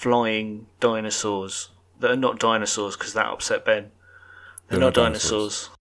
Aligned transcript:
flying 0.00 0.64
dinosaurs 0.80 1.68
that 1.98 2.10
are 2.10 2.16
not 2.16 2.38
dinosaurs 2.38 2.96
because 2.96 3.12
that 3.12 3.26
upset 3.26 3.66
Ben. 3.66 3.90
They're, 4.68 4.78
They're 4.78 4.80
not, 4.80 4.96
not 4.96 5.02
dinosaurs. 5.04 5.68
It's 5.74 5.79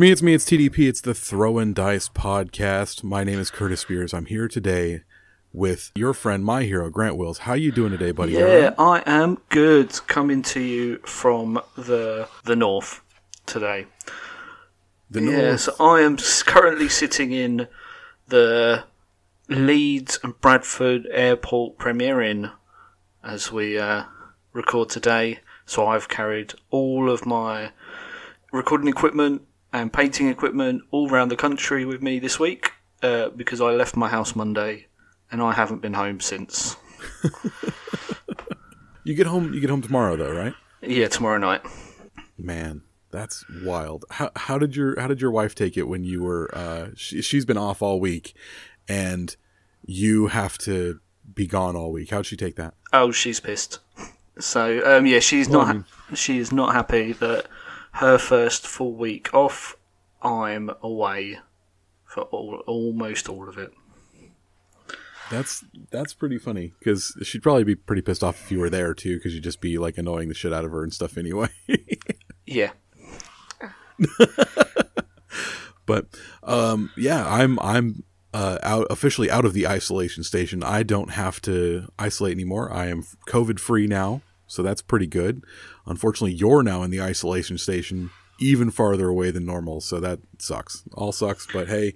me, 0.00 0.10
it's 0.10 0.22
me, 0.22 0.32
it's 0.32 0.46
TDP. 0.46 0.88
It's 0.88 1.02
the 1.02 1.12
Throwin' 1.12 1.74
Dice 1.74 2.08
podcast. 2.08 3.04
My 3.04 3.22
name 3.22 3.38
is 3.38 3.50
Curtis 3.50 3.80
Spears. 3.80 4.14
I'm 4.14 4.24
here 4.24 4.48
today 4.48 5.02
with 5.52 5.92
your 5.94 6.14
friend, 6.14 6.42
my 6.42 6.62
hero, 6.62 6.88
Grant 6.88 7.18
Wills. 7.18 7.40
How 7.40 7.52
are 7.52 7.58
you 7.58 7.70
doing 7.70 7.90
today, 7.90 8.10
buddy? 8.10 8.32
Yeah? 8.32 8.72
I 8.78 9.02
am 9.04 9.36
good. 9.50 9.90
Coming 10.06 10.40
to 10.42 10.60
you 10.60 11.00
from 11.04 11.60
the 11.76 12.26
the 12.44 12.56
north 12.56 13.02
today. 13.44 13.88
The 15.10 15.20
North- 15.20 15.60
so 15.60 15.74
I 15.78 16.00
am 16.00 16.16
currently 16.16 16.88
sitting 16.88 17.32
in 17.32 17.68
the 18.28 18.84
Leeds 19.48 20.18
and 20.22 20.40
Bradford 20.40 21.08
Airport 21.10 21.76
Premier 21.76 22.22
Inn 22.22 22.50
as 23.22 23.52
we 23.52 23.78
uh, 23.78 24.04
record 24.54 24.88
today. 24.88 25.40
So 25.66 25.86
I've 25.86 26.08
carried 26.08 26.54
all 26.70 27.10
of 27.10 27.26
my 27.26 27.72
recording 28.50 28.88
equipment 28.88 29.42
and 29.72 29.92
painting 29.92 30.28
equipment 30.28 30.82
all 30.90 31.10
around 31.10 31.28
the 31.28 31.36
country 31.36 31.84
with 31.84 32.02
me 32.02 32.18
this 32.18 32.38
week 32.40 32.72
uh, 33.02 33.28
because 33.30 33.60
I 33.60 33.70
left 33.70 33.96
my 33.96 34.08
house 34.08 34.34
Monday 34.34 34.86
and 35.30 35.40
I 35.42 35.52
haven't 35.52 35.80
been 35.80 35.94
home 35.94 36.20
since. 36.20 36.76
You 39.02 39.14
get 39.14 39.26
home. 39.26 39.54
You 39.54 39.60
get 39.60 39.70
home 39.70 39.80
tomorrow, 39.80 40.14
though, 40.16 40.30
right? 40.32 40.52
Yeah, 40.82 41.08
tomorrow 41.08 41.38
night. 41.38 41.62
Man, 42.36 42.82
that's 43.10 43.44
wild. 43.64 44.04
How 44.10 44.30
how 44.36 44.58
did 44.58 44.76
your 44.76 45.00
how 45.00 45.08
did 45.08 45.22
your 45.22 45.30
wife 45.30 45.54
take 45.54 45.76
it 45.78 45.84
when 45.88 46.04
you 46.04 46.22
were? 46.22 46.50
Uh, 46.54 46.88
she, 46.96 47.22
she's 47.22 47.46
been 47.46 47.56
off 47.56 47.80
all 47.80 47.98
week, 47.98 48.34
and 48.88 49.34
you 49.84 50.26
have 50.28 50.58
to 50.58 51.00
be 51.34 51.46
gone 51.46 51.76
all 51.76 51.90
week. 51.92 52.10
How'd 52.10 52.26
she 52.26 52.36
take 52.36 52.56
that? 52.56 52.74
Oh, 52.92 53.10
she's 53.10 53.40
pissed. 53.40 53.78
So 54.38 54.82
um, 54.98 55.06
yeah, 55.06 55.18
she's 55.20 55.48
Well, 55.48 55.60
not. 55.60 55.68
I 55.68 55.72
mean- 55.72 55.84
she 56.12 56.38
is 56.38 56.52
not 56.52 56.74
happy 56.74 57.12
that 57.14 57.46
her 57.92 58.18
first 58.18 58.66
full 58.66 58.94
week 58.94 59.32
off, 59.34 59.76
I'm 60.22 60.70
away 60.82 61.38
for 62.04 62.22
all, 62.22 62.62
almost 62.66 63.28
all 63.28 63.48
of 63.48 63.58
it. 63.58 63.72
That's 65.30 65.64
that's 65.92 66.12
pretty 66.12 66.38
funny 66.38 66.72
because 66.80 67.16
she'd 67.22 67.42
probably 67.42 67.62
be 67.62 67.76
pretty 67.76 68.02
pissed 68.02 68.24
off 68.24 68.42
if 68.42 68.50
you 68.50 68.58
were 68.58 68.70
there 68.70 68.94
too, 68.94 69.16
because 69.16 69.32
you'd 69.32 69.44
just 69.44 69.60
be 69.60 69.78
like 69.78 69.96
annoying 69.96 70.28
the 70.28 70.34
shit 70.34 70.52
out 70.52 70.64
of 70.64 70.72
her 70.72 70.82
and 70.82 70.92
stuff 70.92 71.16
anyway. 71.16 71.48
Yeah, 72.46 72.72
but 75.86 76.06
um, 76.42 76.90
yeah, 76.96 77.26
I'm 77.26 77.58
I'm 77.60 78.04
uh, 78.32 78.58
out 78.62 78.86
officially 78.90 79.30
out 79.30 79.44
of 79.44 79.52
the 79.52 79.66
isolation 79.66 80.24
station. 80.24 80.62
I 80.62 80.82
don't 80.82 81.10
have 81.10 81.40
to 81.42 81.88
isolate 81.98 82.32
anymore. 82.32 82.72
I 82.72 82.86
am 82.86 83.04
COVID 83.28 83.58
free 83.60 83.86
now, 83.86 84.22
so 84.50 84.62
that's 84.64 84.82
pretty 84.82 85.06
good. 85.06 85.44
Unfortunately, 85.86 86.32
you're 86.32 86.64
now 86.64 86.82
in 86.82 86.90
the 86.90 87.00
isolation 87.00 87.56
station, 87.56 88.10
even 88.40 88.70
farther 88.70 89.08
away 89.08 89.30
than 89.30 89.46
normal, 89.46 89.80
so 89.80 90.00
that 90.00 90.18
sucks. 90.38 90.82
All 90.92 91.12
sucks. 91.12 91.46
But 91.46 91.68
hey, 91.68 91.94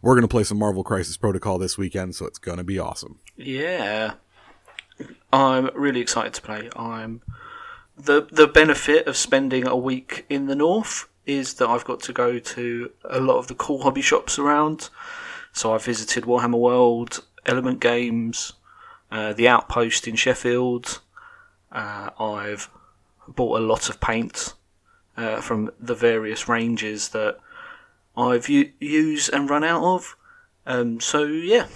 we're 0.00 0.14
gonna 0.14 0.28
play 0.28 0.44
some 0.44 0.58
Marvel 0.58 0.84
Crisis 0.84 1.16
Protocol 1.16 1.58
this 1.58 1.76
weekend, 1.76 2.14
so 2.14 2.24
it's 2.26 2.38
gonna 2.38 2.64
be 2.64 2.78
awesome. 2.78 3.18
yeah. 3.36 4.14
I'm 5.32 5.68
really 5.74 6.00
excited 6.00 6.32
to 6.34 6.42
play. 6.42 6.70
I'm 6.74 7.20
the 7.98 8.26
the 8.30 8.46
benefit 8.46 9.06
of 9.06 9.16
spending 9.16 9.66
a 9.66 9.76
week 9.76 10.24
in 10.30 10.46
the 10.46 10.54
north 10.54 11.08
is 11.26 11.54
that 11.54 11.68
I've 11.68 11.84
got 11.84 12.00
to 12.02 12.12
go 12.12 12.38
to 12.38 12.90
a 13.04 13.20
lot 13.20 13.38
of 13.38 13.48
the 13.48 13.54
cool 13.54 13.82
hobby 13.82 14.00
shops 14.00 14.38
around. 14.38 14.88
So 15.52 15.74
I 15.74 15.78
visited 15.78 16.24
Warhammer 16.24 16.58
World, 16.58 17.24
Element 17.44 17.80
Games, 17.80 18.52
uh, 19.10 19.32
the 19.32 19.48
Outpost 19.48 20.06
in 20.06 20.14
Sheffield. 20.16 21.00
Uh, 21.76 22.10
I've 22.18 22.70
bought 23.28 23.60
a 23.60 23.62
lot 23.62 23.90
of 23.90 24.00
paint 24.00 24.54
uh, 25.16 25.40
from 25.40 25.70
the 25.78 25.94
various 25.94 26.48
ranges 26.48 27.10
that 27.10 27.38
I've 28.16 28.48
u- 28.48 28.72
used 28.80 29.32
and 29.32 29.48
run 29.48 29.62
out 29.62 29.84
of. 29.84 30.16
Um, 30.66 31.00
so 31.00 31.24
yeah, 31.24 31.66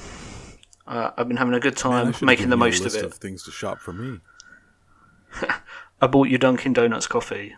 uh, 0.87 1.11
I've 1.17 1.29
been 1.29 1.37
having 1.37 1.55
a 1.55 1.61
good 1.61 1.77
time 1.77 2.07
should've 2.07 2.23
making 2.23 2.49
the 2.49 2.57
most 2.57 2.85
of 2.85 2.95
it. 2.95 3.15
things 3.15 3.45
to 3.45 3.51
shop 3.51 3.79
for 3.79 3.93
me. 3.93 4.21
I 6.01 6.07
bought 6.07 6.29
you 6.29 6.39
Dunkin' 6.39 6.73
Donuts 6.73 7.07
coffee. 7.07 7.55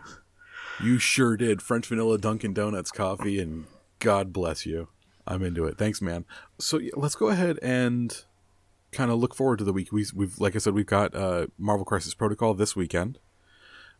You 0.83 0.99
sure 0.99 1.37
did. 1.37 1.61
French 1.61 1.87
vanilla 1.87 2.17
Dunkin' 2.17 2.53
Donuts 2.53 2.91
coffee, 2.91 3.39
and 3.39 3.65
God 3.99 4.33
bless 4.33 4.65
you. 4.65 4.89
I'm 5.25 5.43
into 5.43 5.65
it. 5.65 5.77
Thanks, 5.77 6.01
man. 6.01 6.25
So 6.59 6.77
yeah, 6.77 6.91
let's 6.95 7.15
go 7.15 7.29
ahead 7.29 7.57
and 7.63 8.23
kind 8.93 9.11
of 9.11 9.19
look 9.19 9.35
forward 9.35 9.59
to 9.59 9.63
the 9.63 9.73
week. 9.73 9.91
We, 9.91 10.05
we've, 10.13 10.39
like 10.39 10.55
I 10.55 10.59
said, 10.59 10.73
we've 10.73 10.85
got 10.85 11.15
uh, 11.15 11.47
Marvel 11.57 11.85
Crisis 11.85 12.13
Protocol 12.13 12.53
this 12.53 12.75
weekend. 12.75 13.19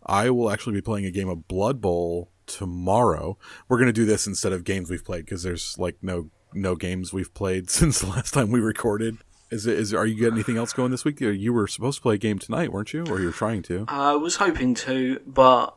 I 0.05 0.29
will 0.29 0.51
actually 0.51 0.73
be 0.73 0.81
playing 0.81 1.05
a 1.05 1.11
game 1.11 1.29
of 1.29 1.47
Blood 1.47 1.81
Bowl 1.81 2.29
tomorrow. 2.45 3.37
We're 3.67 3.79
gonna 3.79 3.93
do 3.93 4.05
this 4.05 4.27
instead 4.27 4.51
of 4.51 4.63
games 4.63 4.89
we've 4.89 5.03
played 5.03 5.25
because 5.25 5.43
there's 5.43 5.77
like 5.77 5.97
no 6.01 6.29
no 6.53 6.75
games 6.75 7.13
we've 7.13 7.33
played 7.33 7.69
since 7.69 7.99
the 7.99 8.07
last 8.07 8.33
time 8.33 8.51
we 8.51 8.59
recorded. 8.59 9.17
Is 9.49 9.67
it? 9.67 9.77
Is 9.77 9.93
are 9.93 10.05
you 10.05 10.15
getting 10.15 10.33
anything 10.33 10.57
else 10.57 10.73
going 10.73 10.91
this 10.91 11.05
week? 11.05 11.21
You 11.21 11.53
were 11.53 11.67
supposed 11.67 11.99
to 11.99 12.01
play 12.01 12.15
a 12.15 12.17
game 12.17 12.39
tonight, 12.39 12.71
weren't 12.71 12.91
you? 12.93 13.05
Or 13.05 13.19
you 13.19 13.27
were 13.27 13.31
trying 13.31 13.61
to? 13.63 13.85
I 13.87 14.15
was 14.15 14.37
hoping 14.37 14.73
to, 14.75 15.21
but 15.27 15.75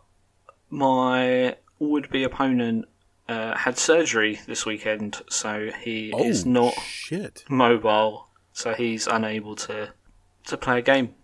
my 0.71 1.57
would-be 1.79 2.25
opponent 2.25 2.87
uh, 3.29 3.57
had 3.57 3.77
surgery 3.77 4.41
this 4.47 4.65
weekend, 4.65 5.21
so 5.29 5.71
he 5.83 6.11
is 6.17 6.47
not 6.47 6.75
shit. 6.81 7.45
mobile, 7.51 8.26
so 8.57 8.73
he's 8.73 9.07
unable 9.07 9.55
to 9.55 9.91
to 10.47 10.57
play 10.57 10.79
a 10.79 10.83
game. 10.83 11.15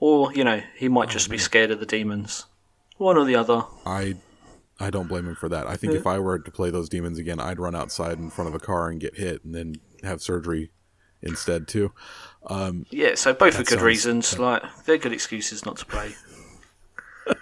Or 0.00 0.32
you 0.34 0.42
know, 0.42 0.60
he 0.76 0.88
might 0.88 1.08
just 1.08 1.30
be 1.30 1.38
scared 1.38 1.70
of 1.70 1.78
the 1.78 1.86
demons. 1.86 2.46
One 2.96 3.16
or 3.16 3.24
the 3.24 3.36
other. 3.36 3.62
I 3.86 4.16
I 4.80 4.90
don't 4.90 5.06
blame 5.06 5.28
him 5.28 5.36
for 5.36 5.48
that. 5.48 5.68
I 5.68 5.76
think 5.76 5.92
if 5.94 6.04
I 6.06 6.18
were 6.18 6.38
to 6.40 6.50
play 6.50 6.70
those 6.70 6.88
demons 6.88 7.16
again, 7.18 7.38
I'd 7.38 7.60
run 7.60 7.76
outside 7.76 8.18
in 8.18 8.28
front 8.28 8.48
of 8.48 8.54
a 8.54 8.58
car 8.58 8.88
and 8.88 9.00
get 9.00 9.16
hit 9.16 9.44
and 9.44 9.54
then 9.54 9.76
have 10.02 10.20
surgery 10.20 10.72
instead 11.22 11.68
too. 11.68 11.92
Yeah, 12.90 13.14
so 13.14 13.32
both 13.34 13.54
are 13.54 13.58
good 13.58 13.68
sounds- 13.68 13.82
reasons. 13.82 14.38
Like 14.38 14.62
they're 14.84 14.98
good 14.98 15.12
excuses 15.12 15.64
not 15.64 15.76
to 15.78 15.86
play. 15.86 16.14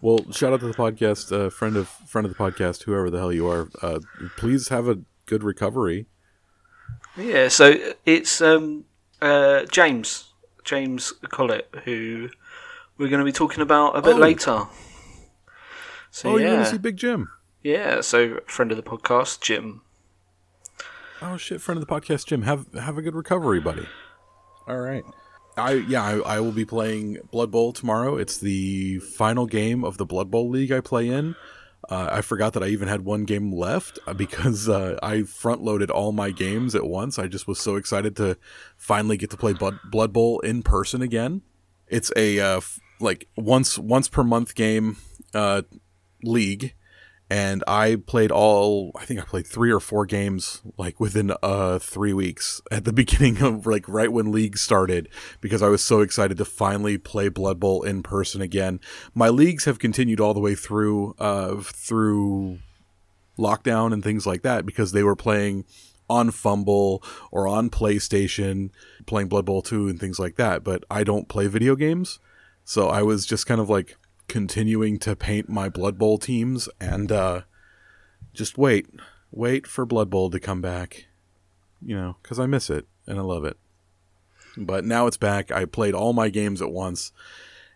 Well, 0.00 0.32
shout 0.32 0.52
out 0.52 0.58
to 0.60 0.66
the 0.66 0.74
podcast, 0.74 1.30
uh, 1.30 1.48
friend 1.48 1.76
of 1.76 1.86
friend 1.86 2.26
of 2.26 2.32
the 2.36 2.38
podcast, 2.38 2.82
whoever 2.82 3.08
the 3.08 3.18
hell 3.18 3.32
you 3.32 3.48
are. 3.48 3.68
Uh, 3.80 4.00
please 4.36 4.66
have 4.68 4.88
a 4.88 4.98
good 5.26 5.44
recovery. 5.44 6.06
Yeah, 7.16 7.48
so 7.48 7.74
it's 8.06 8.40
um, 8.40 8.84
uh, 9.20 9.64
James 9.66 10.32
James 10.64 11.12
Collett 11.30 11.68
who 11.84 12.30
we're 12.98 13.08
going 13.08 13.18
to 13.20 13.24
be 13.24 13.32
talking 13.32 13.60
about 13.62 13.96
a 13.96 14.02
bit 14.02 14.14
Oh. 14.14 14.18
later. 14.18 14.62
So 16.10 16.30
Oh, 16.30 16.36
you're 16.36 16.48
yeah, 16.48 16.54
gonna 16.56 16.66
see 16.66 16.78
Big 16.78 16.96
Jim. 16.96 17.30
yeah. 17.62 18.00
So 18.02 18.40
friend 18.46 18.70
of 18.70 18.76
the 18.76 18.82
podcast, 18.82 19.40
Jim. 19.40 19.80
Oh 21.20 21.36
shit, 21.36 21.60
friend 21.60 21.80
of 21.80 21.86
the 21.86 21.92
podcast, 21.92 22.26
Jim. 22.26 22.42
Have 22.42 22.66
have 22.74 22.98
a 22.98 23.02
good 23.02 23.14
recovery, 23.14 23.60
buddy. 23.60 23.86
All 24.68 24.78
right. 24.78 25.04
I 25.56 25.72
yeah, 25.72 26.02
I, 26.02 26.36
I 26.36 26.40
will 26.40 26.52
be 26.52 26.64
playing 26.64 27.18
Blood 27.30 27.50
Bowl 27.50 27.72
tomorrow. 27.72 28.16
It's 28.16 28.38
the 28.38 28.98
final 29.00 29.46
game 29.46 29.84
of 29.84 29.96
the 29.98 30.04
Blood 30.06 30.30
Bowl 30.30 30.48
league 30.50 30.72
I 30.72 30.80
play 30.80 31.08
in. 31.08 31.34
Uh, 31.88 32.08
I 32.12 32.20
forgot 32.20 32.52
that 32.52 32.62
I 32.62 32.68
even 32.68 32.88
had 32.88 33.04
one 33.04 33.24
game 33.24 33.52
left 33.52 33.98
uh, 34.06 34.14
because 34.14 34.68
uh, 34.68 34.98
I 35.02 35.22
front 35.22 35.62
loaded 35.62 35.90
all 35.90 36.12
my 36.12 36.30
games 36.30 36.74
at 36.74 36.86
once. 36.86 37.18
I 37.18 37.26
just 37.26 37.48
was 37.48 37.58
so 37.58 37.76
excited 37.76 38.14
to 38.16 38.36
finally 38.76 39.16
get 39.16 39.30
to 39.30 39.36
play 39.36 39.52
Blood, 39.52 39.78
Bowl 40.12 40.40
in 40.40 40.62
person 40.62 41.02
again. 41.02 41.42
It's 41.88 42.12
a 42.16 42.38
uh, 42.38 42.56
f- 42.58 42.78
like 43.00 43.28
once 43.36 43.78
once 43.78 44.08
per 44.08 44.22
month 44.22 44.54
game 44.54 44.96
uh, 45.34 45.62
league, 46.22 46.74
and 47.32 47.64
I 47.66 47.96
played 47.96 48.30
all. 48.30 48.92
I 48.94 49.06
think 49.06 49.18
I 49.18 49.24
played 49.24 49.46
three 49.46 49.72
or 49.72 49.80
four 49.80 50.04
games 50.04 50.60
like 50.76 51.00
within 51.00 51.32
uh 51.42 51.78
three 51.78 52.12
weeks 52.12 52.60
at 52.70 52.84
the 52.84 52.92
beginning 53.02 53.40
of 53.40 53.66
like 53.66 53.88
right 53.88 54.12
when 54.12 54.30
league 54.30 54.58
started 54.58 55.08
because 55.40 55.62
I 55.62 55.68
was 55.68 55.82
so 55.82 56.02
excited 56.02 56.36
to 56.36 56.44
finally 56.44 56.98
play 56.98 57.30
Blood 57.30 57.58
Bowl 57.58 57.84
in 57.84 58.02
person 58.02 58.42
again. 58.42 58.80
My 59.14 59.30
leagues 59.30 59.64
have 59.64 59.78
continued 59.78 60.20
all 60.20 60.34
the 60.34 60.40
way 60.40 60.54
through 60.54 61.14
uh 61.18 61.56
through 61.62 62.58
lockdown 63.38 63.94
and 63.94 64.04
things 64.04 64.26
like 64.26 64.42
that 64.42 64.66
because 64.66 64.92
they 64.92 65.02
were 65.02 65.16
playing 65.16 65.64
on 66.10 66.32
Fumble 66.32 67.02
or 67.30 67.48
on 67.48 67.70
PlayStation, 67.70 68.68
playing 69.06 69.28
Blood 69.28 69.46
Bowl 69.46 69.62
2 69.62 69.88
and 69.88 69.98
things 69.98 70.18
like 70.18 70.36
that. 70.36 70.62
But 70.62 70.84
I 70.90 71.02
don't 71.02 71.30
play 71.30 71.46
video 71.46 71.76
games. 71.76 72.18
So 72.64 72.88
I 72.88 73.00
was 73.00 73.24
just 73.24 73.46
kind 73.46 73.60
of 73.60 73.70
like 73.70 73.96
continuing 74.32 74.98
to 74.98 75.14
paint 75.14 75.46
my 75.46 75.68
Blood 75.68 75.98
Bowl 75.98 76.16
teams 76.16 76.66
and 76.80 77.12
uh, 77.12 77.42
just 78.32 78.56
wait, 78.56 78.86
wait 79.30 79.66
for 79.66 79.84
Blood 79.84 80.08
Bowl 80.08 80.30
to 80.30 80.40
come 80.40 80.62
back, 80.62 81.04
you 81.82 81.94
know, 81.94 82.16
because 82.22 82.40
I 82.40 82.46
miss 82.46 82.70
it 82.70 82.86
and 83.06 83.18
I 83.18 83.20
love 83.20 83.44
it. 83.44 83.58
But 84.56 84.86
now 84.86 85.06
it's 85.06 85.18
back. 85.18 85.52
I 85.52 85.66
played 85.66 85.92
all 85.92 86.14
my 86.14 86.30
games 86.30 86.62
at 86.62 86.72
once, 86.72 87.12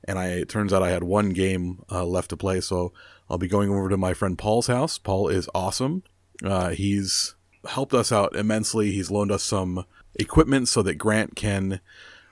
and 0.04 0.18
I 0.18 0.28
it 0.28 0.48
turns 0.48 0.72
out 0.72 0.82
I 0.82 0.88
had 0.88 1.04
one 1.04 1.28
game 1.30 1.84
uh, 1.90 2.06
left 2.06 2.30
to 2.30 2.38
play. 2.38 2.62
So 2.62 2.90
I'll 3.28 3.36
be 3.36 3.48
going 3.48 3.68
over 3.68 3.90
to 3.90 3.98
my 3.98 4.14
friend 4.14 4.38
Paul's 4.38 4.68
house. 4.68 4.96
Paul 4.96 5.28
is 5.28 5.50
awesome. 5.54 6.04
Uh, 6.42 6.70
he's 6.70 7.34
helped 7.68 7.92
us 7.92 8.10
out 8.10 8.34
immensely. 8.34 8.92
He's 8.92 9.10
loaned 9.10 9.30
us 9.30 9.42
some 9.42 9.84
equipment 10.14 10.68
so 10.68 10.80
that 10.80 10.94
Grant 10.94 11.36
can 11.36 11.80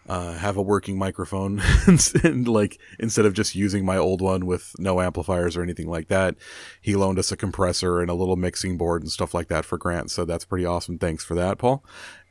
uh, 0.09 0.35
have 0.35 0.56
a 0.56 0.62
working 0.62 0.99
microphone 0.99 1.62
and 2.23 2.47
like 2.47 2.79
instead 2.99 3.25
of 3.25 3.33
just 3.33 3.55
using 3.55 3.85
my 3.85 3.97
old 3.97 4.21
one 4.21 4.47
with 4.47 4.73
no 4.79 5.01
amplifiers 5.01 5.56
or 5.56 5.62
anything 5.62 5.89
like 5.89 6.09
that 6.09 6.35
he 6.81 6.95
loaned 6.95 7.19
us 7.19 7.33
a 7.33 7.37
compressor 7.37 8.01
and 8.01 8.11
a 8.11 8.15
little 8.15 8.37
mixing 8.37 8.77
board 8.77 9.03
and 9.03 9.11
stuff 9.11 9.33
like 9.33 9.49
that 9.49 9.65
for 9.65 9.79
grant 9.79 10.11
so 10.11 10.25
that's 10.25 10.45
pretty 10.45 10.67
awesome. 10.67 10.99
Thanks 10.99 11.25
for 11.25 11.35
that 11.35 11.59
paul. 11.59 11.85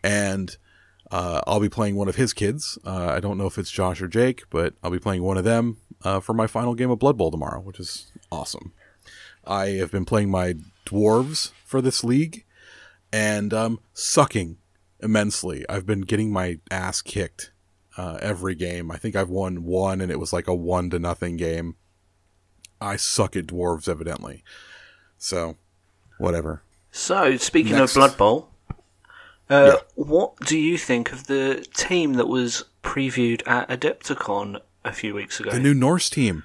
And 0.04 0.56
uh, 1.12 1.42
i'll 1.48 1.60
be 1.60 1.70
playing 1.70 1.96
one 1.96 2.08
of 2.08 2.16
his 2.16 2.34
kids. 2.34 2.78
Uh, 2.86 3.08
i 3.08 3.20
don't 3.20 3.38
know 3.38 3.48
if 3.48 3.58
it's 3.58 3.72
josh 3.72 4.02
or 4.02 4.08
jake 4.08 4.44
but 4.50 4.74
i'll 4.84 4.92
be 4.92 5.00
playing 5.00 5.24
one 5.24 5.38
of 5.38 5.44
them 5.44 5.78
uh, 6.04 6.20
for 6.20 6.34
my 6.34 6.48
final 6.48 6.76
game 6.76 6.92
of 6.92 7.00
blood 7.00 7.18
bowl 7.18 7.32
tomorrow 7.32 7.60
which 7.60 7.80
is 7.80 8.12
awesome. 8.32 8.74
I 9.46 9.68
have 9.72 9.92
been 9.92 10.06
playing 10.06 10.32
my 10.32 10.56
dwarves 10.86 11.52
for 11.66 11.82
this 11.82 12.04
league 12.04 12.46
and 13.12 13.54
um, 13.54 13.80
sucking 13.94 14.58
immensely. 15.02 15.66
I've 15.68 15.86
been 15.86 16.02
getting 16.02 16.32
my 16.32 16.60
ass 16.72 17.02
kicked 17.02 17.52
uh, 17.98 18.18
every 18.22 18.56
game. 18.56 18.92
I 18.92 18.98
think 18.98 19.16
I've 19.16 19.30
won 19.30 19.64
one, 19.64 20.02
and 20.02 20.12
it 20.12 20.20
was 20.20 20.34
like 20.34 20.48
a 20.48 20.56
one 20.56 20.90
to 20.92 21.00
nothing 21.00 21.38
game. 21.38 21.76
I 22.82 22.96
suck 22.98 23.36
at 23.36 23.48
dwarves, 23.48 23.88
evidently. 23.88 24.44
So, 25.18 25.56
whatever. 26.18 26.64
So, 26.92 27.38
speaking 27.38 27.74
Next. 27.74 27.92
of 27.96 28.00
Blood 28.00 28.18
Bowl, 28.18 28.50
uh, 29.50 29.74
Yeah. 29.74 29.76
what 29.96 30.36
do 30.42 30.58
you 30.58 30.78
think 30.78 31.12
of 31.12 31.28
the 31.28 31.66
team 31.74 32.14
that 32.14 32.28
was 32.28 32.66
previewed 32.84 33.42
at 33.48 33.70
Adepticon 33.70 34.60
a 34.84 34.92
few 34.92 35.14
weeks 35.14 35.40
ago? 35.40 35.52
The 35.52 35.60
new 35.60 35.74
Norse 35.74 36.10
team. 36.10 36.44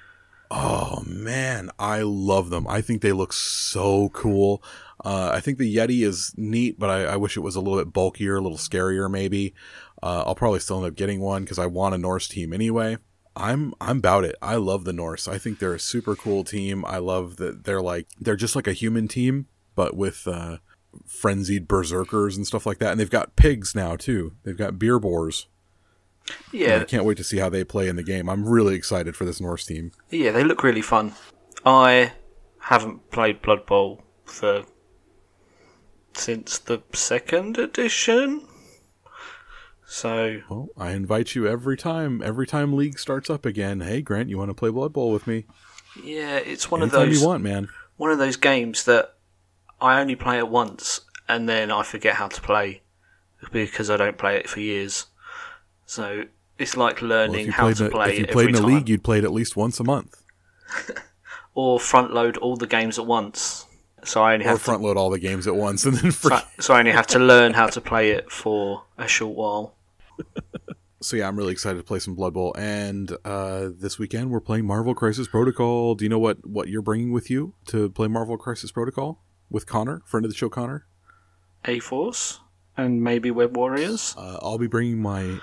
Oh 0.51 1.03
man, 1.05 1.69
I 1.77 2.01
love 2.01 2.49
them. 2.49 2.65
I 2.67 2.81
think 2.81 3.01
they 3.03 3.11
look 3.11 3.33
so 3.33 4.09
cool. 4.09 4.63
Uh, 5.05 5.29
I 5.33 5.39
think 5.39 5.59
the 5.59 5.75
Yeti 5.75 6.03
is 6.05 6.33
neat, 6.35 6.79
but 6.79 6.89
I, 6.89 7.03
I 7.13 7.15
wish 7.17 7.37
it 7.37 7.41
was 7.41 7.55
a 7.55 7.61
little 7.61 7.77
bit 7.77 7.93
bulkier, 7.93 8.37
a 8.37 8.41
little 8.41 8.57
scarier, 8.57 9.09
maybe. 9.11 9.53
Uh, 10.01 10.23
I'll 10.25 10.35
probably 10.35 10.59
still 10.59 10.77
end 10.77 10.87
up 10.87 10.95
getting 10.95 11.19
one 11.19 11.43
because 11.43 11.59
I 11.59 11.65
want 11.65 11.95
a 11.95 11.97
Norse 11.97 12.27
team 12.27 12.53
anyway. 12.53 12.97
I'm 13.35 13.73
I'm 13.79 13.97
about 13.97 14.25
it. 14.25 14.35
I 14.41 14.55
love 14.55 14.83
the 14.83 14.93
Norse. 14.93 15.27
I 15.27 15.37
think 15.37 15.59
they're 15.59 15.73
a 15.73 15.79
super 15.79 16.15
cool 16.15 16.43
team. 16.43 16.83
I 16.85 16.97
love 16.97 17.37
that 17.37 17.63
they're 17.63 17.81
like 17.81 18.07
they're 18.19 18.35
just 18.35 18.55
like 18.55 18.67
a 18.67 18.73
human 18.73 19.07
team, 19.07 19.47
but 19.75 19.95
with 19.95 20.27
uh, 20.27 20.57
frenzied 21.05 21.67
berserkers 21.67 22.35
and 22.35 22.45
stuff 22.45 22.65
like 22.65 22.79
that. 22.79 22.91
And 22.91 22.99
they've 22.99 23.09
got 23.09 23.35
pigs 23.35 23.75
now 23.75 23.95
too. 23.95 24.33
They've 24.43 24.57
got 24.57 24.79
beer 24.79 24.99
boars. 24.99 25.47
Yeah. 26.51 26.67
I 26.67 26.71
yeah, 26.79 26.83
can't 26.83 27.05
wait 27.05 27.17
to 27.17 27.23
see 27.23 27.37
how 27.37 27.49
they 27.49 27.63
play 27.63 27.87
in 27.87 27.95
the 27.95 28.03
game. 28.03 28.29
I'm 28.29 28.47
really 28.47 28.75
excited 28.75 29.15
for 29.15 29.25
this 29.25 29.41
Norse 29.41 29.65
team. 29.65 29.91
yeah, 30.09 30.31
they 30.31 30.43
look 30.43 30.63
really 30.63 30.81
fun. 30.81 31.13
I 31.65 32.13
haven't 32.59 33.09
played 33.11 33.41
Blood 33.41 33.65
Bowl 33.65 34.03
for 34.25 34.63
since 36.13 36.59
the 36.59 36.81
second 36.93 37.57
edition. 37.57 38.45
So 39.91 40.41
Well, 40.47 40.69
I 40.77 40.91
invite 40.91 41.33
you 41.33 41.47
every 41.47 41.75
time. 41.75 42.21
Every 42.21 42.45
time 42.45 42.73
League 42.75 42.99
starts 42.99 43.27
up 43.27 43.43
again. 43.43 43.81
Hey, 43.81 44.01
Grant, 44.03 44.29
you 44.29 44.37
want 44.37 44.49
to 44.51 44.53
play 44.53 44.69
Blood 44.69 44.93
Bowl 44.93 45.11
with 45.11 45.25
me? 45.25 45.45
yeah, 46.03 46.37
it's 46.37 46.69
one 46.69 46.81
Anytime 46.83 47.01
of 47.01 47.09
those 47.09 47.19
you 47.21 47.27
want, 47.27 47.43
man. 47.43 47.69
one 47.97 48.11
of 48.11 48.19
those 48.19 48.35
games 48.35 48.83
that 48.85 49.15
I 49.81 49.99
only 49.99 50.15
play 50.15 50.37
it 50.37 50.47
once 50.47 51.01
and 51.27 51.49
then 51.49 51.71
I 51.71 51.81
forget 51.81 52.13
how 52.15 52.27
to 52.27 52.39
play 52.41 52.81
because 53.51 53.89
I 53.89 53.97
don't 53.97 54.17
play 54.17 54.37
it 54.37 54.47
for 54.47 54.59
years. 54.59 55.07
So 55.87 56.25
it's 56.59 56.77
like 56.77 57.01
learning 57.01 57.47
you 57.47 57.51
how 57.51 57.73
to 57.73 57.87
a- 57.87 57.89
play 57.89 58.11
if 58.13 58.19
you 58.19 58.27
played 58.27 58.49
in 58.49 58.55
a 58.55 58.59
time, 58.59 58.67
league, 58.67 58.89
you'd 58.89 59.03
play 59.03 59.17
it 59.17 59.23
at 59.23 59.31
least 59.31 59.57
once 59.57 59.79
a 59.79 59.83
month, 59.83 60.21
or 61.55 61.79
front 61.79 62.13
load 62.13 62.37
all 62.37 62.55
the 62.57 62.67
games 62.67 62.99
at 62.99 63.07
once. 63.07 63.65
So 64.03 64.21
I 64.23 64.33
only 64.33 64.45
or 64.45 64.49
have 64.49 64.61
front 64.61 64.81
load 64.83 64.97
all 64.97 65.09
the 65.09 65.19
games 65.19 65.47
at 65.47 65.55
once, 65.55 65.85
and 65.85 65.95
then 65.97 66.11
to, 66.11 66.11
so, 66.11 66.39
so 66.59 66.73
I 66.75 66.79
only 66.79 66.91
have 66.91 67.07
to 67.07 67.19
learn 67.19 67.53
how 67.53 67.67
to 67.67 67.81
play 67.91 68.11
it 68.11 68.31
for 68.31 68.83
a 68.97 69.07
short 69.07 69.35
while. 69.35 69.75
So 71.01 71.15
yeah, 71.15 71.29
I'm 71.29 71.37
really 71.37 71.53
excited 71.53 71.77
to 71.77 71.83
play 71.83 71.99
some 71.99 72.13
Blood 72.13 72.33
Bowl, 72.33 72.53
and 72.57 73.15
uh, 73.23 73.69
this 73.73 73.97
weekend 73.97 74.31
we're 74.31 74.41
playing 74.41 74.65
Marvel 74.65 74.93
Crisis 74.93 75.29
Protocol. 75.29 75.95
Do 75.95 76.03
you 76.03 76.09
know 76.09 76.19
what 76.19 76.45
what 76.45 76.67
you're 76.67 76.81
bringing 76.81 77.13
with 77.13 77.29
you 77.29 77.53
to 77.67 77.89
play 77.89 78.09
Marvel 78.09 78.37
Crisis 78.37 78.69
Protocol 78.69 79.23
with 79.49 79.65
Connor, 79.65 80.01
friend 80.05 80.25
of 80.25 80.31
the 80.31 80.35
show, 80.35 80.49
Connor? 80.49 80.85
A 81.63 81.79
Force 81.79 82.41
and 82.75 83.01
maybe 83.01 83.31
Web 83.31 83.55
Warriors. 83.55 84.13
Uh, 84.17 84.39
I'll 84.41 84.57
be 84.57 84.67
bringing 84.67 85.01
my 85.01 85.39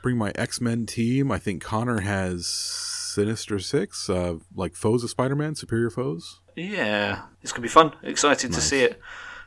bring 0.00 0.16
my 0.16 0.30
X 0.36 0.60
Men 0.60 0.86
team. 0.86 1.32
I 1.32 1.40
think 1.40 1.60
Connor 1.60 2.02
has 2.02 2.46
Sinister 2.46 3.58
Six, 3.58 4.08
uh, 4.08 4.36
like 4.54 4.76
foes 4.76 5.02
of 5.02 5.10
Spider 5.10 5.34
Man, 5.34 5.56
superior 5.56 5.90
foes. 5.90 6.38
Yeah, 6.54 7.22
it's 7.42 7.50
gonna 7.50 7.62
be 7.62 7.68
fun. 7.68 7.94
Excited 8.04 8.52
to 8.52 8.60
see 8.60 8.82
it. 8.82 9.00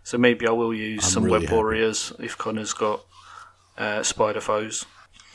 So 0.04 0.18
maybe 0.18 0.46
I 0.46 0.52
will 0.52 0.74
use 0.74 1.06
I'm 1.06 1.10
some 1.10 1.24
really 1.24 1.40
Web 1.40 1.44
happy. 1.44 1.56
Warriors 1.56 2.12
if 2.20 2.38
Connor's 2.38 2.74
got 2.74 3.06
uh, 3.78 4.04
Spider 4.04 4.42
Foes. 4.42 4.86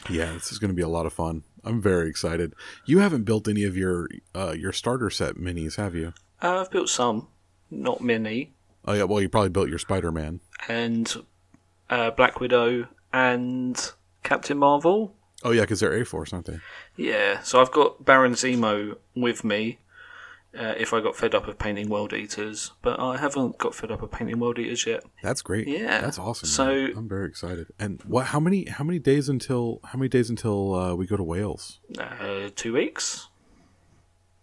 Yeah, 0.08 0.32
this 0.32 0.52
is 0.52 0.58
going 0.58 0.70
to 0.70 0.74
be 0.74 0.82
a 0.82 0.88
lot 0.88 1.06
of 1.06 1.12
fun. 1.12 1.42
I'm 1.64 1.82
very 1.82 2.08
excited. 2.08 2.54
You 2.86 3.00
haven't 3.00 3.24
built 3.24 3.48
any 3.48 3.64
of 3.64 3.76
your 3.76 4.08
uh, 4.34 4.54
your 4.56 4.72
starter 4.72 5.10
set 5.10 5.34
minis, 5.36 5.76
have 5.76 5.94
you? 5.94 6.14
Uh, 6.40 6.60
I've 6.60 6.70
built 6.70 6.88
some, 6.88 7.28
not 7.70 8.00
many, 8.00 8.52
Oh 8.84 8.92
yeah, 8.94 9.02
well 9.02 9.20
you 9.20 9.28
probably 9.28 9.50
built 9.50 9.68
your 9.68 9.78
Spider 9.78 10.12
Man. 10.12 10.40
and 10.68 11.14
uh, 11.90 12.10
Black 12.12 12.40
Widow 12.40 12.86
and 13.12 13.92
Captain 14.22 14.56
Marvel. 14.56 15.14
Oh 15.42 15.50
yeah, 15.50 15.62
because 15.62 15.80
they're 15.80 16.00
A 16.00 16.04
Force, 16.06 16.32
aren't 16.32 16.46
they? 16.46 16.58
Yeah, 16.96 17.40
so 17.40 17.60
I've 17.60 17.72
got 17.72 18.04
Baron 18.04 18.32
Zemo 18.32 18.96
with 19.14 19.44
me. 19.44 19.78
Uh, 20.58 20.74
if 20.78 20.94
I 20.94 21.00
got 21.00 21.14
fed 21.14 21.34
up 21.34 21.46
of 21.46 21.58
painting 21.58 21.88
World 21.90 22.12
Eaters, 22.14 22.72
but 22.80 22.98
I 22.98 23.18
haven't 23.18 23.58
got 23.58 23.74
fed 23.74 23.90
up 23.92 24.00
of 24.02 24.10
painting 24.10 24.38
World 24.40 24.58
Eaters 24.58 24.86
yet. 24.86 25.04
That's 25.22 25.42
great. 25.42 25.68
Yeah, 25.68 26.00
that's 26.00 26.18
awesome. 26.18 26.48
so- 26.48 26.66
man. 26.74 26.92
I'm 26.96 27.08
very 27.08 27.28
excited. 27.28 27.66
And 27.78 28.02
what? 28.04 28.26
How 28.28 28.40
many? 28.40 28.64
How 28.66 28.82
many 28.82 28.98
days 28.98 29.28
until? 29.28 29.80
How 29.84 29.98
many 29.98 30.08
days 30.08 30.30
until 30.30 30.74
uh, 30.74 30.94
we 30.94 31.06
go 31.06 31.16
to 31.16 31.22
Wales? 31.22 31.80
Uh, 31.98 32.48
two 32.56 32.72
weeks. 32.72 33.28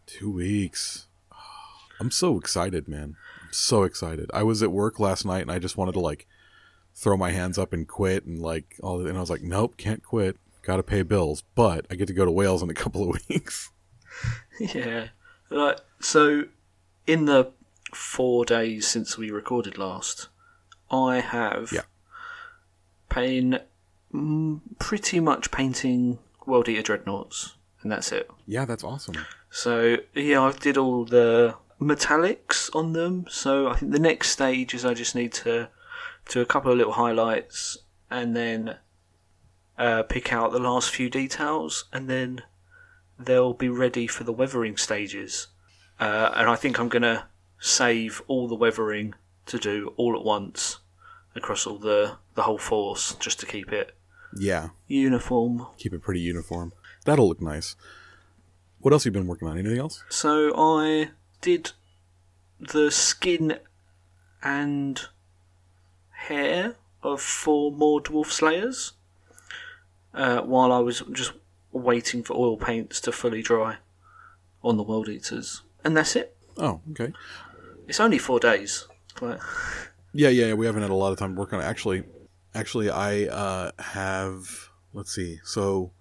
Two 0.06 0.32
weeks. 0.32 1.08
I'm 2.00 2.12
so 2.12 2.38
excited, 2.38 2.88
man. 2.88 3.16
I'm 3.42 3.50
so 3.54 3.84
excited. 3.84 4.30
I 4.34 4.44
was 4.44 4.62
at 4.62 4.72
work 4.72 5.00
last 5.00 5.26
night 5.26 5.42
and 5.42 5.52
I 5.52 5.58
just 5.60 5.76
wanted 5.78 5.94
to 5.94 6.00
like 6.02 6.28
throw 6.94 7.18
my 7.18 7.32
hands 7.32 7.58
up 7.58 7.74
and 7.74 7.88
quit 7.88 8.26
and 8.26 8.40
like 8.40 8.76
all. 8.84 9.06
And 9.06 9.18
I 9.18 9.20
was 9.22 9.30
like, 9.32 9.42
nope, 9.42 9.76
can't 9.78 10.04
quit. 10.04 10.38
Got 10.62 10.78
to 10.78 10.84
pay 10.84 11.02
bills. 11.02 11.44
But 11.56 11.88
I 11.90 11.96
get 11.96 12.08
to 12.08 12.14
go 12.14 12.26
to 12.26 12.32
Wales 12.32 12.62
in 12.62 12.70
a 12.70 12.74
couple 12.76 13.10
of 13.10 13.20
weeks. 13.28 13.72
Yeah. 14.60 15.08
Right. 15.56 15.80
So, 16.02 16.44
in 17.08 17.26
the 17.26 17.52
four 17.94 18.44
days 18.46 18.88
since 18.88 19.18
we 19.18 19.32
recorded 19.32 19.78
last, 19.78 20.28
I 20.92 21.22
have 21.22 21.72
Yeah. 21.72 21.84
been 23.14 23.60
mm, 24.14 24.60
pretty 24.80 25.20
much 25.20 25.52
painting 25.52 26.20
World 26.46 26.68
Eater 26.70 26.82
Dreadnoughts, 26.82 27.56
and 27.82 27.92
that's 27.92 28.12
it. 28.12 28.30
Yeah, 28.46 28.66
that's 28.66 28.84
awesome. 28.84 29.16
So, 29.50 29.98
yeah, 30.14 30.42
I 30.42 30.52
did 30.52 30.78
all 30.78 31.06
the 31.06 31.56
metallics 31.80 32.70
on 32.76 32.94
them. 32.94 33.26
So, 33.30 33.70
I 33.70 33.76
think 33.78 33.92
the 33.94 34.00
next 34.00 34.30
stage 34.30 34.74
is 34.74 34.84
I 34.86 34.94
just 34.94 35.16
need 35.16 35.32
to 35.34 35.70
do 36.30 36.42
a 36.42 36.46
couple 36.46 36.72
of 36.72 36.78
little 36.78 36.94
highlights 36.94 37.78
and 38.12 38.36
then 38.36 38.78
uh, 39.78 40.04
pick 40.04 40.32
out 40.34 40.52
the 40.52 40.60
last 40.60 40.90
few 40.90 41.10
details, 41.10 41.86
and 41.94 42.10
then 42.10 42.42
they'll 43.19 43.53
be 43.53 43.69
ready 43.69 44.07
for 44.07 44.24
the 44.24 44.31
weathering 44.34 44.77
stages. 44.77 45.48
Uh, 46.00 46.31
and 46.36 46.50
I 46.50 46.55
think 46.55 46.79
I'm 46.79 46.89
going 46.89 47.03
to 47.03 47.25
save 47.60 48.22
all 48.27 48.48
the 48.48 48.55
weathering 48.55 49.13
to 49.48 49.57
do 49.57 49.93
all 49.98 50.15
at 50.17 50.24
once 50.25 50.79
across 51.36 51.65
all 51.67 51.77
the, 51.77 52.17
the 52.36 52.43
whole 52.43 52.57
force 52.57 53.13
just 53.15 53.39
to 53.41 53.45
keep 53.45 53.72
it 53.72 53.95
Yeah, 54.36 54.69
uniform. 54.88 55.67
keep 55.77 55.93
it 55.93 56.01
pretty 56.01 56.19
uniform. 56.22 56.74
That'll 57.05 57.27
look 57.27 57.41
nice. 57.41 57.75
What 58.79 58.93
else 58.93 59.03
have 59.05 59.13
you 59.13 59.19
been 59.19 59.27
working 59.27 59.48
on? 59.48 59.57
Anything 59.57 59.79
else? 59.79 60.03
So 60.10 60.53
I 60.55 61.10
did 61.41 61.72
the 62.60 62.89
skin 62.91 63.60
and 64.43 65.01
hair 66.12 66.75
of 67.03 67.22
four 67.22 67.72
more 67.72 68.01
dwarf 68.01 68.27
slayers 68.27 68.93
uh, 70.13 70.41
while 70.41 70.72
I 70.72 70.79
was 70.79 71.03
just 71.12 71.34
waiting 71.79 72.24
for 72.24 72.34
oil 72.36 72.58
paints 72.58 73.01
to 73.01 73.12
fully 73.12 73.41
dry 73.41 73.77
on 74.63 74.77
the 74.77 74.84
world 74.84 75.10
eaters, 75.10 75.62
and 75.84 75.96
that's 75.96 76.15
it. 76.15 76.36
Oh, 76.58 76.82
okay. 76.91 77.13
It's 77.88 78.00
only 78.00 78.17
four 78.17 78.39
days. 78.39 78.88
But 79.20 79.39
Yeah, 80.13 80.29
yeah, 80.29 80.48
yeah, 80.48 80.53
we 80.53 80.65
haven't 80.65 80.82
had 80.82 80.91
a 80.91 80.96
lot 80.96 81.12
of 81.12 81.20
time 81.20 81.36
to 81.36 81.39
work 81.39 81.53
on 81.53 81.60
it. 81.62 81.63
Actually, 81.65 82.03
actually, 82.53 82.89
I 82.89 83.25
uh, 83.25 83.72
have. 83.79 84.70
Let's 84.94 85.13
see. 85.13 85.39
So, 85.44 85.91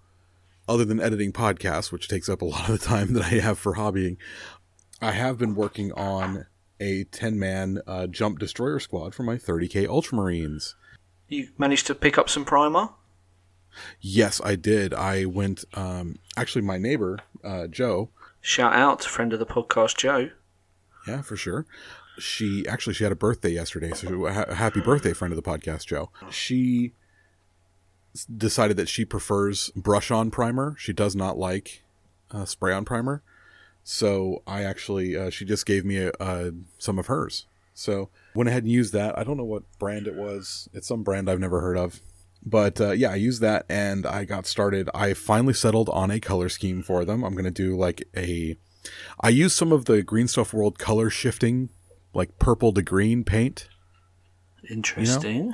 other 0.67 0.85
than 0.85 1.01
editing 1.01 1.33
podcasts, 1.33 1.91
which 1.91 2.07
takes 2.07 2.29
up 2.29 2.41
a 2.41 2.45
lot 2.53 2.69
of 2.69 2.79
the 2.79 2.85
time 2.85 3.13
that 3.13 3.23
I 3.23 3.39
have 3.39 3.59
for 3.59 3.75
hobbying, 3.75 4.17
I 5.01 5.11
have 5.11 5.37
been 5.37 5.55
working 5.55 5.91
on 5.93 6.47
a 6.79 7.03
ten-man 7.05 7.81
uh, 7.85 8.07
jump 8.07 8.39
destroyer 8.39 8.79
squad 8.79 9.13
for 9.13 9.23
my 9.23 9.35
30k 9.35 9.87
Ultramarines. 9.87 10.73
you 11.27 11.49
managed 11.57 11.87
to 11.87 11.95
pick 11.95 12.17
up 12.17 12.29
some 12.29 12.43
primer. 12.45 12.89
Yes, 13.99 14.41
I 14.43 14.55
did. 14.55 14.93
I 14.93 15.25
went. 15.25 15.65
Um, 15.73 16.19
actually, 16.37 16.61
my 16.61 16.77
neighbor 16.77 17.19
uh, 17.43 17.67
Joe. 17.67 18.09
Shout 18.41 18.73
out 18.73 18.99
to 19.01 19.09
friend 19.09 19.33
of 19.33 19.39
the 19.39 19.45
podcast, 19.45 19.97
Joe. 19.97 20.29
Yeah, 21.07 21.21
for 21.21 21.35
sure. 21.35 21.65
She 22.17 22.65
actually 22.67 22.93
she 22.93 23.03
had 23.03 23.11
a 23.11 23.15
birthday 23.15 23.49
yesterday, 23.49 23.91
so 23.91 24.27
ha- 24.31 24.53
happy 24.53 24.81
birthday, 24.81 25.13
friend 25.13 25.31
of 25.31 25.35
the 25.35 25.43
podcast, 25.43 25.87
Joe. 25.87 26.09
She 26.29 26.93
decided 28.37 28.77
that 28.77 28.87
she 28.87 29.03
prefers 29.03 29.69
brush 29.71 30.11
on 30.11 30.31
primer. 30.31 30.75
She 30.77 30.93
does 30.93 31.15
not 31.15 31.37
like 31.37 31.83
uh, 32.31 32.45
spray 32.45 32.73
on 32.73 32.85
primer. 32.85 33.21
So 33.83 34.41
I 34.47 34.63
actually 34.63 35.15
uh, 35.15 35.29
she 35.29 35.45
just 35.45 35.65
gave 35.65 35.85
me 35.85 35.97
a, 35.97 36.11
uh, 36.19 36.51
some 36.77 36.97
of 36.97 37.07
hers. 37.07 37.45
So 37.73 38.09
went 38.33 38.49
ahead 38.49 38.63
and 38.63 38.71
used 38.71 38.93
that. 38.93 39.17
I 39.17 39.23
don't 39.23 39.37
know 39.37 39.43
what 39.43 39.63
brand 39.79 40.07
it 40.07 40.15
was. 40.15 40.69
It's 40.73 40.87
some 40.87 41.03
brand 41.03 41.29
I've 41.29 41.39
never 41.39 41.61
heard 41.61 41.77
of. 41.77 41.99
But 42.43 42.79
uh, 42.79 42.91
yeah, 42.91 43.11
I 43.11 43.15
used 43.15 43.41
that 43.41 43.65
and 43.69 44.05
I 44.05 44.25
got 44.25 44.45
started. 44.45 44.89
I 44.93 45.13
finally 45.13 45.53
settled 45.53 45.89
on 45.89 46.11
a 46.11 46.19
color 46.19 46.49
scheme 46.49 46.83
for 46.83 47.03
them. 47.05 47.23
I'm 47.23 47.33
going 47.33 47.45
to 47.45 47.51
do 47.51 47.75
like 47.75 48.03
a. 48.15 48.57
I 49.19 49.29
use 49.29 49.55
some 49.55 49.71
of 49.71 49.85
the 49.85 50.03
Green 50.03 50.27
Stuff 50.27 50.53
World 50.53 50.77
color 50.77 51.09
shifting, 51.09 51.69
like 52.13 52.37
purple 52.37 52.71
to 52.73 52.83
green 52.83 53.23
paint. 53.23 53.67
Interesting. 54.69 55.53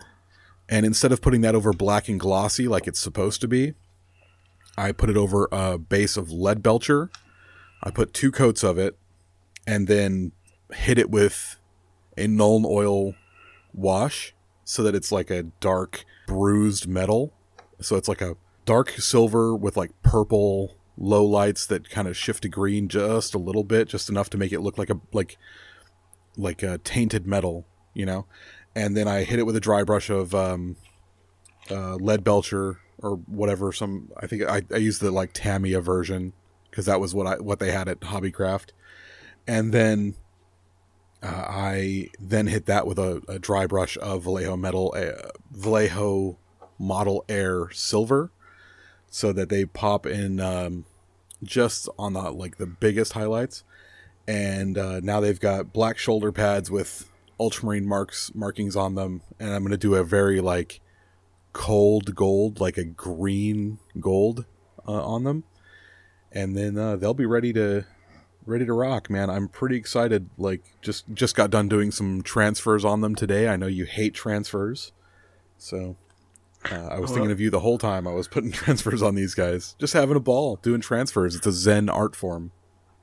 And 0.68 0.86
instead 0.86 1.12
of 1.12 1.22
putting 1.22 1.42
that 1.42 1.56
over 1.56 1.74
black 1.74 2.08
and 2.08 2.20
glossy 2.20 2.68
like 2.68 2.88
it's 2.88 3.00
supposed 3.00 3.42
to 3.42 3.48
be, 3.48 3.74
I 4.78 4.92
put 4.92 5.10
it 5.10 5.18
over 5.18 5.48
a 5.52 5.78
base 5.78 6.18
of 6.18 6.30
Leadbelcher. 6.30 7.10
I 7.84 7.92
put 7.92 8.14
two 8.14 8.32
coats 8.32 8.64
of 8.64 8.78
it 8.78 8.98
and 9.68 9.88
then 9.88 10.32
hit 10.74 10.98
it 10.98 11.10
with 11.10 11.58
a 12.18 12.28
Nuln 12.28 12.66
oil 12.66 13.16
wash 13.74 14.34
so 14.64 14.84
that 14.84 14.96
it's 14.96 15.12
like 15.12 15.30
a 15.30 15.44
dark 15.44 16.06
bruised 16.32 16.88
metal. 16.88 17.34
So 17.82 17.96
it's 17.96 18.08
like 18.08 18.22
a 18.22 18.38
dark 18.66 18.92
silver 18.92 19.56
with 19.56 19.76
like 19.76 19.92
purple 20.02 20.78
low 20.98 21.26
lights 21.26 21.66
that 21.66 21.90
kind 21.90 22.08
of 22.08 22.16
shift 22.16 22.44
to 22.44 22.50
green 22.50 22.88
just 22.88 23.34
a 23.34 23.38
little 23.38 23.64
bit, 23.64 23.90
just 23.90 24.10
enough 24.10 24.30
to 24.30 24.38
make 24.38 24.54
it 24.54 24.62
look 24.62 24.78
like 24.78 24.90
a 24.90 25.00
like 25.12 25.38
like 26.38 26.64
a 26.64 26.78
tainted 26.80 27.28
metal, 27.28 27.66
you 27.94 28.06
know. 28.06 28.26
And 28.76 28.96
then 28.96 29.08
I 29.08 29.24
hit 29.24 29.40
it 29.40 29.46
with 29.46 29.56
a 29.58 29.60
dry 29.60 29.84
brush 29.84 30.10
of 30.10 30.34
um, 30.34 30.78
uh, 31.70 31.98
Leadbelcher 31.98 32.78
or 33.00 33.16
whatever. 33.28 33.74
Some 33.74 34.10
I 34.18 34.28
think 34.28 34.44
I, 34.44 34.62
I 34.74 34.78
used 34.78 35.02
the 35.02 35.12
like 35.12 35.34
Tamiya 35.34 35.82
version 35.82 36.32
because 36.70 36.86
that 36.86 37.02
was 37.02 37.14
what 37.14 37.28
I 37.28 37.36
what 37.40 37.60
they 37.60 37.72
had 37.72 37.90
at 37.90 38.00
Hobbycraft. 38.00 38.70
And 39.48 39.74
then 39.74 40.16
uh, 41.24 41.46
I 41.48 42.10
then 42.20 42.48
hit 42.48 42.66
that 42.66 42.88
with 42.88 42.98
a, 42.98 43.22
a 43.28 43.38
dry 43.38 43.68
brush 43.68 43.98
of 44.00 44.24
Vallejo 44.24 44.58
metal, 44.58 44.94
uh, 44.98 45.30
Vallejo 45.52 46.38
Model 46.80 47.24
Air 47.30 47.70
Silver, 47.72 48.32
so 49.10 49.32
that 49.34 49.50
they 49.50 49.66
pop 49.66 50.06
in 50.06 50.40
um, 50.40 50.86
just 51.44 51.88
on 52.00 52.14
the 52.14 52.32
like 52.32 52.58
the 52.58 52.66
biggest 52.66 53.14
highlights. 53.14 53.64
And 54.28 54.78
uh, 54.78 55.00
now 55.02 55.20
they've 55.20 55.40
got 55.40 55.74
black 55.74 55.98
shoulder 55.98 56.32
pads 56.32 56.72
with 56.72 57.10
ultramarine 57.40 57.86
marks 57.86 58.34
markings 58.34 58.76
on 58.76 58.96
them, 58.96 59.22
and 59.40 59.54
I'm 59.54 59.64
gonna 59.64 59.78
do 59.78 59.96
a 59.96 60.04
very 60.04 60.42
like 60.42 60.82
cold 61.54 62.16
gold, 62.16 62.60
like 62.60 62.78
a 62.78 62.84
green 62.84 63.78
gold 64.00 64.46
uh, 64.88 65.06
on 65.06 65.24
them, 65.24 65.44
and 66.32 66.58
then 66.58 66.78
uh, 66.78 66.96
they'll 66.96 67.14
be 67.14 67.26
ready 67.26 67.54
to 67.54 67.86
ready 68.46 68.66
to 68.66 68.74
rock, 68.74 69.10
man. 69.10 69.30
I'm 69.30 69.48
pretty 69.48 69.76
excited. 69.76 70.30
Like 70.38 70.64
just 70.82 71.06
just 71.14 71.36
got 71.36 71.50
done 71.50 71.68
doing 71.68 71.92
some 71.92 72.22
transfers 72.22 72.86
on 72.86 73.02
them 73.02 73.16
today. 73.16 73.48
I 73.48 73.56
know 73.56 73.68
you 73.68 73.86
hate 73.86 74.14
transfers, 74.14 74.92
so 75.58 75.98
uh, 76.72 76.88
I 76.88 77.00
was 77.00 77.12
thinking 77.12 77.32
of 77.32 77.40
you 77.40 77.50
the 77.50 77.60
whole 77.60 77.78
time. 77.78 78.08
I 78.08 78.14
was 78.14 78.28
putting 78.28 78.52
transfers 78.52 79.02
on 79.02 79.16
these 79.16 79.34
guys, 79.34 79.76
just 79.80 79.94
having 79.94 80.16
a 80.16 80.22
ball 80.22 80.58
doing 80.58 80.82
transfers. 80.82 81.36
It's 81.36 81.48
a 81.48 81.52
Zen 81.52 81.90
art 81.90 82.16
form. 82.16 82.52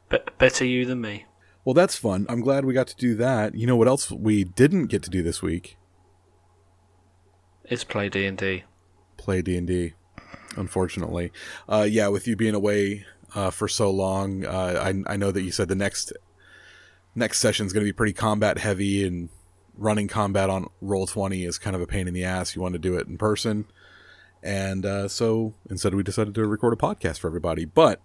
Be- 0.08 0.18
better 0.38 0.64
you 0.64 0.84
than 0.84 1.00
me. 1.00 1.26
Well, 1.64 1.74
that's 1.74 1.96
fun. 1.96 2.24
I'm 2.28 2.40
glad 2.40 2.64
we 2.64 2.72
got 2.72 2.86
to 2.88 2.96
do 2.96 3.14
that. 3.16 3.54
You 3.54 3.66
know 3.66 3.76
what 3.76 3.88
else 3.88 4.10
we 4.10 4.44
didn't 4.44 4.86
get 4.86 5.02
to 5.02 5.10
do 5.10 5.22
this 5.22 5.42
week? 5.42 5.76
Is 7.68 7.84
play 7.84 8.08
D 8.08 8.24
and 8.24 8.38
D. 8.38 8.64
Play 9.18 9.42
D 9.42 9.56
and 9.56 9.66
D. 9.66 9.92
Unfortunately, 10.56 11.30
uh, 11.68 11.86
yeah. 11.88 12.08
With 12.08 12.26
you 12.26 12.36
being 12.36 12.54
away 12.54 13.04
uh, 13.38 13.50
for 13.50 13.68
so 13.68 13.88
long, 13.88 14.44
uh, 14.44 14.82
I 14.82 15.12
I 15.12 15.16
know 15.16 15.30
that 15.30 15.42
you 15.42 15.52
said 15.52 15.68
the 15.68 15.76
next 15.76 16.12
next 17.14 17.38
session 17.38 17.66
is 17.66 17.72
going 17.72 17.84
to 17.84 17.88
be 17.88 17.92
pretty 17.92 18.12
combat 18.12 18.58
heavy, 18.58 19.06
and 19.06 19.28
running 19.76 20.08
combat 20.08 20.50
on 20.50 20.66
roll 20.80 21.06
twenty 21.06 21.44
is 21.44 21.56
kind 21.56 21.76
of 21.76 21.82
a 21.82 21.86
pain 21.86 22.08
in 22.08 22.14
the 22.14 22.24
ass. 22.24 22.56
You 22.56 22.62
want 22.62 22.72
to 22.72 22.80
do 22.80 22.96
it 22.96 23.06
in 23.06 23.16
person, 23.16 23.66
and 24.42 24.84
uh, 24.84 25.06
so 25.06 25.54
instead 25.70 25.94
we 25.94 26.02
decided 26.02 26.34
to 26.34 26.46
record 26.48 26.72
a 26.72 26.76
podcast 26.76 27.20
for 27.20 27.28
everybody. 27.28 27.64
But 27.64 28.00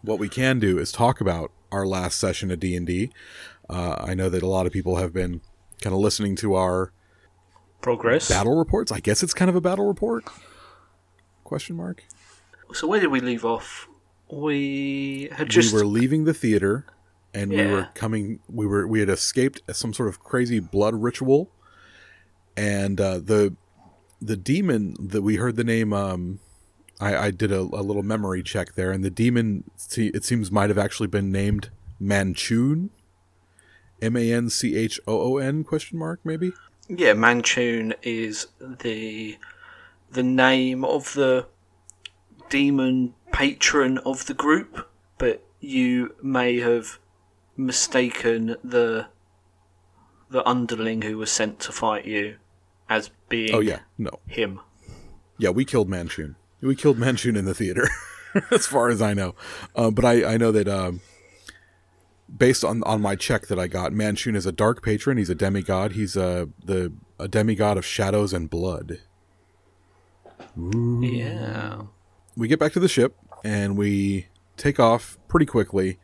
what 0.00 0.18
we 0.18 0.30
can 0.30 0.58
do 0.58 0.78
is 0.78 0.90
talk 0.90 1.20
about 1.20 1.52
our 1.70 1.86
last 1.86 2.18
session 2.18 2.50
of 2.50 2.60
D 2.60 2.74
and 2.74 2.86
D. 2.86 3.12
Uh, 3.68 3.96
I 3.98 4.14
know 4.14 4.30
that 4.30 4.42
a 4.42 4.48
lot 4.48 4.66
of 4.66 4.72
people 4.72 4.96
have 4.96 5.12
been 5.12 5.42
kind 5.82 5.94
of 5.94 6.00
listening 6.00 6.34
to 6.36 6.54
our 6.54 6.92
Progress. 7.82 8.30
battle 8.30 8.56
reports. 8.56 8.90
I 8.90 9.00
guess 9.00 9.22
it's 9.22 9.34
kind 9.34 9.50
of 9.50 9.54
a 9.54 9.60
battle 9.60 9.86
report. 9.86 10.24
Question 11.44 11.76
mark. 11.76 12.04
So 12.72 12.86
where 12.86 13.00
did 13.00 13.08
we 13.10 13.20
leave 13.20 13.44
off? 13.44 13.89
We 14.32 15.28
had 15.32 15.48
just 15.48 15.72
we 15.72 15.80
were 15.80 15.86
leaving 15.86 16.24
the 16.24 16.34
theater, 16.34 16.86
and 17.34 17.50
we 17.50 17.66
were 17.66 17.88
coming. 17.94 18.40
We 18.48 18.66
were 18.66 18.86
we 18.86 19.00
had 19.00 19.08
escaped 19.08 19.60
some 19.72 19.92
sort 19.92 20.08
of 20.08 20.20
crazy 20.20 20.60
blood 20.60 20.94
ritual, 20.94 21.50
and 22.56 23.00
uh, 23.00 23.18
the 23.18 23.56
the 24.20 24.36
demon 24.36 24.94
that 25.00 25.22
we 25.22 25.36
heard 25.36 25.56
the 25.56 25.64
name. 25.64 25.92
Um, 25.92 26.40
I, 27.00 27.16
I 27.16 27.30
did 27.30 27.50
a, 27.50 27.60
a 27.60 27.82
little 27.82 28.02
memory 28.02 28.42
check 28.42 28.74
there, 28.74 28.92
and 28.92 29.02
the 29.02 29.10
demon 29.10 29.64
it 29.96 30.24
seems 30.24 30.52
might 30.52 30.68
have 30.68 30.78
actually 30.78 31.08
been 31.08 31.32
named 31.32 31.70
Manchun. 32.00 32.90
M 34.02 34.16
A 34.16 34.32
N 34.32 34.48
C 34.48 34.76
H 34.76 35.00
O 35.06 35.34
O 35.34 35.36
N 35.38 35.64
question 35.64 35.98
mark 35.98 36.20
maybe. 36.24 36.52
yeah, 36.88 37.12
Manchun 37.12 37.94
is 38.02 38.46
the 38.60 39.38
the 40.10 40.22
name 40.22 40.84
of 40.84 41.14
the 41.14 41.46
demon 42.48 43.14
patron 43.32 43.98
of 43.98 44.26
the 44.26 44.34
group, 44.34 44.88
but 45.18 45.42
you 45.60 46.14
may 46.22 46.58
have 46.58 46.98
mistaken 47.56 48.56
the 48.64 49.06
the 50.30 50.48
underling 50.48 51.02
who 51.02 51.18
was 51.18 51.30
sent 51.30 51.58
to 51.58 51.72
fight 51.72 52.06
you 52.06 52.36
as 52.88 53.10
being 53.28 53.54
Oh 53.54 53.60
yeah, 53.60 53.80
no, 53.98 54.10
him. 54.26 54.60
Yeah, 55.38 55.50
we 55.50 55.64
killed 55.64 55.88
Manchun. 55.88 56.36
We 56.60 56.76
killed 56.76 56.98
Manchun 56.98 57.36
in 57.36 57.46
the 57.46 57.54
theater, 57.54 57.88
as 58.50 58.66
far 58.66 58.90
as 58.90 59.00
I 59.00 59.14
know. 59.14 59.34
Uh, 59.74 59.90
but 59.90 60.04
I, 60.04 60.34
I 60.34 60.36
know 60.36 60.52
that 60.52 60.68
um, 60.68 61.00
based 62.34 62.64
on, 62.64 62.82
on 62.84 63.00
my 63.00 63.16
check 63.16 63.46
that 63.46 63.58
I 63.58 63.66
got, 63.66 63.92
Manchun 63.92 64.36
is 64.36 64.46
a 64.46 64.52
dark 64.52 64.82
patron. 64.82 65.16
He's 65.16 65.30
a 65.30 65.34
demigod. 65.34 65.92
He's 65.92 66.16
a 66.16 66.48
the 66.64 66.92
a 67.18 67.28
demigod 67.28 67.76
of 67.76 67.84
shadows 67.84 68.32
and 68.32 68.48
blood. 68.48 69.00
Yeah. 70.56 71.82
We 72.40 72.48
get 72.48 72.58
back 72.58 72.72
to 72.72 72.80
the 72.80 72.88
ship 72.88 73.16
and 73.44 73.76
we 73.76 74.28
take 74.56 74.80
off 74.80 75.18
pretty 75.28 75.44
quickly. 75.44 75.98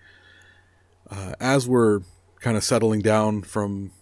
Uh, 1.11 1.33
as 1.41 1.67
we're 1.67 2.01
kind 2.41 2.59
of 2.59 2.63
settling 2.63 3.01
down 3.01 3.41
from 3.41 3.93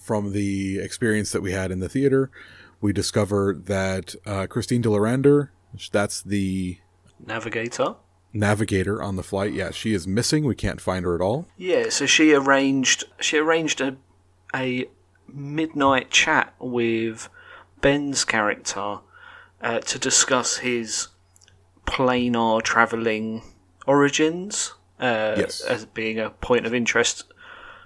from 0.00 0.32
the 0.32 0.80
experience 0.80 1.30
that 1.30 1.40
we 1.40 1.52
had 1.52 1.70
in 1.70 1.78
the 1.78 1.88
theater, 1.88 2.32
we 2.80 2.92
discover 2.92 3.54
that 3.66 4.16
uh, 4.26 4.48
Christine 4.48 4.82
d'Lyrandar, 4.82 5.50
that's 5.92 6.20
the 6.20 6.78
Navigator. 7.24 7.94
navigator 8.32 9.00
on 9.00 9.14
the 9.14 9.22
flight. 9.22 9.52
Yeah, 9.52 9.70
she 9.70 9.94
is 9.94 10.04
missing. 10.04 10.44
We 10.44 10.56
can't 10.56 10.80
find 10.80 11.04
her 11.04 11.14
at 11.14 11.20
all. 11.20 11.46
Yeah, 11.56 11.90
so 11.90 12.06
she 12.06 12.34
arranged 12.34 13.04
she 13.20 13.38
arranged 13.38 13.80
a 13.80 13.96
a 14.52 14.86
midnight 15.32 16.10
chat 16.10 16.54
with 16.58 17.28
Ben's 17.80 18.24
character 18.24 18.98
uh, 19.62 19.78
to 19.78 19.98
discuss 20.00 20.56
his 20.56 21.06
planar 21.86 22.62
travelling 22.62 23.42
origins 23.86 24.74
uh, 25.00 25.34
Yes. 25.36 25.60
as 25.62 25.84
being 25.86 26.18
a 26.18 26.30
point 26.30 26.66
of 26.66 26.74
interest 26.74 27.24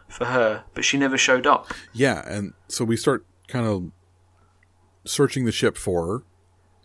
for 0.08 0.26
her, 0.26 0.64
but 0.74 0.84
she 0.84 0.96
never 0.98 1.18
showed 1.18 1.46
up. 1.46 1.72
Yeah, 1.92 2.22
and 2.26 2.54
so 2.68 2.84
we 2.84 2.96
start 2.96 3.26
kind 3.48 3.66
of 3.66 3.90
searching 5.04 5.44
the 5.44 5.52
ship 5.52 5.76
for 5.76 6.06
her, 6.06 6.22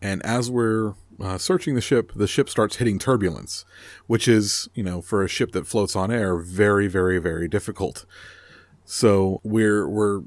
and 0.02 0.22
as 0.26 0.50
we're 0.52 0.94
uh, 1.22 1.38
searching 1.38 1.76
the 1.76 1.82
ship, 1.82 2.12
the 2.16 2.28
ship 2.28 2.50
starts 2.50 2.78
hitting 2.78 2.98
turbulence, 3.00 3.66
which 4.08 4.28
is, 4.28 4.68
you 4.74 4.84
know, 4.84 5.02
for 5.02 5.24
a 5.24 5.28
ship 5.28 5.52
that 5.52 5.68
floats 5.68 5.96
on 5.96 6.12
air, 6.12 6.38
very, 6.38 6.88
very, 6.88 7.20
very 7.20 7.48
difficult. 7.48 8.06
So 8.86 9.40
we're 9.44 9.88
we're 9.88 10.22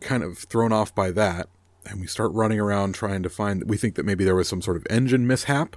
kind 0.00 0.22
of 0.22 0.38
thrown 0.38 0.72
off 0.72 0.94
by 0.94 1.10
that, 1.12 1.48
and 1.86 2.00
we 2.00 2.06
start 2.06 2.32
running 2.32 2.60
around 2.60 2.94
trying 2.94 3.22
to 3.22 3.30
find. 3.30 3.68
We 3.68 3.76
think 3.76 3.94
that 3.96 4.06
maybe 4.06 4.24
there 4.24 4.34
was 4.34 4.48
some 4.48 4.62
sort 4.62 4.76
of 4.76 4.86
engine 4.90 5.26
mishap, 5.26 5.76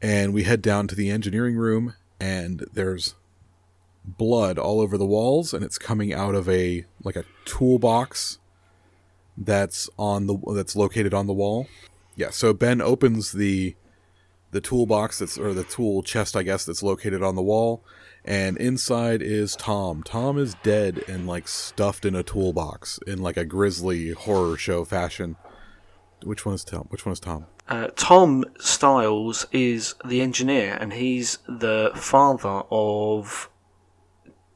and 0.00 0.32
we 0.32 0.44
head 0.44 0.62
down 0.62 0.88
to 0.88 0.94
the 0.94 1.10
engineering 1.10 1.56
room, 1.56 1.94
and 2.20 2.66
there's 2.72 3.14
blood 4.04 4.58
all 4.58 4.80
over 4.80 4.98
the 4.98 5.06
walls, 5.06 5.54
and 5.54 5.64
it's 5.64 5.78
coming 5.78 6.12
out 6.12 6.34
of 6.34 6.48
a 6.48 6.84
like 7.02 7.16
a 7.16 7.24
toolbox 7.44 8.38
that's 9.36 9.88
on 9.98 10.26
the 10.26 10.36
that's 10.54 10.76
located 10.76 11.14
on 11.14 11.26
the 11.26 11.32
wall. 11.32 11.66
Yeah, 12.16 12.30
so 12.30 12.52
Ben 12.52 12.80
opens 12.80 13.32
the 13.32 13.74
the 14.52 14.60
toolbox 14.60 15.18
that's 15.18 15.36
or 15.36 15.52
the 15.52 15.64
tool 15.64 16.02
chest, 16.02 16.36
I 16.36 16.42
guess, 16.42 16.64
that's 16.64 16.82
located 16.82 17.22
on 17.22 17.34
the 17.34 17.42
wall, 17.42 17.82
and 18.24 18.56
inside 18.56 19.20
is 19.22 19.54
Tom. 19.56 20.02
Tom 20.02 20.38
is 20.38 20.54
dead 20.62 21.02
and 21.08 21.26
like 21.26 21.46
stuffed 21.48 22.04
in 22.04 22.14
a 22.14 22.22
toolbox 22.22 22.98
in 23.06 23.18
like 23.20 23.36
a 23.36 23.44
grisly 23.44 24.10
horror 24.10 24.56
show 24.56 24.84
fashion. 24.84 25.36
Which 26.22 26.46
one 26.46 26.54
is 26.54 26.64
Tom? 26.64 26.86
Which 26.88 27.04
one 27.04 27.12
is 27.12 27.20
Tom? 27.20 27.46
Uh, 27.68 27.88
Tom 27.96 28.44
Styles 28.58 29.46
is 29.52 29.94
the 30.04 30.20
engineer, 30.20 30.76
and 30.80 30.92
he's 30.92 31.38
the 31.48 31.90
father 31.94 32.62
of 32.70 33.48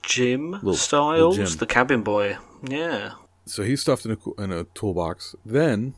Jim 0.02 0.52
Little- 0.52 0.74
Styles, 0.74 1.36
little 1.38 1.46
Jim. 1.52 1.58
the 1.58 1.66
cabin 1.66 2.02
boy. 2.02 2.36
Yeah. 2.66 3.12
So 3.46 3.62
he's 3.62 3.80
stuffed 3.80 4.04
in 4.04 4.12
a, 4.12 4.42
in 4.42 4.52
a 4.52 4.64
toolbox. 4.64 5.34
Then, 5.44 5.94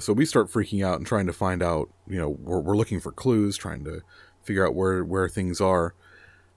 so 0.00 0.12
we 0.12 0.24
start 0.24 0.48
freaking 0.48 0.84
out 0.84 0.98
and 0.98 1.06
trying 1.06 1.26
to 1.26 1.32
find 1.32 1.62
out. 1.62 1.88
You 2.08 2.18
know, 2.18 2.28
we're, 2.30 2.60
we're 2.60 2.76
looking 2.76 3.00
for 3.00 3.12
clues, 3.12 3.56
trying 3.56 3.84
to 3.84 4.02
figure 4.42 4.66
out 4.66 4.74
where 4.74 5.04
where 5.04 5.28
things 5.28 5.60
are 5.60 5.94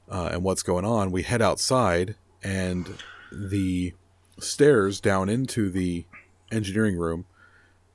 uh, 0.09 0.29
and 0.31 0.43
what's 0.43 0.63
going 0.63 0.85
on. 0.85 1.11
We 1.11 1.23
head 1.23 1.41
outside, 1.41 2.15
and 2.43 2.97
the 3.31 3.93
stairs 4.39 4.99
down 4.99 5.29
into 5.29 5.69
the 5.69 6.05
engineering 6.51 6.97
room. 6.97 7.25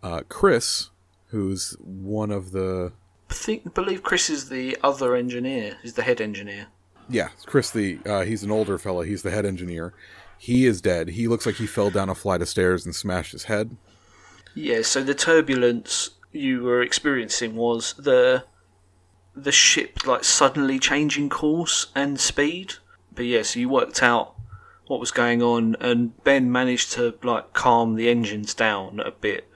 Uh, 0.02 0.22
Chris, 0.28 0.90
who's 1.26 1.76
one 1.80 2.30
of 2.30 2.52
the 2.52 2.92
I 3.30 3.34
think, 3.34 3.74
believe 3.74 4.02
Chris 4.02 4.30
is 4.30 4.48
the 4.48 4.76
other 4.82 5.14
engineer. 5.14 5.76
He's 5.82 5.94
the 5.94 6.02
head 6.02 6.20
engineer. 6.20 6.66
yeah, 7.08 7.28
Chris 7.46 7.70
the 7.70 7.98
uh, 8.06 8.22
he's 8.22 8.42
an 8.42 8.50
older 8.50 8.78
fella. 8.78 9.04
He's 9.04 9.22
the 9.22 9.30
head 9.30 9.44
engineer. 9.46 9.92
He 10.38 10.66
is 10.66 10.80
dead. 10.80 11.08
He 11.10 11.26
looks 11.26 11.46
like 11.46 11.56
he 11.56 11.66
fell 11.66 11.90
down 11.90 12.08
a 12.08 12.14
flight 12.14 12.42
of 12.42 12.48
stairs 12.48 12.86
and 12.86 12.94
smashed 12.94 13.32
his 13.32 13.44
head. 13.44 13.76
Yeah, 14.54 14.82
so 14.82 15.02
the 15.02 15.14
turbulence 15.14 16.10
you 16.32 16.62
were 16.62 16.80
experiencing 16.82 17.56
was 17.56 17.94
the 17.94 18.44
the 19.42 19.52
ship 19.52 20.06
like 20.06 20.24
suddenly 20.24 20.78
changing 20.78 21.28
course 21.28 21.88
and 21.94 22.18
speed. 22.18 22.74
But 23.14 23.26
yeah, 23.26 23.42
so 23.42 23.60
you 23.60 23.68
worked 23.68 24.02
out 24.02 24.34
what 24.86 25.00
was 25.00 25.10
going 25.10 25.42
on, 25.42 25.76
and 25.80 26.22
Ben 26.24 26.50
managed 26.50 26.92
to 26.92 27.14
like 27.22 27.52
calm 27.52 27.94
the 27.94 28.08
engines 28.08 28.54
down 28.54 29.00
a 29.00 29.10
bit 29.10 29.48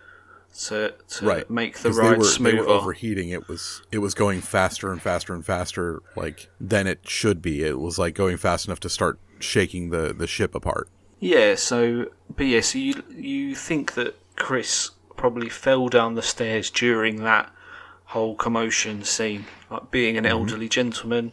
to 0.55 0.95
to 1.09 1.25
right 1.27 1.51
make 1.51 1.79
the 1.79 1.91
ride 1.91 2.13
they 2.13 2.19
were, 2.19 2.25
smoother. 2.25 2.57
they 2.57 2.63
were 2.63 2.69
overheating 2.69 3.31
it 3.31 3.49
was 3.49 3.83
it 3.91 3.99
was 3.99 4.13
going 4.13 4.41
faster 4.41 4.93
and 4.93 5.01
faster 5.01 5.33
and 5.33 5.47
faster 5.47 6.03
like 6.15 6.51
than 6.61 6.87
it 6.87 7.09
should 7.09 7.41
be 7.41 7.63
it 7.65 7.79
was 7.81 7.99
like 7.99 8.15
going 8.15 8.37
fast 8.37 8.67
enough 8.67 8.79
to 8.79 8.91
start 8.91 9.19
shaking 9.39 9.89
the 9.89 10.13
the 10.13 10.27
ship 10.27 10.55
apart 10.55 10.91
Yeah, 11.21 11.55
so 11.55 12.11
but 12.37 12.47
yeah, 12.47 12.61
so 12.61 12.79
you 12.79 13.03
you 13.11 13.55
think 13.55 13.95
that 13.95 14.15
Chris 14.37 14.91
probably 15.17 15.49
fell 15.49 15.89
down 15.89 16.17
the 16.17 16.23
stairs 16.23 16.69
during 16.71 17.23
that 17.25 17.51
whole 18.13 18.35
commotion 18.37 19.03
scene, 19.05 19.45
like 19.71 19.91
being 19.91 20.17
an 20.19 20.27
elderly 20.27 20.69
gentleman, 20.69 21.33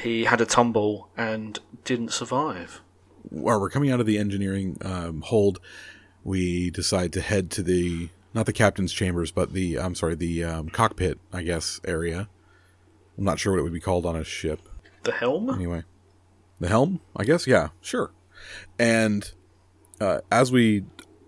he 0.00 0.24
had 0.24 0.40
a 0.40 0.46
tumble 0.46 1.08
and 1.16 1.58
didn't 1.84 2.12
survive. 2.12 2.80
while 3.30 3.60
we're 3.60 3.68
coming 3.70 3.90
out 3.90 4.00
of 4.00 4.06
the 4.06 4.16
engineering 4.18 4.76
um, 4.82 5.22
hold 5.22 5.58
we 6.24 6.70
decide 6.70 7.12
to 7.12 7.20
head 7.20 7.50
to 7.50 7.62
the 7.62 8.08
not 8.32 8.46
the 8.46 8.52
captain's 8.52 8.92
chambers 8.92 9.30
but 9.32 9.52
the 9.52 9.78
i'm 9.78 9.94
sorry 9.94 10.14
the 10.14 10.44
um, 10.44 10.68
cockpit 10.68 11.18
i 11.32 11.42
guess 11.42 11.80
area. 11.84 12.28
I'm 13.16 13.24
not 13.24 13.38
sure 13.38 13.52
what 13.52 13.58
it 13.58 13.62
would 13.64 13.72
be 13.72 13.80
called 13.80 14.06
on 14.06 14.14
a 14.14 14.22
ship. 14.22 14.60
The 15.02 15.12
helm? 15.12 15.50
anyway. 15.50 15.82
The 16.60 16.68
helm? 16.68 17.00
I 17.16 17.24
guess 17.24 17.46
yeah 17.46 17.68
sure. 17.80 18.12
And 18.78 19.30
uh, 20.00 20.20
as 20.30 20.52
we 20.52 20.84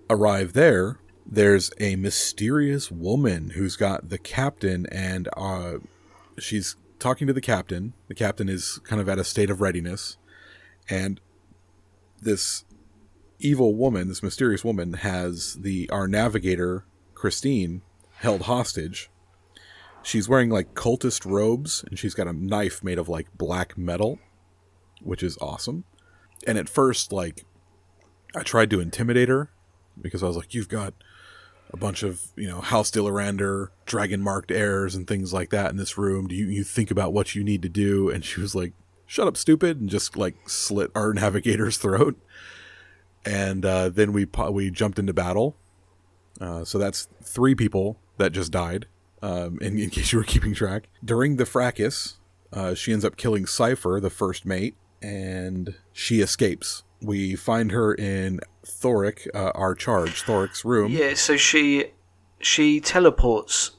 arrive 0.09 0.53
there 0.53 0.99
there's 1.31 1.71
a 1.79 1.97
mysterious 1.97 2.91
woman 2.91 3.51
who's 3.51 3.77
got 3.77 4.09
the 4.09 4.19
captain 4.19 4.87
and 4.91 5.29
uh, 5.37 5.75
she's 6.39 6.77
talking 6.99 7.27
to 7.27 7.33
the 7.33 7.41
captain. 7.41 7.95
The 8.09 8.15
captain 8.15 8.49
is 8.49 8.81
kind 8.85 9.01
of 9.01 9.09
at 9.09 9.19
a 9.19 9.25
state 9.25 9.51
of 9.51 9.61
readiness. 9.61 10.17
And 10.89 11.21
this 12.21 12.65
evil 13.39 13.75
woman 13.75 14.09
this 14.09 14.23
mysterious 14.23 14.63
woman 14.63 14.93
has 14.93 15.55
the 15.55 15.89
our 15.89 16.07
navigator 16.07 16.85
christine 17.15 17.81
held 18.17 18.43
hostage. 18.43 19.09
She's 20.03 20.29
wearing 20.29 20.51
like 20.51 20.75
cultist 20.75 21.25
robes 21.25 21.83
and 21.89 21.99
she's 21.99 22.13
got 22.13 22.27
a 22.27 22.33
knife 22.35 22.85
made 22.85 22.99
of 22.99 23.09
like 23.09 23.29
black 23.39 23.79
metal 23.79 24.19
which 25.03 25.23
is 25.23 25.39
awesome. 25.41 25.85
And 26.47 26.59
at 26.59 26.69
first, 26.69 27.13
like, 27.13 27.45
I 28.37 28.43
tried 28.43 28.71
to 28.71 28.81
intimidate 28.81 29.29
her 29.29 29.51
because 30.01 30.23
I 30.23 30.27
was 30.27 30.37
like, 30.37 30.55
"You've 30.55 30.69
got 30.69 30.95
a 31.73 31.77
bunch 31.77 32.03
of 32.03 32.21
you 32.37 32.49
know 32.49 32.61
House 32.61 32.91
d'Lyrandar 32.91 33.69
dragon 33.87 34.23
marked 34.23 34.51
heirs 34.51 34.95
and 34.95 35.07
things 35.07 35.33
like 35.33 35.51
that 35.51 35.71
in 35.71 35.77
this 35.77 35.97
room. 35.97 36.27
Do 36.29 36.35
you 36.35 36.47
you 36.47 36.65
think 36.65 36.91
about 36.91 37.13
what 37.13 37.35
you 37.35 37.45
need 37.45 37.63
to 37.63 37.69
do?" 37.69 38.11
And 38.11 38.25
she 38.25 38.41
was 38.41 38.55
like, 38.55 38.73
"Shut 39.07 39.27
up, 39.27 39.37
stupid!" 39.37 39.81
and 39.81 39.89
just 39.89 40.17
like 40.17 40.37
slit 40.49 40.91
our 40.95 41.13
navigator's 41.15 41.77
throat. 41.77 42.19
And 43.25 43.65
uh, 43.65 43.91
then 43.91 44.13
we 44.13 44.27
we 44.51 44.71
jumped 44.71 44.99
into 44.99 45.13
battle. 45.13 45.57
Uh, 46.41 46.65
so 46.65 46.79
that's 46.79 47.09
three 47.23 47.55
people 47.55 47.99
that 48.17 48.33
just 48.33 48.51
died. 48.51 48.87
Um, 49.23 49.59
in, 49.61 49.79
in 49.79 49.91
case 49.91 50.13
you 50.13 50.19
were 50.19 50.25
keeping 50.25 50.55
track, 50.55 50.89
during 51.05 51.37
the 51.37 51.45
fracas, 51.45 52.19
uh, 52.53 52.75
she 52.75 52.93
ends 52.93 53.05
up 53.05 53.17
killing 53.17 53.47
Cypher, 53.47 54.01
the 54.01 54.11
first 54.11 54.47
mate, 54.47 54.77
and 55.03 55.75
she 55.93 56.21
escapes. 56.21 56.83
We 57.03 57.35
find 57.37 57.73
her 57.73 57.95
in 57.95 58.41
Thoric, 58.65 59.27
uh, 59.35 59.53
our 59.55 59.75
charge, 59.75 60.23
Thoric's 60.23 60.65
room. 60.65 60.93
Yeah, 60.93 61.15
so 61.15 61.37
she 61.37 61.93
she 62.41 62.81
teleports 62.81 63.73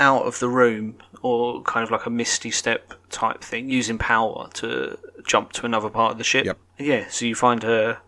out 0.00 0.24
of 0.26 0.38
the 0.38 0.48
room 0.48 0.96
or 1.22 1.62
kind 1.62 1.82
of 1.84 1.90
like 1.90 2.06
a 2.06 2.10
misty 2.10 2.50
step 2.50 2.94
type 3.10 3.42
thing 3.42 3.68
using 3.68 3.98
power 3.98 4.48
to 4.54 4.96
jump 5.26 5.52
to 5.52 5.66
another 5.66 5.90
part 5.90 6.12
of 6.12 6.18
the 6.18 6.24
ship. 6.24 6.46
Yep. 6.46 6.58
Yeah, 6.78 7.08
so 7.08 7.26
you 7.26 7.34
find 7.34 7.62
her 7.64 7.98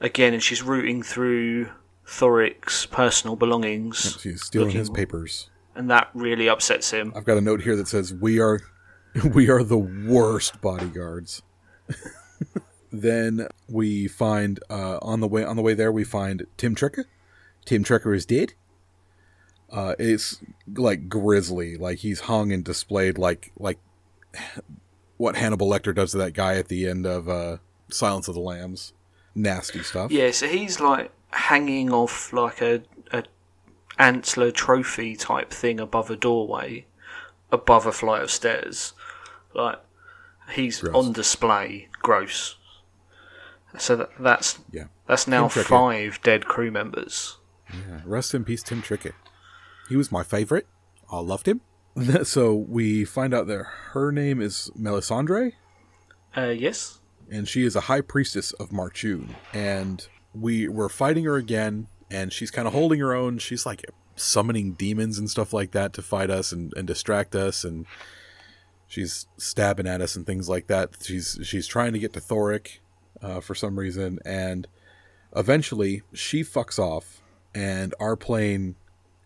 again 0.00 0.34
and 0.34 0.42
she's 0.42 0.62
rooting 0.62 1.02
through 1.02 1.70
Thoric's 2.06 2.84
personal 2.84 3.36
belongings 3.36 4.18
She's 4.20 4.42
stealing 4.42 4.72
his 4.72 4.90
papers. 4.90 5.48
and 5.74 5.90
that 5.90 6.10
really 6.12 6.48
upsets 6.48 6.90
him. 6.90 7.12
I've 7.16 7.24
got 7.24 7.38
a 7.38 7.40
note 7.40 7.62
here 7.62 7.76
that 7.76 7.88
says 7.88 8.12
we 8.12 8.38
are 8.38 8.60
we 9.32 9.48
are 9.48 9.62
the 9.62 9.78
worst 9.78 10.60
bodyguards. 10.60 11.40
then 13.02 13.48
we 13.68 14.08
find 14.08 14.60
uh, 14.70 14.98
on 15.02 15.20
the 15.20 15.28
way 15.28 15.44
on 15.44 15.56
the 15.56 15.62
way 15.62 15.74
there 15.74 15.92
we 15.92 16.04
find 16.04 16.46
Tim 16.56 16.74
Trekker. 16.74 17.04
Tim 17.64 17.84
Trekker 17.84 18.14
is 18.14 18.26
dead. 18.26 18.54
Uh, 19.70 19.94
it's 19.98 20.40
like 20.72 21.08
grisly, 21.08 21.76
like 21.76 21.98
he's 21.98 22.20
hung 22.20 22.52
and 22.52 22.64
displayed 22.64 23.18
like 23.18 23.52
like 23.58 23.78
what 25.16 25.36
Hannibal 25.36 25.68
Lecter 25.68 25.94
does 25.94 26.12
to 26.12 26.18
that 26.18 26.34
guy 26.34 26.56
at 26.56 26.68
the 26.68 26.88
end 26.88 27.06
of 27.06 27.28
uh, 27.28 27.58
Silence 27.88 28.28
of 28.28 28.34
the 28.34 28.40
Lambs. 28.40 28.92
Nasty 29.34 29.82
stuff. 29.82 30.12
Yeah, 30.12 30.30
so 30.30 30.46
he's 30.46 30.78
like 30.78 31.10
hanging 31.30 31.92
off 31.92 32.32
like 32.32 32.62
a, 32.62 32.82
a 33.10 33.24
antler 33.98 34.52
trophy 34.52 35.16
type 35.16 35.50
thing 35.50 35.80
above 35.80 36.08
a 36.10 36.16
doorway, 36.16 36.86
above 37.50 37.86
a 37.86 37.92
flight 37.92 38.22
of 38.22 38.30
stairs. 38.30 38.92
Like 39.54 39.80
he's 40.52 40.80
Gross. 40.80 40.94
on 40.94 41.12
display. 41.12 41.88
Gross. 42.00 42.56
So 43.78 43.96
that, 43.96 44.10
that's 44.20 44.58
Yeah. 44.70 44.84
that's 45.06 45.26
now 45.26 45.48
five 45.48 46.20
dead 46.22 46.44
crew 46.46 46.70
members. 46.70 47.38
Yeah, 47.72 48.00
rest 48.04 48.34
in 48.34 48.44
peace, 48.44 48.62
Tim 48.62 48.82
Trickett. 48.82 49.14
He 49.88 49.96
was 49.96 50.12
my 50.12 50.22
favorite. 50.22 50.66
I 51.10 51.18
loved 51.18 51.48
him. 51.48 51.60
so 52.24 52.54
we 52.54 53.04
find 53.04 53.32
out 53.34 53.46
that 53.46 53.64
her 53.92 54.10
name 54.12 54.40
is 54.40 54.70
Melisandre, 54.78 55.52
Uh, 56.36 56.54
yes. 56.56 57.00
and 57.30 57.48
she 57.48 57.64
is 57.64 57.74
a 57.76 57.82
high 57.82 58.00
priestess 58.00 58.52
of 58.52 58.70
Marchun. 58.70 59.34
And 59.52 60.06
we 60.34 60.68
were 60.68 60.88
fighting 60.88 61.24
her 61.24 61.36
again, 61.36 61.86
and 62.10 62.32
she's 62.32 62.50
kind 62.50 62.66
of 62.66 62.74
holding 62.74 63.00
her 63.00 63.14
own. 63.14 63.38
She's 63.38 63.64
like 63.66 63.84
summoning 64.16 64.72
demons 64.74 65.18
and 65.18 65.28
stuff 65.30 65.52
like 65.52 65.70
that 65.72 65.92
to 65.94 66.02
fight 66.02 66.30
us 66.30 66.52
and, 66.52 66.72
and 66.76 66.86
distract 66.86 67.34
us, 67.34 67.64
and 67.64 67.86
she's 68.86 69.26
stabbing 69.36 69.86
at 69.86 70.00
us 70.00 70.16
and 70.16 70.26
things 70.26 70.48
like 70.48 70.66
that. 70.68 70.90
She's 71.02 71.38
she's 71.42 71.66
trying 71.66 71.92
to 71.92 71.98
get 71.98 72.12
to 72.14 72.20
Thoric, 72.20 72.78
uh, 73.22 73.40
for 73.40 73.54
some 73.54 73.78
reason, 73.78 74.18
and 74.24 74.66
eventually 75.34 76.02
she 76.12 76.42
fucks 76.42 76.78
off, 76.78 77.20
and 77.54 77.94
our 78.00 78.16
plane 78.16 78.76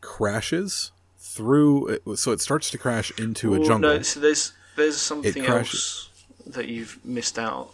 crashes 0.01 0.93
through. 1.19 1.99
So 2.17 2.33
it 2.33 2.41
starts 2.41 2.71
to 2.71 2.79
crash 2.79 3.11
into 3.19 3.55
a 3.55 3.59
jungle. 3.61 3.97
No, 3.97 4.03
so 4.03 4.21
there's 4.21 4.53
there's 4.77 4.97
something 4.97 5.45
else 5.45 6.11
that 6.47 6.69
you've 6.69 7.05
missed 7.05 7.39
out. 7.39 7.71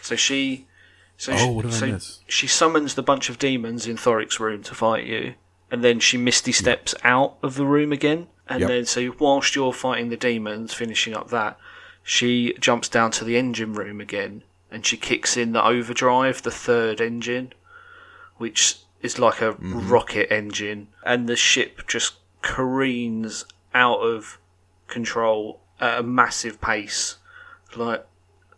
So 0.00 0.16
she, 0.16 0.66
so 1.16 1.32
Oh, 1.32 1.36
she, 1.36 1.50
what 1.50 1.64
did 1.64 1.74
I 1.74 1.98
so 1.98 2.20
she 2.28 2.46
summons 2.46 2.94
the 2.94 3.02
bunch 3.02 3.28
of 3.28 3.38
demons 3.38 3.86
in 3.86 3.96
Thoric's 3.96 4.40
room 4.40 4.62
to 4.64 4.74
fight 4.74 5.04
you, 5.04 5.34
and 5.70 5.84
then 5.84 6.00
she 6.00 6.16
misty 6.16 6.52
steps 6.52 6.94
out 7.04 7.36
of 7.42 7.56
the 7.56 7.66
room 7.66 7.92
again, 7.92 8.28
and 8.48 8.60
Yep. 8.60 8.68
then 8.68 8.86
so 8.86 9.14
whilst 9.18 9.54
you're 9.54 9.72
fighting 9.72 10.08
the 10.08 10.16
demons, 10.16 10.72
finishing 10.72 11.14
up 11.14 11.28
that, 11.30 11.58
she 12.02 12.54
jumps 12.58 12.88
down 12.88 13.10
to 13.12 13.24
the 13.24 13.36
engine 13.36 13.74
room 13.74 14.00
again, 14.00 14.42
and 14.70 14.84
she 14.84 14.96
kicks 14.96 15.36
in 15.36 15.52
the 15.52 15.64
overdrive, 15.64 16.42
the 16.42 16.50
third 16.50 17.00
engine, 17.00 17.52
which 18.36 18.78
is 19.02 19.18
like 19.18 19.40
a 19.40 19.52
Mm-hmm. 19.52 19.88
rocket 19.88 20.32
engine, 20.32 20.88
and 21.04 21.28
the 21.28 21.36
ship 21.36 21.86
just 21.86 22.14
careens 22.42 23.44
out 23.74 24.00
of 24.00 24.38
control 24.88 25.60
at 25.80 26.00
a 26.00 26.02
massive 26.02 26.60
pace, 26.60 27.16
like 27.76 28.04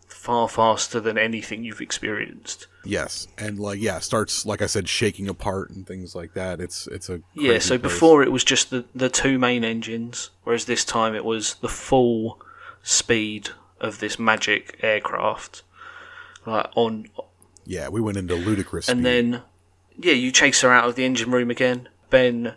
far 0.08 0.48
faster 0.48 0.98
than 1.00 1.16
anything 1.18 1.64
you've 1.64 1.80
experienced. 1.80 2.66
Yes, 2.84 3.28
and 3.38 3.58
like 3.58 3.78
yeah, 3.80 3.98
starts 3.98 4.46
like 4.46 4.62
I 4.62 4.66
said, 4.66 4.88
shaking 4.88 5.28
apart 5.28 5.70
and 5.70 5.86
things 5.86 6.14
like 6.14 6.32
that. 6.34 6.60
It's 6.60 6.86
it's 6.86 7.10
a 7.10 7.20
Yeah, 7.34 7.58
so 7.58 7.78
place. 7.78 7.92
before 7.92 8.22
it 8.22 8.32
was 8.32 8.42
just 8.44 8.70
the, 8.70 8.84
the 8.94 9.08
two 9.10 9.38
main 9.38 9.64
engines, 9.64 10.30
whereas 10.44 10.64
this 10.64 10.84
time 10.84 11.14
it 11.14 11.24
was 11.24 11.54
the 11.56 11.68
full 11.68 12.40
speed 12.82 13.50
of 13.80 13.98
this 14.00 14.18
magic 14.18 14.78
aircraft. 14.82 15.62
Like 16.46 16.66
on 16.74 17.06
yeah, 17.66 17.88
we 17.88 18.00
went 18.00 18.16
into 18.16 18.34
ludicrous. 18.34 18.88
and 18.88 19.00
speed. 19.00 19.04
then 19.06 19.42
yeah, 19.98 20.12
you 20.14 20.32
chase 20.32 20.60
her 20.62 20.72
out 20.72 20.88
of 20.88 20.94
the 20.96 21.04
engine 21.04 21.30
room 21.30 21.50
again. 21.50 21.88
Ben 22.08 22.54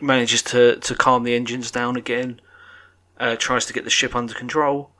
manages 0.00 0.42
to, 0.42 0.76
to 0.76 0.94
calm 0.94 1.22
the 1.22 1.34
engines 1.34 1.70
down 1.70 1.96
again, 1.96 2.40
uh, 3.20 3.36
tries 3.36 3.64
to 3.66 3.72
get 3.72 3.84
the 3.84 3.90
ship 3.90 4.16
under 4.16 4.34
control, 4.34 4.90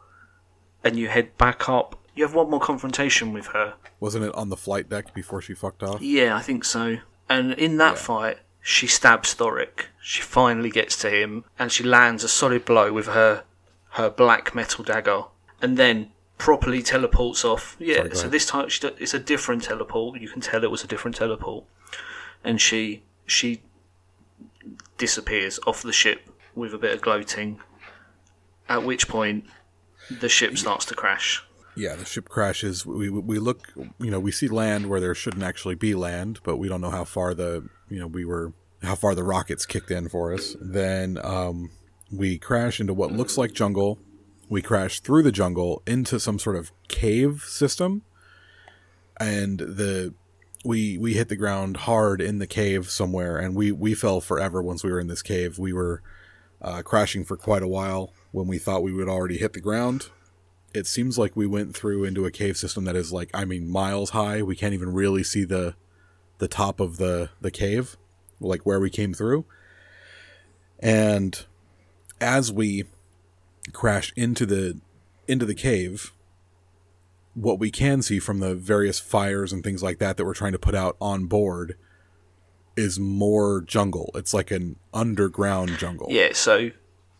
and 0.84 0.96
you 0.96 1.08
head 1.08 1.36
back 1.38 1.68
up. 1.68 1.98
You 2.14 2.22
have 2.24 2.34
one 2.34 2.48
more 2.50 2.60
confrontation 2.60 3.32
with 3.32 3.46
her. 3.48 3.74
wasn't 3.98 4.24
it 4.24 4.34
on 4.34 4.48
the 4.48 4.56
flight 4.56 4.88
deck 4.88 5.12
before 5.14 5.40
she 5.42 5.54
fucked 5.54 5.82
off? 5.82 6.00
Yeah, 6.00 6.36
I 6.36 6.40
think 6.42 6.64
so. 6.64 6.98
And 7.28 7.52
in 7.54 7.78
that 7.78 7.94
Yeah. 7.94 8.00
fight, 8.00 8.38
she 8.60 8.86
stabs 8.86 9.34
Thoric. 9.34 9.86
She 10.00 10.22
finally 10.22 10.70
gets 10.70 10.96
to 10.98 11.10
him, 11.10 11.44
and 11.58 11.72
she 11.72 11.82
lands 11.82 12.22
a 12.22 12.28
solid 12.28 12.64
blow 12.64 12.92
with 12.92 13.06
her 13.06 13.42
her 13.90 14.08
black 14.08 14.54
metal 14.54 14.84
dagger, 14.84 15.24
and 15.60 15.76
then 15.76 16.11
properly 16.42 16.82
teleports 16.82 17.44
off. 17.44 17.76
Yeah, 17.78 17.98
Sorry, 17.98 18.14
so 18.16 18.28
this 18.28 18.46
time 18.46 18.68
she, 18.68 18.84
it's 18.98 19.14
a 19.14 19.20
different 19.20 19.62
teleport. 19.62 20.20
You 20.20 20.28
can 20.28 20.40
tell 20.40 20.64
it 20.64 20.72
was 20.72 20.82
a 20.82 20.88
different 20.88 21.16
teleport, 21.16 21.64
and 22.42 22.60
she 22.60 23.04
she 23.26 23.62
disappears 24.98 25.60
off 25.68 25.82
the 25.82 25.92
ship 25.92 26.28
with 26.56 26.74
a 26.74 26.78
bit 26.78 26.94
of 26.94 27.00
gloating. 27.00 27.60
At 28.68 28.82
which 28.82 29.06
point, 29.06 29.44
the 30.10 30.28
ship 30.28 30.58
starts 30.58 30.84
to 30.86 30.96
crash. 30.96 31.44
Yeah, 31.76 31.94
the 31.94 32.04
ship 32.04 32.28
crashes. 32.28 32.84
We 32.84 33.08
we 33.08 33.38
look, 33.38 33.68
you 33.76 34.10
know, 34.10 34.18
we 34.18 34.32
see 34.32 34.48
land 34.48 34.88
where 34.88 34.98
there 34.98 35.14
shouldn't 35.14 35.44
actually 35.44 35.76
be 35.76 35.94
land, 35.94 36.40
but 36.42 36.56
we 36.56 36.66
don't 36.68 36.80
know 36.80 36.90
how 36.90 37.04
far 37.04 37.34
the, 37.34 37.68
you 37.88 38.00
know, 38.00 38.08
we 38.08 38.24
were 38.24 38.52
how 38.82 38.96
far 38.96 39.14
the 39.14 39.22
rockets 39.22 39.64
kicked 39.64 39.92
in 39.92 40.08
for 40.08 40.34
us. 40.34 40.56
Then 40.60 41.18
um, 41.22 41.70
we 42.10 42.36
crash 42.36 42.80
into 42.80 42.94
what 42.94 43.12
looks 43.12 43.38
like 43.38 43.52
jungle. 43.52 44.00
We 44.52 44.62
crash 44.62 45.00
through 45.00 45.22
the 45.22 45.32
jungle 45.32 45.82
into 45.86 46.20
some 46.20 46.38
sort 46.38 46.56
of 46.56 46.72
cave 46.88 47.44
system, 47.46 48.02
and 49.18 49.58
the 49.58 50.14
we 50.64 50.98
we 50.98 51.14
hit 51.14 51.28
the 51.28 51.36
ground 51.36 51.78
hard 51.78 52.20
in 52.20 52.38
the 52.38 52.46
cave 52.46 52.90
somewhere, 52.90 53.38
and 53.38 53.54
we 53.56 53.72
we 53.72 53.94
fell 53.94 54.20
forever 54.20 54.62
once 54.62 54.84
we 54.84 54.90
were 54.92 55.00
in 55.00 55.06
this 55.06 55.22
cave. 55.22 55.58
We 55.58 55.72
were 55.72 56.02
uh, 56.60 56.82
crashing 56.82 57.24
for 57.24 57.36
quite 57.36 57.62
a 57.62 57.68
while 57.68 58.12
when 58.30 58.46
we 58.46 58.58
thought 58.58 58.82
we 58.82 58.92
would 58.92 59.08
already 59.08 59.38
hit 59.38 59.54
the 59.54 59.60
ground 59.60 60.10
it 60.74 60.86
seems 60.86 61.18
like 61.18 61.36
we 61.36 61.46
went 61.46 61.76
through 61.76 62.04
into 62.04 62.24
a 62.24 62.30
cave 62.30 62.56
system 62.56 62.84
that 62.84 62.96
is 62.96 63.12
like 63.12 63.30
I 63.34 63.44
mean 63.44 63.68
miles 63.68 64.10
high. 64.10 64.42
We 64.42 64.56
can't 64.56 64.74
even 64.74 64.92
really 64.92 65.22
see 65.22 65.44
the 65.44 65.74
the 66.38 66.48
top 66.48 66.80
of 66.80 66.96
the 66.96 67.30
the 67.40 67.50
cave, 67.50 67.96
like 68.40 68.64
where 68.64 68.80
we 68.80 68.90
came 68.90 69.14
through. 69.14 69.44
And 70.78 71.44
as 72.20 72.50
we 72.52 72.84
crash 73.72 74.12
into 74.16 74.46
the 74.46 74.80
into 75.28 75.46
the 75.46 75.54
cave, 75.54 76.12
what 77.34 77.58
we 77.58 77.70
can 77.70 78.02
see 78.02 78.18
from 78.18 78.40
the 78.40 78.54
various 78.54 78.98
fires 78.98 79.52
and 79.52 79.62
things 79.62 79.82
like 79.82 79.98
that 79.98 80.16
that 80.16 80.24
we're 80.24 80.34
trying 80.34 80.52
to 80.52 80.58
put 80.58 80.74
out 80.74 80.96
on 81.00 81.26
board 81.26 81.76
is 82.76 82.98
more 82.98 83.60
jungle. 83.60 84.10
It's 84.14 84.34
like 84.34 84.50
an 84.50 84.76
underground 84.92 85.78
jungle. 85.78 86.08
Yeah, 86.10 86.30
so 86.32 86.70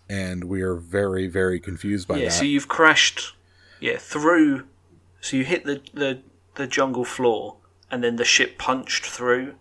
And 0.09 0.45
we 0.45 0.63
are 0.63 0.75
very, 0.75 1.27
very 1.29 1.61
confused 1.61 2.09
by 2.09 2.17
yeah, 2.17 2.25
that. 2.27 2.33
so 2.33 2.45
you've 2.45 2.69
crashed, 2.69 3.35
yeah, 3.81 3.97
through. 3.99 4.67
So 5.21 5.37
you 5.37 5.45
hit 5.45 5.65
the, 5.65 5.81
the 5.95 6.23
the 6.55 6.67
jungle 6.67 7.05
floor, 7.05 7.57
and 7.91 8.03
then 8.03 8.17
the 8.17 8.25
ship 8.25 8.59
punched 8.59 9.07
through, 9.07 9.55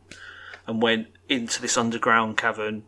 and 0.65 0.81
went 0.81 1.07
into 1.29 1.61
this 1.61 1.77
underground 1.77 2.37
cavern. 2.37 2.83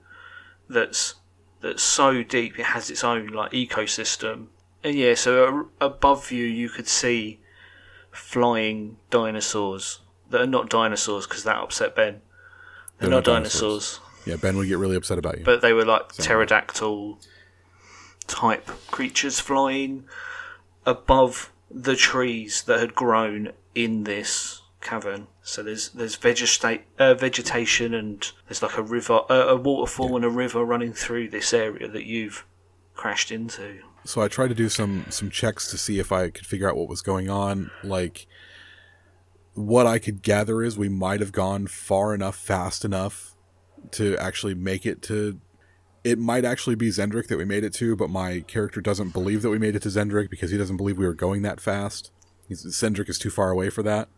That's 0.68 1.16
that's 1.64 1.82
so 1.82 2.22
deep 2.22 2.60
it 2.60 2.66
has 2.68 2.90
its 2.92 3.04
own 3.04 3.28
like 3.28 3.52
ecosystem. 3.54 4.48
And 4.84 4.96
yeah, 4.96 5.16
so 5.16 5.70
a, 5.82 5.86
above 5.86 6.32
you 6.32 6.44
you 6.46 6.70
could 6.70 6.88
see 6.88 7.40
flying 8.12 8.98
dinosaurs 9.10 10.02
that 10.30 10.42
are 10.42 10.48
not 10.48 10.70
dinosaurs 10.70 11.26
because 11.26 11.44
that 11.46 11.58
upset 11.58 11.96
Ben. 11.96 12.22
They're, 13.00 13.10
They're 13.10 13.10
not, 13.10 13.16
not 13.26 13.34
dinosaurs, 13.34 14.00
dinosaurs. 14.00 14.00
yeah, 14.28 14.36
Ben 14.36 14.58
would 14.58 14.68
get 14.68 14.78
really 14.78 14.96
upset 14.98 15.18
about 15.18 15.40
you. 15.40 15.44
but 15.46 15.62
they 15.62 15.74
were 15.74 15.86
like 15.86 16.12
pterodactyl 16.14 17.20
type 18.28 18.68
creatures 18.92 19.40
flying 19.40 20.04
above 20.86 21.52
the 21.72 21.96
trees 21.96 22.64
that 22.64 22.80
had 22.80 22.94
grown 22.94 23.52
in 23.74 24.04
this 24.04 24.62
cavern. 24.84 25.28
So 25.42 25.64
there's 25.64 25.90
there's 25.90 26.18
vegeta- 26.18 26.84
uh, 27.00 27.14
vegetation 27.16 27.94
and 27.94 28.32
there's 28.48 28.62
like 28.62 28.78
a 28.78 28.84
river, 28.84 29.22
uh, 29.30 29.48
a 29.48 29.56
waterfall 29.56 30.16
and 30.16 30.26
a 30.26 30.30
river 30.30 30.64
running 30.64 30.94
through 30.94 31.30
this 31.30 31.54
area 31.54 31.88
that 31.88 32.06
you've 32.06 32.46
crashed 32.94 33.32
into. 33.32 33.80
so 34.06 34.22
I 34.22 34.28
tried 34.28 34.50
to 34.50 34.56
do 34.56 34.70
some 34.70 35.06
some 35.10 35.30
checks 35.30 35.70
to 35.72 35.78
see 35.78 35.98
if 36.00 36.12
I 36.12 36.30
could 36.30 36.46
figure 36.46 36.70
out 36.70 36.76
what 36.76 36.90
was 36.90 37.02
going 37.02 37.30
on. 37.30 37.72
Like 37.84 38.28
what 39.56 39.86
I 39.86 40.00
could 40.00 40.22
gather 40.22 40.62
is 40.62 40.78
we 40.78 40.90
might 40.90 41.20
have 41.20 41.32
gone 41.32 41.68
far 41.68 42.14
enough, 42.14 42.36
fast 42.36 42.84
enough 42.84 43.36
to 43.92 44.18
actually 44.18 44.56
make 44.56 44.86
it 44.86 45.02
to. 45.04 45.40
It 46.04 46.20
might 46.20 46.44
actually 46.44 46.76
be 46.76 46.90
Xen'drik 46.90 47.28
that 47.28 47.38
we 47.38 47.46
made 47.46 47.64
it 47.64 47.74
to, 47.76 47.96
but 47.96 48.10
my 48.10 48.42
character 48.42 48.82
doesn't 48.82 49.14
believe 49.14 49.42
that 49.42 49.50
we 49.50 49.58
made 49.58 49.76
it 49.76 49.84
to 49.84 49.90
Xen'drik 49.90 50.30
because 50.30 50.52
he 50.52 50.58
doesn't 50.58 50.76
believe 50.76 50.98
we 50.98 51.06
were 51.08 51.14
going 51.14 51.44
that 51.44 51.62
fast. 51.62 52.12
He's, 52.48 52.66
Xen'drik 52.66 53.08
is 53.08 53.18
too 53.18 53.30
far 53.30 53.52
away 53.52 53.70
for 53.70 53.84
that. 53.84 54.10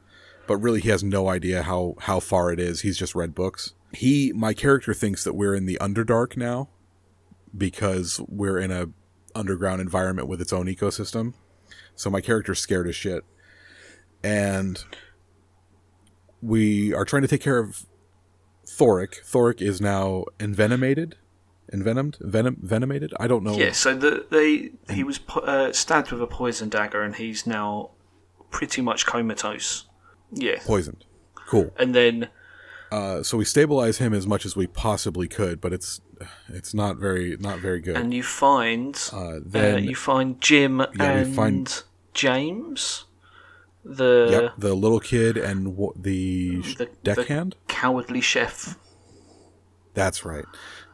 But 0.47 0.57
really, 0.57 0.81
he 0.81 0.89
has 0.89 1.03
no 1.03 1.27
idea 1.27 1.63
how 1.63 1.95
how 2.01 2.19
far 2.19 2.51
it 2.51 2.59
is. 2.59 2.81
He's 2.81 2.97
just 2.97 3.15
read 3.15 3.33
books. 3.33 3.73
He, 3.93 4.31
my 4.33 4.53
character, 4.53 4.93
thinks 4.93 5.23
that 5.23 5.33
we're 5.33 5.55
in 5.55 5.65
the 5.65 5.77
Underdark 5.81 6.37
now 6.37 6.69
because 7.57 8.19
we're 8.27 8.59
in 8.59 8.71
a 8.71 8.87
underground 9.33 9.81
environment 9.81 10.27
with 10.27 10.41
its 10.41 10.53
own 10.53 10.67
ecosystem. 10.67 11.33
So 11.95 12.09
my 12.09 12.21
character's 12.21 12.59
scared 12.59 12.87
as 12.87 12.95
shit. 12.95 13.23
And 14.23 14.83
we 16.41 16.93
are 16.93 17.05
trying 17.05 17.21
to 17.21 17.27
take 17.27 17.41
care 17.41 17.59
of 17.59 17.85
Thoric. 18.65 19.23
Thoric 19.23 19.61
is 19.61 19.79
now 19.81 20.25
envenomated. 20.39 21.15
Envenomed? 21.71 22.17
Venom 22.21 22.57
venomated? 22.61 23.13
I 23.19 23.27
don't 23.27 23.43
know. 23.43 23.57
Yeah, 23.57 23.71
so 23.71 23.95
the, 23.95 24.25
they 24.29 24.71
he 24.93 25.03
was 25.03 25.17
po- 25.17 25.41
uh, 25.41 25.73
stabbed 25.73 26.11
with 26.11 26.21
a 26.21 26.27
poison 26.27 26.69
dagger 26.69 27.01
and 27.01 27.15
he's 27.15 27.47
now 27.47 27.91
pretty 28.51 28.81
much 28.81 29.05
comatose. 29.05 29.85
Yeah, 30.31 30.59
Poisoned. 30.65 31.05
Cool. 31.47 31.71
and 31.77 31.93
then 31.95 32.27
Uh, 32.91 33.23
so 33.23 33.37
we 33.37 33.45
stabilize 33.45 33.97
him 33.97 34.13
as 34.13 34.25
much 34.27 34.45
as 34.45 34.55
we 34.55 34.67
possibly 34.67 35.27
could, 35.27 35.59
but 35.61 35.73
it's 35.73 36.01
it's 36.47 36.73
not 36.73 36.97
very 36.97 37.35
not 37.39 37.59
very 37.59 37.81
good. 37.81 37.95
and 37.97 38.13
you 38.13 38.23
find 38.23 38.97
uh, 39.11 39.17
uh, 39.17 39.39
then 39.43 39.83
you 39.83 39.95
find 39.95 40.39
Jim 40.41 40.77
we 40.77 40.85
and 40.99 41.35
find- 41.35 41.83
James, 42.13 43.05
the 43.83 44.27
yep, 44.31 44.53
the 44.57 44.73
little 44.73 44.99
kid 45.01 45.35
and 45.37 45.65
w- 45.75 45.91
the, 45.95 46.61
the- 46.77 46.89
deckhand. 47.03 47.55
cowardly 47.67 48.21
chef. 48.21 48.77
That's 49.93 50.23
right. 50.25 50.45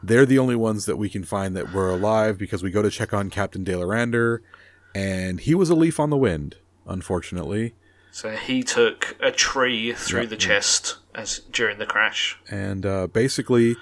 They're 0.02 0.26
the 0.26 0.38
only 0.38 0.56
ones 0.56 0.86
that 0.86 0.96
we 0.96 1.08
can 1.08 1.24
find 1.24 1.56
that 1.56 1.72
were 1.72 1.90
alive 1.90 2.38
because 2.38 2.62
we 2.62 2.70
go 2.70 2.82
to 2.82 2.90
check 2.90 3.12
on 3.14 3.30
Captain 3.30 3.62
d'Lyrandar, 3.64 4.40
and 4.94 5.40
he 5.40 5.54
was 5.54 5.70
a 5.70 5.74
leaf 5.76 6.00
on 6.00 6.10
the 6.10 6.16
wind, 6.16 6.56
unfortunately. 6.86 7.74
So 8.12 8.30
he 8.36 8.62
took 8.62 9.16
a 9.20 9.32
tree 9.32 9.94
through 9.94 10.26
the 10.26 10.36
chest 10.36 10.98
as 11.14 11.38
during 11.50 11.78
the 11.78 11.86
crash. 11.86 12.38
And 12.50 12.84
uh, 12.84 13.06
basically, 13.06 13.76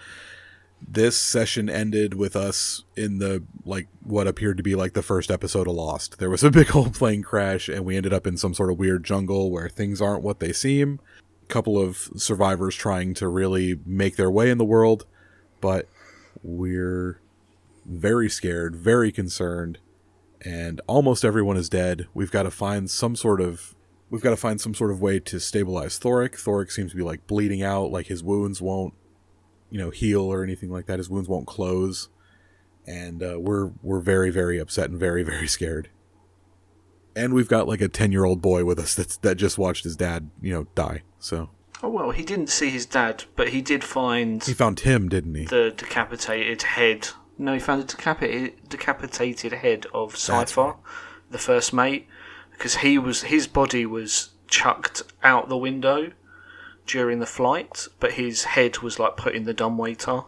this 0.81 1.21
session 1.21 1.69
ended 1.69 2.15
with 2.15 2.37
us 2.37 2.85
in 2.97 3.19
the 3.19 3.43
like 3.65 3.89
what 4.05 4.29
appeared 4.29 4.57
to 4.59 4.63
be 4.63 4.77
like 4.77 4.95
the 4.95 5.03
first 5.03 5.33
episode 5.33 5.67
of 5.67 5.75
Lost. 5.75 6.21
There 6.21 6.31
was 6.31 6.45
a 6.45 6.51
big 6.53 6.75
old 6.77 6.95
plane 6.95 7.25
crash, 7.25 7.69
and 7.69 7.85
we 7.85 7.97
ended 7.97 8.13
up 8.13 8.25
in 8.25 8.37
some 8.37 8.55
sort 8.55 8.71
of 8.71 8.79
weird 8.79 9.03
jungle 9.03 9.51
where 9.51 9.69
things 9.69 10.01
aren't 10.01 10.23
what 10.23 10.39
they 10.39 10.53
seem. 10.53 11.01
A 11.43 11.47
couple 11.47 11.77
of 11.77 12.09
survivors 12.17 12.77
trying 12.77 13.15
to 13.15 13.27
really 13.27 13.81
make 13.85 14.15
their 14.15 14.31
way 14.31 14.49
in 14.49 14.59
the 14.59 14.65
world, 14.65 15.07
but 15.61 15.89
we're 16.41 17.21
very 17.85 18.31
scared, 18.31 18.77
very 18.77 19.11
concerned, 19.11 19.79
and 20.41 20.81
almost 20.87 21.25
everyone 21.25 21.57
is 21.57 21.69
dead. 21.69 22.07
We've 22.15 22.31
got 22.31 22.45
to 22.45 22.53
find 22.53 22.89
some 22.89 23.17
sort 23.17 23.41
of 23.41 23.75
we've 24.11 24.23
got 24.23 24.31
to 24.31 24.37
find 24.37 24.61
some 24.61 24.75
sort 24.75 24.91
of 24.91 25.01
way 25.01 25.21
to 25.21 25.41
stabilize 25.41 25.99
Thoric. 25.99 26.33
Thoric 26.33 26.71
seems 26.71 26.91
to 26.91 26.97
be 26.97 27.03
like 27.03 27.27
bleeding 27.27 27.63
out, 27.63 27.91
like 27.91 28.07
his 28.07 28.23
wounds 28.23 28.61
won't, 28.61 28.95
you 29.71 29.79
know, 29.79 29.91
heal 29.91 30.23
or 30.23 30.43
anything 30.43 30.71
like 30.71 30.87
that. 30.87 30.99
His 30.99 31.09
wounds 31.09 31.29
won't 31.29 31.47
close, 31.47 32.09
and 32.87 33.23
uh, 33.23 33.39
we're 33.41 33.71
we're 33.83 34.01
very 34.01 34.31
very 34.31 34.59
upset 34.59 34.91
and 34.91 34.99
very 34.99 35.23
very 35.23 35.47
scared. 35.47 35.89
And 37.17 37.35
we've 37.35 37.49
got 37.49 37.67
like 37.67 37.81
a 37.81 37.89
ten 37.89 38.13
year 38.13 38.25
old 38.25 38.41
boy 38.41 38.65
with 38.65 38.79
us 38.79 38.95
that's 38.95 39.17
that 39.19 39.37
just 39.37 39.59
watched 39.59 39.85
his 39.85 39.97
dad, 39.97 40.31
you 40.41 40.53
know, 40.53 40.67
die. 40.75 41.03
So 41.19 41.51
Oh 41.83 41.89
well, 41.89 42.11
he 42.11 42.25
didn't 42.25 42.49
see 42.49 42.71
his 42.71 42.85
dad, 42.85 43.25
but 43.37 43.49
he 43.51 43.63
did 43.63 43.83
find 43.83 44.43
he 44.45 44.53
found 44.53 44.81
him, 44.81 45.09
didn't 45.09 45.35
he? 45.35 45.45
the 45.47 45.73
decapitated 45.77 46.63
head. 46.63 47.09
No, 47.39 47.55
he 47.55 47.59
found 47.59 47.83
the 47.83 47.87
decapitated, 47.87 48.69
decapitated 48.69 49.53
head 49.55 49.87
of 49.95 50.15
Cypher, 50.15 50.77
the 51.31 51.39
first 51.39 51.73
mate, 51.73 52.07
because 52.61 52.77
he 52.77 52.99
was 52.99 53.23
his 53.23 53.47
body 53.47 53.87
was 53.87 54.31
chucked 54.47 55.03
out 55.23 55.49
the 55.49 55.57
window 55.57 56.13
during 56.87 57.19
the 57.19 57.27
flight, 57.27 57.89
but 57.99 58.13
his 58.13 58.45
head 58.45 58.79
was 58.81 58.99
like 58.99 59.17
put 59.17 59.35
in 59.35 59.45
the 59.45 59.55
dumbwaiter. 59.55 60.23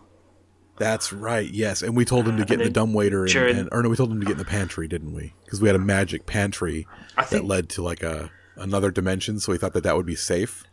That's 0.79 1.13
right. 1.13 1.49
Yes, 1.51 1.83
and 1.83 1.95
we 1.95 2.07
told 2.07 2.27
him 2.27 2.39
to 2.39 2.47
get 2.47 2.59
in 2.59 2.65
the 2.69 2.71
dumbwaiter, 2.73 3.25
and, 3.25 3.31
during- 3.33 3.59
and 3.59 3.69
or 3.71 3.83
no, 3.83 3.91
we 3.91 3.97
told 3.97 4.11
him 4.11 4.21
to 4.21 4.25
get 4.27 4.33
in 4.33 4.39
the 4.39 4.45
pantry, 4.47 4.89
didn't 4.89 5.13
we? 5.13 5.35
Because 5.45 5.61
we 5.61 5.69
had 5.69 5.77
a 5.77 5.81
magic 5.81 6.25
pantry 6.25 6.87
I 7.19 7.25
that 7.27 7.45
led 7.45 7.69
to 7.71 7.83
like 7.83 8.03
a 8.03 8.31
another 8.57 8.91
dimension, 8.91 9.39
so 9.39 9.53
he 9.53 9.59
thought 9.59 9.75
that 9.75 9.83
that 9.85 9.95
would 9.97 10.07
be 10.07 10.17
safe. 10.17 10.65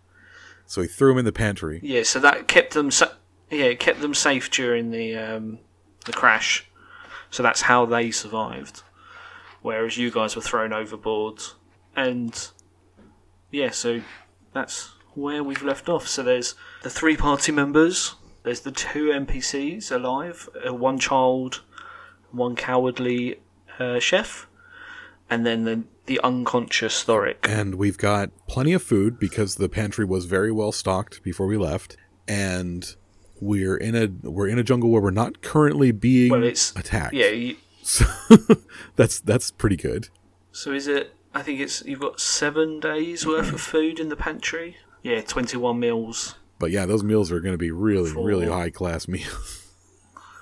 So 0.65 0.81
he 0.81 0.87
threw 0.87 1.11
him 1.11 1.17
in 1.17 1.25
the 1.25 1.33
pantry. 1.33 1.81
yeah, 1.83 2.03
so 2.03 2.19
that 2.21 2.47
kept 2.47 2.73
them 2.73 2.89
sa- 2.91 3.11
yeah, 3.51 3.65
it 3.65 3.79
kept 3.81 3.99
them 3.99 4.13
safe 4.13 4.49
during 4.49 4.91
the 4.91 5.17
um, 5.17 5.59
the 6.05 6.13
crash. 6.13 6.65
So 7.31 7.43
that's 7.43 7.61
how 7.61 7.85
they 7.85 8.09
survived. 8.11 8.83
Whereas 9.61 9.97
you 9.97 10.11
guys 10.11 10.35
were 10.35 10.41
thrown 10.41 10.73
overboard, 10.73 11.41
and 11.95 12.49
yeah, 13.51 13.71
so 13.71 14.01
that's 14.53 14.93
where 15.15 15.43
we've 15.43 15.63
left 15.63 15.89
off. 15.89 16.07
So 16.07 16.23
there's 16.23 16.55
the 16.83 16.89
three 16.89 17.17
party 17.17 17.51
members. 17.51 18.15
There's 18.43 18.61
the 18.61 18.71
two 18.71 19.09
NPCs 19.09 19.91
alive, 19.91 20.47
uh, 20.65 20.73
one 20.73 20.97
child, 20.97 21.61
one 22.31 22.55
cowardly 22.55 23.41
uh, 23.79 23.99
chef, 23.99 24.47
and 25.29 25.45
then 25.45 25.65
the 25.65 25.83
the 26.05 26.19
unconscious 26.23 27.03
Thoric. 27.03 27.37
and 27.43 27.75
we've 27.75 27.97
got 27.97 28.31
plenty 28.47 28.73
of 28.73 28.81
food 28.81 29.19
because 29.19 29.55
the 29.55 29.69
pantry 29.69 30.03
was 30.03 30.25
very 30.25 30.51
well 30.51 30.71
stocked 30.71 31.21
before 31.21 31.45
we 31.45 31.55
left 31.55 31.97
and 32.27 32.95
we're 33.39 33.77
in 33.77 33.95
a 33.95 34.07
we're 34.27 34.47
in 34.47 34.57
a 34.57 34.63
jungle 34.63 34.89
where 34.89 35.03
we're 35.03 35.11
not 35.11 35.43
currently 35.43 35.91
being 35.91 36.31
Well, 36.31 36.43
it's 36.43 36.75
attacked 36.75 37.13
yeah. 37.13 37.27
You, 37.27 37.57
so 37.81 38.05
that's 38.95 39.19
that's 39.19 39.51
pretty 39.51 39.75
good 39.75 40.09
so 40.51 40.71
is 40.73 40.87
it? 40.87 41.13
I 41.33 41.43
think 41.43 41.59
it's 41.59 41.85
you've 41.85 41.99
got 41.99 42.19
seven 42.19 42.79
days 42.79 43.25
worth 43.25 43.53
of 43.53 43.61
food 43.61 43.99
in 43.99 44.09
the 44.09 44.15
pantry. 44.15 44.77
Yeah, 45.03 45.21
twenty 45.21 45.57
one 45.57 45.79
meals. 45.79 46.35
but 46.57 46.71
yeah 46.71 46.85
those 46.85 47.03
meals 47.03 47.31
are 47.31 47.39
going 47.39 47.53
to 47.53 47.57
be 47.57 47.71
really 47.71 48.09
For- 48.11 48.25
really 48.25 48.47
high 48.47 48.69
class 48.71 49.07
meals 49.07 49.73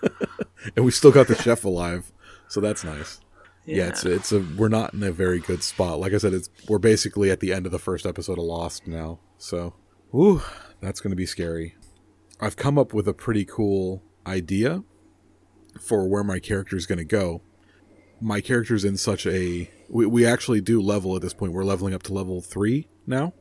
and 0.76 0.86
we 0.86 0.92
still 0.92 1.12
got 1.12 1.28
the 1.28 1.36
chef 1.36 1.64
alive 1.64 2.12
so 2.48 2.60
that's 2.62 2.84
nice 2.84 3.20
yeah. 3.66 3.88
it's 3.88 4.06
it's 4.06 4.32
a 4.32 4.40
we're 4.58 4.70
not 4.70 4.94
in 4.94 5.04
a 5.04 5.12
very 5.12 5.40
good 5.40 5.62
spot 5.62 6.00
like 6.00 6.14
i 6.14 6.18
said 6.18 6.34
it's 6.34 6.50
we're 6.68 6.80
basically 6.80 7.30
at 7.30 7.40
the 7.40 7.54
end 7.54 7.66
of 7.66 7.72
the 7.72 7.80
first 7.80 8.06
episode 8.06 8.40
of 8.40 8.46
lost 8.46 8.88
now 8.88 9.20
so 9.38 9.74
ooh 10.16 10.42
that's 10.82 11.02
going 11.02 11.12
to 11.12 11.16
be 11.16 11.26
scary 11.26 11.76
i've 12.40 12.56
come 12.56 12.78
up 12.80 12.94
with 12.94 13.08
a 13.08 13.14
pretty 13.14 13.46
cool 13.46 14.02
idea 14.26 14.84
for 15.82 16.08
where 16.08 16.24
my 16.24 16.40
character 16.40 16.76
is 16.76 16.86
going 16.86 16.98
to 16.98 17.06
go 17.06 17.42
my 18.20 18.42
character's 18.42 18.84
in 18.84 18.98
such 18.98 19.26
a 19.26 19.70
we, 19.90 20.06
we 20.06 20.26
actually 20.26 20.62
do 20.62 20.82
level 20.82 21.16
at 21.16 21.22
this 21.22 21.34
point. 21.34 21.54
We're 21.54 21.64
leveling 21.64 21.94
up 21.94 22.04
to 22.04 22.14
level 22.14 22.42
three 22.42 22.88
now. 23.06 23.34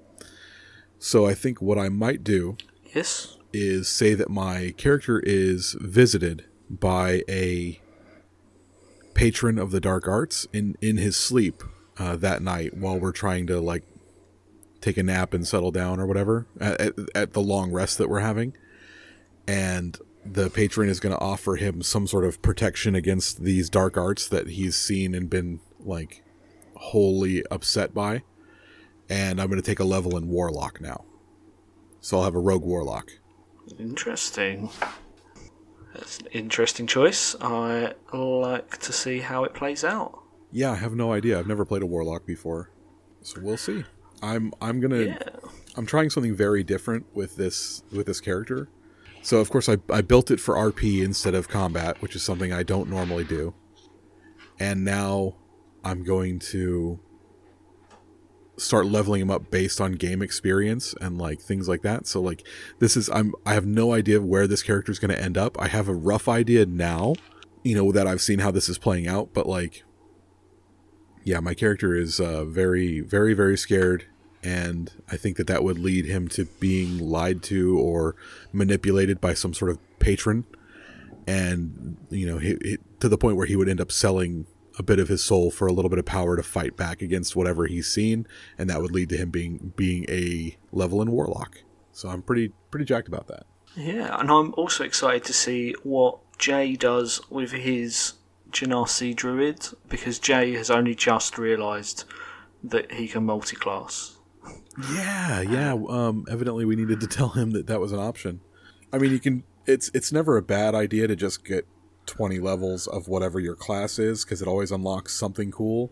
So 0.98 1.26
i 1.26 1.34
think 1.34 1.60
what 1.60 1.78
i 1.78 1.88
might 1.90 2.24
do 2.24 2.56
yes. 2.94 3.36
is 3.52 3.88
say 3.88 4.14
that 4.14 4.30
my 4.30 4.72
character 4.76 5.20
is 5.20 5.76
visited 5.78 6.46
by 6.70 7.22
a 7.28 7.80
patron 9.12 9.58
of 9.58 9.70
the 9.70 9.80
dark 9.80 10.08
arts 10.08 10.46
in 10.52 10.76
in 10.80 10.96
his 10.96 11.16
sleep 11.16 11.62
uh, 11.98 12.16
that 12.16 12.42
night 12.42 12.74
while 12.74 12.98
we're 12.98 13.12
trying 13.12 13.46
to 13.46 13.60
like 13.60 13.84
take 14.80 14.96
a 14.96 15.02
nap 15.02 15.34
and 15.34 15.46
settle 15.46 15.70
down 15.70 16.00
or 16.00 16.06
whatever 16.06 16.46
at, 16.60 16.80
at, 16.80 16.94
at 17.14 17.32
the 17.34 17.40
long 17.40 17.72
rest 17.72 17.98
that 17.98 18.08
we're 18.08 18.20
having. 18.20 18.56
And 19.48 19.98
the 20.34 20.50
patron 20.50 20.88
is 20.88 21.00
going 21.00 21.14
to 21.14 21.20
offer 21.20 21.56
him 21.56 21.82
some 21.82 22.06
sort 22.06 22.24
of 22.24 22.40
protection 22.42 22.94
against 22.94 23.42
these 23.42 23.68
dark 23.70 23.96
arts 23.96 24.28
that 24.28 24.48
he's 24.48 24.76
seen 24.76 25.14
and 25.14 25.30
been 25.30 25.60
like 25.80 26.22
wholly 26.74 27.44
upset 27.50 27.94
by 27.94 28.22
and 29.08 29.40
i'm 29.40 29.48
going 29.48 29.60
to 29.60 29.66
take 29.66 29.80
a 29.80 29.84
level 29.84 30.16
in 30.16 30.28
warlock 30.28 30.80
now 30.80 31.04
so 32.00 32.18
i'll 32.18 32.24
have 32.24 32.34
a 32.34 32.40
rogue 32.40 32.64
warlock 32.64 33.10
Interesting. 33.80 34.70
That's 35.92 36.18
an 36.20 36.26
interesting 36.26 36.86
choice. 36.86 37.34
I 37.40 37.94
like 38.12 38.78
to 38.78 38.92
see 38.92 39.18
how 39.18 39.44
it 39.44 39.54
plays 39.54 39.82
out. 39.82 40.20
Yeah, 40.52 40.70
I 40.72 40.76
have 40.76 40.94
no 40.94 41.12
idea. 41.12 41.38
I've 41.38 41.48
never 41.48 41.64
played 41.64 41.82
a 41.82 41.86
warlock 41.86 42.26
before, 42.26 42.70
so 43.22 43.40
we'll 43.42 43.56
see. 43.56 43.84
I'm 44.22 44.52
I'm 44.60 44.80
gonna 44.80 45.00
Yeah. 45.00 45.18
I'm 45.76 45.84
trying 45.84 46.10
something 46.10 46.34
very 46.34 46.62
different 46.62 47.06
with 47.14 47.36
this 47.36 47.82
with 47.90 48.06
this 48.06 48.20
character. 48.20 48.68
So 49.26 49.38
of 49.40 49.50
course 49.50 49.68
I 49.68 49.78
I 49.90 50.02
built 50.02 50.30
it 50.30 50.38
for 50.38 50.54
RP 50.54 51.04
instead 51.04 51.34
of 51.34 51.48
combat, 51.48 52.00
which 52.00 52.14
is 52.14 52.22
something 52.22 52.52
I 52.52 52.62
don't 52.62 52.88
normally 52.88 53.24
do. 53.24 53.54
And 54.60 54.84
now 54.84 55.34
I'm 55.82 56.04
going 56.04 56.38
to 56.54 57.00
start 58.56 58.86
leveling 58.86 59.22
him 59.22 59.30
up 59.32 59.50
based 59.50 59.80
on 59.80 59.94
game 59.94 60.22
experience 60.22 60.94
and 61.00 61.18
like 61.18 61.40
things 61.40 61.68
like 61.68 61.82
that. 61.82 62.06
So 62.06 62.20
like 62.20 62.46
this 62.78 62.96
is 62.96 63.10
I'm 63.10 63.34
I 63.44 63.54
have 63.54 63.66
no 63.66 63.92
idea 63.92 64.22
where 64.22 64.46
this 64.46 64.62
character 64.62 64.92
is 64.92 65.00
going 65.00 65.12
to 65.12 65.20
end 65.20 65.36
up. 65.36 65.60
I 65.60 65.66
have 65.66 65.88
a 65.88 65.94
rough 65.94 66.28
idea 66.28 66.64
now, 66.64 67.16
you 67.64 67.74
know, 67.74 67.90
that 67.90 68.06
I've 68.06 68.22
seen 68.22 68.38
how 68.38 68.52
this 68.52 68.68
is 68.68 68.78
playing 68.78 69.08
out, 69.08 69.30
but 69.34 69.48
like 69.48 69.82
yeah, 71.24 71.40
my 71.40 71.54
character 71.54 71.96
is 71.96 72.20
uh, 72.20 72.44
very, 72.44 73.00
very, 73.00 73.34
very 73.34 73.58
scared, 73.58 74.06
and 74.42 74.92
I 75.10 75.16
think 75.16 75.36
that 75.36 75.46
that 75.46 75.64
would 75.64 75.78
lead 75.78 76.06
him 76.06 76.28
to 76.28 76.44
being 76.60 76.98
lied 76.98 77.42
to 77.44 77.78
or 77.78 78.16
manipulated 78.52 79.20
by 79.20 79.34
some 79.34 79.54
sort 79.54 79.70
of 79.70 79.78
patron, 79.98 80.44
and 81.26 81.96
you 82.10 82.26
know, 82.26 82.38
he, 82.38 82.56
he, 82.62 82.78
to 83.00 83.08
the 83.08 83.18
point 83.18 83.36
where 83.36 83.46
he 83.46 83.56
would 83.56 83.68
end 83.68 83.80
up 83.80 83.92
selling 83.92 84.46
a 84.78 84.82
bit 84.82 84.98
of 84.98 85.08
his 85.08 85.24
soul 85.24 85.50
for 85.50 85.66
a 85.66 85.72
little 85.72 85.88
bit 85.88 85.98
of 85.98 86.04
power 86.04 86.36
to 86.36 86.42
fight 86.42 86.76
back 86.76 87.00
against 87.00 87.34
whatever 87.34 87.66
he's 87.66 87.86
seen, 87.86 88.26
and 88.58 88.68
that 88.68 88.80
would 88.80 88.92
lead 88.92 89.08
to 89.08 89.16
him 89.16 89.30
being 89.30 89.72
being 89.76 90.04
a 90.08 90.56
level 90.72 91.00
in 91.02 91.10
warlock. 91.10 91.62
So 91.92 92.08
I'm 92.08 92.22
pretty 92.22 92.52
pretty 92.70 92.84
jacked 92.84 93.08
about 93.08 93.28
that. 93.28 93.46
Yeah, 93.74 94.18
and 94.18 94.30
I'm 94.30 94.54
also 94.54 94.84
excited 94.84 95.24
to 95.24 95.32
see 95.32 95.74
what 95.82 96.18
Jay 96.38 96.76
does 96.76 97.20
with 97.30 97.52
his 97.52 98.14
Genasi 98.50 99.14
druid 99.14 99.68
because 99.88 100.18
Jay 100.18 100.52
has 100.52 100.70
only 100.70 100.94
just 100.94 101.36
realised 101.36 102.04
that 102.64 102.92
he 102.92 103.08
can 103.08 103.24
multi-class. 103.24 104.15
Yeah, 104.92 105.40
yeah. 105.40 105.72
Um, 105.72 106.26
evidently, 106.30 106.64
we 106.64 106.76
needed 106.76 107.00
to 107.00 107.06
tell 107.06 107.30
him 107.30 107.52
that 107.52 107.66
that 107.66 107.80
was 107.80 107.92
an 107.92 107.98
option. 107.98 108.40
I 108.92 108.98
mean, 108.98 109.12
you 109.12 109.20
can. 109.20 109.44
It's 109.66 109.90
it's 109.94 110.12
never 110.12 110.36
a 110.36 110.42
bad 110.42 110.74
idea 110.74 111.08
to 111.08 111.16
just 111.16 111.44
get 111.44 111.66
twenty 112.06 112.38
levels 112.38 112.86
of 112.86 113.08
whatever 113.08 113.40
your 113.40 113.54
class 113.56 113.98
is 113.98 114.24
because 114.24 114.40
it 114.40 114.48
always 114.48 114.70
unlocks 114.70 115.14
something 115.14 115.50
cool. 115.50 115.90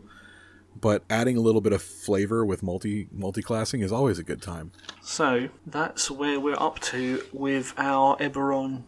But 0.81 1.05
adding 1.09 1.37
a 1.37 1.41
little 1.41 1.61
bit 1.61 1.73
of 1.73 1.83
flavor 1.83 2.45
with 2.45 2.63
multi 2.63 3.09
multi 3.13 3.43
classing 3.43 3.81
is 3.81 3.93
always 3.93 4.19
a 4.19 4.23
good 4.25 4.43
time. 4.43 4.73
So 5.03 5.49
that's 5.67 6.11
where 6.11 6.39
we're 6.39 6.61
up 6.61 6.81
to 6.81 7.23
with 7.33 7.75
our 7.77 8.17
Eberron 8.19 8.85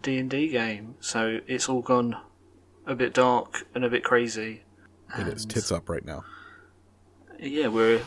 D 0.00 0.18
and 0.18 0.30
D 0.30 0.48
game. 0.48 0.94
So 1.00 1.40
it's 1.46 1.68
all 1.68 1.82
gone 1.82 2.16
a 2.86 2.94
bit 2.94 3.14
dark 3.14 3.66
and 3.74 3.84
a 3.84 3.90
bit 3.90 4.04
crazy. 4.04 4.62
It 5.18 5.26
is 5.28 5.46
tits 5.46 5.72
up 5.72 5.88
right 5.88 6.04
now. 6.04 6.24
Yeah, 7.40 7.68
we're 7.68 8.00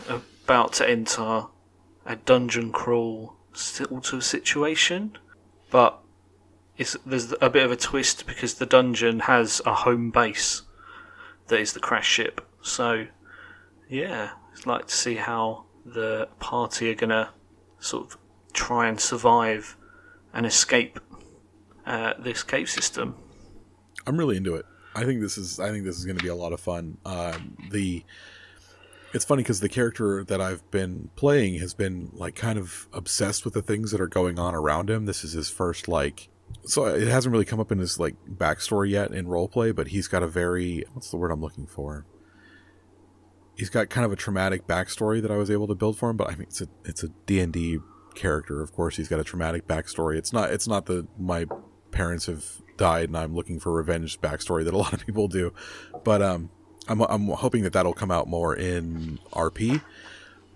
about 0.52 0.74
to 0.74 0.90
enter 0.90 1.46
a 2.06 2.16
dungeon 2.18 2.74
crawl 2.74 3.36
sort 3.54 4.12
of 4.12 4.22
situation, 4.22 5.18
but 5.70 5.98
there's 7.06 7.34
a 7.40 7.50
bit 7.50 7.64
of 7.64 7.72
a 7.72 7.78
twist 7.78 8.28
because 8.28 8.56
the 8.56 8.66
dungeon 8.66 9.22
has 9.22 9.62
a 9.66 9.74
home 9.74 10.12
base 10.12 10.64
that 11.48 11.58
is 11.58 11.72
the 11.72 11.80
crash 11.80 12.08
ship. 12.08 12.46
So, 12.62 13.08
yeah, 13.88 14.32
I'd 14.58 14.66
like 14.66 14.88
to 14.88 14.94
see 14.94 15.16
how 15.16 15.68
the 15.86 16.28
party 16.40 16.92
are 16.92 16.96
gonna 16.96 17.30
sort 17.80 18.08
of 18.08 18.18
try 18.52 18.90
and 18.90 19.00
survive 19.00 19.78
and 20.34 20.46
escape 20.46 21.00
uh, 21.86 22.14
this 22.20 22.44
cave 22.44 22.70
system. 22.70 23.16
I'm 24.06 24.18
really 24.18 24.36
into 24.36 24.56
it. 24.56 24.66
I 24.96 25.06
think 25.06 25.22
this 25.22 25.38
is 25.38 25.62
I 25.62 25.70
think 25.70 25.86
this 25.86 25.98
is 25.98 26.04
going 26.04 26.18
to 26.18 26.24
be 26.24 26.30
a 26.30 26.36
lot 26.36 26.52
of 26.52 26.60
fun. 26.60 26.98
Um, 27.06 27.56
the 27.72 28.04
it's 29.14 29.26
funny 29.26 29.44
because 29.44 29.60
the 29.60 29.70
character 29.70 30.24
that 30.24 30.40
I've 30.40 30.70
been 30.72 31.10
playing 31.16 31.60
has 31.60 31.74
been 31.74 32.10
like 32.14 32.36
kind 32.36 32.58
of 32.58 32.88
obsessed 32.94 33.46
with 33.46 33.54
the 33.54 33.62
things 33.62 33.92
that 33.92 34.02
are 34.02 34.08
going 34.08 34.40
on 34.40 34.56
around 34.56 34.90
him. 34.90 35.06
This 35.06 35.24
is 35.24 35.34
his 35.34 35.50
first 35.50 35.88
like 35.88 36.30
so 36.66 36.86
it 36.86 37.08
hasn't 37.08 37.32
really 37.32 37.46
come 37.46 37.60
up 37.60 37.72
in 37.72 37.80
his 37.80 38.00
like 38.00 38.16
backstory 38.30 38.90
yet 38.90 39.12
in 39.12 39.26
roleplay, 39.26 39.76
but 39.76 39.90
he's 39.90 40.08
got 40.08 40.24
a 40.24 40.28
very 40.28 40.86
what's 40.94 41.12
the 41.12 41.18
word 41.18 41.32
I'm 41.32 41.42
looking 41.42 41.68
for? 41.68 42.06
He's 43.56 43.70
got 43.70 43.90
kind 43.90 44.06
of 44.06 44.12
a 44.12 44.16
traumatic 44.16 44.66
backstory 44.66 45.22
that 45.22 45.32
I 45.32 45.38
was 45.38 45.52
able 45.52 45.68
to 45.68 45.76
build 45.76 45.98
for 45.98 46.10
him, 46.10 46.18
but 46.18 46.30
I 46.30 46.32
mean 46.32 46.44
it's 46.44 46.62
a 46.62 46.68
it's 46.86 47.04
a 47.04 47.10
D 47.26 47.40
and 47.40 47.52
D 47.52 47.80
character. 48.16 48.62
Of 48.62 48.74
course, 48.74 48.98
he's 48.98 49.08
got 49.08 49.20
a 49.20 49.24
traumatic 49.24 49.68
backstory. 49.68 50.18
It's 50.18 50.34
not 50.34 50.52
it's 50.52 50.68
not 50.68 50.86
the 50.86 51.08
my 51.18 51.46
parents 51.92 52.28
have 52.28 52.46
died 52.78 53.10
and 53.10 53.18
I'm 53.18 53.36
looking 53.36 53.60
for 53.60 53.72
revenge 53.74 54.20
backstory 54.22 54.64
that 54.64 54.74
a 54.74 54.78
lot 54.78 54.94
of 54.94 55.06
people 55.06 55.28
do, 55.28 55.54
but 56.04 56.22
um, 56.22 56.50
I'm 56.88 57.02
I'm 57.02 57.28
hoping 57.28 57.64
that 57.64 57.74
that'll 57.74 57.94
come 57.94 58.12
out 58.12 58.28
more 58.28 58.56
in 58.56 59.20
RP, 59.34 59.82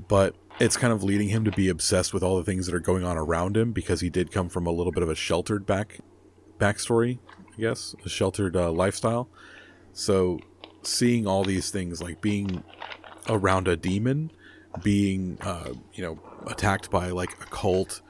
but 0.07 0.35
it's 0.59 0.77
kind 0.77 0.93
of 0.93 1.03
leading 1.03 1.29
him 1.29 1.43
to 1.45 1.51
be 1.51 1.69
obsessed 1.69 2.13
with 2.13 2.23
all 2.23 2.38
the 2.38 2.43
things 2.43 2.65
that 2.65 2.75
are 2.75 2.79
going 2.79 3.03
on 3.03 3.17
around 3.17 3.57
him 3.57 3.71
because 3.71 4.01
he 4.01 4.09
did 4.09 4.31
come 4.31 4.49
from 4.49 4.65
a 4.65 4.71
little 4.71 4.91
bit 4.91 5.03
of 5.03 5.09
a 5.09 5.15
sheltered 5.15 5.65
back 5.65 5.99
backstory, 6.59 7.19
I 7.57 7.61
guess, 7.61 7.95
a 8.05 8.09
sheltered 8.09 8.55
uh, 8.55 8.71
lifestyle. 8.71 9.29
So 9.93 10.39
seeing 10.83 11.27
all 11.27 11.43
these 11.43 11.71
things 11.71 12.01
like 12.01 12.21
being 12.21 12.63
around 13.29 13.67
a 13.67 13.75
demon, 13.75 14.31
being 14.83 15.38
uh, 15.41 15.73
you 15.93 16.03
know 16.03 16.19
attacked 16.47 16.89
by 16.89 17.09
like 17.09 17.31
a 17.41 17.45
cult, 17.45 18.01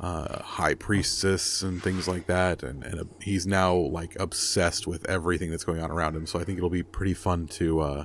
uh, 0.00 0.42
high 0.42 0.74
priestess 0.74 1.62
and 1.62 1.82
things 1.82 2.08
like 2.08 2.26
that, 2.26 2.62
and, 2.62 2.82
and 2.84 3.00
uh, 3.00 3.04
he's 3.20 3.46
now 3.46 3.74
like 3.74 4.16
obsessed 4.18 4.86
with 4.86 5.08
everything 5.08 5.50
that's 5.50 5.64
going 5.64 5.80
on 5.80 5.90
around 5.90 6.16
him. 6.16 6.26
So 6.26 6.38
I 6.40 6.44
think 6.44 6.58
it'll 6.58 6.70
be 6.70 6.82
pretty 6.82 7.14
fun 7.14 7.46
to 7.48 7.80
uh, 7.80 8.04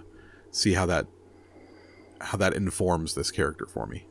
see 0.51 0.73
how 0.73 0.85
that 0.85 1.07
how 2.21 2.37
that 2.37 2.53
informs 2.53 3.15
this 3.15 3.31
character 3.31 3.65
for 3.65 3.85
me. 3.87 4.05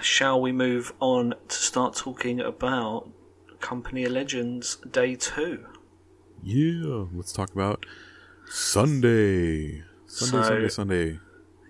Shall 0.00 0.40
we 0.40 0.52
move 0.52 0.92
on 1.00 1.34
to 1.48 1.56
start 1.56 1.96
talking 1.96 2.40
about 2.40 3.08
Company 3.60 4.04
of 4.04 4.12
Legends 4.12 4.76
Day 4.90 5.14
2? 5.16 5.64
Yeah, 6.42 7.06
let's 7.14 7.32
talk 7.32 7.50
about 7.52 7.84
Sunday. 8.46 9.82
Sunday, 10.06 10.36
So- 10.36 10.42
Sunday, 10.42 10.68
Sunday. 10.68 11.18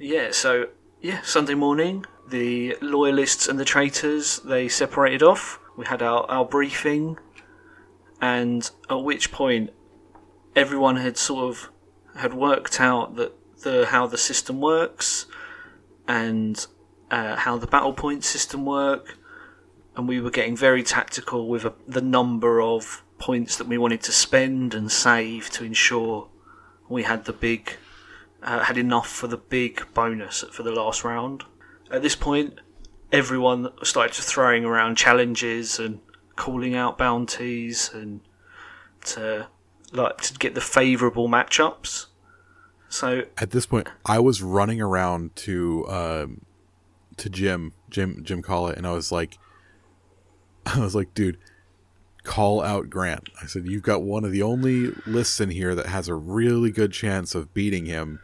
Yeah, 0.00 0.30
so, 0.32 0.66
yeah, 1.00 1.22
Sunday 1.22 1.54
morning, 1.54 2.04
the 2.30 2.76
loyalists 2.80 3.48
and 3.48 3.58
the 3.58 3.64
traitors, 3.64 4.40
they 4.40 4.68
separated 4.68 5.22
off. 5.22 5.58
We 5.76 5.86
had 5.86 6.02
our, 6.02 6.24
our 6.30 6.44
briefing, 6.44 7.18
and 8.20 8.68
at 8.90 9.02
which 9.02 9.30
point 9.30 9.70
everyone 10.56 10.96
had 10.96 11.16
sort 11.16 11.44
of 11.44 11.70
had 12.16 12.34
worked 12.34 12.80
out 12.80 13.16
that 13.16 13.32
the 13.60 13.86
how 13.86 14.06
the 14.06 14.18
system 14.18 14.60
works 14.60 15.26
and 16.06 16.66
uh, 17.10 17.36
how 17.36 17.56
the 17.56 17.66
battle 17.66 17.92
point 17.92 18.24
system 18.24 18.64
work 18.64 19.18
and 19.96 20.06
we 20.06 20.20
were 20.20 20.30
getting 20.30 20.56
very 20.56 20.82
tactical 20.82 21.48
with 21.48 21.64
a, 21.64 21.72
the 21.86 22.00
number 22.00 22.62
of 22.62 23.02
points 23.18 23.56
that 23.56 23.66
we 23.66 23.76
wanted 23.76 24.00
to 24.00 24.12
spend 24.12 24.72
and 24.72 24.92
save 24.92 25.50
to 25.50 25.64
ensure 25.64 26.28
we 26.88 27.02
had 27.02 27.24
the 27.24 27.32
big 27.32 27.76
uh, 28.42 28.62
had 28.64 28.78
enough 28.78 29.08
for 29.08 29.26
the 29.26 29.36
big 29.36 29.82
bonus 29.94 30.44
for 30.52 30.62
the 30.62 30.70
last 30.70 31.02
round. 31.02 31.44
At 31.90 32.02
this 32.02 32.14
point, 32.14 32.60
everyone 33.12 33.70
started 33.82 34.22
throwing 34.22 34.64
around 34.64 34.96
challenges 34.96 35.78
and 35.78 36.00
calling 36.36 36.74
out 36.74 36.98
bounties 36.98 37.90
and 37.92 38.20
to 39.04 39.48
like 39.92 40.18
to 40.18 40.34
get 40.34 40.54
the 40.54 40.60
favourable 40.60 41.28
matchups. 41.28 42.06
So 42.88 43.24
At 43.36 43.50
this 43.50 43.66
point, 43.66 43.88
I 44.04 44.18
was 44.18 44.42
running 44.42 44.80
around 44.80 45.36
to 45.36 45.86
um, 45.88 46.40
to 47.16 47.28
Jim, 47.28 47.72
Jim, 47.90 48.22
Jim 48.24 48.42
Collett, 48.42 48.78
and 48.78 48.86
I 48.86 48.92
was 48.92 49.12
like, 49.12 49.38
I 50.66 50.80
was 50.80 50.94
like, 50.94 51.12
dude, 51.14 51.38
call 52.24 52.62
out 52.62 52.88
Grant. 52.88 53.28
I 53.42 53.46
said, 53.46 53.66
you've 53.66 53.82
got 53.82 54.02
one 54.02 54.24
of 54.24 54.32
the 54.32 54.42
only 54.42 54.88
lists 55.06 55.40
in 55.40 55.50
here 55.50 55.74
that 55.74 55.86
has 55.86 56.08
a 56.08 56.14
really 56.14 56.70
good 56.70 56.92
chance 56.92 57.34
of 57.34 57.52
beating 57.52 57.86
him. 57.86 58.20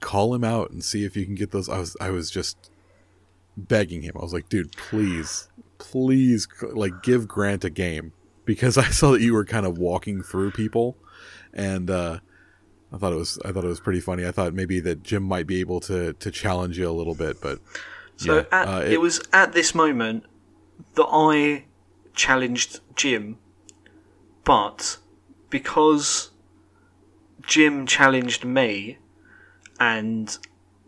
Call 0.00 0.34
him 0.34 0.44
out 0.44 0.70
and 0.70 0.84
see 0.84 1.04
if 1.04 1.16
you 1.16 1.24
can 1.24 1.34
get 1.34 1.50
those. 1.50 1.68
I 1.68 1.78
was, 1.78 1.96
I 2.00 2.10
was 2.10 2.30
just 2.30 2.70
begging 3.56 4.02
him. 4.02 4.14
I 4.16 4.22
was 4.22 4.32
like, 4.32 4.48
dude, 4.48 4.76
please, 4.76 5.48
please, 5.78 6.48
like, 6.62 7.02
give 7.02 7.28
Grant 7.28 7.64
a 7.64 7.70
game 7.70 8.12
because 8.44 8.78
I 8.78 8.88
saw 8.88 9.12
that 9.12 9.20
you 9.20 9.34
were 9.34 9.44
kind 9.44 9.66
of 9.66 9.78
walking 9.78 10.22
through 10.22 10.52
people, 10.52 10.96
and 11.52 11.90
uh, 11.90 12.18
I 12.92 12.98
thought 12.98 13.12
it 13.12 13.16
was, 13.16 13.38
I 13.44 13.52
thought 13.52 13.64
it 13.64 13.68
was 13.68 13.80
pretty 13.80 14.00
funny. 14.00 14.26
I 14.26 14.30
thought 14.30 14.54
maybe 14.54 14.80
that 14.80 15.02
Jim 15.02 15.22
might 15.22 15.46
be 15.46 15.60
able 15.60 15.80
to 15.80 16.12
to 16.14 16.30
challenge 16.30 16.78
you 16.78 16.88
a 16.88 16.92
little 16.92 17.14
bit, 17.14 17.40
but 17.40 17.60
So 18.16 18.36
yeah, 18.36 18.44
at, 18.52 18.68
uh, 18.68 18.80
it, 18.82 19.00
was 19.00 19.20
at 19.32 19.52
this 19.52 19.74
moment 19.74 20.24
that 20.94 21.06
I 21.10 21.64
challenged 22.14 22.80
Jim, 22.94 23.38
but 24.44 24.98
because 25.50 26.30
Jim 27.42 27.86
challenged 27.86 28.44
me, 28.44 28.98
and 29.80 30.36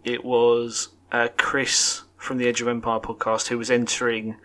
it 0.04 0.24
was 0.24 0.88
uh, 1.12 1.28
Chris 1.36 2.02
from 2.26 2.38
the 2.38 2.48
Edge 2.48 2.60
of 2.60 2.68
Empire 2.68 3.00
podcast 3.00 3.48
who 3.48 3.56
was 3.58 3.70
entering 3.70 4.36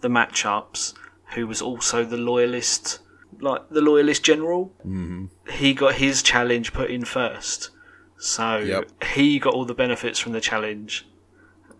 the 0.00 0.08
matchups, 0.08 0.94
who 1.34 1.46
was 1.46 1.62
also 1.62 2.04
the 2.04 2.16
loyalist, 2.16 2.98
like 3.40 3.68
the 3.70 3.80
loyalist 3.80 4.22
general. 4.24 4.72
Mm-hmm. 4.80 5.26
He 5.50 5.72
got 5.72 5.94
his 5.94 6.22
challenge 6.22 6.72
put 6.72 6.90
in 6.90 7.04
first, 7.04 7.70
so 8.18 8.58
Yep. 8.58 9.04
he 9.14 9.38
got 9.38 9.54
all 9.54 9.64
the 9.64 9.74
benefits 9.74 10.18
from 10.18 10.32
the 10.32 10.40
challenge 10.40 11.06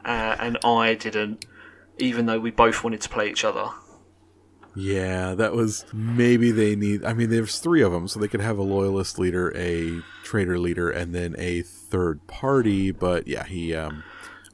uh, 0.05 0.37
and 0.41 0.59
I 0.65 0.95
didn't, 0.95 1.45
even 1.99 2.27
though 2.27 2.41
we 2.41 2.51
both 2.51 2.83
wanted 2.83 3.01
to 3.03 3.09
play 3.09 3.31
each 3.31 3.45
other. 3.45 3.71
Yeah, 4.75 5.35
that 5.35 5.53
was 5.53 5.85
maybe 5.93 6.51
they 6.51 6.75
need. 6.75 7.05
I 7.05 7.13
mean, 7.13 7.29
there's 7.29 7.59
three 7.59 7.83
of 7.83 7.93
them, 7.93 8.09
so 8.09 8.19
they 8.19 8.29
could 8.29 8.41
have 8.41 8.57
a 8.57 8.63
loyalist 8.63 9.19
leader, 9.19 9.53
a 9.55 10.01
traitor 10.25 10.59
leader, 10.59 10.89
and 10.91 11.15
then 11.15 11.35
a 11.37 11.61
third 11.61 12.27
party. 12.27 12.91
But 12.91 13.29
yeah, 13.29 13.45
he. 13.45 13.75
um 13.75 14.03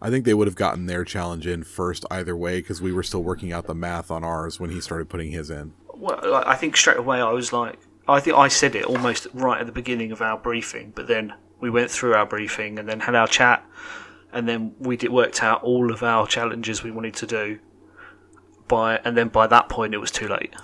I 0.01 0.11
think 0.11 0.25
they 0.25 0.35
would 0.35 0.47
have 0.47 0.55
gotten 0.55 0.87
their 0.87 1.05
challenge 1.05 1.47
in 1.47 1.65
first 1.65 2.05
either 2.11 2.37
way 2.37 2.61
because 2.61 2.81
we 2.81 2.93
were 2.93 3.03
still 3.03 3.23
working 3.23 3.53
out 3.53 3.67
the 3.67 3.75
math 3.75 4.11
on 4.11 4.23
ours 4.23 4.61
when 4.61 4.71
he 4.71 4.81
started 4.81 5.09
putting 5.09 5.33
his 5.33 5.51
in. 5.51 5.73
Well, 5.95 6.21
like, 6.25 6.47
I 6.47 6.55
think 6.55 6.77
straight 6.77 6.99
away 6.99 7.21
I 7.21 7.33
was 7.33 7.53
like, 7.53 7.79
I 8.07 8.21
think 8.21 8.37
I 8.37 8.49
said 8.49 8.75
it 8.75 8.85
almost 8.85 9.27
right 9.35 9.61
at 9.61 9.67
the 9.67 9.73
beginning 9.73 10.13
of 10.13 10.23
our 10.23 10.39
briefing, 10.39 10.93
but 10.95 11.09
then 11.09 11.35
we 11.61 11.69
went 11.69 11.91
through 11.91 12.15
our 12.15 12.27
briefing 12.27 12.79
and 12.79 12.89
then 12.89 13.01
had 13.01 13.15
our 13.15 13.27
chat, 13.27 13.65
and 14.33 14.49
then 14.49 14.75
we 14.79 14.97
did 14.97 15.11
worked 15.11 15.43
out 15.43 15.63
all 15.63 15.93
of 15.93 16.03
our 16.03 16.27
challenges 16.27 16.83
we 16.83 16.91
wanted 16.91 17.15
to 17.15 17.27
do. 17.27 17.59
By 18.69 18.99
and 19.05 19.17
then 19.17 19.29
by 19.29 19.47
that 19.47 19.69
point 19.69 19.95
it 19.95 19.99
was 19.99 20.11
too 20.11 20.29
late. 20.29 20.55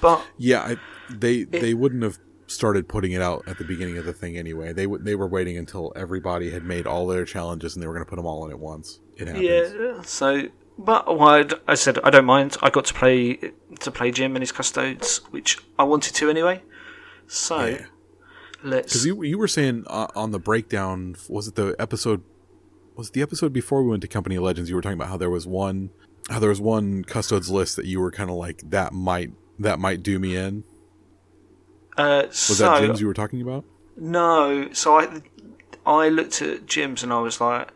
But 0.00 0.24
Yeah, 0.38 0.60
I, 0.62 0.76
they 1.10 1.44
they 1.44 1.74
wouldn't 1.74 2.02
have 2.02 2.18
started 2.54 2.88
putting 2.88 3.12
it 3.12 3.20
out 3.22 3.44
at 3.46 3.58
the 3.58 3.64
beginning 3.64 3.98
of 3.98 4.04
the 4.04 4.12
thing 4.12 4.36
anyway. 4.36 4.72
They 4.72 4.86
would 4.86 5.04
they 5.04 5.14
were 5.14 5.26
waiting 5.26 5.56
until 5.58 5.92
everybody 5.96 6.50
had 6.50 6.64
made 6.64 6.86
all 6.86 7.06
their 7.06 7.24
challenges 7.24 7.74
and 7.74 7.82
they 7.82 7.86
were 7.86 7.94
going 7.94 8.04
to 8.04 8.08
put 8.08 8.16
them 8.16 8.26
all 8.26 8.44
in 8.46 8.50
at 8.50 8.58
once. 8.58 9.00
It 9.16 9.28
happens. 9.28 9.44
Yeah, 9.44 10.02
so 10.02 10.48
but 10.78 11.18
well, 11.18 11.44
I 11.68 11.74
said 11.74 11.98
I 12.02 12.10
don't 12.10 12.24
mind. 12.24 12.56
I 12.62 12.70
got 12.70 12.84
to 12.86 12.94
play 12.94 13.52
to 13.80 13.90
play 13.90 14.10
Jim 14.10 14.34
and 14.36 14.42
his 14.42 14.52
custodes, 14.52 15.18
which 15.30 15.58
I 15.78 15.84
wanted 15.84 16.14
to 16.14 16.30
anyway. 16.30 16.62
So 17.26 17.64
Yeah. 17.64 17.86
let's. 18.62 18.92
Because 18.92 19.06
you 19.06 19.22
you 19.22 19.38
were 19.38 19.48
saying 19.48 19.84
uh, 19.86 20.08
on 20.14 20.30
the 20.32 20.38
breakdown, 20.38 21.16
was 21.28 21.48
it 21.48 21.54
the 21.54 21.74
episode? 21.78 22.22
Was 22.96 23.08
it 23.08 23.12
the 23.14 23.22
episode 23.22 23.52
before 23.52 23.82
we 23.82 23.90
went 23.90 24.02
to 24.02 24.08
Company 24.08 24.36
of 24.36 24.44
Legends? 24.44 24.70
You 24.70 24.76
were 24.76 24.82
talking 24.82 24.98
about 24.98 25.08
how 25.08 25.16
there 25.16 25.30
was 25.30 25.46
one, 25.46 25.90
how 26.30 26.38
there 26.38 26.50
was 26.50 26.60
one 26.60 27.02
custodes 27.04 27.50
list 27.50 27.76
that 27.76 27.86
you 27.86 28.00
were 28.00 28.10
kind 28.10 28.30
of 28.30 28.36
like 28.36 28.62
that 28.70 28.92
might 28.92 29.32
that 29.58 29.78
might 29.78 30.02
do 30.02 30.18
me 30.18 30.36
in. 30.36 30.64
Uh, 31.96 32.24
Was 32.26 32.36
so 32.36 32.54
that 32.64 32.80
Jim's 32.80 33.00
you 33.00 33.06
were 33.06 33.14
talking 33.14 33.40
about? 33.40 33.64
no, 33.96 34.68
so 34.72 34.98
I 34.98 35.22
I 35.86 36.08
looked 36.08 36.40
at 36.42 36.66
Jim's 36.66 37.02
and 37.02 37.12
I 37.12 37.20
was 37.20 37.40
like, 37.40 37.68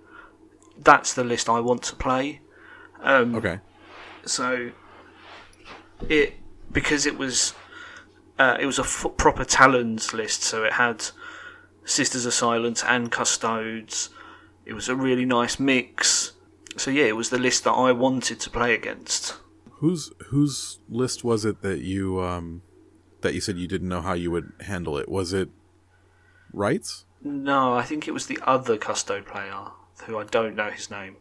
that's 0.78 1.12
the 1.14 1.24
list 1.24 1.48
I 1.48 1.60
want 1.60 1.82
to 1.84 1.96
play. 1.96 2.40
Um, 3.00 3.34
Okay. 3.36 3.60
So 4.24 4.70
it 6.08 6.34
because 6.72 7.06
it 7.06 7.16
was 7.18 7.54
uh, 8.38 8.56
it 8.60 8.66
was 8.66 8.78
a 8.78 8.82
f- 8.82 9.06
proper 9.16 9.44
talons 9.44 10.12
list, 10.14 10.42
so 10.42 10.64
it 10.64 10.74
had 10.74 11.04
Sisters 11.84 12.26
of 12.26 12.34
Silence 12.34 12.84
and 12.84 13.10
Custodes. 13.10 14.10
It 14.64 14.74
was 14.74 14.88
a 14.88 14.94
really 14.94 15.24
nice 15.24 15.58
mix. 15.58 16.32
So 16.76 16.90
yeah, 16.90 17.04
it 17.04 17.16
was 17.16 17.30
the 17.30 17.38
list 17.38 17.64
that 17.64 17.72
I 17.72 17.90
wanted 17.92 18.38
to 18.40 18.50
play 18.50 18.74
against. 18.74 19.34
Whose 19.80 20.12
whose 20.28 20.78
list 20.88 21.24
was 21.24 21.44
it 21.44 21.62
that 21.62 21.80
you 21.80 22.20
um 22.20 22.62
that 23.22 23.34
you 23.34 23.40
said 23.40 23.56
you 23.58 23.66
didn't 23.68 23.88
know 23.88 24.00
how 24.02 24.12
you 24.14 24.30
would 24.30 24.52
handle 24.60 24.96
it? 24.98 25.08
Was 25.08 25.32
it 25.32 25.48
rights? 26.52 27.04
No, 27.22 27.74
I 27.74 27.82
think 27.82 28.06
it 28.06 28.12
was 28.12 28.26
the 28.26 28.38
other 28.44 28.76
Custode 28.76 29.26
player 29.26 29.68
who 30.06 30.18
I 30.18 30.24
don't 30.24 30.54
know 30.54 30.70
his 30.70 30.90
name. 30.90 31.16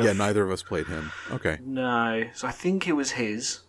Yeah, 0.00 0.12
neither 0.12 0.42
of 0.44 0.50
us 0.50 0.62
played 0.62 0.86
him. 0.86 1.12
Okay. 1.30 1.58
No, 1.64 2.24
so 2.34 2.48
I 2.48 2.50
think 2.50 2.88
it 2.88 2.94
was 2.94 3.12
his. 3.12 3.60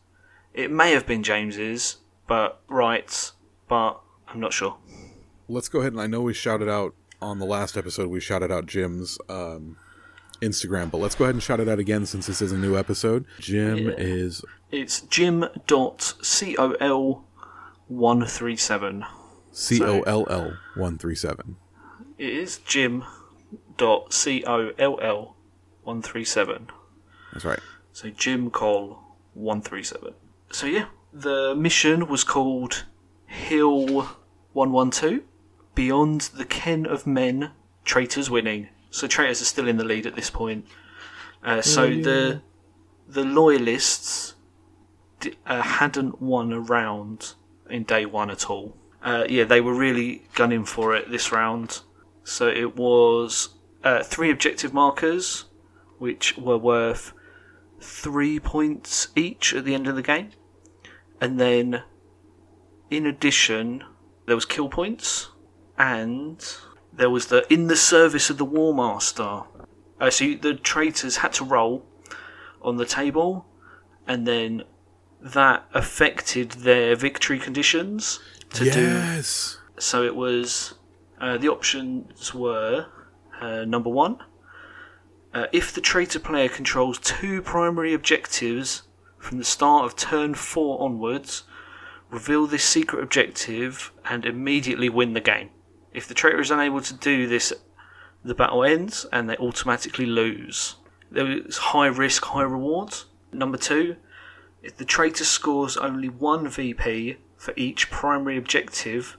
It 0.54 0.72
may 0.72 0.92
have 0.92 1.06
been 1.06 1.22
James's, 1.22 1.98
but 2.28 2.62
right, 2.68 3.32
but 3.68 4.00
I'm 4.28 4.40
not 4.40 4.54
sure. 4.54 4.78
Let's 5.48 5.68
go 5.70 5.80
ahead 5.82 5.92
and 5.94 6.02
I 6.02 6.08
know 6.08 6.22
we 6.22 6.34
shouted 6.34 6.70
out 6.70 6.96
on 7.22 7.38
the 7.40 7.46
last 7.46 7.76
episode. 7.78 8.10
We 8.10 8.20
shouted 8.22 8.52
out 8.52 8.66
Jim's 8.66 9.20
um, 9.30 9.78
Instagram, 10.42 10.90
but 10.90 10.98
let's 11.00 11.14
go 11.16 11.26
ahead 11.26 11.36
and 11.36 11.44
shout 11.44 11.60
it 11.60 11.68
out 11.68 11.78
again 11.80 12.06
since 12.06 12.26
this 12.26 12.42
is 12.42 12.52
a 12.52 12.58
new 12.58 12.78
episode. 12.78 13.26
Jim 13.40 13.78
Yeah. 13.90 13.94
is 13.98 14.44
It's 14.72 15.02
jim.col 15.02 15.66
one 17.90 18.26
three 18.26 18.56
seven. 18.56 19.06
C 19.52 19.84
O 19.84 20.02
L 20.04 20.26
L 20.30 20.56
one 20.76 20.98
three 20.98 21.16
seven. 21.16 21.58
It 22.18 22.30
is 22.30 22.60
jim.col 22.60 24.08
one 25.84 26.02
three 26.02 26.24
seven. 26.24 26.70
That's 27.34 27.46
right. 27.46 27.60
So 27.92 28.10
Jim 28.10 28.50
Cole 28.50 29.00
one 29.34 29.62
three 29.62 29.84
seven. 29.84 30.14
So 30.52 30.68
yeah, 30.68 30.86
the 31.12 31.54
mission 31.56 32.08
was 32.08 32.24
called 32.24 32.86
Hill 33.26 34.08
one 34.54 34.72
one 34.72 34.92
two. 34.92 35.24
Beyond 35.76 36.22
the 36.36 36.46
ken 36.46 36.86
of 36.86 37.08
men, 37.08 37.52
traitors 37.86 38.30
winning. 38.30 38.70
So 38.90 39.08
traitors 39.08 39.42
are 39.42 39.46
still 39.46 39.68
in 39.68 39.78
the 39.78 39.84
lead 39.84 40.06
at 40.06 40.16
this 40.16 40.30
point. 40.30 40.66
Uh, 41.44 41.62
so 41.62 41.90
the 41.90 42.42
the 43.08 43.24
loyalists 43.24 44.36
di- 45.20 45.36
uh, 45.46 45.62
hadn't 45.62 46.22
won 46.22 46.52
a 46.54 46.60
round 46.60 47.36
in 47.70 47.84
day 47.84 48.06
one 48.06 48.30
at 48.30 48.50
all. 48.50 48.76
Uh, 49.04 49.26
yeah, 49.30 49.44
they 49.44 49.62
were 49.62 49.74
really 49.74 50.24
gunning 50.36 50.66
for 50.66 50.96
it 50.96 51.10
this 51.10 51.32
round. 51.32 51.82
So 52.24 52.48
it 52.48 52.76
was 52.76 53.50
uh, 53.84 54.04
three 54.04 54.30
objective 54.30 54.74
markers, 54.74 55.46
which 55.98 56.38
were 56.38 56.58
worth 56.58 57.14
three 57.80 58.40
points 58.40 59.08
each 59.16 59.54
at 59.54 59.66
the 59.66 59.74
end 59.74 59.88
of 59.88 59.96
the 59.96 60.02
game. 60.02 60.32
And 61.22 61.40
then, 61.40 61.84
in 62.90 63.06
addition, 63.06 63.84
there 64.26 64.36
was 64.36 64.46
kill 64.46 64.70
points, 64.70 65.30
and 65.78 66.46
there 66.94 67.10
was 67.10 67.28
the 67.28 67.52
in 67.52 67.68
the 67.68 67.76
service 67.76 68.30
of 68.30 68.38
the 68.38 68.46
War 68.46 68.74
Master. 68.74 69.44
Uh, 70.00 70.10
so 70.10 70.26
you- 70.26 70.38
the 70.38 70.56
traitors 70.56 71.18
had 71.18 71.34
to 71.34 71.44
roll 71.44 71.86
on 72.62 72.78
the 72.78 72.86
table, 72.86 73.46
and 74.08 74.28
then 74.28 74.64
that 75.22 75.66
affected 75.74 76.52
their 76.52 76.96
victory 76.96 77.40
conditions 77.40 78.20
to 78.52 78.70
do. 78.72 78.82
Yes. 78.82 79.58
so 79.78 80.04
it 80.04 80.16
was 80.16 80.76
uh, 81.20 81.38
the 81.38 81.50
options 81.50 82.34
were 82.34 82.88
uh, 83.42 83.66
number 83.66 83.90
one 83.90 84.18
uh, 85.34 85.46
if 85.52 85.74
the 85.74 85.82
traitor 85.82 86.20
player 86.20 86.50
controls 86.50 86.98
two 87.00 87.42
primary 87.42 87.94
objectives 87.94 88.84
from 89.18 89.38
the 89.38 89.44
start 89.44 89.86
of 89.86 89.96
turn 89.96 90.34
four 90.34 90.82
onwards 90.82 91.44
reveal 92.10 92.48
this 92.48 92.64
secret 92.64 93.04
objective 93.04 93.92
and 94.06 94.26
immediately 94.26 94.90
win 94.90 95.14
the 95.14 95.22
game. 95.22 95.50
If 95.94 96.08
the 96.08 96.16
traitor 96.16 96.42
is 96.42 96.50
unable 96.50 96.82
to 96.82 96.94
do 96.94 97.28
this 97.28 97.54
the 98.24 98.36
battle 98.36 98.64
ends 98.64 99.06
and 99.14 99.30
they 99.30 99.38
automatically 99.38 100.06
lose. 100.06 100.76
There 101.12 101.26
was 101.26 101.58
high 101.58 101.88
risk 101.88 102.26
high 102.26 102.44
reward. 102.44 102.94
Number 103.32 103.58
two 103.58 103.96
if 104.62 104.78
the 104.78 104.86
traitor 104.86 105.24
scores 105.24 105.78
only 105.78 106.10
one 106.10 106.48
VP 106.48 107.18
for 107.38 107.54
each 107.56 107.90
primary 107.90 108.38
objective 108.38 109.18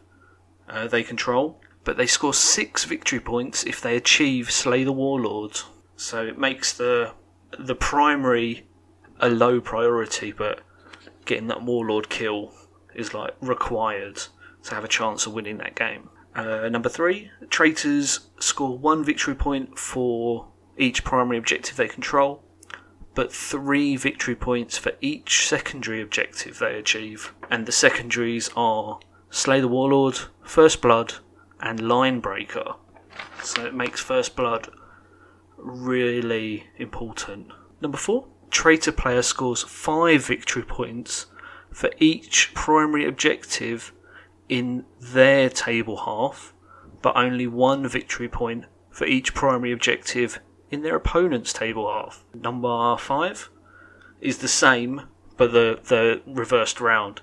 uh, 0.68 0.86
they 0.86 1.02
control, 1.02 1.60
but 1.84 1.96
they 1.96 2.06
score 2.06 2.34
six 2.34 2.84
victory 2.84 3.20
points 3.20 3.64
if 3.64 3.80
they 3.80 3.96
achieve 3.96 4.50
Slay 4.50 4.84
the 4.84 4.92
Warlord. 4.92 5.60
So 5.96 6.24
it 6.26 6.38
makes 6.38 6.72
the 6.72 7.12
the 7.58 7.74
primary 7.74 8.66
a 9.18 9.28
low 9.28 9.60
priority, 9.60 10.32
but 10.32 10.60
getting 11.24 11.48
that 11.48 11.62
Warlord 11.62 12.08
kill 12.08 12.52
is 12.94 13.12
like 13.12 13.34
required 13.40 14.22
to 14.64 14.74
have 14.74 14.84
a 14.84 14.88
chance 14.88 15.26
of 15.26 15.32
winning 15.32 15.58
that 15.58 15.74
game. 15.74 16.08
Uh, 16.34 16.68
number 16.68 16.88
three, 16.88 17.30
traitors 17.48 18.20
score 18.38 18.78
one 18.78 19.04
victory 19.04 19.34
point 19.34 19.78
for 19.78 20.48
each 20.78 21.02
primary 21.02 21.38
objective 21.38 21.76
they 21.76 21.88
control, 21.88 22.42
but 23.20 23.34
three 23.34 23.96
victory 23.96 24.34
points 24.34 24.78
for 24.78 24.92
each 25.02 25.46
secondary 25.46 26.00
objective 26.00 26.58
they 26.58 26.78
achieve. 26.78 27.34
And 27.50 27.66
the 27.66 27.70
secondaries 27.70 28.48
are 28.56 28.98
Slay 29.28 29.60
the 29.60 29.68
Warlord, 29.68 30.20
First 30.42 30.80
Blood, 30.80 31.16
and 31.60 31.86
Line 31.86 32.20
Breaker. 32.20 32.76
So 33.42 33.66
it 33.66 33.74
makes 33.74 34.00
First 34.00 34.36
Blood 34.36 34.70
really 35.58 36.68
important. 36.78 37.48
Number 37.82 37.98
four, 37.98 38.26
Traitor 38.48 38.90
player 38.90 39.20
scores 39.20 39.64
five 39.64 40.24
victory 40.24 40.62
points 40.62 41.26
for 41.70 41.90
each 41.98 42.54
primary 42.54 43.04
objective 43.06 43.92
in 44.48 44.86
their 44.98 45.50
table 45.50 46.06
half, 46.06 46.54
but 47.02 47.18
only 47.18 47.46
one 47.46 47.86
victory 47.86 48.30
point 48.30 48.64
for 48.90 49.04
each 49.04 49.34
primary 49.34 49.72
objective 49.72 50.40
in 50.70 50.82
their 50.82 50.96
opponent's 50.96 51.52
table 51.52 51.90
half. 51.90 52.24
Number 52.34 52.96
five 52.96 53.50
is 54.20 54.38
the 54.38 54.48
same, 54.48 55.02
but 55.36 55.52
the, 55.52 55.80
the 55.84 56.22
reversed 56.26 56.80
round. 56.80 57.22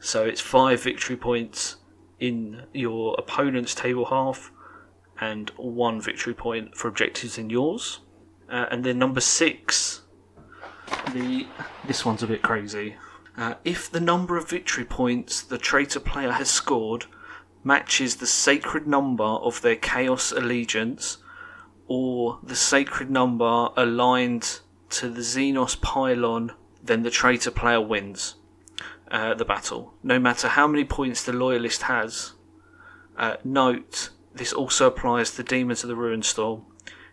So 0.00 0.24
it's 0.24 0.40
five 0.40 0.82
victory 0.82 1.16
points 1.16 1.76
in 2.18 2.64
your 2.72 3.14
opponent's 3.18 3.74
table 3.74 4.06
half 4.06 4.50
and 5.20 5.50
one 5.56 6.00
victory 6.00 6.34
point 6.34 6.76
for 6.76 6.88
objectives 6.88 7.38
in 7.38 7.50
yours. 7.50 8.00
Uh, 8.50 8.66
and 8.70 8.84
then 8.84 8.98
number 8.98 9.20
six, 9.20 10.02
the 11.12 11.46
this 11.86 12.04
one's 12.04 12.22
a 12.22 12.26
bit 12.26 12.42
crazy. 12.42 12.96
Uh, 13.36 13.54
if 13.64 13.90
the 13.90 14.00
number 14.00 14.36
of 14.36 14.50
victory 14.50 14.84
points 14.84 15.40
the 15.40 15.56
traitor 15.56 16.00
player 16.00 16.32
has 16.32 16.50
scored 16.50 17.06
matches 17.64 18.16
the 18.16 18.26
sacred 18.26 18.86
number 18.86 19.24
of 19.24 19.62
their 19.62 19.76
chaos 19.76 20.32
allegiance, 20.32 21.18
or 21.92 22.38
the 22.42 22.56
sacred 22.56 23.10
number 23.10 23.68
aligned 23.76 24.60
to 24.88 25.10
the 25.10 25.20
Xenos 25.20 25.78
pylon, 25.82 26.52
then 26.82 27.02
the 27.02 27.10
traitor 27.10 27.50
player 27.50 27.82
wins 27.82 28.36
uh, 29.10 29.34
the 29.34 29.44
battle, 29.44 29.92
no 30.02 30.18
matter 30.18 30.48
how 30.48 30.66
many 30.66 30.84
points 30.84 31.22
the 31.22 31.34
loyalist 31.34 31.82
has. 31.82 32.32
Uh, 33.18 33.36
note, 33.44 34.08
this 34.34 34.54
also 34.54 34.86
applies 34.86 35.32
to 35.32 35.42
demons 35.42 35.82
of 35.82 35.88
the 35.88 35.94
Ruinstorm 35.94 36.64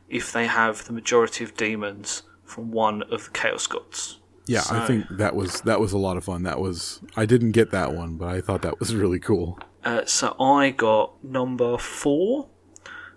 if 0.07 0.32
they 0.32 0.47
have 0.47 0.86
the 0.86 0.93
majority 0.93 1.43
of 1.43 1.57
demons 1.57 2.23
from 2.45 2.71
one 2.71 3.03
of 3.11 3.25
the 3.25 3.32
Chaos 3.32 3.67
Gods. 3.67 4.19
Yeah, 4.47 4.63
I 4.71 4.88
think 4.88 5.07
that 5.11 5.36
was 5.36 5.59
that 5.61 5.82
was 5.82 5.91
a 5.91 5.97
lot 5.97 6.15
of 6.15 6.23
fun. 6.23 6.43
That 6.43 6.59
was 6.61 7.01
I 7.17 7.25
didn't 7.25 7.51
get 7.51 7.71
that 7.71 7.93
one, 7.93 8.15
but 8.15 8.30
I 8.30 8.39
thought 8.39 8.61
that 8.61 8.80
was 8.80 8.95
really 8.95 9.19
cool. 9.19 9.59
Uh, 9.84 10.05
so 10.05 10.36
I 10.39 10.71
got 10.71 11.21
number 11.21 11.77
four. 11.77 12.47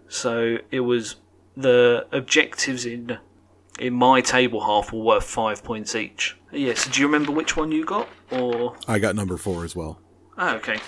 So 0.08 0.58
it 0.70 0.80
was 0.80 1.16
the 1.56 2.06
objectives 2.12 2.86
in 2.86 3.18
in 3.78 3.94
my 3.94 4.20
table 4.20 4.64
half 4.64 4.92
were 4.92 5.02
worth 5.02 5.24
five 5.24 5.64
points 5.64 5.94
each. 5.94 6.36
Yes. 6.52 6.86
do 6.86 7.00
you 7.00 7.06
remember 7.06 7.32
which 7.32 7.56
one 7.56 7.72
you 7.72 7.84
got? 7.84 8.08
Or 8.30 8.76
I 8.86 8.98
got 8.98 9.16
number 9.16 9.36
four 9.36 9.64
as 9.64 9.74
well. 9.74 9.98
oh, 10.36 10.56
okay. 10.56 10.78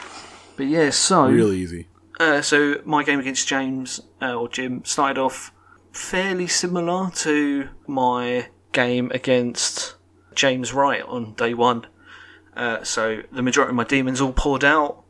But 0.57 0.67
yeah, 0.67 0.91
so 0.91 1.27
Really 1.29 1.59
easy. 1.59 1.89
Uh, 2.21 2.43
so 2.43 2.81
my 2.85 3.03
game 3.03 3.19
against 3.19 3.49
James 3.49 4.01
uh, 4.23 4.35
or 4.35 4.49
Jim 4.49 4.85
started 4.85 5.19
off 5.21 5.53
fairly 5.93 6.47
similar 6.47 7.11
to 7.11 7.69
my 7.87 8.49
game 8.73 9.11
against 9.13 9.97
James 10.35 10.73
Wright 10.73 11.03
on 11.03 11.35
day 11.35 11.55
one. 11.55 11.87
Uh, 12.57 12.85
so 12.85 13.23
the 13.33 13.43
majority 13.43 13.71
of 13.71 13.77
my 13.77 13.85
demons 13.85 14.21
all 14.21 14.33
poured 14.33 14.65
out. 14.65 15.03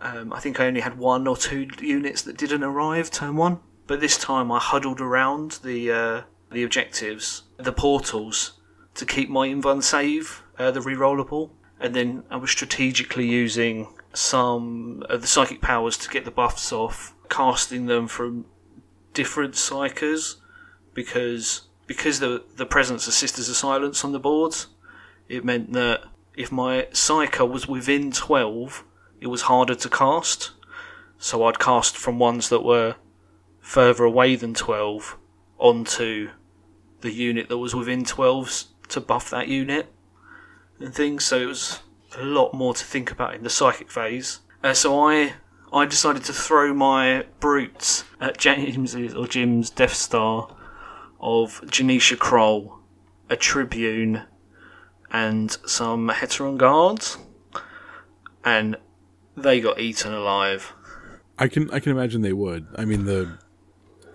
Um, 0.00 0.32
I 0.32 0.38
think 0.38 0.60
I 0.60 0.66
only 0.66 0.80
had 0.80 0.96
one 0.96 1.26
or 1.26 1.36
two 1.36 1.68
units 1.80 2.22
that 2.22 2.36
didn't 2.36 2.62
arrive 2.62 3.10
turn 3.10 3.34
one. 3.34 3.58
But 3.88 4.00
this 4.00 4.18
time 4.18 4.52
I 4.52 4.58
huddled 4.58 5.00
around 5.00 5.60
the 5.64 5.90
uh, 5.90 6.22
the 6.52 6.62
objectives, 6.62 7.44
the 7.56 7.72
portals, 7.72 8.60
to 8.94 9.06
keep 9.06 9.30
my 9.30 9.48
invuln 9.48 9.82
save, 9.82 10.42
uh, 10.58 10.70
the 10.70 10.80
rerollable, 10.80 11.50
and 11.80 11.94
then 11.94 12.22
I 12.30 12.36
was 12.36 12.50
strategically 12.50 13.26
using 13.26 13.88
some 14.12 15.02
of 15.08 15.22
the 15.22 15.26
psychic 15.26 15.62
powers 15.62 15.96
to 15.98 16.10
get 16.10 16.26
the 16.26 16.30
buffs 16.30 16.70
off, 16.70 17.14
casting 17.30 17.86
them 17.86 18.08
from 18.08 18.44
different 19.14 19.54
psykers 19.54 20.36
because 20.92 21.62
because 21.86 22.20
the 22.20 22.44
the 22.56 22.66
presence 22.66 23.06
of 23.06 23.14
Sisters 23.14 23.48
of 23.48 23.56
Silence 23.56 24.04
on 24.04 24.12
the 24.12 24.20
board, 24.20 24.54
it 25.30 25.46
meant 25.46 25.72
that 25.72 26.02
if 26.36 26.52
my 26.52 26.88
psyker 26.92 27.50
was 27.50 27.66
within 27.66 28.12
twelve, 28.12 28.84
it 29.18 29.28
was 29.28 29.42
harder 29.42 29.74
to 29.76 29.88
cast. 29.88 30.50
So 31.16 31.44
I'd 31.44 31.58
cast 31.58 31.96
from 31.96 32.18
ones 32.18 32.50
that 32.50 32.62
were 32.62 32.96
further 33.68 34.04
away 34.04 34.34
than 34.34 34.54
twelve 34.54 35.18
onto 35.58 36.30
the 37.02 37.12
unit 37.12 37.48
that 37.48 37.58
was 37.58 37.74
within 37.74 38.02
12 38.04 38.64
to 38.88 39.00
buff 39.00 39.28
that 39.30 39.46
unit 39.46 39.92
and 40.80 40.94
things. 40.94 41.24
So 41.24 41.38
it 41.38 41.46
was 41.46 41.80
a 42.16 42.22
lot 42.24 42.54
more 42.54 42.72
to 42.74 42.84
think 42.84 43.10
about 43.10 43.34
in 43.34 43.42
the 43.44 43.50
psychic 43.50 43.90
phase. 43.90 44.40
Uh, 44.64 44.72
so 44.72 44.98
I 44.98 45.34
I 45.72 45.84
decided 45.84 46.24
to 46.24 46.32
throw 46.32 46.72
my 46.72 47.26
brutes 47.40 48.04
at 48.20 48.38
James's 48.38 49.14
or 49.14 49.26
Jim's 49.28 49.68
Death 49.70 49.94
Star 49.94 50.56
of 51.20 51.60
Jenetia 51.70 52.16
Krole, 52.16 52.78
a 53.28 53.36
Tribune, 53.36 54.22
and 55.12 55.50
some 55.66 56.08
Hetaeron 56.08 56.56
guards. 56.56 57.18
and 58.44 58.76
they 59.36 59.60
got 59.60 59.78
eaten 59.78 60.12
alive. 60.14 60.72
I 61.38 61.48
can 61.48 61.70
I 61.70 61.80
can 61.80 61.92
imagine 61.92 62.22
they 62.22 62.32
would. 62.32 62.66
I 62.76 62.84
mean 62.86 63.04
the 63.04 63.38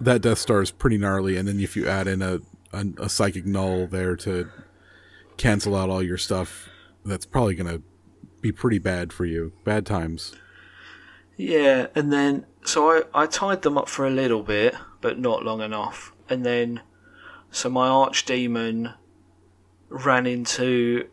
that 0.06 0.22
Death 0.22 0.40
Star 0.40 0.62
is 0.62 0.72
pretty 0.72 0.98
gnarly, 0.98 1.38
and 1.38 1.48
then 1.48 1.60
if 1.60 1.76
you 1.76 1.88
add 1.88 2.08
in 2.08 2.22
a 2.22 2.40
a, 2.72 2.86
a 2.98 3.10
psychic 3.10 3.46
null 3.46 3.88
there 3.88 4.16
to 4.18 4.50
cancel 5.38 5.76
out 5.76 5.90
all 5.90 6.04
your 6.04 6.18
stuff, 6.18 6.70
that's 7.06 7.26
probably 7.26 7.56
gonna 7.56 7.82
be 8.42 8.52
pretty 8.52 8.80
bad 8.80 9.14
for 9.14 9.26
you. 9.26 9.54
Bad 9.64 9.86
times. 9.86 10.34
Yeah, 11.38 11.88
and 11.96 12.12
then 12.12 12.46
so 12.64 12.90
I, 12.90 13.24
I 13.24 13.26
tied 13.26 13.62
them 13.62 13.78
up 13.78 13.90
for 13.90 14.06
a 14.06 14.12
little 14.12 14.44
bit, 14.44 14.76
but 15.02 15.20
not 15.20 15.44
long 15.44 15.62
enough. 15.62 16.14
And 16.30 16.46
then 16.46 16.82
so 17.52 17.70
my 17.70 17.88
archdemon 17.88 18.96
ran 19.90 20.26
into 20.26 21.08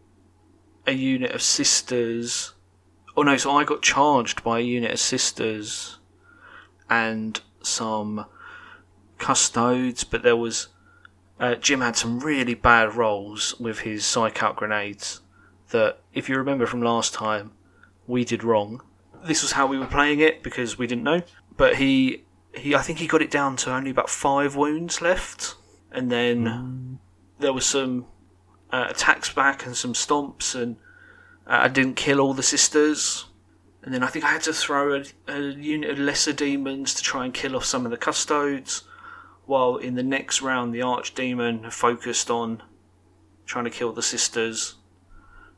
a 0.87 0.93
unit 0.93 1.33
of 1.33 1.43
sisters. 1.43 2.55
Oh 3.17 3.23
no, 3.23 3.37
so 3.37 3.53
I 3.53 3.65
got 3.65 3.83
charged 3.83 4.43
by 4.43 4.59
a 4.59 4.63
unit 4.63 4.93
of 4.93 5.01
sisters 5.01 5.99
and 6.89 7.41
some 7.63 8.27
custodes, 9.21 10.03
but 10.03 10.23
there 10.23 10.37
was 10.37 10.69
uh, 11.41 11.55
Jim 11.55 11.81
had 11.81 11.97
some 11.97 12.21
really 12.21 12.55
bad 12.55 12.95
rolls 12.95 13.59
with 13.59 13.81
his 13.81 14.05
psych 14.05 14.43
out 14.43 14.57
grenades 14.57 15.23
that, 15.71 15.99
if 16.13 16.29
you 16.29 16.37
remember 16.37 16.67
from 16.67 16.83
last 16.83 17.15
time, 17.15 17.53
we 18.07 18.25
did 18.25 18.45
wrong. 18.45 18.83
This 19.25 19.43
was 19.43 19.53
how 19.53 19.67
we 19.67 19.79
were 19.79 19.87
playing 19.87 20.21
it 20.21 20.43
because 20.43 20.77
we 20.77 20.87
didn't 20.87 21.05
know. 21.05 21.23
But 21.57 21.77
he, 21.77 22.25
he, 22.55 22.75
I 22.75 22.83
think 22.83 22.99
he 22.99 23.07
got 23.07 23.23
it 23.23 23.31
down 23.31 23.57
to 23.57 23.73
only 23.73 23.91
about 23.91 24.11
five 24.11 24.55
wounds 24.55 25.01
left, 25.01 25.55
and 25.91 26.13
then 26.13 26.99
there 27.39 27.53
was 27.53 27.65
some 27.65 28.07
uh, 28.71 28.89
attacks 28.91 29.33
back 29.33 29.65
and 29.65 29.75
some 29.75 29.95
stomps, 29.95 30.55
and 30.55 30.77
uh, 31.47 31.61
I 31.63 31.69
didn't 31.69 31.97
kill 31.97 32.21
all 32.21 32.35
the 32.35 32.43
sisters. 32.43 33.27
And 33.83 33.95
then 33.95 34.03
I 34.03 34.09
think 34.09 34.27
I 34.27 34.33
had 34.33 34.43
to 34.43 34.53
throw 34.53 34.95
a, 34.95 35.05
a 35.27 35.41
unit 35.41 35.89
of 35.89 35.99
lesser 35.99 36.35
demons 36.35 36.93
to 36.95 37.03
try 37.03 37.25
and 37.25 37.33
kill 37.33 37.57
off 37.57 37.65
some 37.65 37.87
of 37.87 37.91
the 37.91 37.97
custodes. 37.97 38.83
While 39.51 39.79
in 39.79 39.97
the 39.97 40.05
next 40.05 40.43
round, 40.43 40.73
the 40.73 40.79
archdemon 40.79 41.73
focused 41.73 42.31
on 42.31 42.63
trying 43.47 43.65
to 43.65 43.71
kill 43.71 43.93
the 43.93 44.01
sisters, 44.01 44.77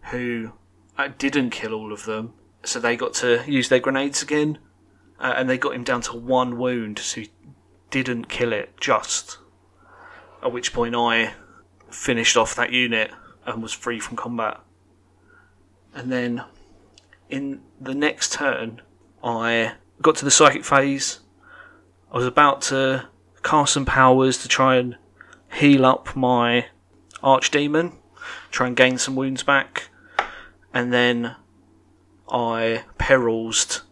who 0.05 0.55
uh, 0.97 1.11
didn't 1.19 1.51
kill 1.51 1.75
all 1.75 1.93
of 1.93 2.07
them. 2.07 2.33
So 2.65 2.81
they 2.81 2.97
got 2.97 3.13
to 3.17 3.45
use 3.47 3.69
their 3.69 3.81
grenades 3.81 4.23
again, 4.23 4.57
uh, 5.21 5.35
and 5.37 5.47
they 5.47 5.59
got 5.59 5.75
him 5.75 5.85
down 5.85 6.01
to 6.09 6.17
one 6.17 6.57
wound, 6.57 7.01
so 7.01 7.21
he 7.21 7.33
didn't 7.91 8.31
kill 8.31 8.55
it 8.55 8.81
just. 8.81 9.37
At 10.43 10.53
which 10.53 10.73
point 10.73 10.97
I 10.97 11.35
finished 11.91 12.39
off 12.39 12.57
that 12.57 12.73
unit 12.73 13.11
and 13.45 13.63
was 13.63 13.75
free 13.75 14.01
from 14.01 14.17
combat. 14.17 14.59
And 15.95 16.11
then 16.11 16.45
in 17.29 17.61
the 17.79 17.95
next 17.95 18.33
turn, 18.33 18.81
I 19.23 19.75
got 20.01 20.17
to 20.17 20.25
the 20.25 20.31
psychic 20.31 20.65
phase. 20.65 21.21
I 22.11 22.17
was 22.17 22.27
about 22.27 22.63
to 22.63 23.12
cast 23.43 23.75
some 23.75 23.85
powers 23.85 24.39
to 24.39 24.49
try 24.49 24.77
and 24.77 24.97
heal 25.53 25.85
up 25.85 26.15
my 26.17 26.67
archdemon, 27.23 27.95
try 28.51 28.67
and 28.69 28.77
gain 28.77 28.99
some 28.99 29.15
wounds 29.17 29.43
back, 29.43 29.91
and 30.73 30.93
then 30.93 31.37
I 32.31 32.85
perils 32.99 33.83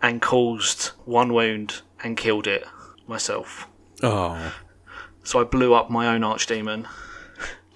and 0.00 0.20
caused 0.20 0.88
one 1.04 1.32
wound 1.32 1.82
and 2.02 2.16
killed 2.16 2.46
it 2.46 2.64
myself. 3.06 3.68
Oh, 4.02 4.54
So 5.24 5.40
I 5.40 5.44
blew 5.44 5.74
up 5.74 5.90
my 5.90 6.06
own 6.08 6.22
archdemon, 6.22 6.86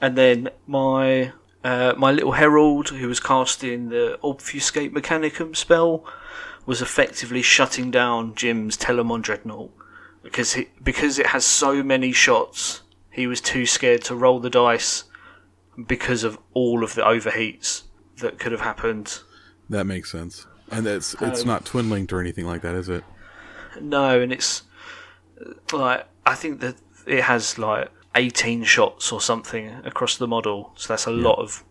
and 0.00 0.16
then 0.16 0.50
my 0.66 1.32
uh, 1.64 1.94
my 1.96 2.12
little 2.12 2.32
herald, 2.32 2.90
who 2.90 3.08
was 3.08 3.18
casting 3.18 3.88
the 3.88 4.18
obfuscate 4.22 4.94
mechanicum 4.94 5.56
spell, 5.56 6.04
was 6.64 6.80
effectively 6.80 7.42
shutting 7.42 7.90
down 7.90 8.34
Jim's 8.36 8.76
Telemon 8.76 9.22
dreadnought 9.22 9.72
because 10.26 10.52
he, 10.54 10.68
because 10.82 11.18
it 11.18 11.26
has 11.26 11.44
so 11.44 11.82
many 11.82 12.12
shots. 12.12 12.82
He 13.10 13.26
was 13.26 13.40
too 13.40 13.64
scared 13.66 14.02
to 14.04 14.14
roll 14.14 14.40
the 14.40 14.50
dice 14.50 15.04
because 15.86 16.22
of 16.24 16.38
all 16.52 16.84
of 16.84 16.94
the 16.94 17.02
overheats 17.02 17.82
that 18.18 18.38
could 18.38 18.52
have 18.52 18.60
happened. 18.60 19.20
that 19.70 19.84
makes 19.84 20.10
sense. 20.12 20.46
And 20.70 20.86
it's 20.86 21.14
it's 21.20 21.42
Um, 21.42 21.46
not 21.46 21.64
twin 21.64 21.88
linked 21.90 22.12
or 22.12 22.20
anything 22.20 22.46
like 22.46 22.62
that, 22.62 22.74
is 22.74 22.88
it? 22.88 23.04
No, 23.80 24.20
and 24.20 24.32
it's 24.32 24.62
like 25.72 26.06
I 26.24 26.34
think 26.34 26.60
that 26.60 26.76
it 27.06 27.22
has 27.24 27.58
like 27.58 27.90
18 28.14 28.64
shots 28.64 29.12
or 29.12 29.20
something 29.20 29.68
across 29.84 30.16
the 30.16 30.26
model, 30.26 30.72
so 30.76 30.88
that's 30.92 31.06
a 31.06 31.10
lot 31.10 31.38
of 31.38 31.62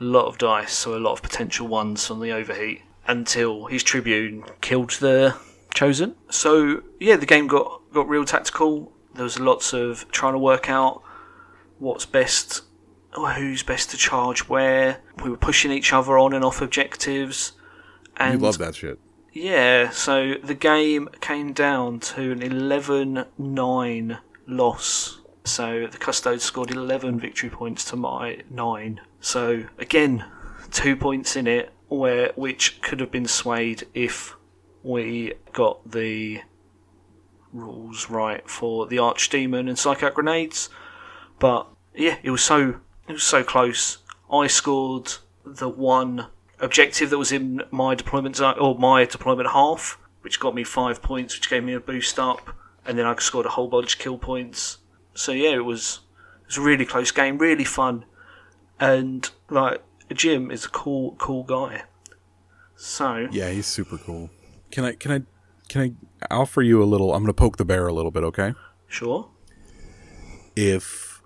a 0.00 0.04
lot 0.04 0.26
of 0.26 0.38
dice, 0.38 0.72
so 0.72 0.96
a 0.96 0.98
lot 0.98 1.12
of 1.12 1.22
potential 1.22 1.66
ones 1.68 2.06
from 2.06 2.20
the 2.20 2.32
overheat 2.32 2.82
until 3.06 3.66
his 3.66 3.82
tribune 3.82 4.44
killed 4.60 4.90
the 5.00 5.34
chosen. 5.74 6.14
So 6.30 6.82
yeah, 6.98 7.16
the 7.16 7.26
game 7.26 7.46
got 7.46 7.80
got 7.92 8.08
real 8.08 8.24
tactical. 8.24 8.92
There 9.14 9.24
was 9.24 9.38
lots 9.38 9.72
of 9.72 10.10
trying 10.12 10.34
to 10.34 10.38
work 10.38 10.68
out 10.70 11.02
what's 11.78 12.06
best, 12.06 12.62
or 13.16 13.32
who's 13.32 13.62
best 13.62 13.90
to 13.90 13.96
charge 13.96 14.48
where. 14.48 15.00
We 15.22 15.30
were 15.30 15.36
pushing 15.36 15.72
each 15.72 15.92
other 15.92 16.18
on 16.18 16.32
and 16.32 16.44
off 16.44 16.60
objectives. 16.62 17.52
You 18.18 18.26
And 18.26 18.42
love 18.42 18.58
that 18.58 18.74
shit. 18.76 18.98
yeah, 19.32 19.90
so 19.90 20.34
the 20.42 20.54
game 20.54 21.08
came 21.20 21.52
down 21.52 22.00
to 22.00 22.32
an 22.32 22.42
11 22.42 23.24
9 23.38 24.18
loss. 24.46 25.20
So 25.44 25.86
the 25.86 25.96
Custodes 25.98 26.44
scored 26.44 26.70
11 26.70 27.18
victory 27.18 27.48
points 27.50 27.84
to 27.86 27.96
my 27.96 28.42
9. 28.50 29.00
So 29.20 29.64
again, 29.78 30.24
two 30.70 30.96
points 30.96 31.34
in 31.34 31.46
it, 31.46 31.72
where 31.88 32.32
which 32.36 32.80
could 32.82 33.00
have 33.00 33.10
been 33.10 33.26
swayed 33.26 33.86
if 33.94 34.36
we 34.82 35.34
got 35.52 35.90
the 35.90 36.42
rules 37.52 38.08
right 38.08 38.48
for 38.48 38.86
the 38.86 38.96
Archdemon 38.96 39.60
and 39.60 39.76
Psychout 39.76 40.14
grenades. 40.14 40.68
But 41.38 41.66
yeah, 41.94 42.16
it 42.22 42.30
was 42.30 42.42
so 42.42 42.80
it 43.08 43.12
was 43.12 43.22
so 43.22 43.42
close. 43.42 43.98
I 44.30 44.46
scored 44.46 45.14
the 45.44 45.68
one 45.68 46.26
objective 46.60 47.10
that 47.10 47.18
was 47.18 47.32
in 47.32 47.62
my 47.70 47.94
deployment 47.94 48.36
zone 48.36 48.58
or 48.58 48.78
my 48.78 49.04
deployment 49.04 49.50
half, 49.50 49.98
which 50.20 50.38
got 50.38 50.54
me 50.54 50.64
five 50.64 51.02
points, 51.02 51.34
which 51.34 51.50
gave 51.50 51.64
me 51.64 51.72
a 51.72 51.80
boost 51.80 52.18
up, 52.18 52.54
and 52.86 52.98
then 52.98 53.06
I 53.06 53.16
scored 53.16 53.46
a 53.46 53.50
whole 53.50 53.68
bunch 53.68 53.94
of 53.94 53.98
kill 53.98 54.18
points. 54.18 54.78
So 55.14 55.32
yeah, 55.32 55.54
it 55.54 55.64
was 55.64 56.00
it 56.42 56.46
was 56.46 56.56
a 56.58 56.62
really 56.62 56.84
close 56.84 57.10
game, 57.10 57.38
really 57.38 57.64
fun, 57.64 58.04
and 58.78 59.28
like 59.48 59.82
Jim 60.12 60.50
is 60.50 60.64
a 60.64 60.70
cool 60.70 61.16
cool 61.18 61.42
guy. 61.42 61.84
So 62.76 63.28
Yeah, 63.30 63.50
he's 63.50 63.66
super 63.66 63.98
cool. 63.98 64.30
Can 64.70 64.84
I 64.84 64.92
can 64.92 65.12
I 65.12 65.22
can 65.68 65.96
I 66.22 66.34
offer 66.34 66.62
you 66.62 66.82
a 66.82 66.84
little 66.84 67.14
I'm 67.14 67.22
gonna 67.22 67.32
poke 67.32 67.56
the 67.56 67.64
bear 67.64 67.86
a 67.86 67.92
little 67.92 68.10
bit, 68.10 68.24
okay? 68.24 68.54
sure, 68.88 69.28
If 70.56 71.22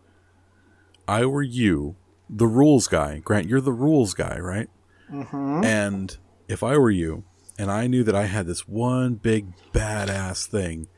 I 1.09 1.25
were 1.27 1.43
you, 1.43 1.97
the 2.29 2.47
rules 2.47 2.89
guy, 2.89 3.21
Grant, 3.21 3.47
you're 3.47 3.61
the 3.61 3.73
rules 3.73 4.15
guy, 4.15 4.39
right? 4.39 4.69
Mm-hmm. 5.11 5.65
And 5.65 6.17
if 6.49 6.63
I 6.63 6.77
were 6.77 6.91
you, 6.91 7.25
and 7.59 7.71
I 7.71 7.87
knew 7.87 8.03
that 8.05 8.15
I 8.15 8.27
had 8.27 8.47
this 8.47 8.67
one 8.67 9.15
big 9.15 9.55
badass 9.73 10.47
thing 10.47 10.89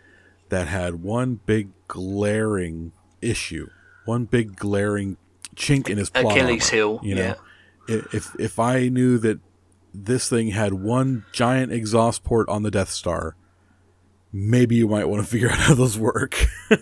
that 0.48 0.68
had 0.68 1.02
one 1.02 1.40
big 1.46 1.70
glaring 1.88 2.92
issue, 3.20 3.68
one 4.04 4.24
big 4.24 4.56
glaring 4.56 5.16
chink 5.54 5.88
in 5.88 5.98
his 5.98 6.10
plot 6.10 6.32
Achilles 6.32 6.70
armor, 6.72 6.76
heel, 6.76 7.00
You 7.02 7.14
know, 7.14 7.34
yeah. 7.88 7.96
If 8.12 8.34
if 8.38 8.58
I 8.58 8.88
knew 8.88 9.18
that 9.18 9.38
this 10.04 10.28
thing 10.28 10.48
had 10.48 10.74
one 10.74 11.24
giant 11.32 11.72
exhaust 11.72 12.24
port 12.24 12.48
on 12.48 12.62
the 12.62 12.70
Death 12.70 12.90
Star, 12.90 13.36
maybe 14.32 14.76
you 14.76 14.88
might 14.88 15.08
want 15.08 15.24
to 15.24 15.28
figure 15.30 15.50
out 15.50 15.58
how 15.58 15.74
those 15.74 15.98
work 15.98 16.46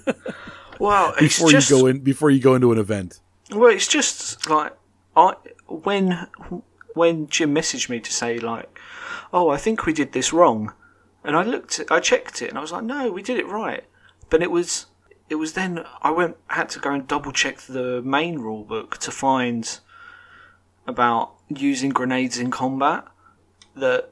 well, 0.78 1.14
it's 1.20 1.38
before 1.38 1.50
just 1.50 1.70
you 1.70 1.78
go 1.78 1.86
in 1.86 2.00
before 2.00 2.30
you 2.30 2.40
go 2.40 2.54
into 2.54 2.72
an 2.72 2.78
event. 2.78 3.20
Well, 3.50 3.70
it's 3.70 3.86
just 3.86 4.48
like 4.48 4.72
I 5.16 5.34
when 5.66 6.26
when 6.94 7.28
Jim 7.28 7.54
messaged 7.54 7.88
me 7.88 8.00
to 8.00 8.12
say 8.12 8.38
like, 8.38 8.78
"Oh, 9.32 9.48
I 9.48 9.56
think 9.56 9.86
we 9.86 9.92
did 9.92 10.12
this 10.12 10.32
wrong," 10.32 10.72
and 11.22 11.36
I 11.36 11.42
looked, 11.42 11.80
I 11.90 12.00
checked 12.00 12.42
it, 12.42 12.48
and 12.48 12.58
I 12.58 12.60
was 12.60 12.72
like, 12.72 12.84
"No, 12.84 13.10
we 13.10 13.22
did 13.22 13.38
it 13.38 13.46
right." 13.46 13.84
But 14.30 14.42
it 14.42 14.50
was 14.50 14.86
it 15.28 15.36
was 15.36 15.52
then 15.52 15.84
I 16.02 16.10
went 16.10 16.36
had 16.48 16.68
to 16.70 16.78
go 16.78 16.92
and 16.92 17.06
double 17.06 17.32
check 17.32 17.58
the 17.58 18.02
main 18.02 18.38
rule 18.38 18.64
book 18.64 18.98
to 18.98 19.10
find 19.10 19.78
about 20.86 21.33
using 21.48 21.90
grenades 21.90 22.38
in 22.38 22.50
combat. 22.50 23.04
That 23.76 24.10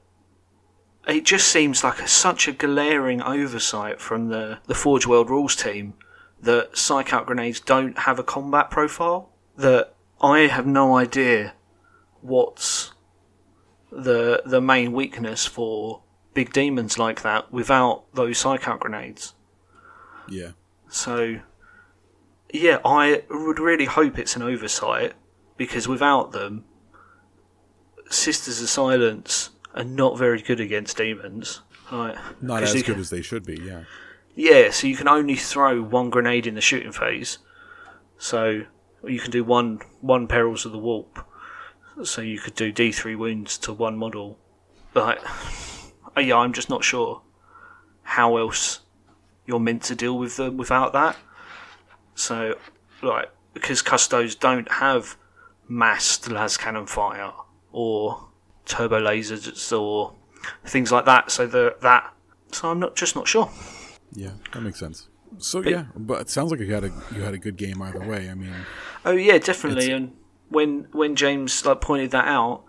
it 1.06 1.24
just 1.24 1.48
seems 1.48 1.82
like 1.82 2.00
a, 2.00 2.08
such 2.08 2.48
a 2.48 2.52
glaring 2.52 3.22
oversight 3.22 4.00
from 4.00 4.28
the 4.28 4.58
the 4.66 4.74
Forge 4.74 5.06
World 5.06 5.30
rules 5.30 5.56
team 5.56 5.94
that 6.40 6.76
psych 6.76 7.12
out 7.12 7.26
grenades 7.26 7.60
don't 7.60 7.98
have 7.98 8.18
a 8.18 8.24
combat 8.24 8.70
profile. 8.70 9.30
That 9.56 9.94
I 10.20 10.40
have 10.40 10.66
no 10.66 10.96
idea 10.96 11.54
what's 12.20 12.92
the 13.90 14.42
the 14.46 14.60
main 14.60 14.92
weakness 14.92 15.46
for 15.46 16.02
big 16.34 16.52
demons 16.52 16.98
like 16.98 17.22
that 17.22 17.52
without 17.52 18.04
those 18.14 18.38
psych 18.38 18.66
out 18.66 18.80
grenades. 18.80 19.34
Yeah. 20.28 20.52
So 20.88 21.40
yeah, 22.52 22.78
I 22.84 23.24
would 23.30 23.58
really 23.58 23.86
hope 23.86 24.18
it's 24.18 24.36
an 24.36 24.42
oversight 24.42 25.14
because 25.56 25.88
without 25.88 26.32
them, 26.32 26.64
Sisters 28.12 28.60
of 28.60 28.68
Silence 28.68 29.50
are 29.74 29.84
not 29.84 30.18
very 30.18 30.42
good 30.42 30.60
against 30.60 30.96
demons. 30.96 31.62
Right? 31.90 32.16
Not 32.40 32.62
as 32.62 32.72
good 32.74 32.84
can- 32.84 33.00
as 33.00 33.10
they 33.10 33.22
should 33.22 33.44
be. 33.44 33.60
Yeah. 33.60 33.84
Yeah, 34.34 34.70
so 34.70 34.86
you 34.86 34.96
can 34.96 35.08
only 35.08 35.36
throw 35.36 35.82
one 35.82 36.08
grenade 36.08 36.46
in 36.46 36.54
the 36.54 36.60
shooting 36.60 36.92
phase. 36.92 37.38
So 38.18 38.62
you 39.06 39.20
can 39.20 39.30
do 39.30 39.44
one 39.44 39.80
one 40.00 40.26
perils 40.26 40.64
of 40.64 40.72
the 40.72 40.78
warp. 40.78 41.26
So 42.02 42.22
you 42.22 42.38
could 42.38 42.54
do 42.54 42.72
D 42.72 42.92
three 42.92 43.14
wounds 43.14 43.58
to 43.58 43.72
one 43.72 43.98
model. 43.98 44.38
Like, 44.94 45.20
uh, 46.16 46.20
yeah, 46.20 46.36
I'm 46.36 46.52
just 46.52 46.70
not 46.70 46.84
sure 46.84 47.22
how 48.02 48.36
else 48.36 48.80
you're 49.46 49.60
meant 49.60 49.82
to 49.84 49.94
deal 49.94 50.18
with 50.18 50.36
them 50.36 50.56
without 50.56 50.92
that. 50.92 51.16
So, 52.14 52.56
like, 53.02 53.30
because 53.54 53.82
custos 53.82 54.38
don't 54.38 54.70
have 54.72 55.16
massed 55.68 56.24
lascannon 56.24 56.88
fire 56.88 57.32
or 57.72 58.28
turbo 58.64 59.00
lasers 59.00 59.78
or 59.78 60.14
things 60.64 60.92
like 60.92 61.04
that. 61.06 61.30
So 61.30 61.46
the 61.46 61.76
that. 61.82 62.12
So 62.52 62.70
I'm 62.70 62.78
not 62.78 62.96
just 62.96 63.16
not 63.16 63.26
sure. 63.26 63.50
Yeah, 64.12 64.32
that 64.52 64.60
makes 64.60 64.78
sense. 64.78 65.08
So 65.38 65.62
yeah, 65.62 65.86
but 65.96 66.20
it 66.20 66.30
sounds 66.30 66.50
like 66.50 66.60
you 66.60 66.72
had 66.72 66.84
a 66.84 66.92
you 67.14 67.22
had 67.22 67.34
a 67.34 67.38
good 67.38 67.56
game 67.56 67.80
either 67.82 68.06
way. 68.06 68.28
I 68.28 68.34
mean, 68.34 68.54
Oh 69.04 69.12
yeah, 69.12 69.38
definitely. 69.38 69.90
And 69.90 70.12
when 70.48 70.88
when 70.92 71.16
James 71.16 71.64
like 71.64 71.80
pointed 71.80 72.10
that 72.12 72.28
out, 72.28 72.64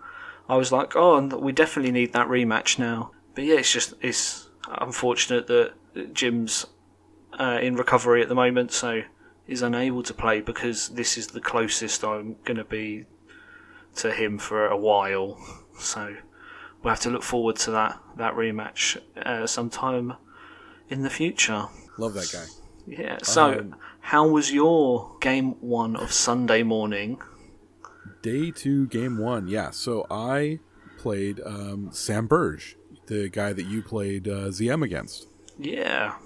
I 0.48 0.56
was 0.56 0.72
like, 0.72 0.96
oh, 0.96 1.16
and 1.16 1.32
we 1.32 1.52
definitely 1.52 1.92
need 1.92 2.12
that 2.12 2.28
rematch 2.28 2.78
now. 2.78 3.12
But 3.34 3.44
yeah, 3.44 3.56
it's 3.56 3.72
just 3.72 3.94
it's 4.00 4.48
unfortunate 4.68 5.46
that 5.46 5.74
Jim's 6.12 6.66
uh, 7.38 7.58
in 7.60 7.76
recovery 7.76 8.22
at 8.22 8.28
the 8.28 8.34
moment, 8.34 8.72
so 8.72 9.02
is 9.46 9.62
unable 9.62 10.02
to 10.02 10.14
play 10.14 10.40
because 10.40 10.88
this 10.90 11.18
is 11.18 11.28
the 11.28 11.40
closest 11.40 12.02
I'm 12.02 12.36
going 12.44 12.56
to 12.56 12.64
be 12.64 13.04
to 13.96 14.12
him 14.12 14.38
for 14.38 14.66
a 14.66 14.76
while. 14.76 15.38
So 15.78 16.16
we'll 16.82 16.90
have 16.92 17.00
to 17.00 17.10
look 17.10 17.22
forward 17.22 17.56
to 17.56 17.70
that 17.72 18.00
that 18.16 18.34
rematch 18.34 18.98
uh, 19.16 19.46
sometime 19.46 20.14
in 20.88 21.02
the 21.02 21.10
future. 21.10 21.66
love 21.98 22.14
that 22.14 22.30
guy. 22.32 22.44
Yeah. 22.86 23.18
So, 23.22 23.58
Um, 23.60 23.76
how 24.00 24.28
was 24.28 24.52
your 24.52 25.16
game 25.20 25.52
one 25.60 25.96
of 25.96 26.12
Sunday 26.12 26.62
morning? 26.62 27.18
Day 28.22 28.50
two, 28.50 28.86
game 28.88 29.18
one. 29.18 29.48
Yeah. 29.48 29.70
So 29.70 30.06
I 30.10 30.58
played 30.98 31.40
um, 31.44 31.88
Sam 31.92 32.26
Burge, 32.26 32.76
the 33.06 33.28
guy 33.28 33.52
that 33.52 33.64
you 33.64 33.82
played 33.82 34.28
uh, 34.28 34.48
ZM 34.48 34.82
against. 34.84 35.26
Yeah. 35.58 36.16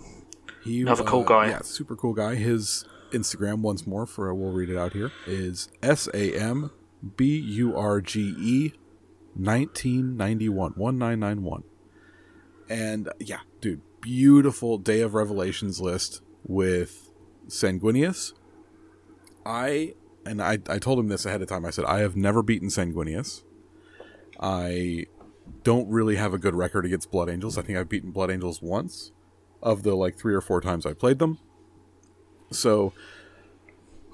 He 0.65 0.83
Another 0.83 1.05
cool 1.05 1.21
uh, 1.23 1.25
guy. 1.25 1.49
Yeah, 1.49 1.61
super 1.63 1.97
cool 1.97 2.15
guy. 2.15 2.35
His 2.35 2.85
Instagram 3.13 3.61
once 3.61 3.87
more 3.87 4.07
for 4.07 4.33
we'll 4.35 4.53
read 4.53 4.69
it 4.69 4.77
out 4.77 4.93
here 4.93 5.13
is 5.27 5.69
S 5.83 6.09
A 6.13 6.35
M 6.39 6.71
B 7.17 7.39
U 7.39 7.77
R 7.77 8.01
G 8.01 8.35
E 8.39 8.73
1991 9.35 10.73
1991. 10.77 11.63
And 12.69 13.09
yeah, 13.19 13.41
dude, 13.61 13.81
beautiful 14.01 14.79
Day 14.79 15.01
of 15.01 15.15
Revelations 15.15 15.81
list 15.81 16.23
with 16.45 17.11
Sanguinius. 17.49 18.33
I 19.47 19.95
and 20.27 20.43
I 20.43 20.59
I 20.69 20.79
told 20.79 20.99
him 20.99 21.09
this 21.09 21.25
ahead 21.25 21.43
of 21.43 21.49
time. 21.49 21.65
I 21.65 21.71
said 21.71 21.85
I 21.85 22.01
have 22.01 22.17
never 22.17 22.43
beaten 22.43 22.69
Sanguinius. 22.69 23.43
I 24.41 25.07
don't 25.65 25.89
really 25.89 26.17
have 26.17 26.35
a 26.35 26.39
good 26.39 26.55
record 26.55 26.85
against 26.85 27.11
Blood 27.11 27.29
Angels. 27.29 27.59
I 27.59 27.63
think 27.63 27.79
I've 27.79 27.89
beaten 27.89 28.11
Blood 28.11 28.31
Angels 28.31 28.63
once 28.63 29.13
of 29.63 29.83
the 29.83 29.95
like 29.95 30.19
three 30.19 30.35
or 30.35 30.41
four 30.41 30.61
times 30.61 30.87
I 30.87 30.93
played 30.93 31.19
them. 31.19 31.39
So, 32.51 32.93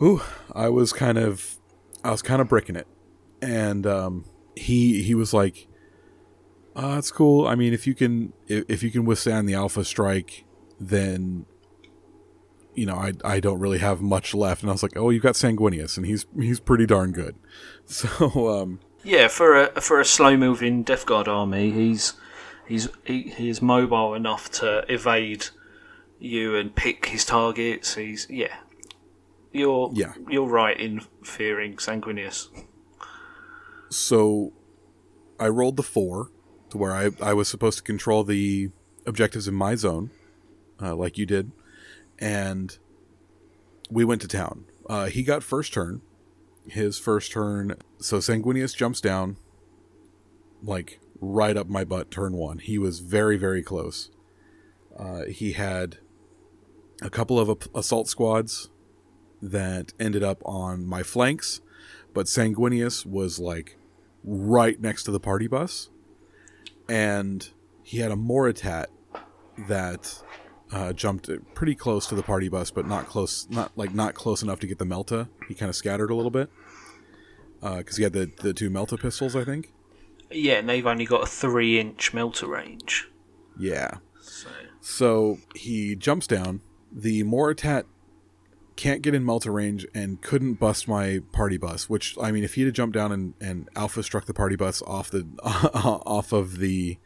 ooh, 0.02 0.22
I 0.52 0.68
was 0.68 0.92
kind 0.92 1.18
of, 1.18 1.58
I 2.04 2.10
was 2.10 2.22
kind 2.22 2.40
of 2.40 2.48
bricking 2.48 2.76
it, 2.76 2.86
and 3.40 3.86
um, 3.86 4.26
he 4.54 5.02
he 5.02 5.14
was 5.14 5.32
like, 5.32 5.66
uh, 6.76 6.94
"That's 6.96 7.10
cool. 7.10 7.46
I 7.48 7.54
mean, 7.54 7.72
if 7.72 7.86
you 7.86 7.94
can 7.94 8.32
if, 8.46 8.64
if 8.68 8.82
you 8.82 8.90
can 8.90 9.04
withstand 9.04 9.48
the 9.48 9.54
Alpha 9.54 9.84
Strike, 9.84 10.44
then." 10.78 11.46
You 12.76 12.86
know, 12.86 12.96
I, 12.96 13.12
I 13.24 13.38
don't 13.38 13.60
really 13.60 13.78
have 13.78 14.00
much 14.00 14.34
left, 14.34 14.62
and 14.62 14.68
I 14.70 14.72
was 14.72 14.82
like, 14.82 14.96
"Oh, 14.96 15.10
you've 15.10 15.22
got 15.22 15.34
Sanguinius, 15.36 15.96
and 15.96 16.04
he's 16.04 16.26
he's 16.36 16.58
pretty 16.60 16.86
darn 16.86 17.12
good." 17.12 17.36
So, 17.86 18.08
um, 18.48 18.80
Yeah, 19.04 19.28
for 19.28 19.54
a 19.54 19.80
for 19.80 20.00
a 20.00 20.04
slow 20.04 20.36
moving 20.36 20.82
Death 20.82 21.06
Guard 21.06 21.28
army, 21.28 21.70
he's 21.70 22.14
he's 22.66 22.88
he, 23.04 23.22
he 23.36 23.48
is 23.48 23.62
mobile 23.62 24.14
enough 24.14 24.50
to 24.52 24.84
evade 24.92 25.46
you 26.18 26.56
and 26.56 26.74
pick 26.74 27.06
his 27.06 27.24
targets. 27.24 27.94
He's 27.94 28.26
yeah. 28.28 28.56
You're 29.54 29.90
Yeah. 29.94 30.12
you're 30.28 30.48
right 30.48 30.78
in 30.78 31.00
fearing 31.22 31.76
Sanguinius. 31.76 32.48
so 33.88 34.52
I 35.38 35.48
rolled 35.48 35.76
the 35.76 35.82
four 35.82 36.30
to 36.70 36.78
where 36.78 36.92
I, 36.92 37.10
I 37.22 37.32
was 37.34 37.48
supposed 37.48 37.78
to 37.78 37.84
control 37.84 38.24
the 38.24 38.70
objectives 39.06 39.46
in 39.46 39.54
my 39.54 39.74
zone, 39.76 40.10
uh, 40.82 40.94
like 40.96 41.16
you 41.18 41.24
did, 41.26 41.52
and 42.18 42.76
we 43.90 44.04
went 44.04 44.20
to 44.22 44.28
town. 44.28 44.64
Uh, 44.88 45.06
he 45.06 45.22
got 45.22 45.42
first 45.42 45.72
turn. 45.72 46.02
His 46.66 46.98
first 46.98 47.30
turn, 47.30 47.76
so 47.98 48.18
Sanguinius 48.18 48.74
jumps 48.74 49.00
down, 49.00 49.36
like 50.62 50.98
right 51.20 51.56
up 51.56 51.68
my 51.68 51.84
butt. 51.84 52.10
Turn 52.10 52.32
one, 52.32 52.58
he 52.58 52.78
was 52.78 53.00
very 53.00 53.36
very 53.36 53.62
close. 53.62 54.10
Uh, 54.98 55.24
he 55.26 55.52
had 55.52 55.98
a 57.02 57.10
couple 57.10 57.38
of 57.38 57.68
assault 57.74 58.08
squads 58.08 58.70
that 59.44 59.92
ended 60.00 60.22
up 60.22 60.42
on 60.44 60.86
my 60.86 61.02
flanks, 61.02 61.60
but 62.14 62.26
Sanguinius 62.26 63.04
was 63.04 63.38
like 63.38 63.76
right 64.24 64.80
next 64.80 65.04
to 65.04 65.10
the 65.10 65.20
party 65.20 65.46
bus, 65.46 65.90
and 66.88 67.50
he 67.82 67.98
had 67.98 68.10
a 68.10 68.16
Moritat 68.16 68.86
that 69.68 70.22
uh, 70.72 70.92
jumped 70.92 71.28
pretty 71.54 71.74
close 71.74 72.06
to 72.06 72.14
the 72.14 72.22
party 72.22 72.48
bus, 72.48 72.70
but 72.70 72.86
not 72.86 73.06
close, 73.06 73.46
not 73.50 73.70
like 73.76 73.94
not 73.94 74.14
close 74.14 74.42
enough 74.42 74.60
to 74.60 74.66
get 74.66 74.78
the 74.78 74.86
Melta. 74.86 75.28
He 75.46 75.54
kind 75.54 75.68
of 75.68 75.76
scattered 75.76 76.10
a 76.10 76.14
little 76.14 76.30
bit 76.30 76.50
because 77.60 77.96
he 77.96 78.02
had 78.02 78.12
the 78.14 78.30
the 78.38 78.54
two 78.54 78.70
Melta 78.70 78.98
pistols, 79.00 79.36
I 79.36 79.44
think. 79.44 79.72
Yeah, 80.30 80.54
and 80.54 80.68
they've 80.68 80.86
only 80.86 81.04
got 81.04 81.22
a 81.22 81.26
three 81.26 81.78
inch 81.78 82.12
Melta 82.12 82.48
range. 82.48 83.08
Yeah. 83.58 83.98
So 84.20 84.48
So 84.80 85.38
he 85.54 85.94
jumps 85.94 86.26
down. 86.26 86.62
The 86.90 87.24
Moritat 87.24 87.84
can't 88.76 89.02
get 89.02 89.14
in 89.14 89.24
Melta 89.24 89.52
range 89.52 89.86
and 89.94 90.20
couldn't 90.20 90.54
bust 90.54 90.88
my 90.88 91.20
party 91.32 91.56
bus. 91.56 91.88
Which 91.88 92.16
I 92.20 92.32
mean, 92.32 92.44
if 92.44 92.54
he'd 92.54 92.64
have 92.64 92.74
jumped 92.74 92.94
down 92.94 93.12
and, 93.12 93.34
and 93.40 93.68
Alpha 93.76 94.02
struck 94.02 94.26
the 94.26 94.34
party 94.34 94.56
bus 94.56 94.82
off 94.82 95.10
the 95.10 95.26
off 95.42 96.32
of 96.32 96.58
the 96.58 96.98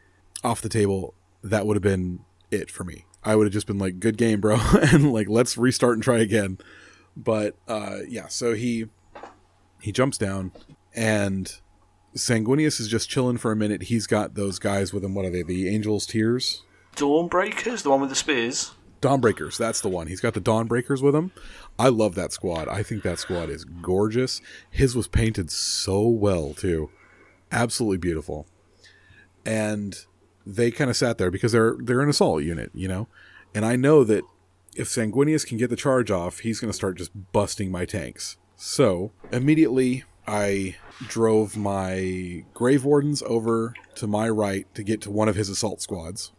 off 0.43 0.61
the 0.61 0.69
table, 0.69 1.13
that 1.43 1.65
would 1.65 1.75
have 1.75 1.83
been 1.83 2.19
it 2.51 2.71
for 2.71 2.83
me. 2.83 3.05
I 3.23 3.35
would 3.35 3.45
have 3.45 3.53
just 3.53 3.67
been 3.67 3.79
like, 3.79 3.99
"Good 3.99 4.17
game, 4.17 4.41
bro," 4.41 4.57
and 4.91 5.11
like, 5.11 5.27
let's 5.29 5.57
restart 5.57 5.95
and 5.95 6.03
try 6.03 6.19
again. 6.19 6.57
But 7.15 7.55
uh, 7.67 7.99
yeah, 8.07 8.27
so 8.27 8.53
he 8.53 8.87
he 9.81 9.91
jumps 9.91 10.17
down 10.17 10.51
and 10.93 11.59
Sanguinius 12.15 12.79
is 12.79 12.87
just 12.87 13.09
chilling 13.09 13.37
for 13.37 13.51
a 13.51 13.55
minute. 13.55 13.83
He's 13.83 14.07
got 14.07 14.35
those 14.35 14.59
guys 14.59 14.93
with 14.93 15.03
him. 15.03 15.13
What 15.13 15.25
are 15.25 15.29
they? 15.29 15.43
The 15.43 15.69
Angels 15.69 16.05
Tears. 16.05 16.63
Dawnbreakers, 16.95 17.83
the 17.83 17.89
one 17.89 18.01
with 18.01 18.09
the 18.09 18.15
spears. 18.15 18.71
Dawnbreakers, 19.01 19.57
that's 19.57 19.81
the 19.81 19.89
one. 19.89 20.07
He's 20.07 20.21
got 20.21 20.33
the 20.33 20.41
Dawnbreakers 20.41 21.01
with 21.01 21.15
him. 21.15 21.31
I 21.77 21.89
love 21.89 22.15
that 22.15 22.33
squad. 22.33 22.67
I 22.67 22.83
think 22.83 23.03
that 23.03 23.19
squad 23.19 23.49
is 23.49 23.63
gorgeous. 23.63 24.41
His 24.69 24.95
was 24.95 25.07
painted 25.07 25.51
so 25.51 26.07
well 26.07 26.53
too. 26.53 26.89
Absolutely 27.51 27.97
beautiful. 27.97 28.45
And 29.45 29.97
they 30.45 30.71
kind 30.71 30.89
of 30.89 30.97
sat 30.97 31.17
there 31.17 31.31
because 31.31 31.51
they're 31.51 31.77
they're 31.79 32.01
an 32.01 32.09
assault 32.09 32.43
unit, 32.43 32.71
you 32.73 32.87
know. 32.87 33.07
And 33.55 33.65
I 33.65 33.75
know 33.75 34.03
that 34.03 34.23
if 34.75 34.87
Sanguinius 34.87 35.45
can 35.45 35.57
get 35.57 35.69
the 35.69 35.75
charge 35.75 36.11
off, 36.11 36.39
he's 36.39 36.59
going 36.59 36.71
to 36.71 36.75
start 36.75 36.97
just 36.97 37.31
busting 37.31 37.71
my 37.71 37.85
tanks. 37.85 38.37
So, 38.55 39.11
immediately 39.31 40.03
I 40.27 40.75
drove 41.07 41.57
my 41.57 42.43
Grave 42.53 42.83
Wardens 42.83 43.23
over 43.23 43.73
to 43.95 44.05
my 44.05 44.29
right 44.29 44.67
to 44.75 44.83
get 44.83 45.01
to 45.01 45.11
one 45.11 45.27
of 45.27 45.35
his 45.35 45.49
assault 45.49 45.81
squads. 45.81 46.31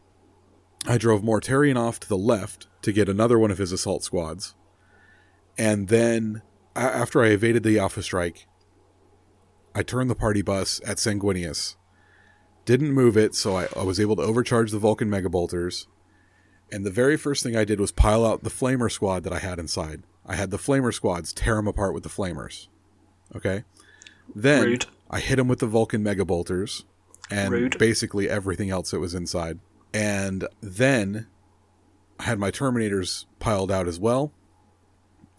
I 0.86 0.98
drove 0.98 1.22
Mortarion 1.22 1.76
off 1.76 2.00
to 2.00 2.08
the 2.08 2.16
left 2.16 2.66
to 2.82 2.92
get 2.92 3.08
another 3.08 3.38
one 3.38 3.50
of 3.50 3.58
his 3.58 3.72
assault 3.72 4.02
squads. 4.02 4.54
And 5.58 5.88
then, 5.88 6.42
after 6.74 7.22
I 7.22 7.28
evaded 7.28 7.62
the 7.62 7.78
Alpha 7.78 8.02
Strike, 8.02 8.46
I 9.74 9.82
turned 9.82 10.10
the 10.10 10.14
party 10.14 10.42
bus 10.42 10.80
at 10.86 10.96
Sanguinius. 10.96 11.76
Didn't 12.64 12.92
move 12.92 13.16
it, 13.16 13.34
so 13.34 13.56
I, 13.56 13.68
I 13.76 13.82
was 13.82 14.00
able 14.00 14.16
to 14.16 14.22
overcharge 14.22 14.70
the 14.70 14.78
Vulcan 14.78 15.10
Mega 15.10 15.28
Bolters. 15.28 15.86
And 16.72 16.86
the 16.86 16.90
very 16.90 17.16
first 17.16 17.42
thing 17.42 17.56
I 17.56 17.64
did 17.64 17.80
was 17.80 17.92
pile 17.92 18.24
out 18.24 18.42
the 18.42 18.50
Flamer 18.50 18.90
squad 18.90 19.24
that 19.24 19.32
I 19.32 19.38
had 19.38 19.58
inside. 19.58 20.02
I 20.24 20.36
had 20.36 20.50
the 20.50 20.56
Flamer 20.56 20.94
squads 20.94 21.32
tear 21.32 21.56
them 21.56 21.66
apart 21.66 21.94
with 21.94 22.04
the 22.04 22.08
Flamers. 22.08 22.68
Okay? 23.34 23.64
Then 24.34 24.64
Rude. 24.64 24.86
I 25.10 25.20
hit 25.20 25.36
them 25.36 25.48
with 25.48 25.58
the 25.58 25.66
Vulcan 25.66 26.02
Mega 26.02 26.24
Bolters 26.24 26.84
and 27.30 27.52
Rude. 27.52 27.78
basically 27.78 28.28
everything 28.28 28.70
else 28.70 28.92
that 28.92 29.00
was 29.00 29.14
inside. 29.14 29.58
And 29.92 30.46
then 30.60 31.26
I 32.18 32.24
had 32.24 32.38
my 32.38 32.50
Terminators 32.50 33.26
piled 33.38 33.70
out 33.70 33.88
as 33.88 33.98
well. 33.98 34.32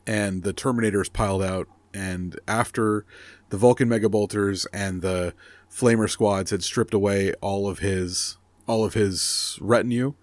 And 0.06 0.44
the 0.44 0.54
Terminators 0.54 1.12
piled 1.12 1.44
out. 1.44 1.68
And 1.94 2.40
after 2.48 3.06
the 3.50 3.58
Vulcan 3.58 3.90
Mega 3.90 4.10
Bolters 4.10 4.66
and 4.74 5.02
the 5.02 5.34
flamer 5.70 6.10
squads 6.10 6.52
had 6.52 6.64
stripped 6.64 6.94
away 6.94 7.34
all 7.42 7.68
of 7.68 7.80
his 7.80 8.38
all 8.68 8.86
of 8.86 8.94
his 8.94 9.58
retinue. 9.62 10.14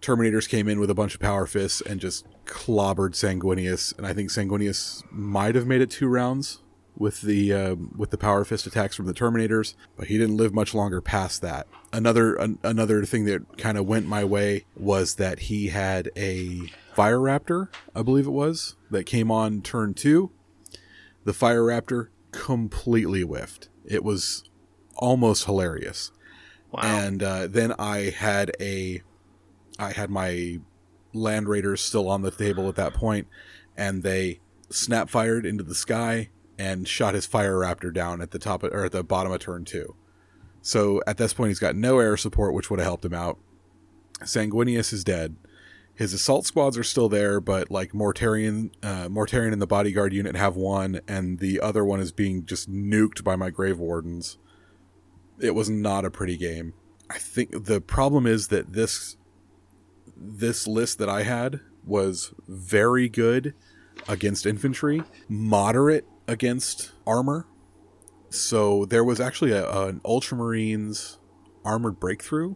Terminators 0.00 0.48
came 0.48 0.68
in 0.68 0.80
with 0.80 0.90
a 0.90 0.94
bunch 0.94 1.14
of 1.14 1.20
power 1.20 1.46
fists 1.46 1.80
and 1.80 2.00
just 2.00 2.26
clobbered 2.44 3.14
Sanguinius, 3.14 3.96
and 3.96 4.06
I 4.06 4.12
think 4.12 4.30
Sanguinius 4.30 5.04
might 5.10 5.54
have 5.54 5.66
made 5.66 5.80
it 5.80 5.90
two 5.90 6.08
rounds 6.08 6.60
with 6.96 7.22
the 7.22 7.52
uh, 7.52 7.74
with 7.96 8.10
the 8.10 8.18
power 8.18 8.44
fist 8.44 8.66
attacks 8.66 8.94
from 8.96 9.06
the 9.06 9.14
Terminators, 9.14 9.74
but 9.96 10.08
he 10.08 10.18
didn't 10.18 10.36
live 10.36 10.54
much 10.54 10.74
longer 10.74 11.00
past 11.00 11.42
that. 11.42 11.66
Another 11.92 12.34
an, 12.34 12.58
another 12.62 13.04
thing 13.04 13.24
that 13.24 13.58
kind 13.58 13.78
of 13.78 13.86
went 13.86 14.06
my 14.06 14.24
way 14.24 14.64
was 14.76 15.16
that 15.16 15.40
he 15.40 15.68
had 15.68 16.10
a 16.16 16.60
Fire 16.94 17.18
Raptor, 17.18 17.68
I 17.94 18.02
believe 18.02 18.26
it 18.26 18.30
was, 18.30 18.76
that 18.90 19.04
came 19.04 19.30
on 19.30 19.62
turn 19.62 19.94
two. 19.94 20.30
The 21.24 21.32
Fire 21.32 21.62
Raptor 21.62 22.08
completely 22.32 23.22
whiffed. 23.22 23.68
It 23.84 24.04
was 24.04 24.44
almost 24.96 25.44
hilarious. 25.44 26.12
Wow. 26.70 26.80
And 26.82 27.22
uh, 27.22 27.46
then 27.46 27.74
I 27.78 28.10
had 28.10 28.52
a, 28.60 29.02
I 29.78 29.92
had 29.92 30.10
my 30.10 30.60
Land 31.12 31.48
Raiders 31.48 31.80
still 31.80 32.08
on 32.08 32.22
the 32.22 32.30
table 32.30 32.68
at 32.68 32.76
that 32.76 32.94
point, 32.94 33.26
and 33.76 34.02
they 34.02 34.40
snap 34.70 35.10
fired 35.10 35.44
into 35.44 35.62
the 35.64 35.74
sky 35.74 36.30
and 36.58 36.86
shot 36.86 37.14
his 37.14 37.26
Fire 37.26 37.56
Raptor 37.56 37.92
down 37.92 38.20
at 38.20 38.30
the 38.30 38.38
top 38.38 38.62
of, 38.62 38.72
or 38.72 38.84
at 38.86 38.92
the 38.92 39.04
bottom 39.04 39.32
of 39.32 39.40
turn 39.40 39.64
two. 39.64 39.96
So 40.60 41.02
at 41.06 41.16
this 41.16 41.34
point, 41.34 41.48
he's 41.48 41.58
got 41.58 41.74
no 41.74 41.98
air 41.98 42.16
support, 42.16 42.54
which 42.54 42.70
would 42.70 42.78
have 42.78 42.86
helped 42.86 43.04
him 43.04 43.14
out. 43.14 43.38
Sanguinius 44.20 44.92
is 44.92 45.02
dead. 45.02 45.36
His 45.94 46.14
assault 46.14 46.46
squads 46.46 46.78
are 46.78 46.84
still 46.84 47.08
there, 47.08 47.40
but 47.40 47.70
like 47.70 47.92
Mortarion, 47.92 48.70
uh, 48.82 49.08
Mortarion 49.08 49.52
and 49.52 49.60
the 49.60 49.66
bodyguard 49.66 50.12
unit 50.12 50.36
have 50.36 50.56
one, 50.56 51.00
and 51.06 51.38
the 51.38 51.60
other 51.60 51.84
one 51.84 52.00
is 52.00 52.12
being 52.12 52.46
just 52.46 52.70
nuked 52.70 53.22
by 53.22 53.36
my 53.36 53.50
Grave 53.50 53.78
Wardens. 53.78 54.38
It 55.38 55.54
was 55.54 55.68
not 55.68 56.04
a 56.04 56.10
pretty 56.10 56.36
game. 56.36 56.72
I 57.10 57.18
think 57.18 57.66
the 57.66 57.80
problem 57.80 58.26
is 58.26 58.48
that 58.48 58.72
this 58.72 59.16
this 60.16 60.66
list 60.66 60.98
that 60.98 61.08
I 61.08 61.24
had 61.24 61.60
was 61.84 62.32
very 62.46 63.08
good 63.08 63.54
against 64.08 64.46
infantry, 64.46 65.02
moderate 65.28 66.06
against 66.26 66.92
armor. 67.06 67.46
So 68.30 68.84
there 68.86 69.04
was 69.04 69.20
actually 69.20 69.52
a, 69.52 69.68
an 69.86 70.00
Ultramarines 70.00 71.18
armored 71.64 72.00
breakthrough 72.00 72.54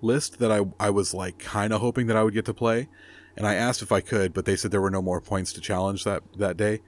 list 0.00 0.38
that 0.38 0.52
I, 0.52 0.66
I 0.78 0.90
was 0.90 1.14
like 1.14 1.38
kind 1.38 1.72
of 1.72 1.80
hoping 1.80 2.06
that 2.06 2.16
I 2.16 2.22
would 2.22 2.34
get 2.34 2.44
to 2.46 2.54
play. 2.54 2.88
And 3.36 3.46
I 3.46 3.54
asked 3.54 3.82
if 3.82 3.92
I 3.92 4.00
could, 4.00 4.34
but 4.34 4.44
they 4.44 4.56
said 4.56 4.70
there 4.70 4.80
were 4.80 4.90
no 4.90 5.02
more 5.02 5.20
points 5.20 5.52
to 5.54 5.60
challenge 5.60 6.04
that, 6.04 6.22
that 6.36 6.56
day. 6.56 6.80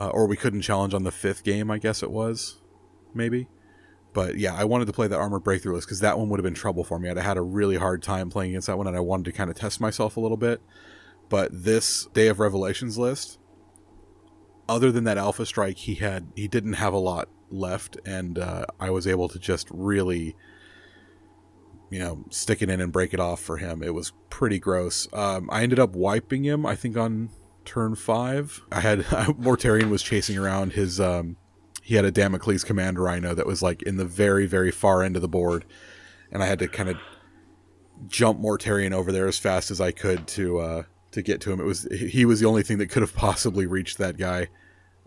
Uh, 0.00 0.08
or 0.08 0.26
we 0.26 0.36
couldn't 0.36 0.62
challenge 0.62 0.94
on 0.94 1.04
the 1.04 1.10
fifth 1.10 1.42
game, 1.42 1.70
I 1.70 1.78
guess 1.78 2.02
it 2.02 2.10
was. 2.10 2.60
Maybe. 3.14 3.48
But 4.12 4.36
yeah, 4.36 4.54
I 4.54 4.64
wanted 4.64 4.86
to 4.86 4.92
play 4.92 5.06
that 5.06 5.18
armored 5.18 5.44
breakthrough 5.44 5.74
list 5.74 5.86
because 5.86 6.00
that 6.00 6.18
one 6.18 6.28
would 6.28 6.38
have 6.38 6.44
been 6.44 6.54
trouble 6.54 6.84
for 6.84 6.98
me. 6.98 7.08
I'd 7.08 7.18
had 7.18 7.36
a 7.36 7.42
really 7.42 7.76
hard 7.76 8.02
time 8.02 8.30
playing 8.30 8.52
against 8.52 8.66
that 8.66 8.78
one, 8.78 8.86
and 8.86 8.96
I 8.96 9.00
wanted 9.00 9.24
to 9.26 9.32
kind 9.32 9.50
of 9.50 9.56
test 9.56 9.80
myself 9.80 10.16
a 10.16 10.20
little 10.20 10.36
bit. 10.36 10.60
But 11.28 11.50
this 11.52 12.06
Day 12.14 12.28
of 12.28 12.40
Revelations 12.40 12.96
list, 12.96 13.38
other 14.68 14.92
than 14.92 15.04
that 15.04 15.18
Alpha 15.18 15.46
Strike, 15.46 15.78
he 15.78 15.94
had 15.96 16.28
he 16.36 16.48
didn't 16.48 16.74
have 16.74 16.92
a 16.92 16.98
lot 16.98 17.28
left, 17.50 17.96
and 18.04 18.38
uh, 18.38 18.66
I 18.78 18.90
was 18.90 19.06
able 19.06 19.28
to 19.28 19.38
just 19.38 19.68
really, 19.70 20.36
you 21.90 21.98
know, 21.98 22.24
stick 22.30 22.62
it 22.62 22.70
in 22.70 22.80
and 22.80 22.92
break 22.92 23.14
it 23.14 23.20
off 23.20 23.40
for 23.40 23.56
him. 23.56 23.82
It 23.82 23.94
was 23.94 24.12
pretty 24.30 24.58
gross. 24.58 25.08
Um, 25.12 25.48
I 25.50 25.62
ended 25.62 25.78
up 25.78 25.96
wiping 25.96 26.44
him, 26.44 26.66
I 26.66 26.76
think, 26.76 26.96
on 26.96 27.30
turn 27.64 27.94
five. 27.94 28.62
I 28.70 28.80
had 28.80 29.00
Mortarion 29.04 29.90
was 29.90 30.02
chasing 30.02 30.36
around 30.36 30.72
his. 30.72 31.00
Um, 31.00 31.36
he 31.82 31.94
had 31.94 32.04
a 32.04 32.10
Damocles 32.10 32.64
command 32.64 32.98
rhino 32.98 33.34
that 33.34 33.46
was 33.46 33.62
like 33.62 33.82
in 33.82 33.96
the 33.96 34.04
very 34.04 34.46
very 34.46 34.70
far 34.70 35.02
end 35.02 35.16
of 35.16 35.22
the 35.22 35.28
board, 35.28 35.64
and 36.30 36.42
I 36.42 36.46
had 36.46 36.58
to 36.58 36.68
kind 36.68 36.90
of 36.90 36.96
jump 38.06 38.40
Mortarion 38.40 38.92
over 38.92 39.10
there 39.10 39.26
as 39.26 39.38
fast 39.38 39.70
as 39.70 39.80
I 39.80 39.90
could 39.90 40.26
to 40.28 40.58
uh, 40.58 40.82
to 41.18 41.22
get 41.22 41.40
to 41.42 41.52
him. 41.52 41.60
It 41.60 41.64
was 41.64 41.86
he 41.90 42.24
was 42.24 42.40
the 42.40 42.46
only 42.46 42.62
thing 42.62 42.78
that 42.78 42.88
could 42.88 43.02
have 43.02 43.14
possibly 43.14 43.66
reached 43.66 43.98
that 43.98 44.16
guy. 44.16 44.48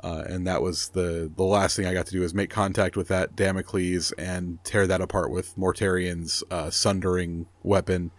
Uh, 0.04 0.24
and 0.28 0.48
that 0.48 0.62
was 0.64 0.90
the 0.90 1.32
the 1.36 1.44
last 1.44 1.76
thing 1.76 1.86
I 1.86 1.94
got 1.94 2.08
to 2.08 2.12
do 2.12 2.24
is 2.24 2.34
make 2.34 2.50
contact 2.50 2.98
with 2.98 3.08
that 3.10 3.36
Damocles 3.36 4.12
and 4.14 4.64
tear 4.64 4.88
that 4.88 5.00
apart 5.00 5.30
with 5.30 5.56
Mortarion's 5.58 6.44
uh, 6.50 6.72
sundering 6.72 7.46
weapon, 7.62 8.12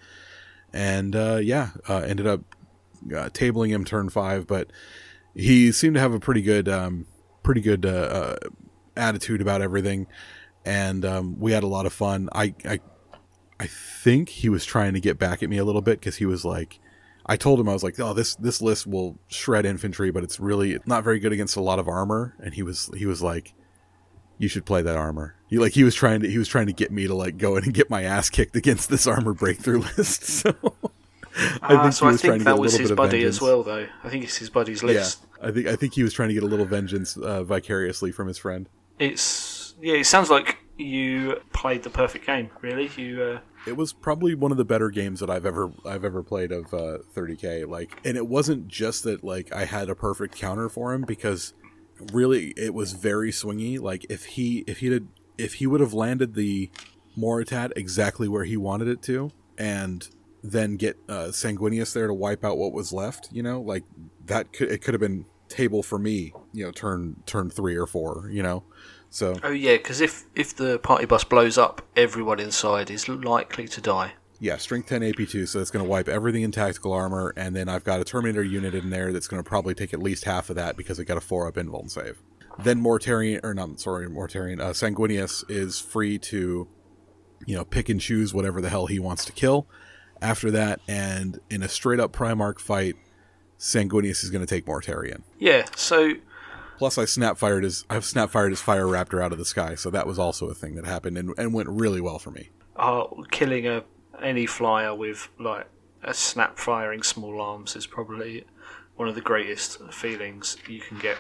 and 0.73 1.17
uh, 1.17 1.41
yeah, 1.43 1.71
uh, 1.89 1.99
ended 1.99 2.27
up 2.27 2.43
uh, 3.07 3.31
tabling 3.31 3.71
him 3.71 3.85
turn 3.85 4.11
five. 4.11 4.47
But 4.47 4.71
he 5.35 5.73
seemed 5.73 5.95
to 5.95 6.01
have 6.01 6.15
a 6.15 6.21
pretty 6.21 6.43
good 6.43 6.69
um, 6.69 7.07
pretty 7.43 7.61
good 7.61 7.85
uh, 7.85 8.37
attitude 8.97 9.41
about 9.41 9.61
everything, 9.61 10.07
and 10.65 11.05
um, 11.05 11.41
we 11.41 11.51
had 11.51 11.65
a 11.65 11.69
lot 11.69 11.87
of 11.87 11.93
fun. 11.93 12.29
I, 12.33 12.55
I 12.65 12.79
I 13.59 13.67
think 13.67 14.29
he 14.29 14.49
was 14.49 14.65
trying 14.65 14.95
to 14.95 15.01
get 15.01 15.19
back 15.19 15.43
at 15.43 15.49
me 15.49 15.59
a 15.59 15.65
little 15.65 15.83
bit 15.83 16.01
because 16.01 16.17
he 16.17 16.27
was 16.27 16.45
like, 16.45 16.81
I 17.27 17.37
told 17.37 17.61
him 17.61 17.69
I 17.69 17.73
was 17.73 17.83
like, 17.83 17.99
"Oh, 18.01 18.15
this 18.15 18.35
this 18.37 18.61
list 18.61 18.87
will 18.87 19.19
shred 19.29 19.65
infantry, 19.65 20.11
but 20.11 20.25
it's 20.25 20.41
really 20.41 20.79
not 20.87 21.05
very 21.05 21.19
good 21.19 21.33
against 21.33 21.57
a 21.57 21.61
lot 21.61 21.79
of 21.79 21.89
armor." 21.89 22.35
And 22.41 22.55
he 22.55 22.63
was 22.63 22.91
he 22.97 23.07
was 23.07 23.23
like, 23.23 23.55
"You 24.39 24.49
should 24.49 24.67
play 24.67 24.83
that 24.83 24.97
armor." 24.97 25.37
He 25.49 25.59
like 25.59 25.73
he 25.73 25.85
was 25.85 25.95
trying 25.95 26.21
to 26.21 26.31
he 26.31 26.39
was 26.39 26.49
trying 26.49 26.67
to 26.67 26.73
get 26.73 26.91
me 26.91 27.07
to 27.07 27.15
like 27.15 27.39
go 27.39 27.57
in 27.57 27.65
and 27.65 27.75
get 27.75 27.91
my 27.91 28.03
ass 28.03 28.31
kicked 28.31 28.57
against 28.57 28.89
this 28.89 29.07
armor 29.07 29.35
breakthrough 29.35 29.81
list. 29.97 30.25
So 30.25 30.55
I 31.63 31.75
uh, 31.75 31.91
so 31.91 32.07
I 32.07 32.17
think 32.17 32.45
that 32.45 32.59
was 32.59 32.77
his 32.77 32.93
buddy 32.93 33.25
as 33.25 33.41
well, 33.41 33.63
though. 33.63 33.87
I 34.05 34.09
think 34.09 34.25
it's 34.25 34.37
his 34.37 34.51
buddy's 34.51 34.83
yeah, 34.83 34.89
list. 34.89 35.25
I 35.41 35.51
think 35.51 35.67
I 35.67 35.77
think 35.77 35.95
he 35.95 36.03
was 36.03 36.13
trying 36.13 36.29
to 36.29 36.35
get 36.35 36.43
a 36.43 36.47
little 36.47 36.67
vengeance 36.67 37.17
uh, 37.17 37.45
vicariously 37.45 38.13
from 38.13 38.29
his 38.29 38.39
friend. 38.39 38.69
It's 38.99 39.75
yeah. 39.81 39.95
It 39.95 40.07
sounds 40.07 40.31
like 40.31 40.59
you 40.77 41.41
played 41.53 41.83
the 41.83 41.91
perfect 41.91 42.27
game. 42.27 42.51
Really, 42.61 42.91
you. 42.97 43.23
Uh, 43.23 43.41
it 43.67 43.77
was 43.77 43.93
probably 43.93 44.35
one 44.35 44.51
of 44.51 44.59
the 44.59 44.65
better 44.65 44.91
games 44.91 45.21
that 45.21 45.31
I've 45.31 45.47
ever 45.47 45.73
I've 45.87 46.05
ever 46.05 46.23
played 46.23 46.53
of 46.53 46.73
uh, 46.75 46.99
30k. 47.15 47.69
Like, 47.69 48.01
and 48.05 48.17
it 48.17 48.27
wasn't 48.27 48.69
just 48.69 49.05
that 49.05 49.23
like 49.23 49.53
I 49.53 49.65
had 49.65 49.89
a 49.89 49.95
perfect 49.95 50.37
counter 50.37 50.69
for 50.69 50.93
him 50.93 51.03
because 51.03 51.55
really 52.13 52.53
it 52.57 52.75
was 52.75 52.93
very 52.93 53.31
swingy. 53.31 53.81
Like 53.81 54.07
if 54.09 54.25
he 54.25 54.65
if 54.67 54.79
he 54.79 54.91
had 54.93 55.09
if 55.39 55.55
he 55.55 55.67
would 55.67 55.81
have 55.81 55.95
landed 55.95 56.35
the 56.35 56.71
Moritat 57.17 57.73
exactly 57.77 58.29
where 58.29 58.45
he 58.45 58.57
wanted 58.57 58.89
it 58.89 59.03
to, 59.03 59.31
and 59.59 60.09
then 60.43 60.77
get 60.77 60.99
uh, 61.09 61.27
Sanguinius 61.27 61.93
there 61.93 62.07
to 62.07 62.15
wipe 62.15 62.45
out 62.45 62.59
what 62.59 62.73
was 62.73 62.93
left, 62.93 63.29
you 63.33 63.43
know, 63.43 63.61
like 63.61 63.85
that 64.27 64.53
could 64.53 64.71
it 64.71 64.83
could 64.83 64.95
have 64.95 65.01
been 65.01 65.25
table 65.49 65.83
for 65.83 65.99
me, 65.99 66.33
you 66.53 66.65
know, 66.65 66.73
turn 66.73 67.23
turn 67.27 67.51
three 67.51 67.77
or 67.77 67.87
four, 67.87 68.29
you 68.31 68.43
know. 68.43 68.65
So 69.13 69.37
oh 69.43 69.51
yeah, 69.51 69.77
because 69.77 70.01
if 70.01 70.25
if 70.35 70.57
the 70.57 70.79
party 70.79 71.05
bus 71.05 71.23
blows 71.23 71.59
up, 71.59 71.83
everyone 71.95 72.41
inside 72.41 72.91
is 72.91 73.09
likely 73.09 73.69
to 73.69 73.81
die. 73.81 74.15
Yeah, 74.41 74.57
strength 74.57 74.89
10 74.89 75.03
AP2, 75.03 75.47
so 75.47 75.61
it's 75.61 75.71
going 75.71 75.85
to 75.85 75.89
wipe 75.89 76.09
everything 76.09 76.43
in 76.43 76.51
tactical 76.51 76.93
armor, 76.93 77.33
and 77.37 77.55
then 77.55 77.69
I've 77.69 77.85
got 77.85 78.01
a 78.01 78.05
Terminator 78.05 78.43
unit 78.43 78.75
in 78.75 78.91
there 78.91 79.13
that's 79.13 79.29
going 79.29 79.41
to 79.41 79.49
probably 79.49 79.73
take 79.73 79.95
at 79.95 80.03
least 80.03 80.25
half 80.25 80.51
of 80.51 80.57
that 80.57 80.77
because 80.77 80.99
it 80.99 81.05
got 81.05 81.17
a 81.17 81.21
4 81.21 81.47
up 81.47 81.55
invuln 81.55 81.89
save. 81.89 82.21
Then 82.59 82.83
Mortarion, 82.83 83.39
or 83.45 83.55
not, 83.55 83.79
sorry, 83.79 84.09
Mortarion, 84.09 84.61
uh, 84.61 84.71
Sanguinius 84.71 85.49
is 85.49 85.79
free 85.79 86.19
to, 86.19 86.67
you 87.47 87.55
know, 87.55 87.65
pick 87.65 87.89
and 87.89 88.01
choose 88.01 88.35
whatever 88.35 88.61
the 88.61 88.69
hell 88.69 88.87
he 88.87 88.99
wants 88.99 89.25
to 89.27 89.33
kill 89.33 89.69
after 90.21 90.51
that, 90.51 90.81
and 90.89 91.39
in 91.49 91.63
a 91.63 91.69
straight 91.69 92.01
up 92.01 92.13
Primarch 92.13 92.59
fight, 92.59 92.97
Sanguinius 93.61 94.25
is 94.25 94.31
going 94.31 94.45
to 94.45 94.53
take 94.53 94.67
Mortarion. 94.67 95.23
Yeah, 95.39 95.67
so 95.77 96.15
Plus, 96.83 96.99
I 96.99 97.05
snap 97.05 97.39
fired 97.39 97.63
his 97.63 97.85
I've 97.89 98.05
snap 98.05 98.31
fired 98.31 98.51
his 98.51 98.61
fire 98.61 98.87
raptor 98.87 99.23
out 99.23 99.31
of 99.31 99.39
the 99.39 99.45
sky, 99.45 99.77
so 99.77 99.89
that 99.91 100.05
was 100.05 100.19
also 100.19 100.49
a 100.49 100.55
thing 100.55 100.75
that 100.75 100.85
happened 100.85 101.17
and, 101.17 101.33
and 101.39 101.55
went 101.55 101.69
really 101.69 102.01
well 102.01 102.19
for 102.19 102.33
me. 102.33 102.51
uh, 102.75 103.05
killing 103.31 103.69
a 103.69 103.85
any 104.21 104.47
flyer 104.47 104.93
with 104.93 105.29
like 105.39 105.69
a 106.03 106.13
snap 106.13 106.59
firing 106.59 107.05
small 107.05 107.41
arms 107.41 107.77
is 107.77 107.87
probably 107.87 108.45
one 108.97 109.09
of 109.09 109.15
the 109.15 109.21
greatest 109.21 109.81
feelings 109.93 110.57
you 110.67 110.81
can 110.81 110.99
get. 110.99 111.19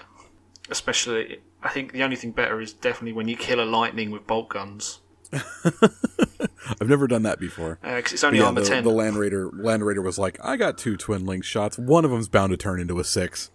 Especially, 0.68 1.38
I 1.62 1.68
think 1.68 1.92
the 1.92 2.02
only 2.02 2.16
thing 2.16 2.32
better 2.32 2.60
is 2.60 2.72
definitely 2.72 3.12
when 3.12 3.28
you 3.28 3.36
kill 3.36 3.60
a 3.60 3.64
lightning 3.64 4.10
with 4.10 4.26
bolt 4.26 4.48
guns. 4.48 4.98
I've 5.32 6.88
never 6.88 7.06
done 7.06 7.22
that 7.22 7.38
before. 7.38 7.78
Because 7.84 8.14
it's 8.14 8.24
only 8.24 8.40
yeah, 8.40 8.46
armor 8.46 8.62
the, 8.62 8.68
10. 8.68 8.82
the 8.82 8.90
Land 8.90 9.16
Raider 9.16 9.48
Land 9.52 9.86
Raider 9.86 10.02
was 10.02 10.18
like, 10.18 10.44
I 10.44 10.56
got 10.56 10.76
two 10.76 10.96
twin 10.96 11.24
link 11.24 11.44
shots. 11.44 11.78
One 11.78 12.04
of 12.04 12.10
them's 12.10 12.26
bound 12.26 12.50
to 12.50 12.56
turn 12.56 12.80
into 12.80 12.98
a 12.98 13.04
six. 13.04 13.52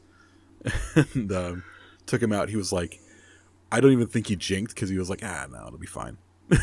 and 0.95 1.31
um, 1.33 1.63
took 2.07 2.21
him 2.21 2.33
out. 2.33 2.49
He 2.49 2.55
was 2.55 2.71
like, 2.71 2.99
I 3.71 3.79
don't 3.79 3.91
even 3.91 4.07
think 4.07 4.27
he 4.27 4.35
jinked 4.35 4.73
because 4.73 4.89
he 4.89 4.97
was 4.97 5.09
like, 5.09 5.23
ah, 5.23 5.45
no, 5.51 5.67
it'll 5.67 5.77
be 5.77 5.85
fine. 5.85 6.17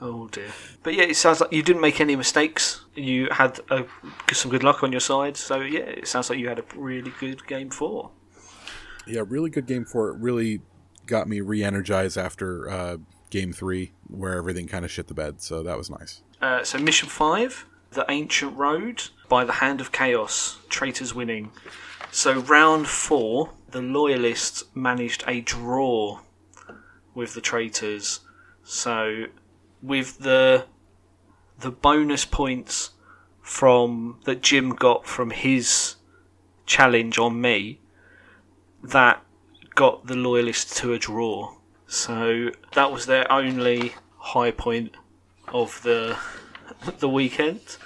Oh 0.00 0.28
dear. 0.28 0.48
But 0.82 0.94
yeah, 0.94 1.04
it 1.04 1.16
sounds 1.16 1.40
like 1.40 1.52
you 1.52 1.62
didn't 1.62 1.80
make 1.80 2.00
any 2.00 2.16
mistakes. 2.16 2.84
You 2.94 3.28
had 3.30 3.60
a, 3.70 3.86
some 4.32 4.50
good 4.50 4.62
luck 4.62 4.82
on 4.82 4.92
your 4.92 5.00
side. 5.00 5.36
So 5.36 5.60
yeah, 5.60 5.80
it 5.80 6.08
sounds 6.08 6.28
like 6.28 6.38
you 6.38 6.48
had 6.48 6.58
a 6.58 6.64
really 6.74 7.12
good 7.20 7.46
game 7.46 7.70
four. 7.70 8.10
Yeah, 9.06 9.22
really 9.26 9.50
good 9.50 9.66
game 9.66 9.84
for 9.84 10.10
it. 10.10 10.18
Really 10.18 10.60
got 11.06 11.28
me 11.28 11.40
re-energized 11.40 12.18
after 12.18 12.68
uh, 12.68 12.96
game 13.30 13.52
three, 13.52 13.92
where 14.08 14.34
everything 14.34 14.66
kind 14.66 14.84
of 14.84 14.90
shit 14.90 15.06
the 15.06 15.14
bed. 15.14 15.40
So 15.40 15.62
that 15.62 15.78
was 15.78 15.90
nice. 15.90 16.22
Uh, 16.40 16.62
so 16.64 16.78
mission 16.78 17.08
five, 17.08 17.66
the 17.94 18.04
ancient 18.08 18.56
road 18.56 19.08
by 19.28 19.44
the 19.44 19.54
hand 19.54 19.80
of 19.80 19.92
chaos, 19.92 20.58
traitors 20.68 21.14
winning. 21.14 21.52
So 22.10 22.40
round 22.40 22.86
four, 22.86 23.50
the 23.70 23.82
loyalists 23.82 24.64
managed 24.74 25.24
a 25.26 25.40
draw 25.40 26.20
with 27.14 27.34
the 27.34 27.40
traitors. 27.40 28.20
So 28.62 29.26
with 29.82 30.18
the 30.18 30.66
the 31.58 31.70
bonus 31.70 32.24
points 32.24 32.90
from 33.40 34.18
that 34.24 34.42
Jim 34.42 34.70
got 34.70 35.06
from 35.06 35.30
his 35.30 35.96
challenge 36.66 37.18
on 37.18 37.40
me, 37.40 37.80
that 38.82 39.22
got 39.74 40.06
the 40.06 40.16
loyalists 40.16 40.80
to 40.80 40.92
a 40.92 40.98
draw. 40.98 41.54
So 41.86 42.50
that 42.72 42.90
was 42.90 43.06
their 43.06 43.30
only 43.30 43.94
high 44.18 44.50
point 44.50 44.96
of 45.48 45.82
the 45.82 46.16
the 46.98 47.08
weekend. 47.08 47.76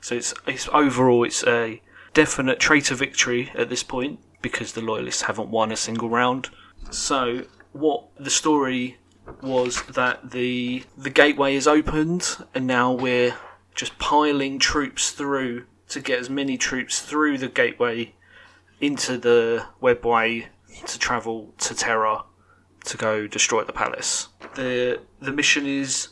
So 0.00 0.14
it's 0.14 0.34
it's 0.46 0.68
overall 0.72 1.24
it's 1.24 1.44
a 1.44 1.82
definite 2.14 2.58
traitor 2.58 2.94
victory 2.94 3.50
at 3.54 3.68
this 3.68 3.82
point 3.82 4.20
because 4.42 4.72
the 4.72 4.80
loyalists 4.80 5.22
haven't 5.22 5.48
won 5.48 5.70
a 5.70 5.76
single 5.76 6.08
round. 6.08 6.50
So 6.90 7.44
what 7.72 8.04
the 8.18 8.30
story 8.30 8.98
was 9.42 9.82
that 9.82 10.30
the 10.30 10.84
the 10.96 11.10
gateway 11.10 11.54
is 11.54 11.66
opened 11.66 12.36
and 12.54 12.66
now 12.66 12.92
we're 12.92 13.36
just 13.74 13.98
piling 13.98 14.58
troops 14.58 15.10
through 15.10 15.64
to 15.88 16.00
get 16.00 16.18
as 16.18 16.30
many 16.30 16.56
troops 16.56 17.00
through 17.00 17.38
the 17.38 17.48
gateway 17.48 18.14
into 18.80 19.18
the 19.18 19.66
webway 19.82 20.46
to 20.86 20.98
travel 20.98 21.54
to 21.58 21.74
Terra 21.74 22.24
to 22.84 22.96
go 22.96 23.26
destroy 23.26 23.64
the 23.64 23.72
palace. 23.72 24.28
The 24.54 25.00
the 25.20 25.32
mission 25.32 25.66
is 25.66 26.08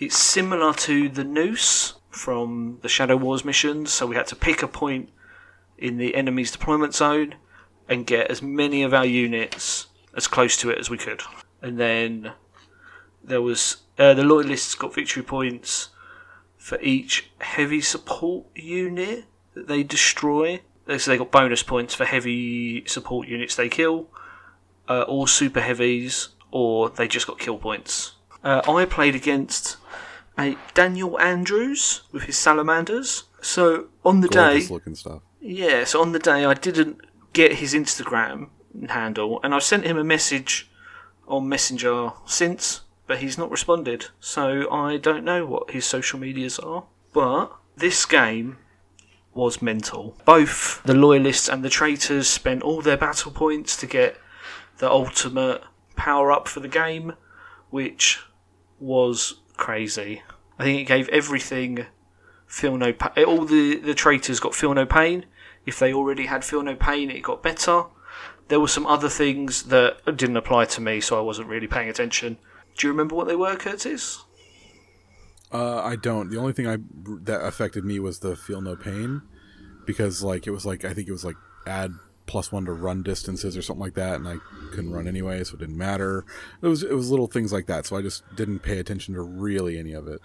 it's 0.00 0.16
similar 0.16 0.72
to 0.72 1.08
the 1.10 1.24
Noose 1.24 1.94
from 2.08 2.78
the 2.82 2.88
Shadow 2.88 3.16
Wars 3.16 3.44
missions, 3.44 3.92
so 3.92 4.06
we 4.06 4.16
had 4.16 4.26
to 4.28 4.36
pick 4.36 4.62
a 4.62 4.68
point 4.68 5.10
in 5.76 5.98
the 5.98 6.14
enemy's 6.14 6.50
deployment 6.50 6.94
zone 6.94 7.34
and 7.88 8.06
get 8.06 8.30
as 8.30 8.40
many 8.40 8.82
of 8.82 8.94
our 8.94 9.04
units 9.04 9.86
as 10.16 10.26
close 10.26 10.56
to 10.56 10.70
it 10.70 10.78
as 10.78 10.88
we 10.88 10.96
could. 10.96 11.22
And 11.60 11.78
then 11.78 12.32
there 13.22 13.42
was 13.42 13.78
uh, 13.98 14.14
the 14.14 14.24
loyalists 14.24 14.74
got 14.74 14.94
victory 14.94 15.22
points 15.22 15.90
for 16.56 16.80
each 16.80 17.30
heavy 17.40 17.82
support 17.82 18.46
unit 18.54 19.26
that 19.54 19.68
they 19.68 19.82
destroy. 19.82 20.62
So 20.86 21.10
they 21.10 21.18
got 21.18 21.30
bonus 21.30 21.62
points 21.62 21.94
for 21.94 22.04
heavy 22.04 22.84
support 22.86 23.28
units 23.28 23.54
they 23.54 23.68
kill, 23.68 24.08
uh, 24.88 25.02
or 25.02 25.28
super 25.28 25.60
heavies, 25.60 26.30
or 26.50 26.88
they 26.88 27.06
just 27.06 27.26
got 27.26 27.38
kill 27.38 27.58
points. 27.58 28.14
Uh, 28.42 28.62
I 28.66 28.86
played 28.86 29.14
against 29.14 29.76
a 30.40 30.56
Daniel 30.74 31.18
Andrews 31.20 32.02
with 32.12 32.24
his 32.24 32.36
salamanders. 32.38 33.24
So 33.42 33.86
on 34.04 34.20
the 34.20 34.28
day, 34.28 34.52
Gorgeous 34.52 34.70
looking 34.70 34.94
stuff. 34.94 35.22
yeah, 35.40 35.84
so 35.84 36.00
on 36.00 36.12
the 36.12 36.18
day 36.18 36.44
I 36.44 36.54
didn't 36.54 37.00
get 37.32 37.54
his 37.54 37.74
Instagram 37.74 38.48
handle, 38.88 39.40
and 39.42 39.54
I've 39.54 39.62
sent 39.62 39.84
him 39.84 39.96
a 39.98 40.04
message 40.04 40.70
on 41.28 41.48
Messenger 41.48 42.12
since, 42.26 42.80
but 43.06 43.18
he's 43.18 43.38
not 43.38 43.50
responded. 43.50 44.06
So 44.18 44.70
I 44.72 44.96
don't 44.96 45.24
know 45.24 45.46
what 45.46 45.70
his 45.70 45.84
social 45.84 46.18
medias 46.18 46.58
are. 46.58 46.84
But 47.12 47.52
this 47.76 48.04
game 48.04 48.58
was 49.34 49.62
mental. 49.62 50.16
Both 50.24 50.82
the 50.84 50.94
loyalists 50.94 51.48
and 51.48 51.64
the 51.64 51.70
traitors 51.70 52.28
spent 52.28 52.62
all 52.62 52.80
their 52.82 52.96
battle 52.96 53.30
points 53.32 53.76
to 53.78 53.86
get 53.86 54.16
the 54.78 54.90
ultimate 54.90 55.62
power 55.96 56.32
up 56.32 56.48
for 56.48 56.60
the 56.60 56.68
game, 56.68 57.14
which 57.70 58.20
was 58.78 59.40
crazy. 59.60 60.22
I 60.58 60.64
think 60.64 60.80
it 60.80 60.84
gave 60.84 61.08
everything 61.10 61.86
feel 62.46 62.76
no 62.76 62.92
pain. 62.92 63.24
All 63.24 63.44
the 63.44 63.76
the 63.76 63.94
traitors 63.94 64.40
got 64.40 64.56
feel 64.56 64.74
no 64.74 64.84
pain. 64.86 65.26
If 65.64 65.78
they 65.78 65.92
already 65.92 66.26
had 66.26 66.44
feel 66.44 66.62
no 66.64 66.74
pain, 66.74 67.10
it 67.10 67.22
got 67.22 67.42
better. 67.42 67.84
There 68.48 68.58
were 68.58 68.66
some 68.66 68.86
other 68.86 69.08
things 69.08 69.64
that 69.64 70.04
didn't 70.16 70.36
apply 70.36 70.64
to 70.64 70.80
me, 70.80 71.00
so 71.00 71.16
I 71.16 71.20
wasn't 71.20 71.48
really 71.48 71.68
paying 71.68 71.88
attention. 71.88 72.38
Do 72.76 72.86
you 72.86 72.92
remember 72.92 73.14
what 73.14 73.28
they 73.28 73.36
were, 73.36 73.54
Curtis? 73.54 74.24
Uh, 75.52 75.82
I 75.82 75.94
don't. 75.94 76.30
The 76.30 76.38
only 76.38 76.52
thing 76.52 76.66
I 76.66 76.78
that 77.24 77.44
affected 77.44 77.84
me 77.84 78.00
was 78.00 78.18
the 78.18 78.34
feel 78.34 78.60
no 78.60 78.74
pain, 78.74 79.22
because 79.86 80.22
like 80.22 80.46
it 80.46 80.50
was 80.50 80.66
like 80.66 80.84
I 80.84 80.94
think 80.94 81.08
it 81.08 81.12
was 81.12 81.24
like 81.24 81.36
add 81.66 81.92
plus 82.30 82.52
one 82.52 82.64
to 82.64 82.72
run 82.72 83.02
distances 83.02 83.56
or 83.56 83.62
something 83.62 83.82
like 83.82 83.94
that, 83.94 84.14
and 84.14 84.28
I 84.28 84.36
couldn't 84.70 84.92
run 84.92 85.08
anyway, 85.08 85.42
so 85.42 85.54
it 85.54 85.58
didn't 85.58 85.76
matter. 85.76 86.24
It 86.62 86.68
was 86.68 86.84
it 86.84 86.94
was 86.94 87.10
little 87.10 87.26
things 87.26 87.52
like 87.52 87.66
that, 87.66 87.86
so 87.86 87.96
I 87.96 88.02
just 88.02 88.22
didn't 88.36 88.60
pay 88.60 88.78
attention 88.78 89.14
to 89.14 89.22
really 89.22 89.76
any 89.78 89.92
of 89.94 90.06
it. 90.06 90.20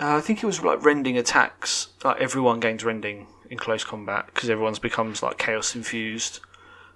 Uh, 0.00 0.14
I 0.14 0.20
think 0.20 0.40
it 0.40 0.46
was 0.46 0.62
like 0.62 0.84
rending 0.84 1.18
attacks. 1.18 1.88
Like 2.04 2.20
everyone 2.20 2.60
gains 2.60 2.84
rending 2.84 3.26
in 3.50 3.58
close 3.58 3.82
combat 3.82 4.26
because 4.26 4.48
everyone's 4.48 4.78
becomes 4.78 5.20
like 5.20 5.36
chaos 5.36 5.74
infused 5.74 6.38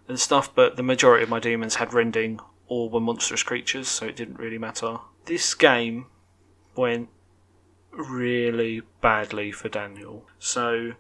and 0.07 0.19
stuff. 0.21 0.55
But 0.55 0.77
the 0.77 0.85
majority 0.85 1.25
of 1.25 1.29
my 1.29 1.41
demons 1.41 1.75
had 1.75 1.93
rending 1.93 2.39
or 2.69 2.89
were 2.89 3.01
monstrous 3.01 3.43
creatures, 3.43 3.89
so 3.89 4.07
it 4.07 4.15
didn't 4.15 4.39
really 4.39 4.59
matter. 4.59 4.99
This 5.25 5.55
game 5.55 6.07
went 6.77 7.09
really 7.91 8.83
badly 9.01 9.51
for 9.51 9.69
Daniel. 9.69 10.25
So 10.39 10.93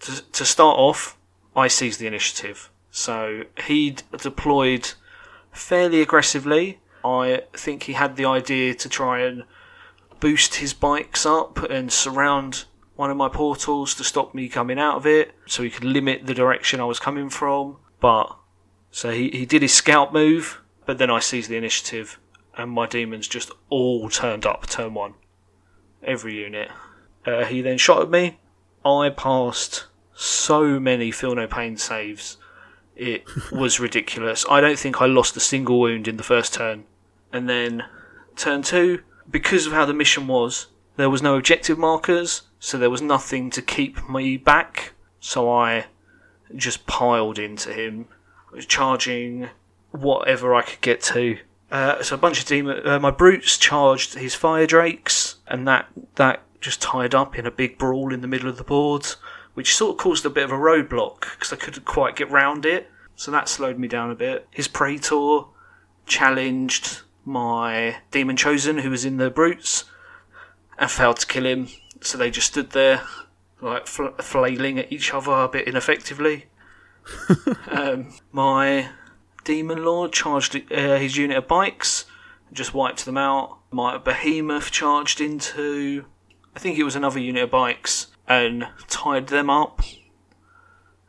to 0.00 0.22
to 0.32 0.44
start 0.44 0.78
off, 0.78 1.16
I 1.56 1.68
seized 1.68 1.98
the 1.98 2.06
initiative. 2.06 2.70
So 2.96 3.42
he 3.66 3.94
deployed 4.22 4.94
fairly 5.52 6.00
aggressively. 6.00 6.80
I 7.04 7.42
think 7.52 7.82
he 7.82 7.92
had 7.92 8.16
the 8.16 8.24
idea 8.24 8.72
to 8.72 8.88
try 8.88 9.20
and 9.20 9.44
boost 10.18 10.54
his 10.56 10.72
bikes 10.72 11.26
up 11.26 11.58
and 11.58 11.92
surround 11.92 12.64
one 12.94 13.10
of 13.10 13.18
my 13.18 13.28
portals 13.28 13.94
to 13.96 14.02
stop 14.02 14.34
me 14.34 14.48
coming 14.48 14.78
out 14.78 14.96
of 14.96 15.06
it 15.06 15.34
so 15.44 15.62
he 15.62 15.68
could 15.68 15.84
limit 15.84 16.24
the 16.24 16.32
direction 16.32 16.80
I 16.80 16.84
was 16.84 16.98
coming 16.98 17.28
from. 17.28 17.76
But 18.00 18.34
so 18.90 19.10
he, 19.10 19.28
he 19.28 19.44
did 19.44 19.60
his 19.60 19.74
scout 19.74 20.14
move, 20.14 20.62
but 20.86 20.96
then 20.96 21.10
I 21.10 21.18
seized 21.18 21.50
the 21.50 21.58
initiative 21.58 22.18
and 22.56 22.70
my 22.70 22.86
demons 22.86 23.28
just 23.28 23.50
all 23.68 24.08
turned 24.08 24.46
up 24.46 24.66
turn 24.68 24.94
one. 24.94 25.14
Every 26.02 26.36
unit. 26.36 26.70
Uh, 27.26 27.44
he 27.44 27.60
then 27.60 27.76
shot 27.76 28.00
at 28.00 28.10
me. 28.10 28.40
I 28.86 29.10
passed 29.10 29.84
so 30.14 30.80
many 30.80 31.10
feel 31.10 31.34
no 31.34 31.46
pain 31.46 31.76
saves. 31.76 32.38
It 32.96 33.24
was 33.52 33.78
ridiculous. 33.78 34.44
I 34.50 34.60
don't 34.60 34.78
think 34.78 35.00
I 35.00 35.06
lost 35.06 35.36
a 35.36 35.40
single 35.40 35.78
wound 35.78 36.08
in 36.08 36.16
the 36.16 36.22
first 36.22 36.54
turn. 36.54 36.84
And 37.32 37.48
then 37.48 37.84
turn 38.36 38.62
two, 38.62 39.02
because 39.30 39.66
of 39.66 39.72
how 39.72 39.84
the 39.84 39.92
mission 39.92 40.26
was, 40.26 40.68
there 40.96 41.10
was 41.10 41.22
no 41.22 41.36
objective 41.36 41.78
markers, 41.78 42.42
so 42.58 42.78
there 42.78 42.90
was 42.90 43.02
nothing 43.02 43.50
to 43.50 43.60
keep 43.60 44.08
me 44.08 44.38
back. 44.38 44.94
So 45.20 45.50
I 45.50 45.86
just 46.54 46.86
piled 46.86 47.38
into 47.38 47.72
him, 47.72 48.06
charging 48.66 49.50
whatever 49.90 50.54
I 50.54 50.62
could 50.62 50.80
get 50.80 51.02
to. 51.02 51.38
Uh, 51.70 52.02
so 52.02 52.14
a 52.14 52.18
bunch 52.18 52.40
of 52.40 52.46
demon, 52.46 52.86
uh, 52.86 52.98
my 52.98 53.10
brutes 53.10 53.58
charged 53.58 54.14
his 54.14 54.34
fire 54.34 54.66
drakes, 54.66 55.36
and 55.48 55.66
that 55.66 55.88
that 56.14 56.42
just 56.60 56.80
tied 56.80 57.14
up 57.14 57.36
in 57.38 57.44
a 57.44 57.50
big 57.50 57.76
brawl 57.76 58.12
in 58.14 58.20
the 58.20 58.28
middle 58.28 58.48
of 58.48 58.56
the 58.56 58.64
board, 58.64 59.06
which 59.56 59.74
sort 59.74 59.92
of 59.92 59.96
caused 59.96 60.26
a 60.26 60.30
bit 60.30 60.44
of 60.44 60.52
a 60.52 60.54
roadblock 60.54 61.22
because 61.32 61.50
I 61.50 61.56
couldn't 61.56 61.86
quite 61.86 62.14
get 62.14 62.30
round 62.30 62.66
it. 62.66 62.90
So 63.14 63.30
that 63.30 63.48
slowed 63.48 63.78
me 63.78 63.88
down 63.88 64.10
a 64.10 64.14
bit. 64.14 64.46
His 64.50 64.68
praetor 64.68 65.44
challenged 66.04 67.00
my 67.24 67.96
demon 68.10 68.36
chosen, 68.36 68.78
who 68.78 68.90
was 68.90 69.06
in 69.06 69.16
the 69.16 69.30
brutes, 69.30 69.86
and 70.78 70.90
failed 70.90 71.20
to 71.20 71.26
kill 71.26 71.46
him. 71.46 71.68
So 72.02 72.18
they 72.18 72.30
just 72.30 72.48
stood 72.48 72.72
there, 72.72 73.00
like 73.62 73.86
fl- 73.86 74.08
flailing 74.20 74.78
at 74.78 74.92
each 74.92 75.14
other 75.14 75.32
a 75.32 75.48
bit 75.48 75.66
ineffectively. 75.66 76.44
um, 77.68 78.12
my 78.32 78.90
demon 79.44 79.86
lord 79.86 80.12
charged 80.12 80.54
uh, 80.70 80.98
his 80.98 81.16
unit 81.16 81.38
of 81.38 81.48
bikes, 81.48 82.04
just 82.52 82.74
wiped 82.74 83.06
them 83.06 83.16
out. 83.16 83.56
My 83.70 83.96
behemoth 83.96 84.70
charged 84.70 85.18
into, 85.18 86.04
I 86.54 86.58
think 86.58 86.78
it 86.78 86.84
was 86.84 86.94
another 86.94 87.18
unit 87.18 87.44
of 87.44 87.50
bikes, 87.50 88.08
and 88.28 88.68
tied 88.88 89.28
them 89.28 89.50
up. 89.50 89.82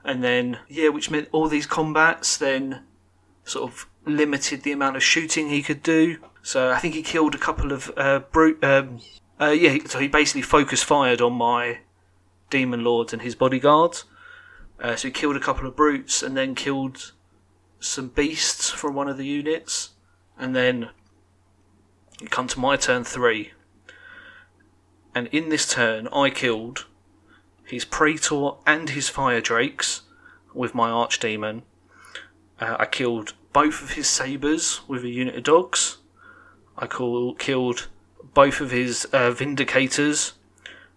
And 0.03 0.23
then, 0.23 0.59
yeah, 0.69 0.89
which 0.89 1.11
meant 1.11 1.29
all 1.31 1.47
these 1.47 1.65
combats 1.65 2.37
then 2.37 2.83
sort 3.43 3.71
of 3.71 3.87
limited 4.05 4.63
the 4.63 4.71
amount 4.71 4.95
of 4.95 5.03
shooting 5.03 5.49
he 5.49 5.61
could 5.61 5.83
do. 5.83 6.17
So 6.41 6.71
I 6.71 6.79
think 6.79 6.93
he 6.93 7.01
killed 7.01 7.35
a 7.35 7.39
couple 7.39 7.71
of 7.71 7.91
uh, 7.97 8.19
brute. 8.19 8.63
Um, 8.63 9.01
uh, 9.39 9.49
yeah, 9.49 9.77
so 9.85 9.99
he 9.99 10.07
basically 10.07 10.41
focus 10.41 10.81
fired 10.81 11.21
on 11.21 11.33
my 11.33 11.79
demon 12.49 12.83
lords 12.83 13.13
and 13.13 13.21
his 13.21 13.35
bodyguards. 13.35 14.05
Uh, 14.79 14.95
so 14.95 15.07
he 15.07 15.11
killed 15.11 15.35
a 15.35 15.41
couple 15.41 15.67
of 15.67 15.75
brutes 15.75 16.23
and 16.23 16.37
then 16.37 16.55
killed 16.55 17.11
some 17.79 18.07
beasts 18.07 18.69
from 18.69 18.95
one 18.95 19.07
of 19.07 19.17
the 19.17 19.25
units, 19.25 19.91
and 20.37 20.55
then 20.55 20.89
it 22.21 22.31
come 22.31 22.47
to 22.47 22.59
my 22.59 22.75
turn 22.75 23.03
three. 23.03 23.51
And 25.13 25.27
in 25.27 25.49
this 25.49 25.71
turn, 25.71 26.07
I 26.09 26.29
killed 26.29 26.85
his 27.67 27.85
praetor 27.85 28.51
and 28.65 28.89
his 28.89 29.09
fire 29.09 29.41
drakes 29.41 30.01
with 30.53 30.73
my 30.73 30.89
archdemon. 30.89 31.63
Uh, 32.59 32.77
I 32.79 32.85
killed 32.85 33.33
both 33.53 33.81
of 33.81 33.91
his 33.91 34.07
sabers 34.07 34.81
with 34.87 35.03
a 35.03 35.09
unit 35.09 35.35
of 35.35 35.43
dogs. 35.43 35.97
I 36.77 36.87
call, 36.87 37.35
killed 37.35 37.87
both 38.33 38.61
of 38.61 38.71
his 38.71 39.05
uh, 39.11 39.31
vindicators 39.31 40.33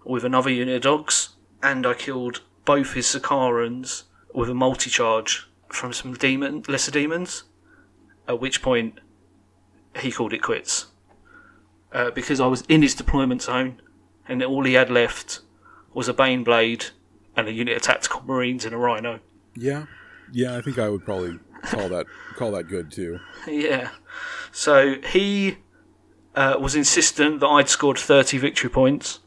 with 0.04 0.24
another 0.24 0.50
unit 0.50 0.76
of 0.76 0.82
dogs, 0.82 1.30
and 1.62 1.86
I 1.86 1.94
killed 1.94 2.42
both 2.64 2.92
his 2.92 3.06
Sicarans 3.06 4.04
with 4.32 4.48
a 4.48 4.54
multi 4.54 4.90
charge 4.90 5.48
from 5.68 5.92
some 5.92 6.14
demon 6.14 6.62
lesser 6.68 6.92
demons. 6.92 7.44
At 8.28 8.40
which 8.40 8.62
point, 8.62 9.00
he 9.98 10.12
called 10.12 10.32
it 10.32 10.42
quits 10.42 10.86
uh, 11.92 12.10
because 12.10 12.40
I 12.40 12.46
was 12.46 12.62
in 12.68 12.82
his 12.82 12.94
deployment 12.94 13.42
zone, 13.42 13.82
and 14.28 14.42
all 14.42 14.64
he 14.64 14.74
had 14.74 14.90
left 14.90 15.40
was 15.92 16.08
a 16.08 16.14
Baneblade 16.14 16.90
and 17.36 17.48
a 17.48 17.52
unit 17.52 17.76
of 17.76 17.82
tactical 17.82 18.22
marines 18.22 18.64
and 18.64 18.74
a 18.74 18.78
rhino. 18.78 19.20
Yeah, 19.54 19.86
yeah. 20.32 20.56
I 20.56 20.60
think 20.62 20.78
I 20.78 20.88
would 20.88 21.04
probably 21.04 21.38
call 21.62 21.88
that 21.88 22.06
call 22.36 22.52
that 22.52 22.68
good 22.68 22.90
too. 22.90 23.20
Yeah. 23.46 23.90
So 24.52 24.96
he 25.06 25.58
uh, 26.34 26.56
was 26.60 26.74
insistent 26.74 27.40
that 27.40 27.46
I'd 27.46 27.68
scored 27.68 27.98
30 27.98 28.38
victory 28.38 28.68
points, 28.68 29.20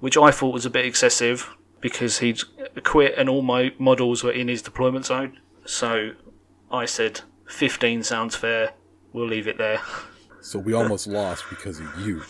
which 0.00 0.16
I 0.16 0.30
thought 0.30 0.52
was 0.52 0.66
a 0.66 0.70
bit 0.70 0.84
excessive 0.84 1.54
because 1.80 2.18
he'd 2.18 2.40
quit 2.82 3.14
and 3.16 3.28
all 3.28 3.42
my 3.42 3.72
models 3.78 4.24
were 4.24 4.32
in 4.32 4.48
his 4.48 4.62
deployment 4.62 5.06
zone. 5.06 5.38
So 5.64 6.12
I 6.70 6.84
said 6.84 7.20
15 7.48 8.02
sounds 8.02 8.34
fair. 8.34 8.72
We'll 9.12 9.28
leave 9.28 9.46
it 9.46 9.58
there. 9.58 9.80
So 10.40 10.58
we 10.58 10.74
almost 10.74 11.06
lost 11.06 11.44
because 11.48 11.80
of 11.80 11.88
you. 12.00 12.22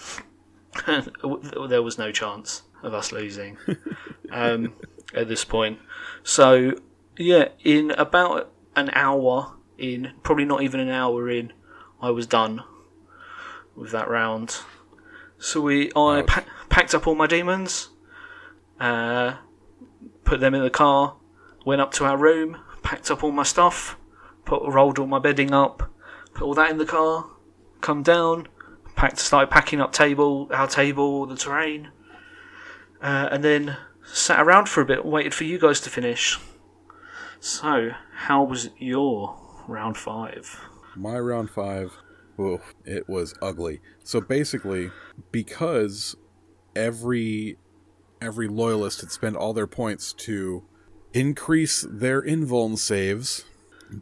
there 1.69 1.83
was 1.83 1.99
no 1.99 2.13
chance 2.13 2.63
of 2.83 2.95
us 2.95 3.13
losing 3.13 3.57
um, 4.31 4.75
at 5.15 5.29
this 5.29 5.45
point. 5.45 5.79
So 6.23 6.75
yeah, 7.17 7.49
in 7.65 7.91
about 7.93 8.53
an 8.75 8.91
hour 8.93 9.55
in, 9.79 10.13
probably 10.23 10.45
not 10.45 10.63
even 10.63 10.81
an 10.81 10.89
hour 10.89 11.29
in, 11.31 11.53
I 12.01 12.11
was 12.11 12.27
done 12.27 12.63
with 13.75 13.91
that 13.93 14.09
round. 14.09 14.57
So 15.39 15.61
we, 15.61 15.91
I 15.95 16.23
pa- 16.27 16.45
packed 16.69 16.95
up 16.95 17.07
all 17.07 17.15
my 17.15 17.27
demons, 17.27 17.89
uh, 18.81 19.37
put 20.25 20.41
them 20.41 20.55
in 20.55 20.63
the 20.63 20.71
car, 20.71 21.17
went 21.65 21.81
up 21.81 21.93
to 21.95 22.05
our 22.05 22.17
room, 22.17 22.59
packed 22.83 23.11
up 23.11 23.23
all 23.23 23.33
my 23.33 23.43
stuff, 23.43 23.97
put 24.45 24.63
rolled 24.67 24.99
all 24.99 25.07
my 25.07 25.19
bedding 25.19 25.53
up, 25.53 25.91
put 26.35 26.45
all 26.45 26.55
that 26.55 26.71
in 26.71 26.79
the 26.79 26.87
car, 26.87 27.27
come 27.81 28.03
down, 28.03 28.49
packed, 28.95 29.19
started 29.19 29.51
packing 29.51 29.81
up 29.81 29.93
table, 29.93 30.49
our 30.53 30.67
table, 30.67 31.27
the 31.27 31.37
terrain, 31.37 31.91
uh, 33.07 33.29
and 33.31 33.45
then 33.45 33.77
sat 34.03 34.41
around 34.41 34.69
for 34.69 34.81
a 34.81 34.85
bit, 34.85 35.05
waited 35.05 35.33
for 35.33 35.45
you 35.45 35.61
guys 35.61 35.81
to 35.81 35.89
finish. 35.89 36.41
So, 37.39 37.91
how 38.13 38.43
was 38.43 38.71
your 38.79 39.39
round 39.69 39.97
five? 39.97 40.61
My 40.97 41.17
round 41.17 41.51
five, 41.51 41.93
it 42.85 43.09
was 43.09 43.35
ugly. 43.41 43.81
So 44.03 44.21
basically, 44.21 44.91
because 45.31 46.17
every 46.75 47.59
every 48.21 48.49
loyalist 48.49 49.03
had 49.03 49.13
spent 49.13 49.37
all 49.37 49.53
their 49.53 49.67
points 49.69 50.13
to 50.13 50.65
increase 51.13 51.87
their 51.89 52.21
invuln 52.21 52.77
saves 52.77 53.45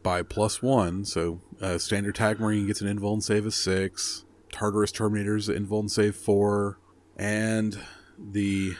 by 0.02 0.22
plus 0.22 0.62
one. 0.62 1.04
So 1.04 1.42
uh, 1.60 1.76
standard 1.76 2.14
tac 2.14 2.40
marine 2.40 2.68
gets 2.68 2.80
an 2.80 2.88
invuln 2.88 3.22
save 3.22 3.44
of 3.44 3.54
six. 3.54 4.24
Tartarus 4.50 4.92
Terminators 4.92 5.54
invuln 5.54 5.90
save 5.90 6.16
four, 6.16 6.78
and 7.18 7.78
the 8.16 8.76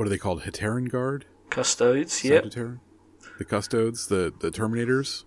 what 0.00 0.06
are 0.06 0.10
they 0.10 0.16
called? 0.16 0.44
Hetaeron 0.44 0.90
Guard. 0.90 1.26
Custodes. 1.50 2.22
Sagittarum? 2.22 2.78
The 3.36 3.44
Custodes, 3.44 4.06
the 4.06 4.32
the 4.40 4.50
Terminators. 4.50 5.24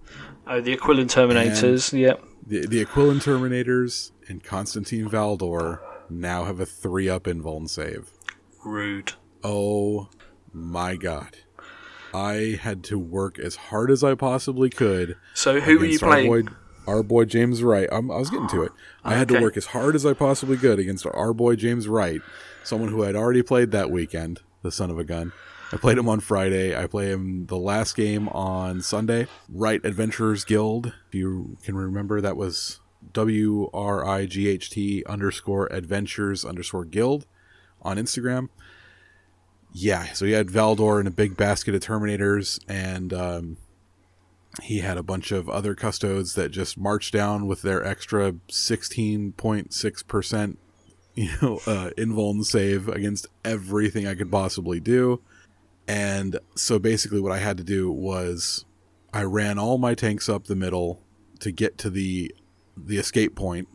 Oh, 0.47 0.61
the 0.61 0.75
Aquilon 0.75 1.05
Terminators, 1.05 1.95
yep. 1.95 2.23
The 2.43 2.65
the 2.65 2.83
Aquilon 2.83 3.21
Terminators 3.21 4.13
and 4.27 4.43
Constantine 4.43 5.07
Valdor 5.07 5.77
now 6.09 6.45
have 6.45 6.59
a 6.59 6.65
three 6.65 7.07
up 7.07 7.25
invuln 7.25 7.69
save. 7.69 8.13
Rude. 8.65 9.13
Oh 9.43 10.09
my 10.51 10.95
god. 10.95 11.37
I 12.11 12.57
had 12.59 12.83
to 12.85 12.97
work 12.97 13.37
as 13.37 13.55
hard 13.55 13.91
as 13.91 14.03
I 14.03 14.15
possibly 14.15 14.71
could. 14.71 15.17
So, 15.35 15.59
who 15.59 15.77
were 15.77 15.85
you 15.85 15.99
our 16.01 16.09
playing? 16.09 16.45
boy, 16.45 16.51
our 16.87 17.03
boy 17.03 17.25
James 17.25 17.61
Wright. 17.61 17.89
I'm, 17.91 18.09
I 18.09 18.17
was 18.17 18.31
getting 18.31 18.49
to 18.49 18.63
it. 18.63 18.71
I 19.03 19.13
had 19.13 19.27
to 19.27 19.39
work 19.39 19.55
as 19.55 19.67
hard 19.67 19.93
as 19.93 20.03
I 20.03 20.13
possibly 20.13 20.57
could 20.57 20.79
against 20.79 21.05
our 21.05 21.31
boy 21.31 21.57
James 21.57 21.87
Wright, 21.87 22.21
someone 22.63 22.89
who 22.89 23.03
had 23.03 23.15
already 23.15 23.43
played 23.43 23.69
that 23.69 23.91
weekend. 23.91 24.41
The 24.63 24.71
son 24.71 24.89
of 24.89 24.97
a 24.97 25.03
gun. 25.03 25.33
I 25.71 25.77
played 25.77 25.97
him 25.97 26.09
on 26.09 26.19
Friday. 26.19 26.75
I 26.75 26.87
play 26.87 27.07
him 27.07 27.47
the 27.47 27.57
last 27.57 27.95
game 27.95 28.27
on 28.29 28.81
Sunday. 28.81 29.27
Right 29.49 29.83
Adventurers 29.83 30.45
Guild. 30.45 30.93
If 31.07 31.15
you 31.15 31.57
can 31.63 31.75
remember, 31.75 32.21
that 32.21 32.37
was 32.37 32.79
W 33.11 33.69
R 33.73 34.05
I 34.05 34.25
G 34.25 34.47
H 34.47 34.69
T 34.69 35.03
underscore 35.07 35.67
adventures 35.67 36.45
underscore 36.45 36.85
guild 36.85 37.25
on 37.81 37.97
Instagram. 37.97 38.49
Yeah, 39.73 40.13
so 40.13 40.25
he 40.25 40.33
had 40.33 40.47
Valdor 40.47 40.99
and 40.99 41.07
a 41.07 41.11
big 41.11 41.35
basket 41.35 41.73
of 41.73 41.81
Terminators, 41.81 42.59
and 42.67 43.11
um, 43.11 43.57
he 44.61 44.79
had 44.79 44.97
a 44.97 45.03
bunch 45.03 45.31
of 45.31 45.49
other 45.49 45.73
custodes 45.73 46.35
that 46.35 46.51
just 46.51 46.77
marched 46.77 47.11
down 47.11 47.47
with 47.47 47.63
their 47.63 47.83
extra 47.83 48.33
16.6% 48.33 50.57
you 51.15 51.29
know 51.41 51.55
uh, 51.67 51.91
invuln 51.97 52.43
save 52.43 52.87
against 52.87 53.27
everything 53.45 54.07
i 54.07 54.15
could 54.15 54.31
possibly 54.31 54.79
do. 54.79 55.21
And 55.87 56.39
so 56.55 56.79
basically 56.79 57.19
what 57.19 57.31
i 57.31 57.39
had 57.39 57.57
to 57.57 57.63
do 57.63 57.91
was 57.91 58.65
i 59.13 59.21
ran 59.21 59.59
all 59.59 59.77
my 59.77 59.93
tanks 59.93 60.27
up 60.29 60.45
the 60.45 60.55
middle 60.55 61.01
to 61.39 61.51
get 61.51 61.77
to 61.79 61.89
the 61.89 62.33
the 62.75 62.97
escape 62.97 63.35
point. 63.35 63.67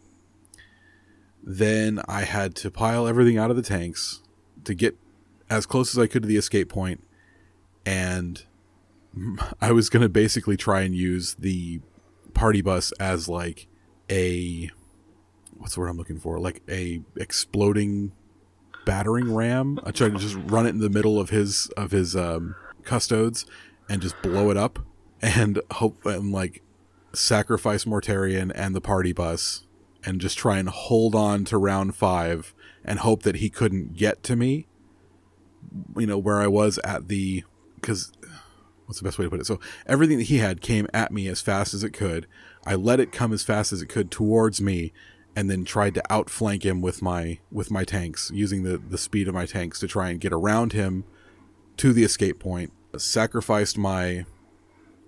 Then 1.42 2.00
i 2.08 2.22
had 2.22 2.54
to 2.56 2.70
pile 2.70 3.06
everything 3.06 3.38
out 3.38 3.50
of 3.50 3.56
the 3.56 3.62
tanks 3.62 4.22
to 4.64 4.74
get 4.74 4.96
as 5.48 5.64
close 5.64 5.94
as 5.94 5.98
i 5.98 6.06
could 6.06 6.22
to 6.22 6.28
the 6.28 6.36
escape 6.36 6.68
point. 6.68 7.04
And 7.86 8.42
I 9.60 9.72
was 9.72 9.88
going 9.88 10.02
to 10.02 10.08
basically 10.08 10.56
try 10.56 10.80
and 10.80 10.94
use 10.94 11.34
the 11.34 11.80
party 12.34 12.62
bus 12.62 12.92
as 12.92 13.28
like 13.28 13.66
a 14.10 14.70
what's 15.58 15.74
the 15.74 15.80
word 15.80 15.88
I'm 15.88 15.96
looking 15.96 16.18
for? 16.18 16.38
Like 16.38 16.62
a 16.68 17.02
exploding 17.16 18.12
battering 18.84 19.34
ram. 19.34 19.78
I 19.84 19.90
tried 19.90 20.12
to 20.12 20.18
just 20.18 20.36
run 20.50 20.66
it 20.66 20.70
in 20.70 20.78
the 20.78 20.90
middle 20.90 21.20
of 21.20 21.30
his 21.30 21.66
of 21.76 21.90
his 21.90 22.16
um, 22.16 22.54
custodes 22.84 23.44
and 23.88 24.00
just 24.00 24.20
blow 24.22 24.50
it 24.50 24.56
up 24.56 24.78
and 25.20 25.60
hope 25.72 26.04
and 26.06 26.32
like 26.32 26.62
sacrifice 27.12 27.84
Mortarion 27.84 28.52
and 28.54 28.74
the 28.74 28.80
party 28.80 29.12
bus 29.12 29.66
and 30.04 30.20
just 30.20 30.38
try 30.38 30.58
and 30.58 30.68
hold 30.68 31.14
on 31.14 31.44
to 31.46 31.58
round 31.58 31.94
five 31.94 32.54
and 32.84 33.00
hope 33.00 33.22
that 33.22 33.36
he 33.36 33.50
couldn't 33.50 33.94
get 33.94 34.22
to 34.24 34.36
me. 34.36 34.66
You 35.96 36.06
know 36.06 36.18
where 36.18 36.38
I 36.38 36.46
was 36.46 36.78
at 36.84 37.08
the 37.08 37.44
because 37.74 38.12
what's 38.86 39.00
the 39.00 39.04
best 39.04 39.18
way 39.18 39.26
to 39.26 39.30
put 39.30 39.40
it? 39.40 39.46
So 39.46 39.60
everything 39.86 40.18
that 40.18 40.24
he 40.24 40.38
had 40.38 40.60
came 40.60 40.86
at 40.94 41.12
me 41.12 41.28
as 41.28 41.40
fast 41.40 41.74
as 41.74 41.84
it 41.84 41.92
could. 41.92 42.26
I 42.66 42.74
let 42.74 43.00
it 43.00 43.12
come 43.12 43.32
as 43.32 43.42
fast 43.42 43.72
as 43.72 43.82
it 43.82 43.88
could 43.88 44.10
towards 44.10 44.60
me, 44.60 44.92
and 45.36 45.50
then 45.50 45.64
tried 45.64 45.94
to 45.94 46.12
outflank 46.12 46.64
him 46.64 46.80
with 46.80 47.02
my 47.02 47.38
with 47.50 47.70
my 47.70 47.84
tanks, 47.84 48.30
using 48.34 48.62
the 48.62 48.78
the 48.78 48.98
speed 48.98 49.28
of 49.28 49.34
my 49.34 49.46
tanks 49.46 49.78
to 49.80 49.88
try 49.88 50.10
and 50.10 50.20
get 50.20 50.32
around 50.32 50.72
him 50.72 51.04
to 51.78 51.92
the 51.92 52.04
escape 52.04 52.38
point. 52.38 52.72
Sacrificed 52.96 53.78
my 53.78 54.24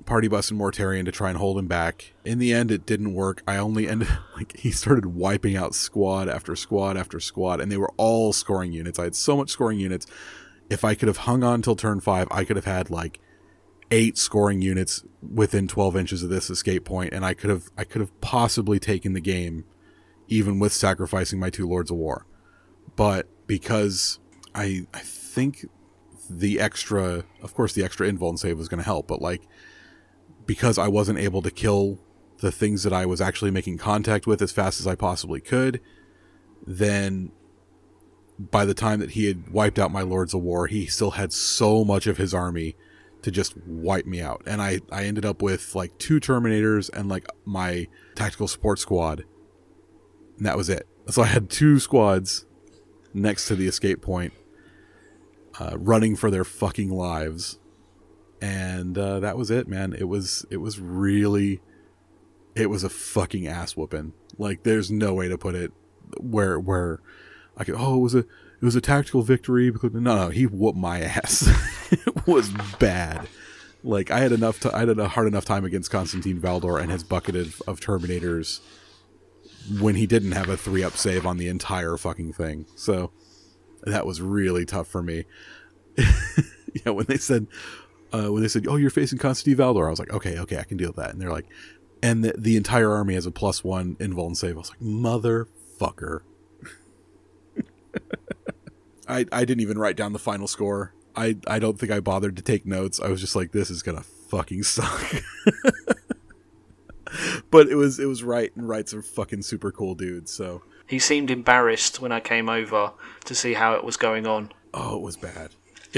party 0.06 0.28
bus 0.28 0.50
and 0.50 0.60
Mortarion 0.60 1.04
to 1.04 1.12
try 1.12 1.28
and 1.28 1.38
hold 1.38 1.58
him 1.58 1.66
back. 1.66 2.12
In 2.24 2.38
the 2.38 2.52
end, 2.52 2.70
it 2.70 2.86
didn't 2.86 3.14
work. 3.14 3.42
I 3.46 3.56
only 3.56 3.88
ended 3.88 4.08
like 4.36 4.56
he 4.56 4.70
started 4.70 5.06
wiping 5.06 5.56
out 5.56 5.74
squad 5.74 6.28
after 6.28 6.56
squad 6.56 6.96
after 6.96 7.20
squad, 7.20 7.60
and 7.60 7.70
they 7.70 7.76
were 7.76 7.92
all 7.96 8.32
scoring 8.32 8.72
units. 8.72 8.98
I 8.98 9.04
had 9.04 9.16
so 9.16 9.36
much 9.36 9.50
scoring 9.50 9.78
units. 9.78 10.06
If 10.68 10.84
I 10.84 10.94
could 10.94 11.08
have 11.08 11.18
hung 11.18 11.42
on 11.42 11.62
till 11.62 11.76
turn 11.76 12.00
five, 12.00 12.28
I 12.30 12.44
could 12.44 12.56
have 12.56 12.64
had 12.64 12.90
like 12.90 13.20
eight 13.90 14.16
scoring 14.16 14.62
units 14.62 15.04
within 15.20 15.66
12 15.66 15.96
inches 15.96 16.22
of 16.22 16.30
this 16.30 16.48
escape 16.48 16.84
point 16.84 17.12
and 17.12 17.24
i 17.24 17.34
could 17.34 17.50
have 17.50 17.70
i 17.76 17.84
could 17.84 18.00
have 18.00 18.20
possibly 18.20 18.78
taken 18.78 19.14
the 19.14 19.20
game 19.20 19.64
even 20.30 20.58
with 20.58 20.72
sacrificing 20.72 21.38
my 21.38 21.50
two 21.50 21.68
lords 21.68 21.90
of 21.90 21.96
war 21.98 22.26
but 22.96 23.28
because 23.46 24.18
i 24.54 24.86
i 24.94 24.98
think 25.00 25.66
the 26.30 26.58
extra 26.58 27.24
of 27.42 27.52
course 27.54 27.74
the 27.74 27.84
extra 27.84 28.10
invuln 28.10 28.38
save 28.38 28.56
was 28.56 28.68
going 28.68 28.78
to 28.78 28.84
help 28.84 29.06
but 29.06 29.20
like 29.20 29.42
because 30.46 30.78
i 30.78 30.88
wasn't 30.88 31.18
able 31.18 31.42
to 31.42 31.50
kill 31.50 31.98
the 32.38 32.50
things 32.52 32.82
that 32.82 32.92
i 32.92 33.04
was 33.04 33.20
actually 33.20 33.50
making 33.50 33.76
contact 33.76 34.26
with 34.26 34.40
as 34.40 34.52
fast 34.52 34.80
as 34.80 34.86
i 34.86 34.94
possibly 34.94 35.40
could 35.40 35.80
then 36.66 37.30
by 38.38 38.64
the 38.64 38.72
time 38.72 39.00
that 39.00 39.10
he 39.10 39.26
had 39.26 39.50
wiped 39.50 39.78
out 39.78 39.90
my 39.90 40.00
lords 40.00 40.32
of 40.32 40.40
war 40.40 40.66
he 40.66 40.86
still 40.86 41.10
had 41.12 41.32
so 41.32 41.84
much 41.84 42.06
of 42.06 42.16
his 42.16 42.32
army 42.32 42.74
to 43.22 43.30
just 43.30 43.56
wipe 43.66 44.06
me 44.06 44.20
out. 44.20 44.42
And 44.46 44.60
I, 44.60 44.80
I 44.90 45.04
ended 45.04 45.24
up 45.24 45.42
with 45.42 45.74
like 45.74 45.96
two 45.98 46.20
Terminators 46.20 46.90
and 46.92 47.08
like 47.08 47.26
my 47.44 47.86
tactical 48.14 48.48
support 48.48 48.78
squad. 48.78 49.24
And 50.40 50.46
that 50.46 50.56
was 50.56 50.70
it. 50.70 50.88
So 51.10 51.20
I 51.20 51.26
had 51.26 51.50
two 51.50 51.78
squads 51.78 52.46
next 53.12 53.46
to 53.48 53.54
the 53.54 53.66
escape 53.66 54.00
point, 54.00 54.32
uh, 55.58 55.76
running 55.76 56.16
for 56.16 56.30
their 56.30 56.44
fucking 56.44 56.88
lives. 56.88 57.58
And 58.40 58.96
uh, 58.96 59.20
that 59.20 59.36
was 59.36 59.50
it, 59.50 59.68
man. 59.68 59.92
It 59.92 60.08
was 60.08 60.46
it 60.50 60.56
was 60.56 60.80
really 60.80 61.60
it 62.54 62.70
was 62.70 62.82
a 62.82 62.88
fucking 62.88 63.46
ass 63.46 63.76
whooping. 63.76 64.14
Like 64.38 64.62
there's 64.62 64.90
no 64.90 65.12
way 65.12 65.28
to 65.28 65.36
put 65.36 65.54
it 65.54 65.72
where 66.18 66.58
where 66.58 67.00
I 67.58 67.64
could 67.64 67.74
oh 67.76 67.96
it 67.96 68.00
was 68.00 68.14
a 68.14 68.20
it 68.20 68.62
was 68.62 68.76
a 68.76 68.80
tactical 68.80 69.20
victory 69.20 69.68
because 69.68 69.92
no 69.92 70.00
no 70.00 70.28
he 70.30 70.46
whooped 70.46 70.78
my 70.78 71.00
ass. 71.02 71.46
it 71.90 72.26
was 72.26 72.50
bad. 72.78 73.28
Like 73.84 74.10
I 74.10 74.20
had 74.20 74.32
enough 74.32 74.58
to 74.60 74.74
I 74.74 74.86
had 74.86 74.98
a 74.98 75.08
hard 75.08 75.28
enough 75.28 75.44
time 75.44 75.66
against 75.66 75.90
Constantine 75.90 76.40
Valdor 76.40 76.80
and 76.80 76.90
his 76.90 77.04
bucket 77.04 77.36
of, 77.36 77.60
of 77.66 77.78
Terminators 77.78 78.60
when 79.78 79.94
he 79.94 80.06
didn't 80.06 80.32
have 80.32 80.48
a 80.48 80.56
three 80.56 80.82
up 80.82 80.96
save 80.96 81.26
on 81.26 81.36
the 81.36 81.48
entire 81.48 81.96
fucking 81.96 82.32
thing. 82.32 82.66
So 82.76 83.12
that 83.82 84.06
was 84.06 84.20
really 84.20 84.64
tough 84.64 84.88
for 84.88 85.02
me. 85.02 85.24
yeah, 85.96 86.90
when 86.90 87.06
they 87.06 87.16
said 87.16 87.46
uh, 88.12 88.28
when 88.32 88.42
they 88.42 88.48
said, 88.48 88.66
"Oh, 88.66 88.76
you're 88.76 88.90
facing 88.90 89.18
Constantine 89.18 89.58
Valdor," 89.58 89.86
I 89.86 89.90
was 89.90 89.98
like, 89.98 90.12
"Okay, 90.12 90.38
okay, 90.38 90.58
I 90.58 90.64
can 90.64 90.76
deal 90.76 90.88
with 90.88 90.96
that." 90.96 91.10
And 91.10 91.20
they're 91.20 91.30
like, 91.30 91.46
"And 92.02 92.24
the, 92.24 92.34
the 92.36 92.56
entire 92.56 92.90
army 92.90 93.14
has 93.14 93.26
a 93.26 93.30
plus 93.30 93.62
one 93.62 93.96
invuln 93.96 94.36
save." 94.36 94.56
I 94.56 94.58
was 94.58 94.70
like, 94.70 94.80
"Motherfucker!" 94.80 96.20
I 99.08 99.26
I 99.30 99.44
didn't 99.44 99.60
even 99.60 99.78
write 99.78 99.96
down 99.96 100.12
the 100.12 100.18
final 100.18 100.48
score. 100.48 100.94
I 101.14 101.36
I 101.46 101.58
don't 101.58 101.78
think 101.78 101.92
I 101.92 102.00
bothered 102.00 102.36
to 102.36 102.42
take 102.42 102.66
notes. 102.66 103.00
I 103.00 103.08
was 103.08 103.20
just 103.20 103.36
like, 103.36 103.52
"This 103.52 103.70
is 103.70 103.82
gonna 103.82 104.02
fucking 104.02 104.62
suck." 104.64 105.22
but 107.50 107.68
it 107.68 107.74
was 107.76 107.98
it 107.98 108.06
was 108.06 108.22
right, 108.22 108.54
and 108.56 108.68
right's 108.68 108.92
a 108.92 109.02
fucking 109.02 109.42
super 109.42 109.72
cool 109.72 109.94
dude. 109.94 110.28
So 110.28 110.62
He 110.86 110.98
seemed 110.98 111.30
embarrassed 111.30 112.00
when 112.00 112.12
I 112.12 112.20
came 112.20 112.48
over 112.48 112.92
to 113.24 113.34
see 113.34 113.54
how 113.54 113.74
it 113.74 113.84
was 113.84 113.96
going 113.96 114.26
on. 114.26 114.52
oh, 114.74 114.96
it 114.96 115.02
was 115.02 115.16
bad. 115.16 115.50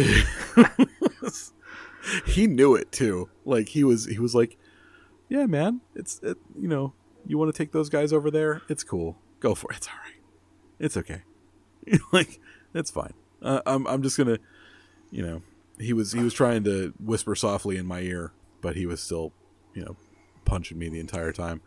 he 2.26 2.46
knew 2.46 2.74
it 2.74 2.90
too. 2.92 3.28
Like 3.44 3.68
he 3.68 3.84
was 3.84 4.06
he 4.06 4.18
was 4.18 4.34
like, 4.34 4.56
"Yeah, 5.28 5.46
man, 5.46 5.80
it's 5.94 6.18
it, 6.22 6.38
you 6.58 6.68
know, 6.68 6.94
you 7.26 7.38
want 7.38 7.52
to 7.54 7.56
take 7.56 7.72
those 7.72 7.88
guys 7.88 8.12
over 8.12 8.30
there? 8.30 8.62
It's 8.68 8.82
cool. 8.84 9.18
Go 9.40 9.54
for 9.54 9.70
it. 9.72 9.78
It's 9.78 9.88
all 9.88 9.94
right. 10.04 10.20
It's 10.78 10.96
okay. 10.96 11.22
like 12.12 12.40
it's 12.74 12.90
fine. 12.90 13.14
Uh, 13.40 13.60
I'm 13.66 13.86
I'm 13.86 14.02
just 14.02 14.16
gonna, 14.16 14.38
you 15.10 15.22
know, 15.22 15.42
he 15.78 15.92
was 15.92 16.12
he 16.12 16.20
was 16.22 16.34
trying 16.34 16.64
to 16.64 16.92
whisper 16.98 17.34
softly 17.34 17.76
in 17.76 17.86
my 17.86 18.00
ear, 18.00 18.32
but 18.60 18.76
he 18.76 18.86
was 18.86 19.02
still, 19.02 19.32
you 19.74 19.84
know, 19.84 19.96
punching 20.44 20.78
me 20.78 20.88
the 20.88 21.00
entire 21.00 21.32
time. 21.32 21.60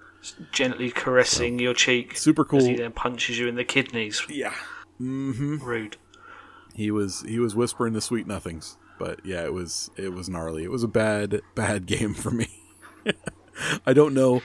Gently 0.51 0.89
caressing 0.89 1.59
your 1.59 1.73
cheek 1.73 2.17
Super 2.17 2.43
as 2.55 2.65
he 2.65 2.73
cool. 2.73 2.77
then 2.83 2.91
punches 2.91 3.37
you 3.37 3.47
in 3.47 3.55
the 3.55 3.63
kidneys. 3.63 4.23
Yeah. 4.29 4.53
Mm-hmm. 4.99 5.57
Rude. 5.57 5.97
He 6.73 6.91
was 6.91 7.21
he 7.21 7.39
was 7.39 7.55
whispering 7.55 7.93
the 7.93 8.01
sweet 8.01 8.27
nothings. 8.27 8.77
But 8.97 9.25
yeah, 9.25 9.43
it 9.43 9.53
was 9.53 9.89
it 9.97 10.13
was 10.13 10.29
gnarly. 10.29 10.63
It 10.63 10.71
was 10.71 10.83
a 10.83 10.87
bad 10.87 11.41
bad 11.53 11.85
game 11.87 12.13
for 12.13 12.31
me. 12.31 12.47
I 13.85 13.93
don't 13.93 14.13
know. 14.13 14.41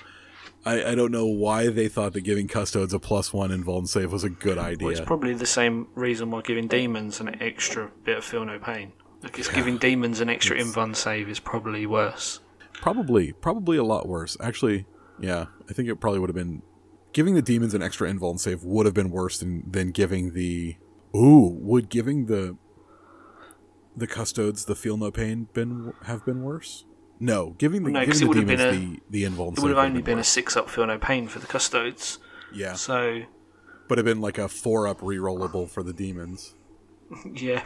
I, 0.65 0.91
I 0.91 0.95
don't 0.95 1.11
know 1.11 1.25
why 1.27 1.69
they 1.69 1.89
thought 1.89 2.13
that 2.13 2.21
giving 2.21 2.47
custodes 2.47 2.93
a 2.93 2.99
plus 2.99 3.33
one 3.33 3.49
invuln 3.51 3.89
save 3.89 4.13
was 4.13 4.25
a 4.25 4.29
good 4.29 4.59
idea. 4.59 4.87
Well, 4.87 4.93
it's 4.93 5.01
probably 5.01 5.33
the 5.33 5.47
same 5.47 5.89
reason 5.95 6.31
why 6.31 6.43
giving 6.43 6.69
demons 6.69 7.19
an 7.21 7.41
extra 7.43 7.91
bit 8.05 8.19
of 8.19 8.25
feel 8.25 8.45
no 8.45 8.59
pain. 8.59 8.93
Because 9.23 9.49
giving 9.49 9.79
demons 9.79 10.21
an 10.21 10.29
extra 10.29 10.59
invuln 10.59 10.95
save 10.95 11.29
is 11.29 11.41
probably 11.41 11.87
worse. 11.87 12.41
Probably, 12.81 13.33
probably 13.33 13.77
a 13.77 13.85
lot 13.85 14.09
worse. 14.09 14.37
Actually, 14.41 14.87
yeah, 15.19 15.47
I 15.69 15.73
think 15.73 15.89
it 15.89 15.97
probably 15.97 16.19
would 16.19 16.31
have 16.31 16.37
been 16.37 16.63
giving 17.13 17.35
the 17.35 17.43
demons 17.43 17.75
an 17.75 17.83
extra 17.83 18.11
invuln 18.11 18.39
save 18.39 18.63
would 18.63 18.87
have 18.87 18.95
been 18.95 19.11
worse 19.11 19.39
than 19.39 19.69
than 19.71 19.91
giving 19.91 20.33
the 20.33 20.77
ooh 21.15 21.59
would 21.61 21.89
giving 21.89 22.27
the 22.27 22.57
the 23.97 24.07
custodes 24.07 24.65
the 24.67 24.75
feel 24.77 24.97
no 24.97 25.11
pain 25.11 25.49
been 25.53 25.93
have 26.05 26.25
been 26.25 26.43
worse. 26.43 26.85
No, 27.19 27.51
giving 27.59 27.85
the 27.85 27.91
No, 27.91 28.07
giving 28.07 28.29
the 28.29 28.35
demons 28.35 28.63
been 28.63 28.91
the 28.91 29.01
the 29.11 29.25
invuln 29.25 29.53
It 29.59 29.63
would 29.63 29.69
have 29.71 29.77
would 29.77 29.87
only 29.87 30.03
been 30.03 30.19
a 30.19 30.25
six 30.25 30.57
up 30.57 30.71
feel 30.71 30.87
no 30.87 30.99
pain 30.99 31.29
for 31.29 31.39
the 31.39 31.47
custodes. 31.47 32.19
yeah, 32.53 32.73
So, 32.75 33.23
but 33.89 33.99
have 33.99 34.07
been 34.07 34.21
like 34.23 34.39
a 34.39 34.49
four 34.49 34.89
up 34.89 35.01
rerollable 35.01 35.69
for 35.69 35.83
the 35.83 35.93
demons. 35.93 36.55
yeah. 37.35 37.65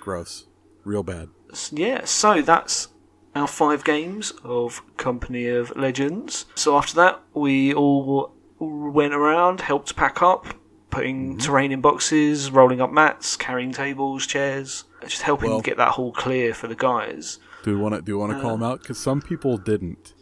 Gross, 0.00 0.46
real 0.84 1.02
bad. 1.02 1.28
Yeah, 1.72 2.04
so 2.04 2.40
that's 2.40 2.88
our 3.34 3.46
five 3.46 3.84
games 3.84 4.32
of 4.44 4.82
Company 4.96 5.46
of 5.48 5.74
Legends. 5.76 6.46
So 6.54 6.76
after 6.76 6.94
that, 6.96 7.20
we 7.34 7.72
all 7.74 8.32
went 8.58 9.14
around, 9.14 9.60
helped 9.62 9.96
pack 9.96 10.22
up, 10.22 10.46
putting 10.90 11.38
terrain 11.38 11.70
in 11.72 11.80
boxes, 11.80 12.50
rolling 12.50 12.80
up 12.80 12.90
mats, 12.92 13.36
carrying 13.36 13.72
tables, 13.72 14.26
chairs, 14.26 14.84
just 15.06 15.22
helping 15.22 15.50
Well- 15.50 15.60
get 15.60 15.76
that 15.76 15.92
hall 15.92 16.12
clear 16.12 16.52
for 16.54 16.66
the 16.66 16.74
guys. 16.74 17.38
Do 17.62 17.74
we 17.76 17.80
want 17.80 17.94
to 17.94 18.02
do 18.02 18.14
we 18.14 18.18
want 18.20 18.32
to 18.32 18.40
call 18.40 18.52
them 18.52 18.62
out? 18.62 18.80
Because 18.80 18.98
some 18.98 19.20
people 19.20 19.56
didn't. 19.58 20.14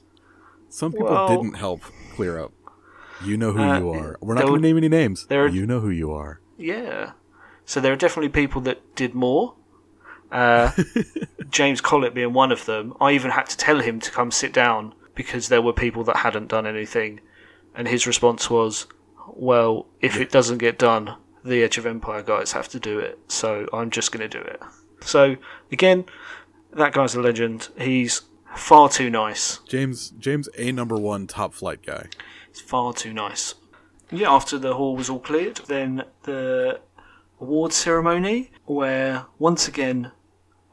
Some 0.68 0.92
people 0.92 1.06
Well- 1.08 1.28
didn't 1.28 1.54
help 1.54 1.80
clear 2.14 2.38
up. 2.38 2.52
You 3.24 3.36
know 3.36 3.52
who 3.52 3.60
Uh, 3.60 3.78
you 3.78 3.90
are. 3.90 4.16
We're 4.20 4.34
not 4.34 4.44
going 4.46 4.60
to 4.62 4.68
name 4.68 4.76
any 4.76 4.88
names. 4.88 5.26
there 5.26 5.44
are- 5.44 5.48
You 5.48 5.66
know 5.66 5.80
who 5.80 5.90
you 5.90 6.12
are. 6.12 6.40
Yeah. 6.56 7.12
So 7.64 7.80
there 7.80 7.92
are 7.92 7.96
definitely 7.96 8.28
people 8.28 8.60
that 8.62 8.94
did 8.94 9.14
more. 9.14 9.54
Uh, 10.30 10.72
James 11.50 11.80
Collett 11.80 12.14
being 12.14 12.32
one 12.32 12.52
of 12.52 12.66
them. 12.66 12.94
I 13.00 13.12
even 13.12 13.30
had 13.30 13.46
to 13.46 13.56
tell 13.56 13.80
him 13.80 14.00
to 14.00 14.10
come 14.10 14.30
sit 14.30 14.52
down 14.52 14.94
because 15.14 15.48
there 15.48 15.62
were 15.62 15.72
people 15.72 16.04
that 16.04 16.18
hadn't 16.18 16.48
done 16.48 16.66
anything. 16.66 17.20
And 17.74 17.88
his 17.88 18.06
response 18.06 18.50
was, 18.50 18.86
well, 19.28 19.86
if 20.00 20.18
it 20.18 20.30
doesn't 20.30 20.58
get 20.58 20.78
done, 20.78 21.16
the 21.44 21.62
Edge 21.62 21.78
of 21.78 21.86
Empire 21.86 22.22
guys 22.22 22.52
have 22.52 22.68
to 22.68 22.80
do 22.80 22.98
it. 22.98 23.18
So 23.28 23.68
I'm 23.72 23.90
just 23.90 24.12
going 24.12 24.28
to 24.28 24.38
do 24.38 24.44
it. 24.44 24.60
So, 25.00 25.36
again, 25.70 26.04
that 26.72 26.92
guy's 26.92 27.14
a 27.14 27.20
legend. 27.20 27.68
He's 27.78 28.22
far 28.54 28.88
too 28.88 29.10
nice. 29.10 29.58
James 29.68 30.10
James 30.10 30.48
a 30.58 30.72
number 30.72 30.96
one 30.96 31.26
top 31.26 31.54
flight 31.54 31.84
guy. 31.84 32.06
It's 32.50 32.60
far 32.60 32.92
too 32.92 33.12
nice. 33.12 33.54
Yeah, 34.10 34.32
after 34.32 34.58
the 34.58 34.74
hall 34.74 34.96
was 34.96 35.10
all 35.10 35.20
cleared, 35.20 35.58
then 35.66 36.04
the 36.22 36.80
award 37.40 37.72
ceremony, 37.72 38.50
where 38.64 39.26
once 39.38 39.68
again 39.68 40.12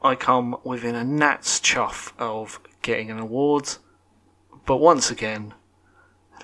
I 0.06 0.14
come 0.14 0.56
within 0.64 0.94
a 0.94 1.04
gnat's 1.04 1.60
chuff 1.60 2.14
of 2.18 2.60
getting 2.82 3.10
an 3.10 3.18
award, 3.18 3.74
but 4.64 4.76
once 4.76 5.10
again 5.10 5.52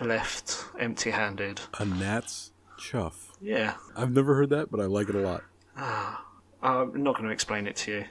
left 0.00 0.64
empty 0.78 1.10
handed. 1.12 1.60
A 1.78 1.84
gnat's 1.84 2.50
chuff. 2.76 3.32
Yeah, 3.40 3.74
I've 3.96 4.12
never 4.12 4.34
heard 4.34 4.50
that, 4.50 4.70
but 4.70 4.80
I 4.80 4.84
like 4.84 5.08
it 5.08 5.14
a 5.14 5.20
lot. 5.20 5.44
Ah, 5.76 6.26
I'm 6.62 7.02
not 7.02 7.14
going 7.14 7.26
to 7.26 7.32
explain 7.32 7.66
it 7.66 7.76
to 7.76 7.92
you. 7.92 8.04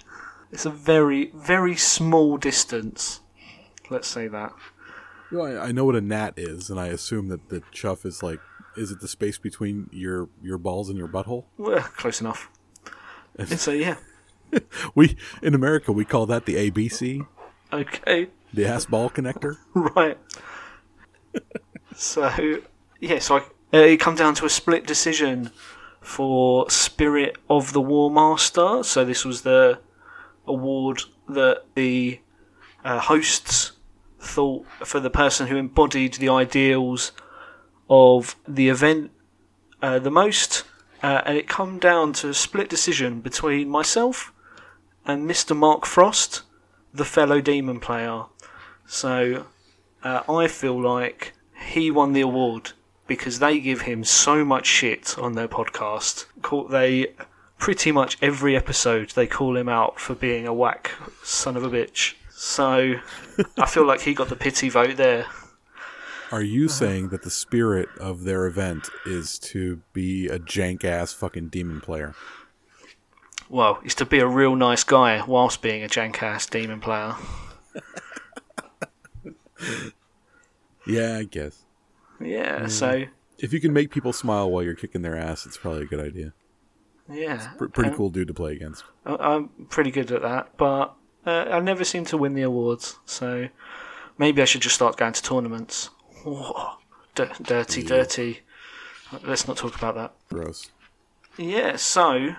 It's 0.51 0.65
a 0.65 0.69
very, 0.69 1.31
very 1.35 1.75
small 1.75 2.37
distance. 2.37 3.19
Let's 3.89 4.07
say 4.07 4.27
that. 4.29 4.53
Well, 5.31 5.45
I, 5.45 5.67
I 5.67 5.71
know 5.71 5.85
what 5.85 5.95
a 5.95 6.01
gnat 6.01 6.35
is, 6.37 6.69
and 6.69 6.79
I 6.79 6.87
assume 6.87 7.27
that 7.27 7.49
the 7.49 7.61
chuff 7.71 8.05
is 8.05 8.23
like, 8.23 8.39
is 8.77 8.91
it 8.91 9.01
the 9.01 9.07
space 9.07 9.37
between 9.37 9.89
your 9.91 10.29
your 10.41 10.57
balls 10.57 10.87
and 10.87 10.97
your 10.97 11.09
butthole? 11.09 11.43
Well, 11.57 11.81
close 11.81 12.21
enough. 12.21 12.49
And 13.37 13.59
so, 13.59 13.71
yeah. 13.71 13.97
We 14.95 15.17
in 15.41 15.53
America 15.55 15.91
we 15.91 16.05
call 16.05 16.25
that 16.27 16.45
the 16.45 16.55
ABC, 16.55 17.25
Okay. 17.71 18.27
the 18.53 18.65
ass 18.65 18.85
ball 18.85 19.09
connector. 19.09 19.57
Right. 19.73 20.17
so, 21.95 22.59
yeah, 22.99 23.19
so 23.19 23.37
I, 23.37 23.39
uh, 23.73 23.77
it 23.79 23.99
come 23.99 24.15
down 24.15 24.35
to 24.35 24.45
a 24.45 24.49
split 24.49 24.85
decision 24.85 25.51
for 26.01 26.69
Spirit 26.69 27.37
of 27.49 27.73
the 27.73 27.82
War 27.82 28.11
Master. 28.11 28.83
So 28.83 29.05
this 29.05 29.23
was 29.23 29.43
the 29.43 29.79
award 30.45 31.03
that 31.29 31.63
the 31.75 32.19
uh, 32.83 32.99
hosts 32.99 33.73
thought 34.19 34.65
for 34.86 34.99
the 34.99 35.09
person 35.09 35.47
who 35.47 35.57
embodied 35.57 36.15
the 36.15 36.29
ideals 36.29 37.11
of 37.89 38.36
the 38.47 38.69
event 38.69 39.11
uh, 39.82 39.99
the 39.99 40.11
most. 40.11 40.63
Uh, 41.03 41.21
and 41.25 41.37
it 41.37 41.47
come 41.47 41.79
down 41.79 42.13
to 42.13 42.29
a 42.29 42.33
split 42.33 42.69
decision 42.69 43.21
between 43.21 43.69
myself 43.69 44.30
and 45.05 45.29
Mr. 45.29 45.55
Mark 45.55 45.86
Frost, 45.86 46.41
the 46.93 47.05
fellow 47.05 47.41
demon 47.41 47.79
player. 47.79 48.23
So 48.86 49.45
uh, 50.03 50.21
I 50.29 50.47
feel 50.47 50.79
like 50.79 51.33
he 51.69 51.91
won 51.91 52.13
the 52.13 52.21
award 52.21 52.71
because 53.07 53.39
they 53.39 53.59
give 53.59 53.82
him 53.82 54.03
so 54.03 54.45
much 54.45 54.65
shit 54.65 55.17
on 55.17 55.33
their 55.33 55.47
podcast. 55.47 56.25
They 56.69 57.13
pretty 57.57 57.91
much 57.91 58.17
every 58.21 58.55
episode 58.55 59.09
they 59.11 59.28
call 59.28 59.55
him 59.55 59.69
out 59.69 59.99
for 59.99 60.15
being 60.15 60.47
a 60.47 60.53
whack 60.53 60.91
son 61.23 61.55
of 61.55 61.63
a 61.63 61.69
bitch. 61.69 62.15
So 62.29 62.95
I 63.57 63.65
feel 63.67 63.86
like 63.86 64.01
he 64.01 64.13
got 64.13 64.29
the 64.29 64.36
pity 64.36 64.69
vote 64.69 64.97
there. 64.97 65.28
Are 66.32 66.41
you 66.41 66.69
saying 66.69 67.09
that 67.09 67.23
the 67.23 67.29
spirit 67.29 67.89
of 67.99 68.23
their 68.23 68.45
event 68.45 68.89
is 69.05 69.37
to 69.39 69.82
be 69.91 70.28
a 70.28 70.39
jank 70.39 70.86
ass 70.86 71.11
fucking 71.11 71.49
demon 71.49 71.82
player? 71.82 72.15
Well, 73.51 73.79
is 73.83 73.93
to 73.95 74.05
be 74.05 74.19
a 74.19 74.28
real 74.28 74.55
nice 74.55 74.83
guy 74.86 75.21
whilst 75.25 75.61
being 75.61 75.83
a 75.83 75.87
jank 75.87 76.23
ass 76.23 76.45
demon 76.47 76.79
player. 76.79 77.15
Yeah, 80.87 81.17
I 81.19 81.23
guess. 81.23 81.63
Yeah, 82.19 82.67
so 82.67 83.05
If 83.37 83.53
you 83.53 83.59
can 83.59 83.71
make 83.71 83.91
people 83.91 84.13
smile 84.13 84.49
while 84.49 84.63
you're 84.63 84.73
kicking 84.75 85.03
their 85.03 85.15
ass, 85.15 85.45
it's 85.45 85.57
probably 85.57 85.83
a 85.83 85.86
good 85.86 85.99
idea. 85.99 86.33
yeah, 87.07 87.51
Pr- 87.57 87.67
pretty 87.67 87.91
Um, 87.91 87.95
cool 87.97 88.09
dude 88.09 88.28
to 88.29 88.33
play 88.33 88.53
against. 88.53 88.83
I- 89.05 89.15
I'm 89.36 89.49
pretty 89.69 89.91
good 89.91 90.11
at 90.11 90.21
that, 90.23 90.57
but 90.57 90.95
uh, 91.25 91.45
I 91.51 91.59
never 91.59 91.83
seem 91.83 92.03
to 92.05 92.17
win 92.17 92.33
the 92.33 92.41
awards. 92.41 92.97
So 93.05 93.49
maybe 94.17 94.41
I 94.41 94.45
should 94.45 94.61
just 94.61 94.75
start 94.75 94.97
going 94.97 95.13
to 95.13 95.21
tournaments. 95.21 95.91
Whoa, 96.23 96.78
d- 97.13 97.25
dirty, 97.41 97.83
dirty. 97.83 98.39
Let's 99.23 99.47
not 99.47 99.57
talk 99.57 99.75
about 99.75 99.95
that. 99.95 100.13
Gross. 100.29 100.71
Yeah, 101.37 101.75
so 101.75 102.36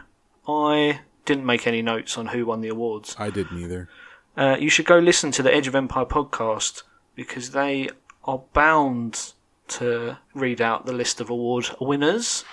I 0.46 1.00
didn't 1.24 1.46
make 1.46 1.66
any 1.66 1.82
notes 1.82 2.18
on 2.18 2.26
who 2.26 2.46
won 2.46 2.60
the 2.60 2.68
awards. 2.68 3.14
I 3.18 3.30
didn't 3.30 3.58
either. 3.58 3.88
Uh, 4.36 4.56
you 4.58 4.70
should 4.70 4.86
go 4.86 4.98
listen 4.98 5.30
to 5.32 5.42
the 5.42 5.54
Edge 5.54 5.66
of 5.66 5.74
Empire 5.74 6.06
podcast 6.06 6.82
because 7.14 7.50
they 7.50 7.90
are 8.24 8.42
bound 8.52 9.32
to 9.68 10.18
read 10.34 10.60
out 10.60 10.86
the 10.86 10.92
list 10.92 11.20
of 11.20 11.30
award 11.30 11.66
winners 11.80 12.44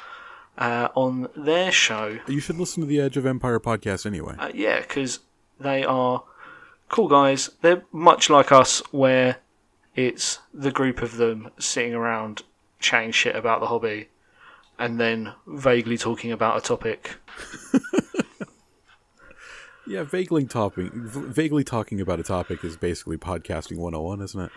uh, 0.58 0.90
on 0.96 1.30
their 1.36 1.72
show. 1.72 2.20
You 2.28 2.40
should 2.40 2.58
listen 2.58 2.82
to 2.82 2.88
the 2.88 3.00
Edge 3.00 3.18
of 3.18 3.26
Empire 3.26 3.60
podcast 3.60 4.06
anyway. 4.06 4.36
Uh, 4.38 4.52
yeah, 4.54 4.82
because 4.82 5.20
they 5.60 5.84
are 5.84 6.24
cool 6.90 7.08
guys. 7.08 7.50
They're 7.62 7.84
much 7.92 8.30
like 8.30 8.52
us, 8.52 8.82
where 8.92 9.38
it's 9.96 10.40
the 10.54 10.72
group 10.72 11.02
of 11.02 11.18
them 11.18 11.50
sitting 11.58 11.94
around 11.94 12.44
chatting 12.80 13.12
shit 13.12 13.36
about 13.36 13.60
the 13.60 13.68
hobby 13.68 14.10
and 14.80 15.00
then 15.00 15.34
vaguely 15.46 15.98
talking 15.98 16.32
about 16.32 16.58
a 16.58 16.62
topic. 16.62 17.18
Yeah, 19.90 20.04
vaguely 20.04 20.46
talking, 20.46 20.92
vaguely 20.94 21.64
talking 21.64 22.00
about 22.00 22.20
a 22.20 22.24
topic 22.24 22.64
is 22.64 22.78
basically 22.78 23.18
podcasting 23.18 23.78
101, 23.78 24.22
isn't 24.22 24.42
it? 24.42 24.52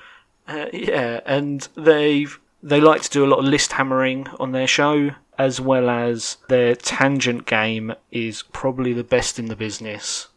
Uh, 0.47 0.67
yeah, 0.75 1.21
and 1.25 1.67
they 1.75 2.27
they 2.63 2.81
like 2.83 3.01
to 3.01 3.09
do 3.09 3.25
a 3.25 3.27
lot 3.27 3.39
of 3.39 3.47
list 3.47 3.73
hammering 3.73 4.27
on 4.39 4.53
their 4.53 4.67
show, 4.67 5.13
as 5.39 5.59
well 5.59 5.89
as 5.89 6.37
their 6.49 6.75
tangent 6.75 7.47
game 7.47 7.95
is 8.11 8.43
probably 8.43 8.93
the 8.93 9.05
best 9.05 9.39
in 9.39 9.47
the 9.47 9.57
business, 9.57 10.29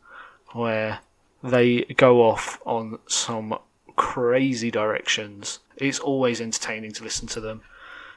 where 0.53 0.99
they 1.43 1.81
go 1.97 2.21
off 2.21 2.61
on 2.65 2.97
some 3.05 3.57
crazy 3.97 4.71
directions. 4.71 5.59
It's 5.75 5.99
always 5.99 6.39
entertaining 6.39 6.93
to 6.93 7.03
listen 7.03 7.27
to 7.29 7.41
them. 7.41 7.63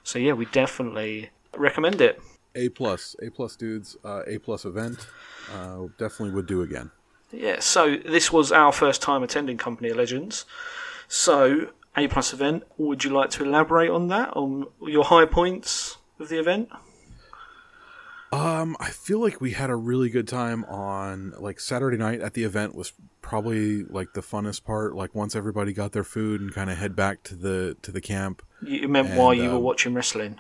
So 0.05 0.21
yeah, 0.21 0.35
we 0.35 0.45
definitely 0.47 1.31
recommend 1.57 2.01
it. 2.01 2.21
A 2.55 2.69
plus, 2.71 3.15
A 3.23 3.31
plus 3.31 3.57
dudes, 3.57 3.97
uh, 4.05 4.23
A 4.27 4.39
plus 4.39 4.65
event. 4.65 5.07
Uh, 5.53 5.87
definitely 5.99 6.31
would 6.31 6.47
do 6.47 6.63
again. 6.63 6.91
Yeah, 7.31 7.61
so 7.61 7.97
this 7.97 8.33
was 8.33 8.53
our 8.53 8.73
first 8.73 9.03
time 9.03 9.23
attending 9.23 9.59
Company 9.59 9.91
of 9.91 9.97
Legends. 9.97 10.45
So, 11.09 11.71
A 11.97 12.09
plus 12.09 12.33
event, 12.33 12.65
would 12.79 13.05
you 13.05 13.11
like 13.11 13.31
to 13.31 13.45
elaborate 13.45 13.91
on 13.91 14.09
that, 14.09 14.31
on 14.37 14.67
your 14.83 15.05
high 15.05 15.27
points 15.27 15.99
of 16.19 16.29
the 16.29 16.39
event? 16.39 16.71
Um, 18.31 18.77
I 18.79 18.91
feel 18.91 19.21
like 19.21 19.41
we 19.41 19.53
had 19.53 19.71
a 19.71 19.77
really 19.77 20.11
good 20.11 20.29
time 20.29 20.65
on 20.65 21.33
like 21.39 21.61
Saturday 21.61 21.97
night 21.97 22.21
at 22.21 22.35
the 22.35 22.45
event 22.45 22.75
was 22.75 22.93
probably 23.23 23.85
like 23.85 24.13
the 24.13 24.21
funnest 24.21 24.65
part. 24.65 24.95
Like 24.95 25.15
once 25.15 25.35
everybody 25.35 25.73
got 25.73 25.93
their 25.93 26.05
food 26.05 26.43
and 26.43 26.53
kind 26.53 26.69
of 26.69 26.77
head 26.77 26.95
back 26.95 27.23
to 27.25 27.35
the 27.35 27.77
to 27.81 27.91
the 27.91 28.03
camp. 28.03 28.43
You 28.61 28.89
meant 28.89 29.15
while 29.15 29.33
you 29.33 29.49
were 29.49 29.57
um, 29.57 29.63
watching 29.63 29.95
wrestling? 29.95 30.39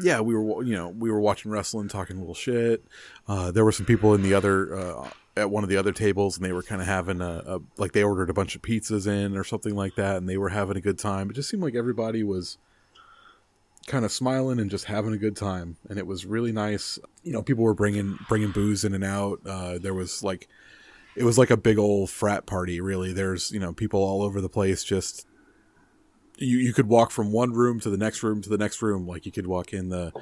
Yeah, 0.00 0.20
we 0.20 0.34
were 0.34 0.62
you 0.62 0.74
know 0.74 0.88
we 0.88 1.10
were 1.10 1.20
watching 1.20 1.50
wrestling, 1.50 1.88
talking 1.88 2.18
little 2.18 2.34
shit. 2.34 2.84
Uh, 3.26 3.50
there 3.50 3.64
were 3.64 3.72
some 3.72 3.86
people 3.86 4.14
in 4.14 4.22
the 4.22 4.34
other 4.34 4.74
uh, 4.74 5.10
at 5.36 5.50
one 5.50 5.64
of 5.64 5.70
the 5.70 5.76
other 5.76 5.92
tables, 5.92 6.36
and 6.36 6.44
they 6.44 6.52
were 6.52 6.62
kind 6.62 6.80
of 6.80 6.86
having 6.86 7.20
a, 7.20 7.42
a 7.46 7.60
like 7.76 7.92
they 7.92 8.02
ordered 8.02 8.30
a 8.30 8.34
bunch 8.34 8.56
of 8.56 8.62
pizzas 8.62 9.06
in 9.06 9.36
or 9.36 9.44
something 9.44 9.74
like 9.74 9.94
that, 9.96 10.16
and 10.16 10.28
they 10.28 10.36
were 10.36 10.50
having 10.50 10.76
a 10.76 10.80
good 10.80 10.98
time. 10.98 11.30
It 11.30 11.34
just 11.34 11.48
seemed 11.48 11.62
like 11.62 11.74
everybody 11.74 12.22
was 12.22 12.58
kind 13.86 14.04
of 14.04 14.12
smiling 14.12 14.58
and 14.58 14.70
just 14.70 14.84
having 14.84 15.14
a 15.14 15.18
good 15.18 15.34
time 15.34 15.78
and 15.88 15.98
it 15.98 16.06
was 16.06 16.26
really 16.26 16.52
nice 16.52 16.98
you 17.22 17.32
know 17.32 17.42
people 17.42 17.64
were 17.64 17.72
bringing 17.72 18.18
bringing 18.28 18.50
booze 18.50 18.84
in 18.84 18.92
and 18.92 19.02
out 19.02 19.40
uh, 19.46 19.78
there 19.78 19.94
was 19.94 20.22
like 20.22 20.46
it 21.16 21.24
was 21.24 21.38
like 21.38 21.48
a 21.48 21.56
big 21.56 21.78
old 21.78 22.10
frat 22.10 22.44
party 22.44 22.82
really 22.82 23.14
there's 23.14 23.50
you 23.50 23.58
know 23.58 23.72
people 23.72 24.00
all 24.00 24.22
over 24.22 24.42
the 24.42 24.48
place 24.48 24.84
just 24.84 25.26
you 26.38 26.58
you 26.58 26.72
could 26.72 26.88
walk 26.88 27.10
from 27.10 27.32
one 27.32 27.52
room 27.52 27.80
to 27.80 27.90
the 27.90 27.96
next 27.96 28.22
room 28.22 28.42
to 28.42 28.48
the 28.48 28.58
next 28.58 28.82
room. 28.82 29.06
Like 29.06 29.26
you 29.26 29.32
could 29.32 29.46
walk 29.46 29.72
in 29.72 29.88
the 29.88 30.12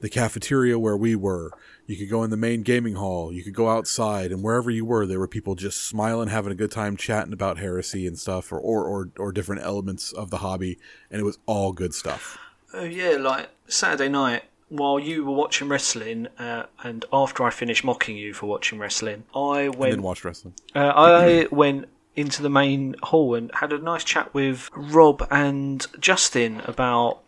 the 0.00 0.08
cafeteria 0.08 0.78
where 0.78 0.96
we 0.96 1.16
were. 1.16 1.50
You 1.86 1.96
could 1.96 2.10
go 2.10 2.22
in 2.24 2.30
the 2.30 2.36
main 2.36 2.62
gaming 2.62 2.94
hall. 2.94 3.32
You 3.32 3.42
could 3.42 3.54
go 3.54 3.70
outside 3.70 4.32
and 4.32 4.42
wherever 4.42 4.70
you 4.70 4.84
were 4.84 5.06
there 5.06 5.18
were 5.18 5.28
people 5.28 5.54
just 5.54 5.82
smiling 5.82 6.28
having 6.28 6.52
a 6.52 6.56
good 6.56 6.70
time 6.70 6.96
chatting 6.96 7.32
about 7.32 7.58
heresy 7.58 8.06
and 8.06 8.18
stuff 8.18 8.52
or 8.52 8.58
or 8.58 8.84
or, 8.84 9.10
or 9.18 9.32
different 9.32 9.62
elements 9.62 10.12
of 10.12 10.30
the 10.30 10.38
hobby 10.38 10.78
and 11.10 11.20
it 11.20 11.24
was 11.24 11.38
all 11.46 11.72
good 11.72 11.94
stuff. 11.94 12.38
Oh 12.72 12.84
yeah, 12.84 13.16
like 13.18 13.50
Saturday 13.68 14.08
night 14.08 14.44
while 14.68 14.98
you 14.98 15.24
were 15.24 15.32
watching 15.32 15.68
wrestling, 15.68 16.26
uh, 16.38 16.64
and 16.82 17.04
after 17.12 17.44
I 17.44 17.50
finished 17.50 17.84
mocking 17.84 18.16
you 18.16 18.34
for 18.34 18.46
watching 18.46 18.78
wrestling, 18.78 19.24
I 19.34 19.62
and 19.62 19.74
went 19.76 19.92
then 19.92 20.02
watch 20.02 20.24
wrestling. 20.24 20.54
Uh, 20.74 20.92
I 20.94 21.46
went 21.50 21.88
into 22.16 22.42
the 22.42 22.50
main 22.50 22.94
hall 23.02 23.34
and 23.34 23.50
had 23.54 23.72
a 23.72 23.78
nice 23.78 24.04
chat 24.04 24.32
with 24.32 24.70
Rob 24.74 25.26
and 25.30 25.86
Justin 25.98 26.60
about 26.64 27.20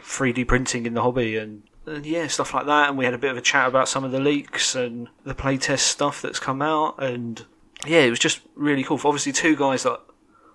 3D 0.00 0.46
printing 0.46 0.86
in 0.86 0.94
the 0.94 1.02
hobby 1.02 1.36
and, 1.36 1.62
and 1.86 2.06
yeah, 2.06 2.26
stuff 2.26 2.54
like 2.54 2.66
that. 2.66 2.88
And 2.88 2.98
we 2.98 3.04
had 3.04 3.14
a 3.14 3.18
bit 3.18 3.30
of 3.30 3.36
a 3.36 3.42
chat 3.42 3.68
about 3.68 3.88
some 3.88 4.04
of 4.04 4.12
the 4.12 4.20
leaks 4.20 4.74
and 4.74 5.08
the 5.24 5.34
playtest 5.34 5.80
stuff 5.80 6.22
that's 6.22 6.40
come 6.40 6.62
out. 6.62 7.02
And 7.02 7.44
yeah, 7.86 8.00
it 8.00 8.10
was 8.10 8.18
just 8.18 8.40
really 8.54 8.82
cool. 8.82 8.98
For 8.98 9.08
obviously, 9.08 9.32
two 9.32 9.56
guys 9.56 9.82
that 9.82 10.00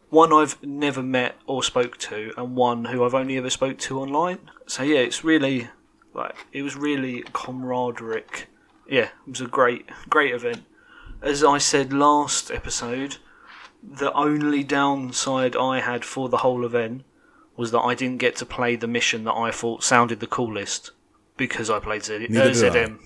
one 0.09 0.33
I've 0.33 0.61
never 0.63 1.03
met 1.03 1.35
or 1.45 1.61
spoke 1.61 1.97
to, 1.99 2.33
and 2.35 2.55
one 2.55 2.85
who 2.85 3.03
I've 3.03 3.13
only 3.13 3.37
ever 3.37 3.51
spoke 3.51 3.77
to 3.79 3.99
online. 3.99 4.39
So 4.65 4.81
yeah, 4.81 4.99
it's 4.99 5.23
really 5.23 5.69
like 6.13 6.35
it 6.51 6.63
was 6.63 6.75
really 6.75 7.23
camaraderie. 7.33 8.23
Yeah, 8.87 9.09
it 9.27 9.29
was 9.29 9.41
a 9.41 9.47
great, 9.47 9.87
great 10.09 10.33
event 10.33 10.63
as 11.21 11.43
I 11.43 11.57
said 11.57 11.91
last 11.91 12.51
episode, 12.51 13.17
the 13.83 14.11
only 14.13 14.63
downside 14.63 15.55
I 15.55 15.79
had 15.79 16.03
for 16.05 16.29
the 16.29 16.37
whole 16.37 16.65
event 16.65 17.03
was 17.55 17.71
that 17.71 17.79
I 17.81 17.95
didn't 17.95 18.17
get 18.19 18.35
to 18.37 18.45
play 18.45 18.75
the 18.75 18.87
mission 18.87 19.23
that 19.25 19.33
I 19.33 19.51
thought 19.51 19.83
sounded 19.83 20.19
the 20.19 20.27
coolest 20.27 20.91
because 21.37 21.69
I 21.69 21.79
played 21.79 22.03
Z- 22.03 22.27
Neither 22.29 22.49
uh. 22.67 22.71
ZM. 22.71 22.99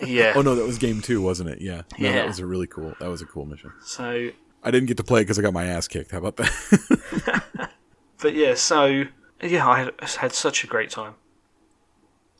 yeah. 0.06 0.32
Oh 0.36 0.42
no, 0.42 0.54
that 0.54 0.66
was 0.66 0.78
game 0.78 1.00
two, 1.00 1.22
wasn't 1.22 1.50
it? 1.50 1.60
Yeah. 1.60 1.82
No, 1.98 2.08
Yeah. 2.08 2.12
that 2.14 2.26
was 2.26 2.38
a 2.38 2.46
really 2.46 2.66
cool. 2.66 2.94
That 3.00 3.08
was 3.08 3.22
a 3.22 3.26
cool 3.26 3.46
mission. 3.46 3.72
So, 3.82 4.30
I 4.62 4.70
didn't 4.70 4.86
get 4.86 4.96
to 4.98 5.04
play 5.04 5.20
it 5.20 5.24
because 5.24 5.38
I 5.38 5.42
got 5.42 5.52
my 5.52 5.64
ass 5.64 5.86
kicked. 5.88 6.10
How 6.10 6.18
about 6.18 6.36
that? 6.36 7.70
but 8.20 8.34
yeah, 8.34 8.54
so 8.54 9.04
yeah, 9.42 9.68
I 9.68 9.78
had, 9.84 9.92
had 10.18 10.32
such 10.32 10.64
a 10.64 10.66
great 10.66 10.90
time. 10.90 11.14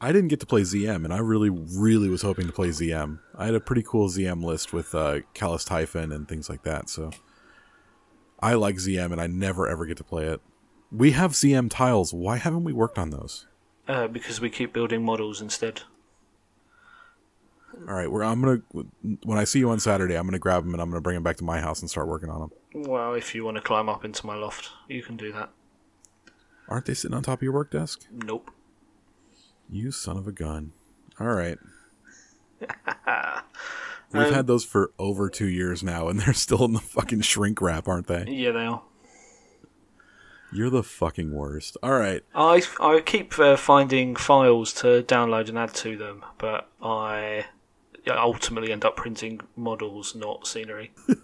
I 0.01 0.13
didn't 0.13 0.29
get 0.29 0.41
to 0.41 0.47
play 0.47 0.61
ZM, 0.61 1.05
and 1.05 1.13
I 1.13 1.19
really, 1.19 1.49
really 1.51 2.09
was 2.09 2.23
hoping 2.23 2.47
to 2.47 2.53
play 2.53 2.69
ZM. 2.69 3.19
I 3.37 3.47
had 3.47 3.55
a 3.55 3.61
pretty 3.61 3.83
cool 3.83 4.09
ZM 4.09 4.45
list 4.45 4.73
with 4.73 4.95
uh, 4.95 5.21
Calas 5.35 5.65
Typhon 5.65 6.13
and 6.13 6.29
things 6.29 6.51
like 6.51 6.63
that. 6.65 6.91
So 6.91 7.11
I 8.41 8.55
like 8.55 8.77
ZM, 8.77 9.13
and 9.13 9.21
I 9.21 9.27
never 9.27 9.67
ever 9.67 9.87
get 9.87 9.97
to 9.99 10.05
play 10.05 10.27
it. 10.27 10.41
We 10.93 11.13
have 11.13 11.33
ZM 11.33 11.71
tiles. 11.71 12.13
Why 12.13 12.37
haven't 12.37 12.65
we 12.65 12.73
worked 12.73 12.99
on 12.99 13.11
those? 13.11 13.47
Uh, 13.89 14.07
because 14.07 14.41
we 14.41 14.51
keep 14.51 14.73
building 14.73 15.03
models 15.03 15.41
instead. 15.41 15.83
All 17.89 17.95
right, 17.95 18.11
we're, 18.11 18.23
I'm 18.23 18.43
gonna 18.43 18.63
when 19.25 19.39
I 19.39 19.45
see 19.45 19.59
you 19.59 19.71
on 19.71 19.81
Saturday, 19.81 20.17
I'm 20.17 20.27
gonna 20.27 20.39
grab 20.39 20.65
them 20.65 20.73
and 20.75 20.83
I'm 20.83 20.91
gonna 20.91 21.01
bring 21.01 21.15
them 21.15 21.23
back 21.23 21.37
to 21.37 21.45
my 21.45 21.61
house 21.61 21.81
and 21.81 21.91
start 21.91 22.09
working 22.09 22.31
on 22.31 22.41
them. 22.41 22.51
Well, 22.75 23.15
if 23.15 23.35
you 23.35 23.45
want 23.45 23.57
to 23.57 23.63
climb 23.63 23.89
up 23.89 24.05
into 24.05 24.27
my 24.27 24.35
loft, 24.35 24.71
you 24.89 25.03
can 25.03 25.17
do 25.17 25.33
that. 25.33 25.51
Aren't 26.69 26.87
they 26.87 26.95
sitting 26.95 27.15
on 27.17 27.23
top 27.23 27.39
of 27.39 27.43
your 27.43 27.53
work 27.53 27.71
desk? 27.71 28.07
Nope. 28.11 28.51
You 29.71 29.91
son 29.91 30.17
of 30.17 30.27
a 30.29 30.33
gun. 30.33 30.73
All 31.21 31.27
right. 31.29 31.59
We've 34.13 34.23
Um, 34.29 34.33
had 34.33 34.47
those 34.47 34.65
for 34.65 34.93
over 34.99 35.29
two 35.29 35.49
years 35.49 35.83
now, 35.83 36.09
and 36.09 36.21
they're 36.21 36.33
still 36.33 36.65
in 36.65 36.73
the 36.73 36.81
fucking 36.81 37.23
shrink 37.23 37.61
wrap, 37.61 37.89
aren't 37.89 38.07
they? 38.07 38.25
Yeah, 38.29 38.53
they 38.53 38.65
are. 38.65 38.83
You're 40.53 40.71
the 40.71 40.85
fucking 40.85 41.33
worst. 41.35 41.77
All 41.83 41.99
right. 41.99 42.23
I 42.35 42.63
I 42.81 43.01
keep 43.05 43.39
uh, 43.39 43.57
finding 43.57 44.15
files 44.15 44.73
to 44.75 45.03
download 45.03 45.49
and 45.49 45.59
add 45.59 45.75
to 45.75 45.97
them, 45.97 46.25
but 46.39 46.69
I 46.81 47.47
ultimately 48.09 48.71
end 48.73 48.85
up 48.85 48.95
printing 48.95 49.41
models, 49.57 50.15
not 50.15 50.47
scenery. 50.47 50.93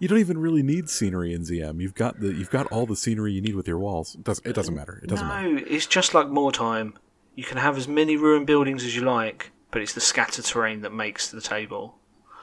You 0.00 0.06
don't 0.08 0.18
even 0.18 0.36
really 0.36 0.62
need 0.62 0.90
scenery 0.90 1.32
in 1.32 1.42
ZM. 1.44 1.80
You've 1.80 1.94
got 1.94 2.20
the 2.20 2.34
you've 2.34 2.50
got 2.50 2.66
all 2.66 2.84
the 2.84 2.96
scenery 2.96 3.32
you 3.32 3.40
need 3.40 3.54
with 3.54 3.66
your 3.66 3.78
walls. 3.78 4.16
It, 4.16 4.24
does, 4.24 4.38
it 4.44 4.52
doesn't 4.54 4.74
matter. 4.74 5.00
It 5.02 5.08
doesn't 5.08 5.26
matter. 5.26 5.48
no, 5.48 5.62
it's 5.66 5.86
just 5.86 6.12
like 6.12 6.28
more 6.28 6.52
time. 6.52 6.92
You 7.34 7.44
can 7.44 7.58
have 7.58 7.76
as 7.78 7.88
many 7.88 8.16
ruined 8.16 8.46
buildings 8.46 8.84
as 8.84 8.94
you 8.94 9.02
like, 9.02 9.52
but 9.70 9.80
it's 9.82 9.94
the 9.94 10.00
scattered 10.00 10.44
terrain 10.44 10.82
that 10.82 10.92
makes 10.92 11.30
the 11.30 11.40
table. 11.40 11.96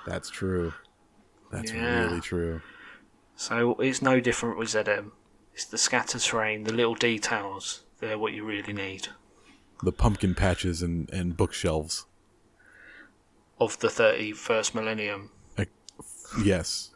That's 0.06 0.30
true. 0.30 0.74
That's 1.52 1.72
Yeah. 1.72 2.06
really 2.06 2.22
true. 2.22 2.62
So 3.36 3.76
it's 3.80 4.02
no 4.02 4.20
different 4.20 4.58
with 4.58 4.70
ZM. 4.70 5.12
It's 5.54 5.66
the 5.66 5.78
scattered 5.78 6.22
terrain, 6.22 6.64
the 6.64 6.74
little 6.74 6.96
details. 6.96 7.82
They're 8.00 8.18
what 8.18 8.34
you 8.34 8.44
really 8.46 8.74
need 8.74 9.10
The 9.84 9.92
pumpkin 9.92 10.34
patches 10.36 10.82
and, 10.82 11.10
and 11.12 11.36
bookshelves. 11.38 12.06
of 13.60 13.78
the 13.80 13.90
31st 13.90 14.74
millennium. 14.74 15.32
Like, 15.58 15.70
yes. 16.44 16.92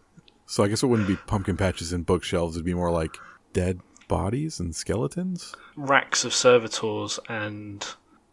So 0.46 0.64
I 0.64 0.68
guess 0.70 0.82
it 0.82 0.88
wouldn't 0.88 1.08
be 1.10 1.18
pumpkin 1.18 1.58
patches 1.58 1.92
and 1.92 2.06
bookshelves. 2.06 2.56
It'd 2.56 2.66
be 2.66 2.74
more 2.74 2.92
like 2.92 3.18
dead 3.52 3.82
bodies 4.08 4.60
and 4.60 4.76
skeletons. 4.76 5.56
racks 5.76 6.24
of 6.26 6.34
servitors 6.34 7.20
and 7.30 7.86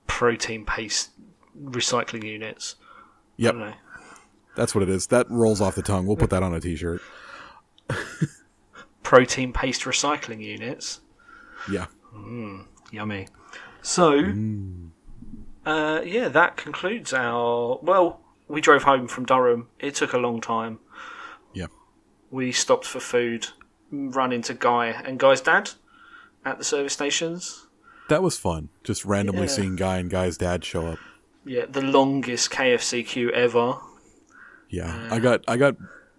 protein 0.06 0.64
paste 0.64 1.10
recycling 1.62 2.24
units. 2.24 2.76
Yep, 3.36 3.76
that's 4.56 4.74
what 4.74 4.82
it 4.82 4.88
is. 4.88 5.06
That 5.08 5.30
rolls 5.30 5.60
off 5.60 5.74
the 5.74 5.82
tongue. 5.82 6.06
We'll 6.06 6.16
put 6.16 6.30
that 6.30 6.42
on 6.42 6.54
a 6.54 6.60
t-shirt. 6.60 7.00
Protein 9.02 9.52
paste 9.52 9.82
recycling 9.82 10.42
units. 10.42 11.00
Yeah. 11.70 11.86
Yummy. 12.92 13.28
So, 13.82 14.32
uh, 15.64 16.00
yeah, 16.04 16.28
that 16.28 16.56
concludes 16.56 17.12
our. 17.12 17.78
Well, 17.82 18.20
we 18.48 18.60
drove 18.60 18.82
home 18.82 19.08
from 19.08 19.24
Durham. 19.24 19.68
It 19.78 19.94
took 19.94 20.12
a 20.12 20.18
long 20.18 20.40
time. 20.40 20.78
Yeah. 21.54 21.66
We 22.30 22.52
stopped 22.52 22.84
for 22.84 23.00
food, 23.00 23.48
run 23.90 24.32
into 24.32 24.54
Guy 24.54 24.86
and 24.88 25.18
Guy's 25.18 25.40
dad, 25.40 25.70
at 26.44 26.58
the 26.58 26.64
service 26.64 26.92
stations. 26.92 27.66
That 28.08 28.22
was 28.22 28.38
fun. 28.38 28.70
Just 28.82 29.04
randomly 29.04 29.42
Yeah. 29.42 29.48
seeing 29.48 29.76
Guy 29.76 29.98
and 29.98 30.10
Guy's 30.10 30.36
dad 30.36 30.64
show 30.64 30.86
up. 30.86 30.98
Yeah, 31.44 31.66
the 31.66 31.82
longest 31.82 32.50
KFC 32.50 33.02
queue 33.02 33.30
ever. 33.30 33.78
Yeah, 34.68 35.08
I 35.10 35.16
uh, 35.16 35.18
got, 35.20 35.44
I 35.48 35.56
got, 35.56 35.76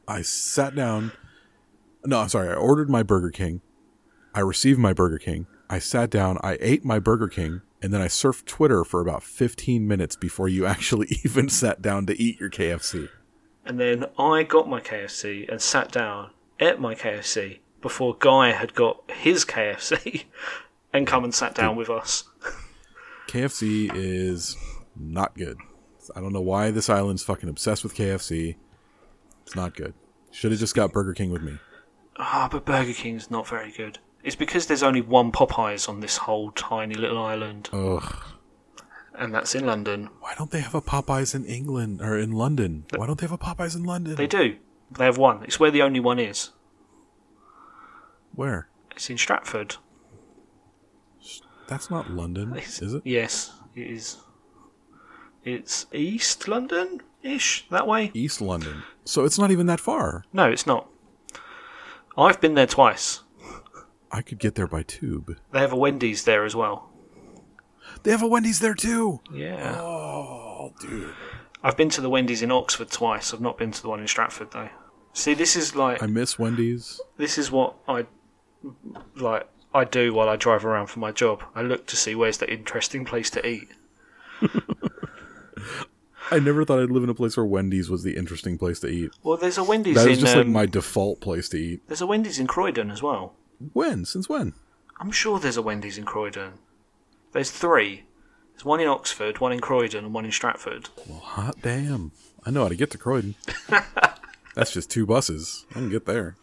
I 0.07 0.21
sat 0.21 0.75
down. 0.75 1.11
No, 2.05 2.19
I'm 2.19 2.29
sorry. 2.29 2.49
I 2.49 2.55
ordered 2.55 2.89
my 2.89 3.03
Burger 3.03 3.29
King. 3.29 3.61
I 4.33 4.39
received 4.39 4.79
my 4.79 4.93
Burger 4.93 5.19
King. 5.19 5.47
I 5.69 5.79
sat 5.79 6.09
down. 6.09 6.37
I 6.43 6.57
ate 6.59 6.83
my 6.83 6.99
Burger 6.99 7.27
King, 7.27 7.61
and 7.81 7.93
then 7.93 8.01
I 8.01 8.07
surfed 8.07 8.45
Twitter 8.45 8.83
for 8.83 8.99
about 8.99 9.23
15 9.23 9.87
minutes 9.87 10.15
before 10.15 10.47
you 10.49 10.65
actually 10.73 11.07
even 11.23 11.49
sat 11.49 11.81
down 11.81 12.05
to 12.07 12.21
eat 12.21 12.39
your 12.39 12.49
KFC. 12.49 13.09
And 13.65 13.79
then 13.79 14.05
I 14.17 14.43
got 14.43 14.67
my 14.67 14.81
KFC 14.81 15.47
and 15.49 15.61
sat 15.61 15.91
down, 15.91 16.31
ate 16.59 16.79
my 16.79 16.95
KFC 16.95 17.59
before 17.81 18.15
Guy 18.19 18.51
had 18.51 18.73
got 18.73 19.01
his 19.11 19.45
KFC 19.45 20.25
and 20.93 21.07
come 21.07 21.23
and 21.23 21.33
sat 21.33 21.55
down 21.55 21.75
with 21.75 21.89
us. 21.89 22.23
KFC 23.27 23.89
is 23.93 24.57
not 24.95 25.35
good. 25.35 25.57
I 26.15 26.19
don't 26.19 26.33
know 26.33 26.41
why 26.41 26.71
this 26.71 26.89
island's 26.89 27.23
fucking 27.23 27.49
obsessed 27.49 27.83
with 27.83 27.95
KFC. 27.95 28.55
It's 29.45 29.55
not 29.55 29.75
good. 29.75 29.93
Should 30.31 30.51
have 30.51 30.59
just 30.59 30.75
got 30.75 30.91
Burger 30.91 31.13
King 31.13 31.31
with 31.31 31.41
me. 31.41 31.57
Ah, 32.17 32.47
but 32.51 32.65
Burger 32.65 32.93
King's 32.93 33.31
not 33.31 33.47
very 33.47 33.71
good. 33.71 33.99
It's 34.23 34.35
because 34.35 34.67
there's 34.67 34.83
only 34.83 35.01
one 35.01 35.31
Popeyes 35.31 35.89
on 35.89 35.99
this 35.99 36.17
whole 36.17 36.51
tiny 36.51 36.93
little 36.95 37.17
island, 37.17 37.69
Ugh. 37.73 38.23
and 39.15 39.33
that's 39.33 39.55
in 39.55 39.65
London. 39.65 40.09
Why 40.19 40.35
don't 40.37 40.51
they 40.51 40.59
have 40.59 40.75
a 40.75 40.81
Popeyes 40.81 41.33
in 41.33 41.45
England 41.45 42.01
or 42.01 42.17
in 42.17 42.31
London? 42.31 42.85
Why 42.95 43.07
don't 43.07 43.19
they 43.19 43.25
have 43.27 43.31
a 43.31 43.37
Popeyes 43.43 43.75
in 43.75 43.83
London? 43.83 44.15
They 44.15 44.27
do. 44.27 44.57
They 44.91 45.05
have 45.05 45.17
one. 45.17 45.43
It's 45.43 45.59
where 45.59 45.71
the 45.71 45.81
only 45.81 45.99
one 45.99 46.19
is. 46.19 46.51
Where? 48.35 48.67
It's 48.95 49.09
in 49.09 49.17
Stratford. 49.17 49.75
That's 51.67 51.89
not 51.89 52.11
London, 52.11 52.51
It's- 52.51 52.81
is 52.81 52.93
it? 52.93 53.01
Yes, 53.05 53.53
it 53.75 53.87
is. 53.87 54.17
It's 55.43 55.85
East 55.93 56.47
London 56.47 57.01
ish, 57.23 57.65
that 57.69 57.87
way? 57.87 58.11
East 58.13 58.41
London. 58.41 58.83
So 59.05 59.23
it's 59.25 59.39
not 59.39 59.51
even 59.51 59.67
that 59.67 59.79
far. 59.79 60.25
No, 60.33 60.49
it's 60.49 60.67
not. 60.67 60.87
I've 62.17 62.41
been 62.41 62.55
there 62.55 62.67
twice. 62.67 63.21
I 64.11 64.21
could 64.21 64.39
get 64.39 64.55
there 64.55 64.67
by 64.67 64.83
tube. 64.83 65.37
They 65.51 65.59
have 65.59 65.71
a 65.71 65.77
Wendy's 65.77 66.25
there 66.25 66.43
as 66.43 66.55
well. 66.55 66.89
They 68.03 68.11
have 68.11 68.21
a 68.21 68.27
Wendy's 68.27 68.59
there 68.59 68.73
too. 68.73 69.21
Yeah. 69.33 69.79
Oh, 69.79 70.73
dude. 70.81 71.13
I've 71.63 71.77
been 71.77 71.89
to 71.91 72.01
the 72.01 72.09
Wendy's 72.09 72.41
in 72.41 72.51
Oxford 72.51 72.89
twice. 72.91 73.33
I've 73.33 73.39
not 73.41 73.57
been 73.57 73.71
to 73.71 73.81
the 73.81 73.87
one 73.87 74.01
in 74.01 74.07
Stratford 74.07 74.51
though. 74.51 74.69
See, 75.13 75.33
this 75.33 75.55
is 75.55 75.75
like 75.75 76.03
I 76.03 76.07
miss 76.07 76.37
Wendy's. 76.37 76.99
this 77.17 77.37
is 77.37 77.49
what 77.51 77.75
I 77.87 78.05
like 79.15 79.47
I 79.73 79.85
do 79.85 80.13
while 80.13 80.29
I 80.29 80.35
drive 80.35 80.65
around 80.65 80.87
for 80.87 80.99
my 80.99 81.11
job. 81.11 81.43
I 81.55 81.61
look 81.61 81.87
to 81.87 81.95
see 81.95 82.15
where's 82.15 82.37
the 82.37 82.51
interesting 82.51 83.05
place 83.05 83.29
to 83.31 83.45
eat. 83.45 83.69
I 86.31 86.39
never 86.39 86.63
thought 86.63 86.79
I'd 86.81 86.89
live 86.89 87.03
in 87.03 87.09
a 87.09 87.13
place 87.13 87.35
where 87.35 87.45
Wendy's 87.45 87.89
was 87.89 88.03
the 88.03 88.15
interesting 88.15 88.57
place 88.57 88.79
to 88.81 88.87
eat. 88.87 89.11
Well, 89.21 89.37
there's 89.37 89.57
a 89.57 89.63
Wendy's 89.63 89.95
That 89.95 90.07
in 90.07 90.19
just 90.19 90.35
like 90.35 90.45
um, 90.45 90.53
my 90.53 90.65
default 90.65 91.19
place 91.19 91.49
to 91.49 91.57
eat. 91.57 91.81
there's 91.87 92.01
a 92.01 92.07
Wendy's 92.07 92.39
in 92.39 92.47
Croydon 92.47 92.89
as 92.89 93.03
well. 93.03 93.33
When? 93.73 94.05
Since 94.05 94.29
when? 94.29 94.53
I'm 94.99 95.11
sure 95.11 95.39
there's 95.39 95.57
a 95.57 95.61
Wendy's 95.61 95.97
in 95.97 96.05
Croydon. 96.05 96.53
There's 97.33 97.51
three. 97.51 98.03
There's 98.53 98.63
one 98.65 98.79
in 98.79 98.87
Oxford, 98.87 99.39
one 99.39 99.51
in 99.51 99.59
Croydon, 99.59 100.05
and 100.05 100.13
one 100.13 100.25
in 100.25 100.31
Stratford. 100.31 100.89
Well, 101.07 101.19
hot 101.19 101.57
damn. 101.61 102.11
I 102.45 102.51
know 102.51 102.63
how 102.63 102.69
to 102.69 102.75
get 102.75 102.91
to 102.91 102.97
Croydon. 102.97 103.35
That's 104.55 104.71
just 104.71 104.89
two 104.89 105.05
buses. 105.05 105.65
I 105.71 105.75
can 105.75 105.89
get 105.89 106.05
there. 106.05 106.35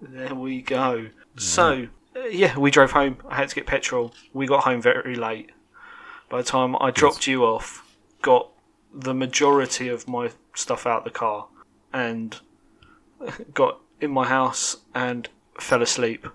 There 0.00 0.34
we 0.34 0.62
go. 0.62 1.08
So, 1.36 1.88
uh, 2.14 2.26
yeah, 2.26 2.58
we 2.58 2.70
drove 2.70 2.92
home. 2.92 3.18
I 3.28 3.36
had 3.36 3.48
to 3.48 3.54
get 3.54 3.66
petrol. 3.66 4.14
We 4.32 4.46
got 4.46 4.64
home 4.64 4.80
very 4.82 5.14
late. 5.14 5.50
By 6.28 6.38
the 6.38 6.44
time 6.44 6.76
I 6.80 6.90
dropped 6.90 7.26
you 7.26 7.44
off, 7.44 7.86
got 8.22 8.50
the 8.92 9.14
majority 9.14 9.88
of 9.88 10.08
my 10.08 10.30
stuff 10.54 10.86
out 10.86 11.04
the 11.04 11.10
car, 11.10 11.46
and 11.92 12.38
got 13.54 13.80
in 14.00 14.10
my 14.10 14.26
house 14.26 14.78
and 14.94 15.28
fell 15.60 15.82
asleep. 15.82 16.26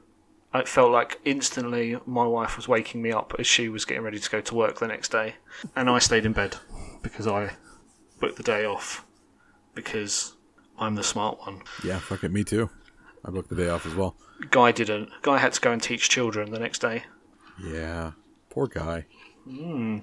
It 0.53 0.67
felt 0.67 0.91
like 0.91 1.19
instantly 1.23 1.97
my 2.05 2.25
wife 2.25 2.57
was 2.57 2.67
waking 2.67 3.01
me 3.01 3.11
up 3.11 3.33
as 3.39 3.47
she 3.47 3.69
was 3.69 3.85
getting 3.85 4.03
ready 4.03 4.19
to 4.19 4.29
go 4.29 4.41
to 4.41 4.55
work 4.55 4.79
the 4.79 4.87
next 4.87 5.09
day, 5.11 5.35
and 5.75 5.89
I 5.89 5.99
stayed 5.99 6.25
in 6.25 6.33
bed 6.33 6.57
because 7.01 7.25
I 7.27 7.51
booked 8.19 8.37
the 8.37 8.43
day 8.43 8.65
off 8.65 9.05
because 9.73 10.33
I'm 10.77 10.95
the 10.95 11.03
smart 11.03 11.39
one. 11.39 11.61
Yeah, 11.83 11.99
fuck 11.99 12.23
it. 12.23 12.31
Me 12.31 12.43
too. 12.43 12.69
I 13.23 13.29
booked 13.29 13.49
the 13.49 13.55
day 13.55 13.69
off 13.69 13.85
as 13.85 13.95
well. 13.95 14.15
Guy 14.49 14.71
didn't. 14.71 15.09
Guy 15.21 15.37
had 15.37 15.53
to 15.53 15.61
go 15.61 15.71
and 15.71 15.81
teach 15.81 16.09
children 16.09 16.51
the 16.51 16.59
next 16.59 16.79
day. 16.79 17.03
Yeah. 17.63 18.11
Poor 18.49 18.67
guy. 18.67 19.05
Hmm. 19.47 19.99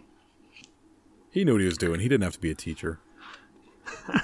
He 1.31 1.45
knew 1.45 1.53
what 1.53 1.61
he 1.61 1.67
was 1.67 1.79
doing. 1.79 2.01
He 2.01 2.09
didn't 2.09 2.25
have 2.25 2.35
to 2.35 2.41
be 2.41 2.51
a 2.51 2.55
teacher. 2.55 3.01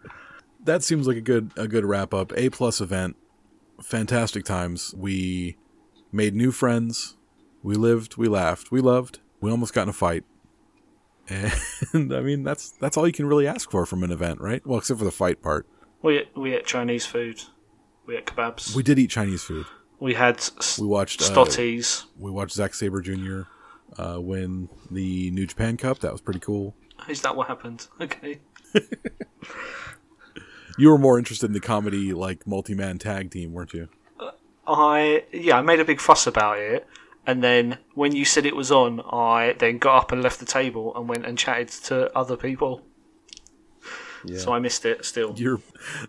that 0.64 0.82
seems 0.82 1.06
like 1.06 1.16
a 1.16 1.22
good 1.22 1.50
a 1.56 1.66
good 1.66 1.84
wrap 1.84 2.14
up. 2.14 2.32
A 2.36 2.50
plus 2.50 2.80
event. 2.80 3.16
Fantastic 3.80 4.44
times. 4.44 4.94
We 4.96 5.56
made 6.12 6.34
new 6.34 6.52
friends. 6.52 7.16
We 7.62 7.74
lived, 7.74 8.16
we 8.16 8.28
laughed, 8.28 8.70
we 8.70 8.80
loved. 8.80 9.20
We 9.40 9.50
almost 9.50 9.72
got 9.72 9.84
in 9.84 9.88
a 9.88 9.92
fight. 9.92 10.24
And 11.28 11.52
I 12.14 12.20
mean 12.20 12.42
that's 12.42 12.70
that's 12.70 12.96
all 12.96 13.06
you 13.06 13.12
can 13.12 13.26
really 13.26 13.46
ask 13.46 13.70
for 13.70 13.86
from 13.86 14.02
an 14.02 14.12
event, 14.12 14.40
right? 14.40 14.64
Well, 14.66 14.78
except 14.78 14.98
for 14.98 15.04
the 15.04 15.10
fight 15.10 15.42
part. 15.42 15.66
We 16.02 16.18
ate, 16.18 16.36
we 16.36 16.54
ate 16.54 16.66
Chinese 16.66 17.06
food. 17.06 17.42
We 18.06 18.16
ate 18.16 18.26
kebabs. 18.26 18.74
We 18.74 18.82
did 18.82 18.98
eat 18.98 19.10
Chinese 19.10 19.42
food. 19.42 19.66
We 20.00 20.14
had 20.14 20.36
s- 20.38 20.78
We 20.78 20.86
watched 20.86 21.22
uh, 21.22 21.26
stotties. 21.26 22.04
we 22.18 22.30
watched 22.30 22.54
Zack 22.54 22.74
Sabre 22.74 23.00
Jr. 23.00 23.42
Uh, 23.96 24.18
win 24.20 24.68
the 24.90 25.30
New 25.30 25.46
Japan 25.46 25.76
Cup. 25.76 25.98
That 26.00 26.10
was 26.12 26.20
pretty 26.20 26.40
cool. 26.40 26.74
Is 27.08 27.20
that 27.22 27.36
what 27.36 27.48
happened? 27.48 27.86
Okay. 28.00 28.40
You 30.78 30.88
were 30.88 30.96
more 30.98 31.18
interested 31.18 31.46
in 31.46 31.52
the 31.52 31.60
comedy, 31.60 32.14
like 32.14 32.46
multi-man 32.46 32.96
tag 32.98 33.30
team, 33.30 33.52
weren't 33.52 33.74
you? 33.74 33.88
I 34.66 35.24
yeah, 35.30 35.58
I 35.58 35.60
made 35.60 35.80
a 35.80 35.84
big 35.84 36.00
fuss 36.00 36.26
about 36.26 36.58
it, 36.58 36.86
and 37.26 37.44
then 37.44 37.76
when 37.94 38.16
you 38.16 38.24
said 38.24 38.46
it 38.46 38.56
was 38.56 38.72
on, 38.72 39.00
I 39.00 39.54
then 39.58 39.76
got 39.76 39.96
up 40.04 40.12
and 40.12 40.22
left 40.22 40.40
the 40.40 40.46
table 40.46 40.96
and 40.96 41.08
went 41.10 41.26
and 41.26 41.36
chatted 41.36 41.68
to 41.84 42.16
other 42.16 42.38
people. 42.38 42.80
Yeah. 44.24 44.38
So 44.38 44.52
I 44.52 44.58
missed 44.58 44.84
it 44.84 45.04
still. 45.04 45.34
You're. 45.36 45.60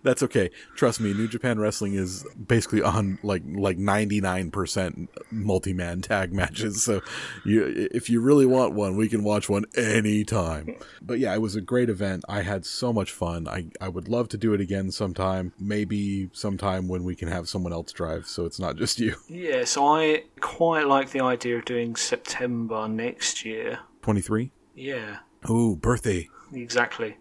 That's 0.04 0.22
okay. 0.24 0.50
Trust 0.76 1.00
me. 1.00 1.14
New 1.14 1.28
Japan 1.28 1.60
Wrestling 1.60 1.96
is 1.96 2.26
basically 2.48 2.82
on 2.82 3.18
like 3.24 3.44
like 3.48 3.78
ninety 3.78 4.22
nine 4.22 4.52
percent 4.52 5.10
multi-man 5.32 6.02
tag 6.02 6.32
matches. 6.34 6.84
So, 6.84 7.02
you 7.46 7.90
if 7.92 8.10
you 8.10 8.22
really 8.22 8.46
want 8.46 8.74
one, 8.74 8.96
we 8.96 9.08
can 9.10 9.24
watch 9.24 9.50
one 9.50 9.66
anytime. 9.76 10.76
But 11.02 11.20
yeah, 11.20 11.34
it 11.34 11.42
was 11.42 11.56
a 11.56 11.62
great 11.62 11.90
event. 11.90 12.24
I 12.30 12.42
had 12.42 12.66
so 12.66 12.94
much 12.94 13.12
fun. 13.12 13.48
I 13.48 13.68
I 13.82 13.90
would 13.90 14.08
love 14.08 14.30
to 14.30 14.38
do 14.38 14.54
it 14.54 14.62
again 14.62 14.92
sometime. 14.92 15.54
Maybe 15.60 16.30
sometime 16.34 16.88
when 16.88 17.04
we 17.04 17.16
can 17.16 17.28
have 17.30 17.48
someone 17.50 17.74
else 17.74 17.92
drive, 17.92 18.28
so 18.28 18.46
it's 18.46 18.60
not 18.60 18.76
just 18.76 19.00
you. 19.00 19.16
Yeah, 19.28 19.64
so 19.66 19.88
I 19.88 20.24
quite 20.40 20.88
like 20.88 21.10
the 21.12 21.22
idea 21.22 21.58
of 21.58 21.66
doing 21.66 21.96
September 21.96 22.88
next 22.88 23.44
year. 23.46 23.80
Twenty 24.02 24.22
three. 24.22 24.52
Yeah, 24.76 25.18
Oh, 25.48 25.76
birthday. 25.76 26.30
exactly. 26.54 27.18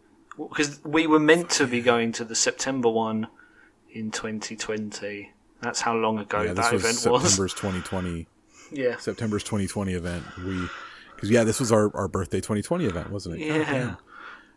Because 0.49 0.81
we 0.85 1.07
were 1.07 1.21
meant 1.21 1.51
to 1.51 1.67
be 1.67 1.81
going 1.81 2.13
to 2.13 2.25
the 2.25 2.35
September 2.35 2.89
one 2.89 3.29
in 3.91 4.11
2020. 4.11 5.33
That's 5.61 5.81
how 5.81 5.95
long 5.95 6.19
ago 6.19 6.43
yeah, 6.43 6.53
this 6.53 6.67
that 6.67 6.73
was 6.73 6.83
event 6.83 7.13
was. 7.13 7.23
September's 7.23 7.55
twenty 7.55 7.81
twenty. 7.81 8.27
Yeah. 8.75 8.97
September's 8.97 9.45
2020 9.45 9.93
event. 9.93 10.25
We, 10.39 10.67
because 11.15 11.31
yeah, 11.31 11.45
this 11.45 11.61
was 11.61 11.71
our, 11.71 11.95
our 11.95 12.09
birthday 12.09 12.39
2020 12.39 12.87
event, 12.87 13.11
wasn't 13.11 13.39
it? 13.39 13.47
Yeah. 13.47 13.97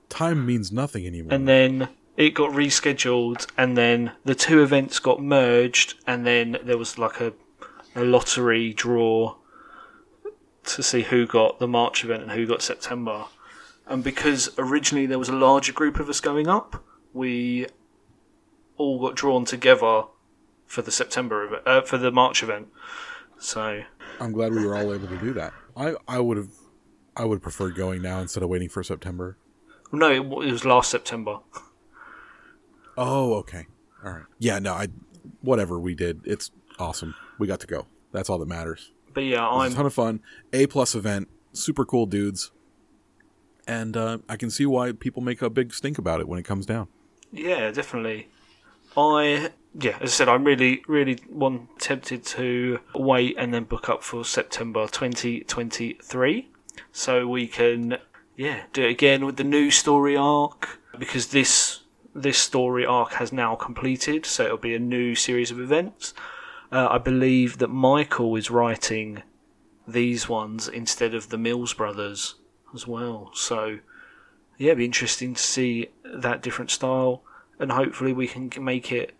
Time 0.08 0.46
means 0.46 0.72
nothing 0.72 1.06
anymore. 1.06 1.34
And 1.34 1.48
then 1.48 1.90
it 2.16 2.34
got 2.34 2.52
rescheduled, 2.52 3.46
and 3.58 3.78
then 3.78 4.14
the 4.24 4.36
two 4.36 4.64
events 4.64 5.00
got 5.00 5.22
merged, 5.22 5.96
and 6.08 6.26
then 6.26 6.58
there 6.64 6.78
was 6.78 6.98
like 6.98 7.20
a, 7.20 7.34
a 7.94 8.06
lottery 8.06 8.72
draw 8.74 9.36
to 10.64 10.82
see 10.82 11.04
who 11.04 11.28
got 11.28 11.60
the 11.60 11.68
March 11.68 12.04
event 12.04 12.24
and 12.24 12.32
who 12.32 12.46
got 12.48 12.62
September. 12.62 13.26
And 13.88 14.04
because 14.04 14.50
originally 14.58 15.06
there 15.06 15.20
was 15.20 15.30
a 15.30 15.36
larger 15.36 15.72
group 15.72 16.00
of 16.00 16.10
us 16.10 16.20
going 16.20 16.48
up, 16.48 16.84
we 17.14 17.68
all 18.78 19.00
got 19.00 19.16
drawn 19.16 19.46
together 19.46 20.04
for 20.66 20.82
the 20.82 20.92
September 20.92 21.46
event, 21.46 21.62
uh, 21.66 21.82
for 21.82 21.98
the 21.98 22.12
March 22.12 22.42
event. 22.42 22.68
So 23.38 23.84
I'm 24.20 24.32
glad 24.32 24.54
we 24.54 24.66
were 24.66 24.76
all 24.76 24.94
able 24.94 25.08
to 25.08 25.18
do 25.18 25.34
that. 25.34 25.54
I, 25.78 25.96
I 26.08 26.20
would 26.20 26.38
have, 26.38 26.50
I 27.16 27.26
would 27.26 27.42
prefer 27.42 27.70
going 27.70 28.02
now 28.02 28.20
instead 28.20 28.44
of 28.44 28.50
waiting 28.50 28.70
for 28.70 28.84
September. 28.84 29.38
no, 29.92 30.10
it, 30.10 30.46
it 30.48 30.52
was 30.52 30.66
last 30.66 30.90
September. 30.90 31.40
Oh, 32.98 33.36
okay. 33.36 33.68
All 34.04 34.12
right. 34.12 34.24
Yeah, 34.40 34.60
no, 34.60 34.74
I, 34.74 34.88
whatever 35.42 35.80
we 35.80 35.96
did, 35.96 36.22
it's 36.26 36.52
awesome. 36.80 37.14
We 37.38 37.48
got 37.48 37.60
to 37.62 37.68
go. 37.68 37.88
That's 38.12 38.30
all 38.30 38.38
that 38.40 38.48
matters. 38.48 38.92
But 39.14 39.26
yeah, 39.26 39.48
I'm 39.48 39.72
a 39.72 39.76
ton 39.76 39.86
of 39.86 39.94
fun. 39.94 40.22
A 40.54 40.68
plus 40.68 40.96
event. 40.96 41.28
Super 41.54 41.86
cool 41.86 42.06
dudes. 42.06 42.52
And 43.68 43.98
uh, 43.98 44.20
I 44.30 44.38
can 44.38 44.50
see 44.50 44.66
why 44.66 44.92
people 44.92 45.22
make 45.22 45.42
a 45.42 45.50
big 45.50 45.74
stink 45.74 45.98
about 45.98 46.20
it 46.20 46.28
when 46.28 46.40
it 46.40 46.44
comes 46.44 46.66
down. 46.66 46.88
Yeah, 47.32 47.72
definitely. 47.72 48.30
I 48.96 49.52
yeah, 49.78 49.98
as 50.00 50.12
I 50.12 50.14
said, 50.14 50.30
I'm 50.30 50.46
really, 50.46 50.84
really 50.88 51.20
one 51.30 51.68
tempted 51.80 52.24
to 52.26 52.80
wait 52.94 53.36
and 53.38 53.54
then 53.54 53.66
book 53.66 53.90
up 53.90 54.04
for 54.04 54.24
September 54.24 54.88
2023, 54.88 56.50
so 56.94 57.28
we 57.28 57.48
can, 57.48 57.98
yeah, 58.38 58.64
do 58.72 58.84
it 58.84 58.92
again 58.92 59.26
with 59.26 59.36
the 59.36 59.44
new 59.44 59.70
story 59.70 60.16
arc 60.16 60.80
because 60.98 61.28
this 61.28 61.82
this 62.14 62.38
story 62.38 62.86
arc 62.86 63.14
has 63.14 63.34
now 63.34 63.56
completed, 63.56 64.26
so 64.26 64.46
it'll 64.46 64.58
be 64.58 64.76
a 64.76 64.80
new 64.80 65.14
series 65.14 65.52
of 65.52 65.60
events. 65.60 66.14
Uh, 66.72 66.88
I 66.90 66.98
believe 66.98 67.58
that 67.58 67.68
Michael 67.68 68.38
is 68.38 68.50
writing 68.50 69.24
these 69.86 70.30
ones 70.30 70.70
instead 70.70 71.14
of 71.14 71.30
the 71.30 71.38
Mills 71.38 71.74
brothers 71.74 72.36
as 72.76 72.86
well. 72.86 73.32
So, 73.34 73.80
yeah, 74.58 74.68
it'd 74.68 74.78
be 74.78 74.86
interesting 74.86 75.34
to 75.34 75.42
see 75.42 75.90
that 76.04 76.42
different 76.42 76.70
style, 76.72 77.24
and 77.60 77.72
hopefully 77.72 78.14
we 78.14 78.28
can 78.28 78.52
make 78.64 78.92
it 78.92 79.14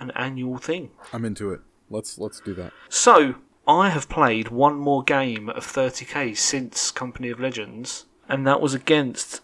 an 0.00 0.10
annual 0.16 0.56
thing. 0.58 0.90
I'm 1.12 1.24
into 1.24 1.52
it. 1.52 1.60
Let's 1.90 2.18
let's 2.18 2.40
do 2.40 2.54
that. 2.54 2.72
So, 2.88 3.34
I 3.68 3.90
have 3.90 4.08
played 4.08 4.48
one 4.48 4.76
more 4.76 5.02
game 5.02 5.48
of 5.50 5.66
30k 5.66 6.36
since 6.36 6.90
Company 6.90 7.28
of 7.28 7.38
Legends, 7.38 8.06
and 8.28 8.46
that 8.46 8.60
was 8.60 8.72
against 8.74 9.40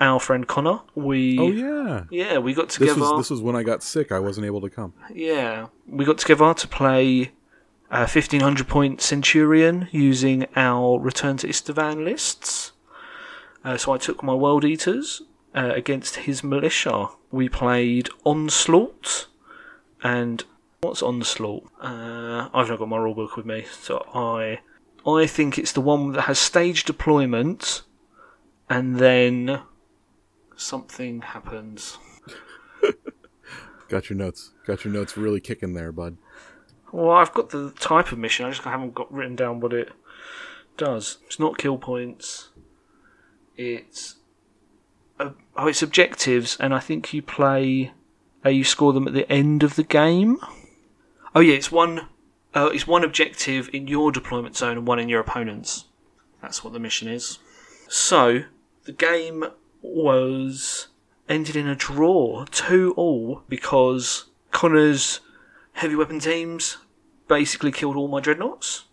our 0.00 0.18
friend 0.18 0.48
Connor. 0.48 0.80
We 0.94 1.38
Oh 1.38 1.50
yeah. 1.50 2.04
yeah, 2.10 2.38
we 2.38 2.54
got 2.54 2.68
This 2.68 2.76
together. 2.78 3.00
was 3.00 3.18
this 3.18 3.30
was 3.30 3.42
when 3.42 3.54
I 3.54 3.62
got 3.62 3.82
sick. 3.82 4.10
I 4.10 4.18
wasn't 4.18 4.46
able 4.46 4.60
to 4.62 4.70
come. 4.70 4.94
Yeah, 5.12 5.66
we 5.86 6.04
got 6.06 6.18
together 6.18 6.54
to 6.54 6.68
play 6.68 7.32
uh, 7.92 7.96
a 7.96 8.08
1500 8.08 8.66
point 8.66 9.00
Centurion 9.02 9.88
using 9.92 10.46
our 10.56 10.98
Return 10.98 11.36
to 11.38 11.46
Isstvan 11.48 12.02
lists. 12.04 12.72
Uh, 13.64 13.76
so 13.76 13.92
I 13.92 13.98
took 13.98 14.22
my 14.22 14.34
World 14.34 14.64
Eaters 14.64 15.22
uh, 15.54 15.72
against 15.74 16.16
his 16.16 16.42
militia. 16.42 17.08
We 17.30 17.48
played 17.48 18.08
Onslaught, 18.24 19.26
and 20.02 20.44
what's 20.80 21.02
Onslaught? 21.02 21.70
Uh, 21.80 22.48
I've 22.54 22.68
not 22.68 22.78
got 22.78 22.88
my 22.88 22.96
rulebook 22.96 23.36
with 23.36 23.46
me, 23.46 23.66
so 23.70 24.06
I 24.14 24.60
I 25.06 25.26
think 25.26 25.58
it's 25.58 25.72
the 25.72 25.80
one 25.80 26.12
that 26.12 26.22
has 26.22 26.38
stage 26.38 26.84
deployment, 26.84 27.82
and 28.68 28.96
then 28.96 29.60
something 30.56 31.22
happens. 31.22 31.98
Got 33.88 34.08
your 34.08 34.16
notes. 34.16 34.52
Got 34.66 34.84
your 34.84 34.94
notes 34.94 35.16
really 35.16 35.40
kicking 35.40 35.74
there, 35.74 35.90
bud. 35.90 36.16
Well, 36.92 37.10
I've 37.10 37.34
got 37.34 37.50
the 37.50 37.72
type 37.72 38.12
of 38.12 38.18
mission. 38.18 38.46
I 38.46 38.50
just 38.50 38.62
haven't 38.62 38.94
got 38.94 39.12
written 39.12 39.34
down 39.34 39.58
what 39.60 39.72
it 39.72 39.90
does. 40.76 41.18
It's 41.26 41.40
not 41.40 41.58
kill 41.58 41.76
points. 41.76 42.49
It's 43.56 44.16
uh, 45.18 45.30
oh, 45.56 45.68
it's 45.68 45.82
objectives, 45.82 46.56
and 46.58 46.74
I 46.74 46.78
think 46.78 47.12
you 47.12 47.22
play. 47.22 47.92
Uh, 48.44 48.48
you 48.48 48.64
score 48.64 48.92
them 48.94 49.06
at 49.06 49.12
the 49.12 49.30
end 49.30 49.62
of 49.62 49.76
the 49.76 49.82
game. 49.82 50.38
Oh 51.34 51.40
yeah, 51.40 51.54
it's 51.54 51.70
one. 51.70 52.08
Uh, 52.54 52.70
it's 52.72 52.86
one 52.86 53.04
objective 53.04 53.70
in 53.72 53.86
your 53.86 54.10
deployment 54.10 54.56
zone 54.56 54.78
and 54.78 54.86
one 54.86 54.98
in 54.98 55.08
your 55.08 55.20
opponent's. 55.20 55.84
That's 56.42 56.64
what 56.64 56.72
the 56.72 56.80
mission 56.80 57.06
is. 57.06 57.38
So 57.88 58.44
the 58.84 58.92
game 58.92 59.44
was 59.82 60.88
ended 61.28 61.54
in 61.54 61.68
a 61.68 61.76
draw, 61.76 62.44
two 62.50 62.92
all, 62.96 63.42
because 63.48 64.26
Connor's 64.50 65.20
heavy 65.74 65.94
weapon 65.94 66.18
teams 66.18 66.78
basically 67.28 67.70
killed 67.70 67.96
all 67.96 68.08
my 68.08 68.20
dreadnoughts 68.20 68.84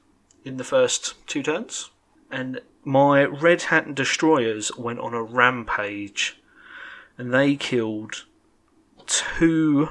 in 0.45 0.57
the 0.57 0.63
first 0.63 1.15
two 1.25 1.41
turns, 1.41 1.89
and 2.29 2.61
my 2.87 3.25
Red 3.25 3.63
Hand 3.63 3.97
destroyers 3.97 4.71
went 4.77 4.99
on 4.99 5.13
a 5.13 5.21
rampage, 5.21 6.41
and 7.17 7.33
they 7.33 7.57
killed 7.57 8.23
two 9.05 9.89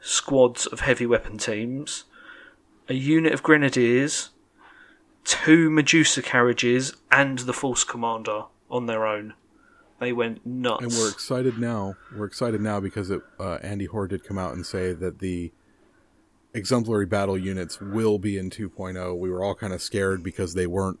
squads 0.00 0.66
of 0.66 0.80
heavy 0.80 1.06
weapon 1.06 1.38
teams, 1.38 2.04
a 2.88 2.94
unit 2.94 3.32
of 3.32 3.42
grenadiers, 3.42 4.30
two 5.24 5.68
Medusa 5.70 6.22
carriages, 6.22 6.94
and 7.10 7.40
the 7.40 7.52
Force 7.52 7.82
Commander 7.82 8.44
on 8.70 8.86
their 8.86 9.04
own. 9.04 9.34
They 9.98 10.12
went 10.12 10.46
nuts. 10.46 10.84
And 10.84 10.92
we're 10.92 11.10
excited 11.10 11.58
now. 11.58 11.96
We're 12.16 12.26
excited 12.26 12.60
now 12.60 12.78
because 12.78 13.10
it, 13.10 13.22
uh, 13.40 13.58
Andy 13.60 13.86
Hoare 13.86 14.06
did 14.06 14.22
come 14.22 14.38
out 14.38 14.54
and 14.54 14.64
say 14.64 14.92
that 14.92 15.18
the 15.18 15.50
exemplary 16.54 17.06
battle 17.06 17.36
units 17.36 17.80
will 17.80 18.20
be 18.20 18.38
in 18.38 18.50
2.0. 18.50 19.18
We 19.18 19.30
were 19.30 19.42
all 19.42 19.56
kind 19.56 19.72
of 19.72 19.82
scared 19.82 20.22
because 20.22 20.54
they 20.54 20.68
weren't. 20.68 21.00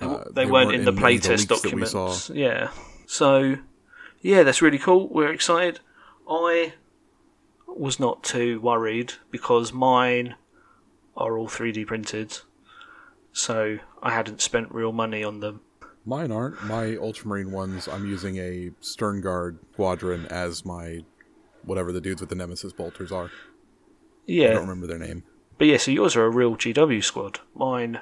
They, 0.00 0.06
uh, 0.06 0.24
they 0.32 0.46
weren't, 0.46 0.74
in 0.74 0.84
the 0.84 0.92
playtest 0.92 1.50
leaks 1.50 1.62
that 1.62 1.74
we 1.74 1.86
saw. 1.86 2.08
documents. 2.08 2.30
Yeah. 2.30 2.70
So, 3.06 3.56
yeah, 4.20 4.42
that's 4.42 4.62
really 4.62 4.78
cool. 4.78 5.08
We're 5.08 5.32
excited. 5.32 5.80
I 6.28 6.74
was 7.66 8.00
not 8.00 8.22
too 8.22 8.60
worried 8.60 9.14
because 9.30 9.72
mine 9.72 10.36
are 11.16 11.36
all 11.36 11.48
3D 11.48 11.86
printed. 11.86 12.38
So 13.32 13.78
I 14.02 14.12
hadn't 14.12 14.40
spent 14.40 14.72
real 14.72 14.92
money 14.92 15.22
on 15.22 15.40
them. 15.40 15.60
Mine 16.04 16.32
aren't. 16.32 16.64
My 16.64 16.96
Ultramarine 16.96 17.52
ones, 17.52 17.86
I'm 17.86 18.06
using 18.06 18.38
a 18.38 18.70
Stern 18.80 19.20
Guard 19.20 19.58
squadron 19.72 20.26
as 20.26 20.64
my 20.64 21.04
whatever 21.64 21.92
the 21.92 22.00
dudes 22.00 22.20
with 22.20 22.30
the 22.30 22.36
Nemesis 22.36 22.72
bolters 22.72 23.12
are. 23.12 23.30
Yeah. 24.26 24.48
I 24.48 24.52
don't 24.54 24.62
remember 24.62 24.86
their 24.86 24.98
name. 24.98 25.24
But 25.58 25.66
yeah, 25.66 25.76
so 25.76 25.90
yours 25.90 26.16
are 26.16 26.24
a 26.24 26.30
real 26.30 26.56
GW 26.56 27.04
squad. 27.04 27.40
Mine 27.54 28.00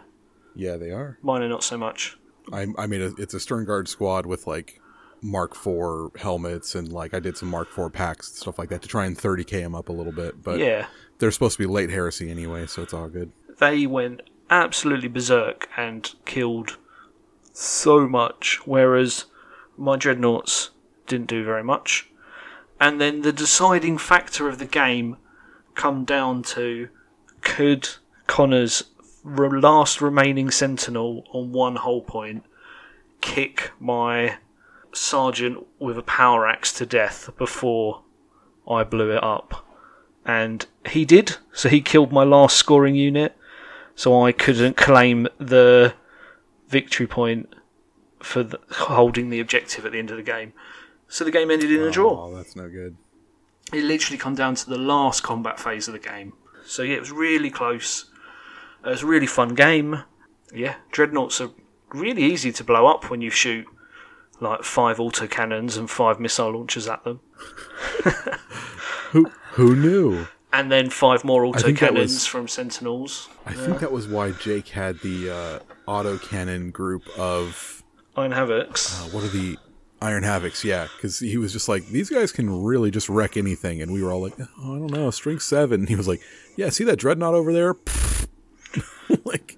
Yeah, 0.58 0.76
they 0.76 0.90
are. 0.90 1.18
mine 1.22 1.42
are 1.42 1.48
not 1.48 1.62
so 1.62 1.78
much. 1.78 2.18
I 2.52 2.66
I 2.76 2.86
made 2.86 3.00
a 3.00 3.14
it's 3.16 3.32
a 3.32 3.40
Stern 3.40 3.64
Guard 3.64 3.88
squad 3.88 4.26
with 4.26 4.46
like 4.46 4.80
Mark 5.22 5.54
IV 5.54 6.20
helmets 6.20 6.74
and 6.74 6.92
like 6.92 7.14
I 7.14 7.20
did 7.20 7.36
some 7.36 7.48
Mark 7.48 7.68
IV 7.76 7.92
packs 7.92 8.28
and 8.28 8.36
stuff 8.36 8.58
like 8.58 8.68
that 8.70 8.82
to 8.82 8.88
try 8.88 9.06
and 9.06 9.16
30k 9.16 9.62
them 9.62 9.74
up 9.74 9.88
a 9.88 9.92
little 9.92 10.12
bit. 10.12 10.42
But 10.42 10.58
yeah. 10.58 10.86
they're 11.18 11.30
supposed 11.30 11.56
to 11.56 11.62
be 11.62 11.66
late 11.66 11.90
heresy 11.90 12.30
anyway, 12.30 12.66
so 12.66 12.82
it's 12.82 12.92
all 12.92 13.08
good. 13.08 13.30
they 13.58 13.86
went 13.86 14.22
absolutely 14.50 15.08
berserk 15.08 15.68
and 15.76 16.12
killed 16.24 16.76
so 17.52 18.08
much, 18.08 18.60
whereas 18.66 19.26
my 19.76 19.96
dreadnoughts 19.96 20.70
didn't 21.06 21.28
do 21.28 21.44
very 21.44 21.62
much. 21.62 22.08
And 22.80 23.00
then 23.00 23.22
the 23.22 23.32
deciding 23.32 23.98
factor 23.98 24.48
of 24.48 24.58
the 24.58 24.66
game 24.66 25.16
come 25.74 26.04
down 26.04 26.42
to 26.42 26.88
could 27.42 27.88
Connor's 28.26 28.84
re- 29.22 29.60
last 29.60 30.00
remaining 30.00 30.50
sentinel 30.50 31.24
on 31.32 31.52
one 31.52 31.76
whole 31.76 32.02
point 32.02 32.44
kick 33.20 33.72
my 33.80 34.36
sergeant 34.92 35.66
with 35.78 35.98
a 35.98 36.02
power 36.02 36.46
axe 36.46 36.72
to 36.72 36.86
death 36.86 37.30
before 37.36 38.02
I 38.66 38.84
blew 38.84 39.10
it 39.10 39.22
up? 39.22 39.66
And 40.24 40.66
he 40.86 41.04
did, 41.04 41.36
so 41.52 41.68
he 41.68 41.80
killed 41.80 42.12
my 42.12 42.24
last 42.24 42.56
scoring 42.56 42.94
unit 42.94 43.34
so 43.98 44.22
I 44.22 44.30
couldn't 44.30 44.76
claim 44.76 45.26
the 45.38 45.94
victory 46.68 47.08
point 47.08 47.52
for 48.20 48.44
the, 48.44 48.60
holding 48.70 49.30
the 49.30 49.40
objective 49.40 49.84
at 49.84 49.92
the 49.92 49.98
end 49.98 50.10
of 50.12 50.16
the 50.16 50.22
game. 50.22 50.52
So 51.08 51.24
the 51.24 51.32
game 51.32 51.50
ended 51.50 51.72
in 51.72 51.80
a 51.80 51.90
draw. 51.90 52.26
Oh, 52.26 52.36
that's 52.36 52.54
no 52.54 52.68
good. 52.68 52.96
It 53.72 53.82
literally 53.82 54.18
come 54.18 54.34
down 54.34 54.54
to 54.54 54.70
the 54.70 54.78
last 54.78 55.22
combat 55.22 55.58
phase 55.58 55.88
of 55.88 55.94
the 55.94 55.98
game. 55.98 56.34
So 56.64 56.82
yeah, 56.82 56.94
it 56.96 57.00
was 57.00 57.10
really 57.10 57.50
close. 57.50 58.10
It 58.84 58.88
was 58.88 59.02
a 59.02 59.06
really 59.06 59.26
fun 59.26 59.54
game. 59.54 60.02
Yeah, 60.54 60.76
dreadnoughts 60.92 61.40
are 61.40 61.50
really 61.92 62.22
easy 62.24 62.52
to 62.52 62.64
blow 62.64 62.86
up 62.86 63.10
when 63.10 63.20
you 63.20 63.30
shoot 63.30 63.66
like 64.40 64.62
five 64.62 64.98
autocannons 64.98 65.76
and 65.76 65.90
five 65.90 66.20
missile 66.20 66.52
launchers 66.52 66.86
at 66.88 67.02
them, 67.04 67.20
Who 69.10 69.30
who 69.52 69.74
knew? 69.74 70.26
and 70.52 70.70
then 70.72 70.88
five 70.90 71.24
more 71.24 71.42
autocannons 71.42 71.96
was- 71.96 72.26
from 72.26 72.48
sentinels. 72.48 73.28
I 73.46 73.52
think 73.52 73.80
that 73.80 73.92
was 73.92 74.06
why 74.06 74.30
Jake 74.32 74.68
had 74.68 75.00
the 75.00 75.30
uh, 75.30 75.58
autocannon 75.86 76.72
group 76.72 77.02
of 77.18 77.82
Iron 78.16 78.32
Havocs. 78.32 79.00
uh, 79.06 79.08
what 79.10 79.24
are 79.24 79.28
the 79.28 79.56
Iron 80.00 80.22
Havocs? 80.22 80.62
Yeah, 80.64 80.86
because 80.96 81.18
he 81.18 81.36
was 81.36 81.52
just 81.52 81.68
like 81.68 81.86
these 81.88 82.08
guys 82.10 82.30
can 82.32 82.62
really 82.62 82.90
just 82.90 83.08
wreck 83.08 83.36
anything, 83.36 83.82
and 83.82 83.92
we 83.92 84.02
were 84.02 84.12
all 84.12 84.22
like, 84.22 84.34
oh, 84.38 84.76
I 84.76 84.78
don't 84.78 84.92
know, 84.92 85.10
string 85.10 85.40
seven. 85.40 85.80
And 85.80 85.88
he 85.88 85.96
was 85.96 86.06
like, 86.08 86.20
Yeah, 86.56 86.68
see 86.70 86.84
that 86.84 86.96
dreadnought 86.98 87.34
over 87.34 87.52
there? 87.52 87.74
like 89.24 89.56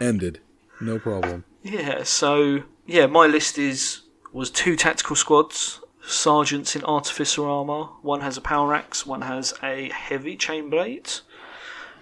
ended, 0.00 0.40
no 0.80 0.98
problem. 0.98 1.44
Yeah, 1.62 2.02
so 2.04 2.62
yeah, 2.86 3.06
my 3.06 3.26
list 3.26 3.58
is 3.58 4.02
was 4.32 4.50
two 4.50 4.76
tactical 4.76 5.16
squads, 5.16 5.80
sergeants 6.02 6.76
in 6.76 6.84
artificer 6.84 7.46
armor. 7.46 7.84
One 8.02 8.20
has 8.20 8.36
a 8.36 8.40
power 8.40 8.74
axe, 8.74 9.06
one 9.06 9.22
has 9.22 9.54
a 9.62 9.90
heavy 9.90 10.36
chain 10.36 10.70
blade. 10.70 11.10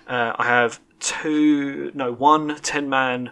Uh, 0.06 0.32
I 0.36 0.44
have 0.46 0.80
two, 1.00 1.90
no, 1.94 2.12
one 2.12 2.56
10 2.56 2.88
man 2.88 3.30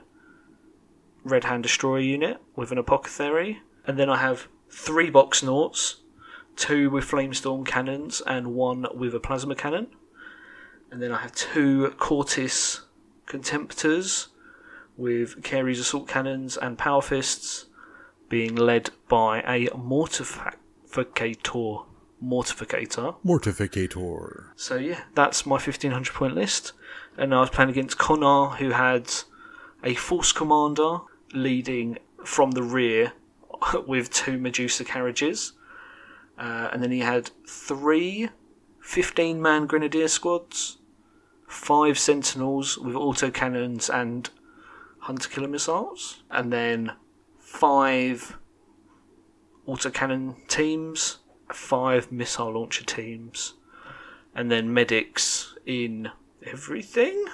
red 1.25 1.45
hand 1.45 1.63
destroyer 1.63 2.01
unit 2.01 2.39
with 2.57 2.73
an 2.73 2.79
apothecary, 2.79 3.61
and 3.87 3.99
then 3.99 4.09
I 4.09 4.17
have 4.17 4.49
three 4.71 5.11
box 5.11 5.43
noughts, 5.43 5.97
two 6.57 6.91
with 6.91 7.05
flamestorm 7.05 7.67
cannons, 7.67 8.23
and 8.27 8.55
one 8.55 8.87
with 8.95 9.15
a 9.15 9.21
plasma 9.21 9.55
cannon. 9.55 9.89
And 10.91 11.03
then 11.03 11.13
I 11.13 11.19
have 11.19 11.33
two 11.33 11.95
Cortus 11.99 12.83
contemptors 13.33 14.29
with 14.97 15.43
Kheres 15.43 15.81
assault 15.81 16.09
cannons 16.09 16.57
and 16.57 16.79
power 16.79 17.03
fists 17.03 17.67
being 18.29 18.55
led 18.55 18.91
by 19.09 19.41
a 19.41 19.67
mortificator 19.69 21.87
Mortificator. 22.23 23.17
Mortificator. 23.25 24.47
So 24.55 24.77
yeah, 24.77 25.03
that's 25.15 25.45
my 25.45 25.55
1500 25.55 26.15
point 26.15 26.35
list. 26.35 26.73
And 27.17 27.35
I 27.35 27.41
was 27.41 27.51
playing 27.51 27.71
against 27.71 27.99
Connor, 27.99 28.57
who 28.57 28.71
had 28.71 29.11
a 29.83 29.95
Force 29.95 30.33
Commander 30.33 30.99
leading 31.35 31.99
from 32.25 32.53
the 32.53 32.63
rear 32.63 33.13
with 33.87 34.13
two 34.13 34.39
Medusa 34.39 34.85
carriages. 34.85 35.53
Uh, 36.39 36.69
and 36.73 36.83
then 36.83 36.91
he 36.91 37.01
had 37.01 37.31
three 37.47 38.31
15 38.81 39.41
man 39.41 39.67
Grenadier 39.67 40.09
squads, 40.09 40.79
five 41.53 41.99
Sentinels 41.99 42.79
with 42.79 42.95
autocannons 42.95 43.93
and 43.93 44.31
Hunter 45.01 45.29
Killer 45.29 45.49
missiles, 45.49 46.23
and 46.31 46.53
then 46.53 46.93
five 47.39 48.39
autocannon 49.69 50.49
teams, 50.49 51.19
five 51.53 52.11
missile 52.11 52.53
launcher 52.53 52.85
teams, 52.85 53.55
and 54.35 54.51
then 54.51 54.73
medics 54.73 55.55
in 55.67 56.11
everything. 56.45 57.27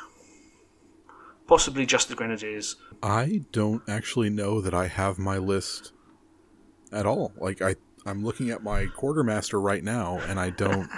Possibly 1.47 1.86
just 1.86 2.09
the 2.09 2.15
Grenadiers. 2.16 2.77
I 3.03 3.43
don't 3.53 3.82
actually 3.89 4.31
know 4.31 4.61
that 4.61 4.74
I 4.74 4.89
have 4.89 5.19
my 5.19 5.39
list 5.39 5.93
at 6.93 7.07
all. 7.07 7.32
Like 7.39 7.62
I, 7.62 7.77
I'm 8.05 8.24
looking 8.24 8.51
at 8.51 8.62
my 8.62 8.86
quartermaster 8.86 9.61
right 9.61 9.85
now, 9.85 10.19
and 10.27 10.40
I 10.40 10.51
don't 10.51 10.90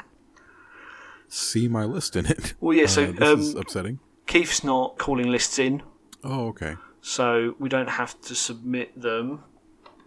see 1.31 1.69
my 1.69 1.85
list 1.85 2.17
in 2.17 2.27
it. 2.27 2.53
Well, 2.61 2.77
yeah, 2.77 2.87
so, 2.87 3.05
Uh, 3.21 3.35
this 3.37 3.39
is 3.49 3.55
um, 3.55 3.61
upsetting. 3.63 3.99
Keith's 4.27 4.63
not 4.63 4.99
calling 4.99 5.29
lists 5.31 5.59
in, 5.59 5.83
Oh, 6.23 6.49
okay. 6.49 6.77
so 7.01 7.55
we 7.59 7.69
don't 7.69 7.89
have 7.89 8.21
to 8.23 8.35
submit 8.35 9.01
them. 9.01 9.43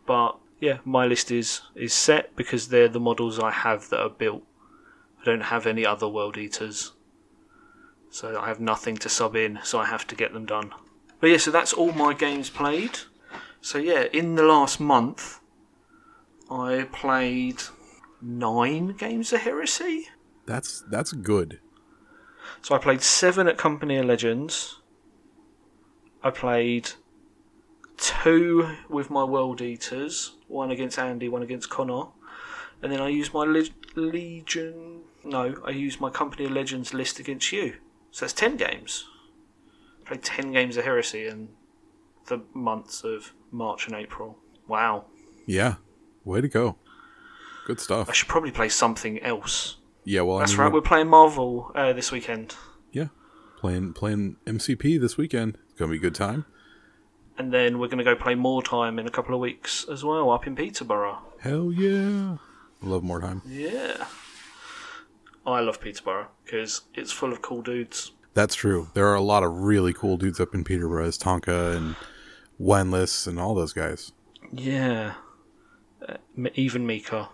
But 0.06 0.38
yeah, 0.60 0.78
my 0.86 1.06
list 1.08 1.32
is 1.32 1.62
is 1.76 1.94
set 1.94 2.36
because 2.36 2.68
they're 2.68 2.88
the 2.90 3.00
models 3.00 3.40
I 3.40 3.52
have 3.52 3.90
that 3.90 4.00
are 4.00 4.10
built. 4.10 4.44
I 5.22 5.26
don't 5.26 5.42
have 5.54 5.66
any 5.66 5.86
other 5.86 6.08
world 6.08 6.38
eaters, 6.38 6.92
so 8.10 8.40
I 8.40 8.48
have 8.48 8.60
nothing 8.60 8.98
to 8.98 9.10
sub 9.10 9.36
in. 9.36 9.60
So 9.64 9.80
I 9.80 9.86
have 9.86 10.06
to 10.08 10.16
get 10.16 10.34
them 10.34 10.46
done. 10.46 10.72
But 11.20 11.30
yeah, 11.32 11.38
so 11.38 11.52
that's 11.52 11.74
all 11.74 11.94
my 11.94 12.14
games 12.14 12.50
played. 12.50 13.00
So 13.62 13.78
yeah, 13.78 14.04
in 14.14 14.36
the 14.36 14.44
last 14.44 14.80
month, 14.80 15.40
I 16.52 16.88
played 16.92 17.62
nine 18.22 18.96
games 18.98 19.32
of 19.34 19.42
Heresy. 19.42 20.08
That's 20.46 20.84
that's 20.90 21.12
good. 21.14 21.60
So 22.62 22.76
I 22.76 22.78
played 22.78 23.02
seven 23.02 23.48
at 23.48 23.58
Company 23.58 23.98
of 23.98 24.06
Legends. 24.06 24.80
I 26.24 26.30
played 26.30 26.92
two 27.98 28.76
with 28.90 29.10
my 29.10 29.24
World 29.24 29.62
Eaters, 29.62 30.36
one 30.48 30.72
against 30.72 30.98
Andy, 31.00 31.28
one 31.30 31.44
against 31.44 31.70
Connor, 31.70 32.06
and 32.82 32.92
then 32.92 33.02
I 33.02 33.10
used 33.10 33.34
my 33.34 33.44
Le- 33.44 33.66
Legion. 33.96 35.02
No, 35.24 35.56
I 35.66 35.72
used 35.72 36.02
my 36.02 36.10
Company 36.10 36.46
of 36.46 36.52
Legends 36.52 36.94
list 36.94 37.20
against 37.20 37.52
you. 37.52 37.76
So 38.12 38.26
that's 38.26 38.34
ten 38.34 38.58
games. 38.58 39.06
I 40.02 40.08
played 40.10 40.24
ten 40.24 40.52
games 40.52 40.78
of 40.78 40.84
Heresy 40.84 41.28
in 41.28 41.50
the 42.28 42.42
months 42.54 43.04
of 43.04 43.34
March 43.52 43.88
and 43.88 43.96
April. 43.96 44.38
Wow. 44.68 45.06
Yeah. 45.46 45.76
Way 46.24 46.42
to 46.42 46.48
go. 46.48 46.78
Good 47.66 47.80
stuff. 47.80 48.10
I 48.10 48.14
should 48.14 48.28
probably 48.30 48.52
play 48.52 48.70
something 48.70 49.22
else. 49.22 49.78
Yeah. 50.06 50.22
Well, 50.22 50.40
That's 50.40 50.52
I 50.52 50.56
mean, 50.56 50.62
right, 50.64 50.74
we're- 50.74 50.86
playing 50.86 51.08
Marvel 51.10 51.72
uh, 51.76 51.94
this 51.94 52.12
weekend. 52.12 52.56
yeah. 52.92 53.08
Playing 53.58 53.94
playing 53.94 54.36
MCP 54.46 55.00
this 55.00 55.16
weekend. 55.18 55.58
It's 55.70 55.80
gonna 55.80 55.92
be 55.92 55.98
a 55.98 56.02
good 56.02 56.16
time. 56.16 56.46
And 57.38 57.52
then 57.52 57.80
we're 57.80 57.88
going 57.88 57.98
to 57.98 58.04
go 58.04 58.16
play 58.16 58.36
more 58.36 58.62
time 58.62 59.00
in 59.00 59.08
a 59.08 59.10
couple 59.10 59.34
of 59.34 59.42
weeks 59.42 59.88
as 59.92 60.04
well 60.04 60.30
up 60.30 60.46
in 60.46 60.56
Peterborough. 60.56 61.18
Hell 61.40 61.72
yeah. 61.72 62.38
Love 62.84 63.02
more 63.02 63.20
time. 63.22 63.42
Yeah. 63.48 64.06
I 65.44 65.60
love 65.62 65.82
Peterborough 65.82 66.28
because 66.46 66.82
it's 66.94 67.12
full 67.12 67.32
of 67.32 67.42
cool 67.42 67.64
dudes. 67.64 68.12
That's 68.36 68.54
true. 68.54 68.90
There 68.94 69.08
are 69.08 69.16
a 69.16 69.22
lot 69.22 69.42
of 69.42 69.52
really 69.52 69.94
cool 69.94 70.18
dudes 70.18 70.40
up 70.40 70.54
in 70.54 70.64
Peterborough, 70.64 71.08
as 71.08 71.18
Tonka 71.18 71.76
and 71.76 71.96
Wenless 72.62 73.26
and 73.26 73.40
all 73.40 73.56
those 73.56 73.74
guys. 73.74 74.12
Yeah. 74.52 75.14
Uh, 76.08 76.18
even 76.54 76.86
Mika. 76.86 77.30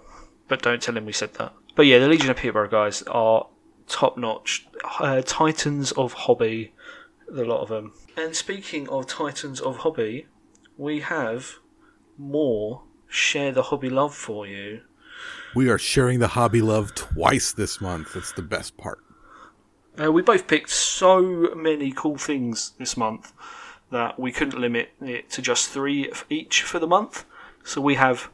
But 0.48 0.62
don't 0.62 0.82
tell 0.82 0.96
him 0.96 1.06
we 1.06 1.12
said 1.12 1.34
that. 1.34 1.52
But 1.76 1.86
yeah, 1.86 2.00
the 2.00 2.08
Legion 2.08 2.30
of 2.30 2.38
Peterborough 2.38 2.70
guys 2.70 3.02
are 3.04 3.48
top 3.88 4.18
notch. 4.18 4.68
Uh, 5.00 5.22
titans 5.26 5.92
of 5.94 6.14
hobby. 6.14 6.74
A 7.32 7.44
lot 7.44 7.62
of 7.62 7.70
them. 7.70 7.94
And 8.18 8.36
speaking 8.36 8.90
of 8.90 9.08
titans 9.08 9.62
of 9.62 9.78
hobby, 9.78 10.28
we 10.78 11.02
have 11.02 11.60
more 12.18 12.84
share 13.08 13.52
the 13.52 13.64
hobby 13.64 13.90
love 13.90 14.16
for 14.16 14.48
you. 14.48 14.82
We 15.56 15.70
are 15.70 15.78
sharing 15.78 16.20
the 16.20 16.30
hobby 16.30 16.62
love 16.62 16.96
twice 16.96 17.52
this 17.52 17.82
month. 17.82 18.14
That's 18.14 18.32
the 18.32 18.42
best 18.42 18.78
part. 18.78 19.00
Uh, 20.02 20.12
we 20.12 20.22
both 20.22 20.48
picked 20.48 20.70
so 20.70 21.54
many 21.56 21.92
cool 21.92 22.18
things 22.18 22.74
this 22.78 22.96
month 22.96 23.34
that 23.92 24.20
we 24.20 24.32
couldn't 24.32 24.60
limit 24.60 24.92
it 25.02 25.30
to 25.32 25.42
just 25.42 25.70
three 25.70 26.12
each 26.30 26.62
for 26.62 26.80
the 26.80 26.88
month. 26.88 27.26
So 27.64 27.82
we 27.82 27.96
have 27.96 28.30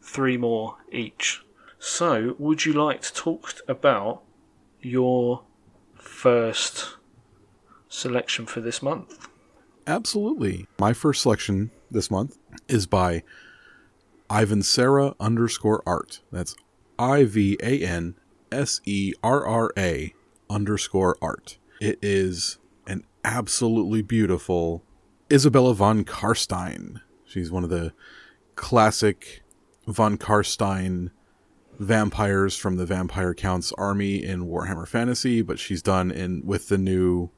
three 0.00 0.36
more 0.36 0.78
each. 0.90 1.42
So, 1.82 2.36
would 2.38 2.66
you 2.66 2.74
like 2.74 3.00
to 3.00 3.14
talk 3.14 3.54
about 3.66 4.22
your 4.82 5.44
first 5.94 6.98
selection 7.88 8.44
for 8.44 8.60
this 8.60 8.82
month? 8.82 9.28
Absolutely. 9.86 10.66
My 10.78 10.92
first 10.92 11.22
selection 11.22 11.70
this 11.90 12.10
month 12.10 12.36
is 12.68 12.86
by 12.86 13.22
Ivan 14.28 14.62
Serra 14.62 15.14
underscore 15.18 15.82
art. 15.86 16.20
That's 16.30 16.54
I 16.98 17.24
V 17.24 17.56
A 17.62 17.80
N 17.82 18.14
S 18.52 18.82
E 18.84 19.14
R 19.22 19.46
R 19.46 19.72
A 19.78 20.12
underscore 20.50 21.16
art. 21.22 21.56
It 21.80 21.98
is 22.02 22.58
an 22.86 23.04
absolutely 23.24 24.02
beautiful 24.02 24.84
Isabella 25.32 25.74
von 25.74 26.04
Karstein. 26.04 27.00
She's 27.24 27.50
one 27.50 27.64
of 27.64 27.70
the 27.70 27.94
classic 28.54 29.42
von 29.86 30.18
Karstein 30.18 31.10
vampires 31.80 32.56
from 32.56 32.76
the 32.76 32.84
Vampire 32.84 33.32
Counts 33.32 33.72
army 33.78 34.22
in 34.22 34.44
Warhammer 34.44 34.86
Fantasy, 34.86 35.40
but 35.40 35.58
she's 35.58 35.80
done 35.80 36.10
in 36.10 36.42
with 36.44 36.68
the 36.68 36.76
new 36.76 37.30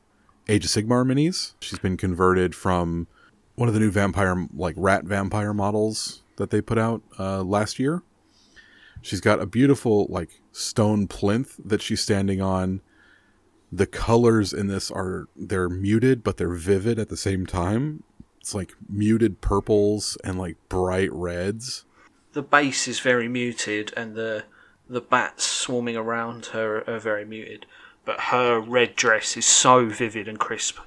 Age 0.48 0.64
of 0.64 0.70
Sigmar 0.73 1.06
minis. 1.06 1.55
She's 1.60 1.78
been 1.78 1.97
converted 1.97 2.52
from 2.52 3.06
one 3.55 3.69
of 3.69 3.74
the 3.74 3.78
new 3.81 3.93
vampire, 3.93 4.48
like 4.52 4.74
rat 4.77 5.05
vampire 5.05 5.55
models 5.55 6.23
that 6.36 6.51
they 6.51 6.60
put 6.60 6.77
out 6.77 7.02
uh, 7.20 7.43
last 7.43 7.78
year. 7.78 8.02
She's 9.01 9.20
got 9.20 9.40
a 9.40 9.47
beautiful, 9.47 10.06
like, 10.10 10.40
stone 10.51 11.06
plinth 11.06 11.56
that 11.64 11.81
she's 11.81 12.01
standing 12.01 12.40
on. 12.40 12.81
The 13.70 13.86
colors 13.86 14.52
in 14.52 14.66
this 14.66 14.90
are, 14.90 15.28
they're 15.36 15.69
muted, 15.69 16.24
but 16.24 16.36
they're 16.36 16.55
vivid 16.55 16.98
at 16.98 17.09
the 17.09 17.16
same 17.16 17.47
time. 17.47 18.02
It's 18.40 18.56
like 18.56 18.73
muted 18.89 19.40
purples 19.40 20.19
and 20.24 20.36
like 20.36 20.56
bright 20.69 21.12
reds. 21.12 21.85
The 22.33 22.43
bass 22.43 22.89
is 22.89 23.01
very 23.01 23.29
muted, 23.29 23.93
and 23.97 24.15
the 24.15 24.45
the 24.89 25.01
bats 25.01 25.45
swarming 25.45 25.97
around 25.97 26.47
her 26.47 26.83
are 26.89 26.99
very 26.99 27.25
muted. 27.25 27.67
But 28.05 28.21
her 28.21 28.59
red 28.61 28.97
dress 28.97 29.37
is 29.37 29.47
so 29.47 29.87
vivid 29.87 30.29
and 30.29 30.39
crisp 30.39 30.79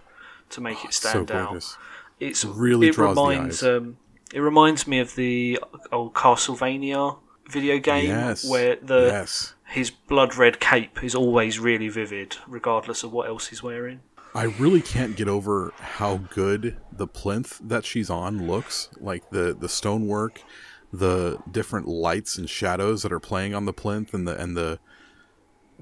to 0.51 0.61
make 0.61 0.83
it 0.83 0.93
So 0.93 1.09
stand 1.09 1.31
out. 1.31 1.49
gorgeous. 1.49 1.77
It's 2.19 2.45
really 2.45 2.87
it 2.89 2.95
draws 2.95 3.15
the 3.15 3.21
reminds 3.21 3.63
um 3.63 3.97
it 4.33 4.39
reminds 4.39 4.85
me 4.87 4.99
of 4.99 5.15
the 5.15 5.59
old 5.91 6.13
Castlevania 6.13 7.17
video 7.49 7.77
game 7.79 8.07
Yes. 8.09 8.43
where 8.49 8.75
the 8.75 9.05
yes. 9.07 9.53
his 9.65 9.91
blood 9.91 10.35
red 10.35 10.59
cape 10.59 11.03
is 11.03 11.15
always 11.15 11.59
really 11.59 11.89
vivid 11.89 12.37
regardless 12.47 13.03
of 13.03 13.11
what 13.13 13.27
else 13.29 13.47
he's 13.47 13.61
wearing. 13.63 14.01
I 14.33 14.43
really 14.59 14.81
can't 14.81 15.15
get 15.15 15.29
over 15.29 15.71
how 15.79 16.17
good 16.17 16.75
the 16.91 17.07
plinth 17.07 17.59
that 17.63 17.85
she's 17.85 18.09
on 18.09 18.45
looks. 18.47 18.89
Like 18.99 19.29
the 19.29 19.55
the 19.57 19.69
stonework, 19.69 20.41
the 20.99 21.39
different 21.49 21.87
lights 21.87 22.37
and 22.37 22.49
shadows 22.49 23.03
that 23.03 23.11
are 23.11 23.19
playing 23.19 23.53
on 23.53 23.65
the 23.65 23.73
plinth, 23.73 24.13
and 24.13 24.27
the 24.27 24.41
and 24.41 24.55
the 24.55 24.79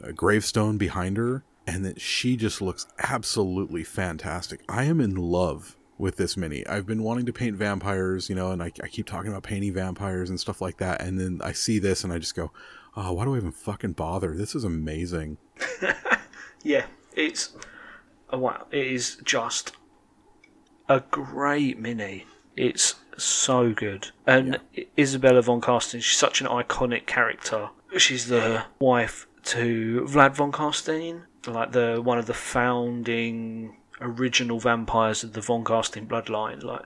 uh, 0.04 0.12
gravestone 0.12 0.78
behind 0.78 1.18
her, 1.18 1.44
and 1.68 1.86
that 1.86 2.02
she 2.02 2.36
just 2.36 2.62
looks 2.62 2.88
absolutely 3.00 3.84
fantastic. 3.84 4.62
I 4.68 4.86
am 4.86 5.00
in 5.00 5.16
love 5.16 5.78
with 5.98 6.18
this 6.18 6.36
mini. 6.36 6.66
I've 6.68 6.86
been 6.86 7.04
wanting 7.04 7.26
to 7.28 7.34
paint 7.34 7.56
vampires, 7.56 8.28
you 8.30 8.36
know, 8.36 8.52
and 8.52 8.62
I, 8.62 8.72
I 8.82 8.88
keep 8.88 9.06
talking 9.06 9.30
about 9.30 9.44
painting 9.44 9.74
vampires 9.74 10.30
and 10.30 10.40
stuff 10.40 10.62
like 10.62 10.78
that, 10.78 11.02
and 11.02 11.20
then 11.20 11.40
I 11.44 11.52
see 11.52 11.80
this 11.80 12.04
and 12.04 12.12
I 12.12 12.18
just 12.18 12.36
go, 12.36 12.52
oh, 12.98 13.14
why 13.14 13.26
do 13.26 13.36
I 13.36 13.38
even 13.38 13.52
fucking 13.52 13.94
bother? 13.94 14.36
This 14.36 14.56
is 14.56 14.64
amazing. 14.64 15.38
Yeah, 16.64 16.86
it's 17.14 17.52
oh, 18.30 18.40
wow, 18.40 18.66
it 18.72 18.88
is 18.88 19.18
just 19.26 19.74
a 20.88 21.02
great 21.02 21.78
mini. 21.78 22.26
It's 22.56 22.96
so 23.18 23.74
good. 23.74 24.10
And 24.26 24.60
Isabella 24.98 25.42
von 25.42 25.62
Karstein, 25.62 26.02
she's 26.02 26.18
such 26.18 26.42
an 26.42 26.48
iconic 26.48 27.06
character. 27.06 27.70
She's 27.98 28.28
the 28.28 28.66
wife 28.80 29.28
to 29.46 30.06
Vlad 30.10 30.36
von 30.36 30.52
Karstein, 30.52 31.24
like 31.46 31.72
the 31.72 32.02
one 32.04 32.18
of 32.18 32.26
the 32.26 32.34
founding 32.34 33.78
original 34.02 34.60
vampires 34.60 35.24
of 35.24 35.34
the 35.34 35.42
von 35.42 35.64
Karstein 35.64 36.08
bloodline. 36.08 36.64
Like 36.64 36.84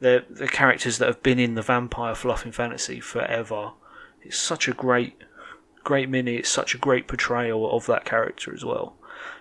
they're 0.00 0.24
the 0.28 0.48
characters 0.48 0.98
that 0.98 1.06
have 1.06 1.22
been 1.22 1.38
in 1.38 1.54
the 1.54 1.62
vampire 1.62 2.14
fluff 2.14 2.44
in 2.44 2.52
fantasy 2.52 3.00
forever. 3.00 3.72
It's 4.22 4.38
such 4.38 4.68
a 4.68 4.72
great 4.72 5.16
great 5.84 6.08
mini. 6.08 6.36
It's 6.36 6.48
such 6.48 6.74
a 6.74 6.78
great 6.78 7.06
portrayal 7.06 7.70
of 7.70 7.86
that 7.86 8.04
character 8.04 8.52
as 8.52 8.64
well, 8.64 8.96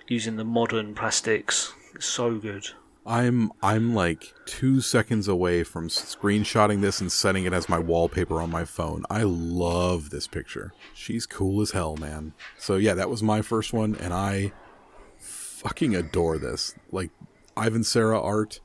using 0.07 0.35
the 0.35 0.43
modern 0.43 0.95
plastics. 0.95 1.73
It's 1.95 2.05
so 2.05 2.35
good. 2.35 2.67
I'm 3.09 3.51
I'm 3.63 3.95
like 3.95 4.35
two 4.45 4.81
seconds 4.81 5.27
away 5.27 5.63
from 5.63 5.89
screenshotting 5.89 6.81
this 6.81 7.01
and 7.01 7.11
setting 7.11 7.45
it 7.45 7.53
as 7.53 7.67
my 7.67 7.79
wallpaper 7.79 8.39
on 8.39 8.51
my 8.51 8.65
phone. 8.65 9.03
I 9.09 9.23
love 9.23 10.11
this 10.11 10.27
picture. 10.27 10.73
She's 10.93 11.25
cool 11.25 11.59
as 11.61 11.71
hell, 11.71 11.97
man. 11.97 12.33
So 12.59 12.75
yeah, 12.75 12.93
that 12.93 13.09
was 13.09 13.23
my 13.23 13.41
first 13.41 13.73
one, 13.73 13.95
and 13.95 14.13
I 14.13 14.51
fucking 15.17 15.95
adore 15.95 16.37
this. 16.37 16.75
Like 16.91 17.09
Ivan 17.57 17.83
Serra 17.83 18.21
art. 18.21 18.59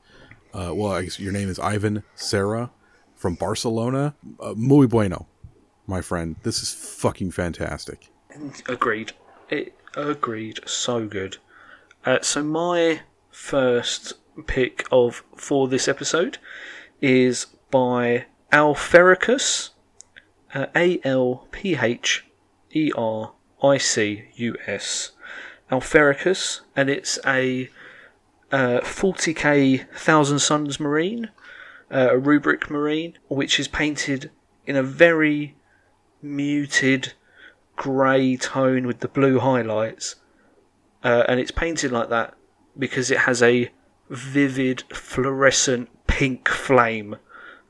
Uh, 0.53 0.73
well, 0.75 0.91
I 0.91 1.01
guess 1.01 1.19
your 1.19 1.33
name 1.33 1.49
is 1.49 1.57
Ivan 1.57 2.03
Serra 2.13 2.69
from 3.15 3.33
Barcelona. 3.33 4.13
Uh, 4.39 4.53
muy 4.55 4.85
bueno, 4.85 5.25
my 5.87 6.01
friend. 6.01 6.35
This 6.43 6.61
is 6.61 6.71
fucking 6.71 7.31
fantastic. 7.31 8.11
Agreed. 8.69 9.13
It 9.49 9.75
agreed. 9.95 10.59
So 10.67 11.07
good. 11.07 11.37
Uh, 12.05 12.19
so 12.21 12.43
my 12.43 13.01
first 13.31 14.13
pick 14.47 14.85
of 14.91 15.23
for 15.35 15.67
this 15.67 15.87
episode 15.87 16.37
is 17.01 17.47
by 17.71 18.25
Alphericus, 18.51 19.71
uh, 20.53 20.67
A 20.75 20.99
L 21.03 21.47
P 21.51 21.75
H 21.75 22.25
E 22.71 22.91
R 22.95 23.33
I 23.63 23.77
C 23.77 24.25
U 24.35 24.55
S, 24.65 25.11
Alphericus, 25.71 26.61
and 26.75 26.89
it's 26.89 27.19
a 27.25 27.69
uh, 28.51 28.79
40k 28.81 29.89
Thousand 29.93 30.39
Sons 30.39 30.79
Marine, 30.79 31.31
uh, 31.91 32.09
a 32.11 32.17
rubric 32.17 32.69
Marine, 32.69 33.17
which 33.27 33.59
is 33.59 33.67
painted 33.67 34.31
in 34.65 34.75
a 34.75 34.83
very 34.83 35.55
muted 36.21 37.13
grey 37.75 38.37
tone 38.37 38.87
with 38.87 38.99
the 38.99 39.07
blue 39.07 39.39
highlights, 39.39 40.15
uh, 41.03 41.23
and 41.27 41.39
it's 41.39 41.51
painted 41.51 41.91
like 41.91 42.09
that 42.09 42.35
because 42.77 43.11
it 43.11 43.19
has 43.19 43.41
a 43.41 43.69
vivid 44.09 44.83
fluorescent 44.93 45.89
pink 46.07 46.47
flame 46.47 47.15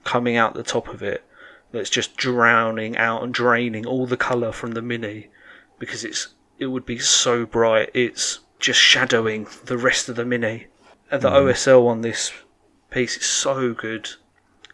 coming 0.04 0.36
out 0.36 0.54
the 0.54 0.64
top 0.64 0.88
of 0.90 1.02
it 1.02 1.24
that's 1.72 1.90
just 1.90 2.16
drowning 2.18 2.98
out 2.98 3.24
and 3.24 3.34
draining 3.34 3.86
all 3.86 4.06
the 4.06 4.18
colour 4.18 4.52
from 4.52 4.72
the 4.72 4.82
mini 4.82 5.28
because 5.80 6.04
it's 6.04 6.30
it 6.58 6.68
would 6.68 6.86
be 6.86 6.98
so 6.98 7.46
bright 7.46 7.90
it's 7.94 8.40
just 8.60 8.80
shadowing 8.80 9.48
the 9.66 9.78
rest 9.78 10.10
of 10.10 10.16
the 10.16 10.26
mini. 10.26 10.68
And 11.12 11.22
the 11.22 11.30
mm. 11.30 11.52
OSL 11.52 11.88
on 11.88 12.02
this 12.02 12.32
piece 12.90 13.18
is 13.18 13.26
so 13.26 13.74
good. 13.74 14.10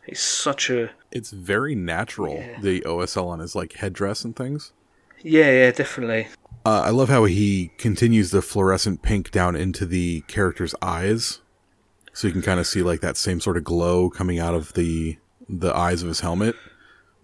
It's 0.08 0.22
such 0.22 0.70
a 0.70 0.92
it's 1.12 1.32
very 1.32 1.76
natural 1.76 2.36
yeah. 2.36 2.60
the 2.62 2.82
OSL 2.82 3.28
on 3.28 3.40
his 3.40 3.56
like 3.56 3.74
headdress 3.74 4.24
and 4.24 4.36
things. 4.36 4.72
Yeah, 5.22 5.52
yeah, 5.52 5.72
definitely. 5.72 6.30
Uh, 6.66 6.84
I 6.86 6.90
love 6.90 7.10
how 7.10 7.26
he 7.26 7.72
continues 7.78 8.32
the 8.32 8.42
fluorescent 8.42 9.02
pink 9.02 9.30
down 9.30 9.56
into 9.56 9.86
the 9.86 10.22
character's 10.22 10.74
eyes, 10.82 11.42
so 12.14 12.28
you 12.28 12.34
can 12.34 12.42
kind 12.42 12.60
of 12.60 12.68
see 12.68 12.82
like 12.82 13.02
that 13.02 13.18
same 13.18 13.40
sort 13.40 13.58
of 13.58 13.64
glow 13.64 14.10
coming 14.10 14.40
out 14.40 14.54
of 14.54 14.74
the 14.74 15.18
the 15.48 15.76
eyes 15.76 16.02
of 16.02 16.08
his 16.08 16.22
helmet, 16.22 16.56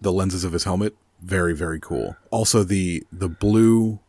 the 0.02 0.12
lenses 0.12 0.44
of 0.44 0.54
his 0.54 0.64
helmet. 0.64 0.96
Very 1.22 1.54
very 1.54 1.80
cool. 1.80 2.16
Also 2.32 2.64
the 2.64 3.04
the 3.12 3.30
blue 3.30 4.00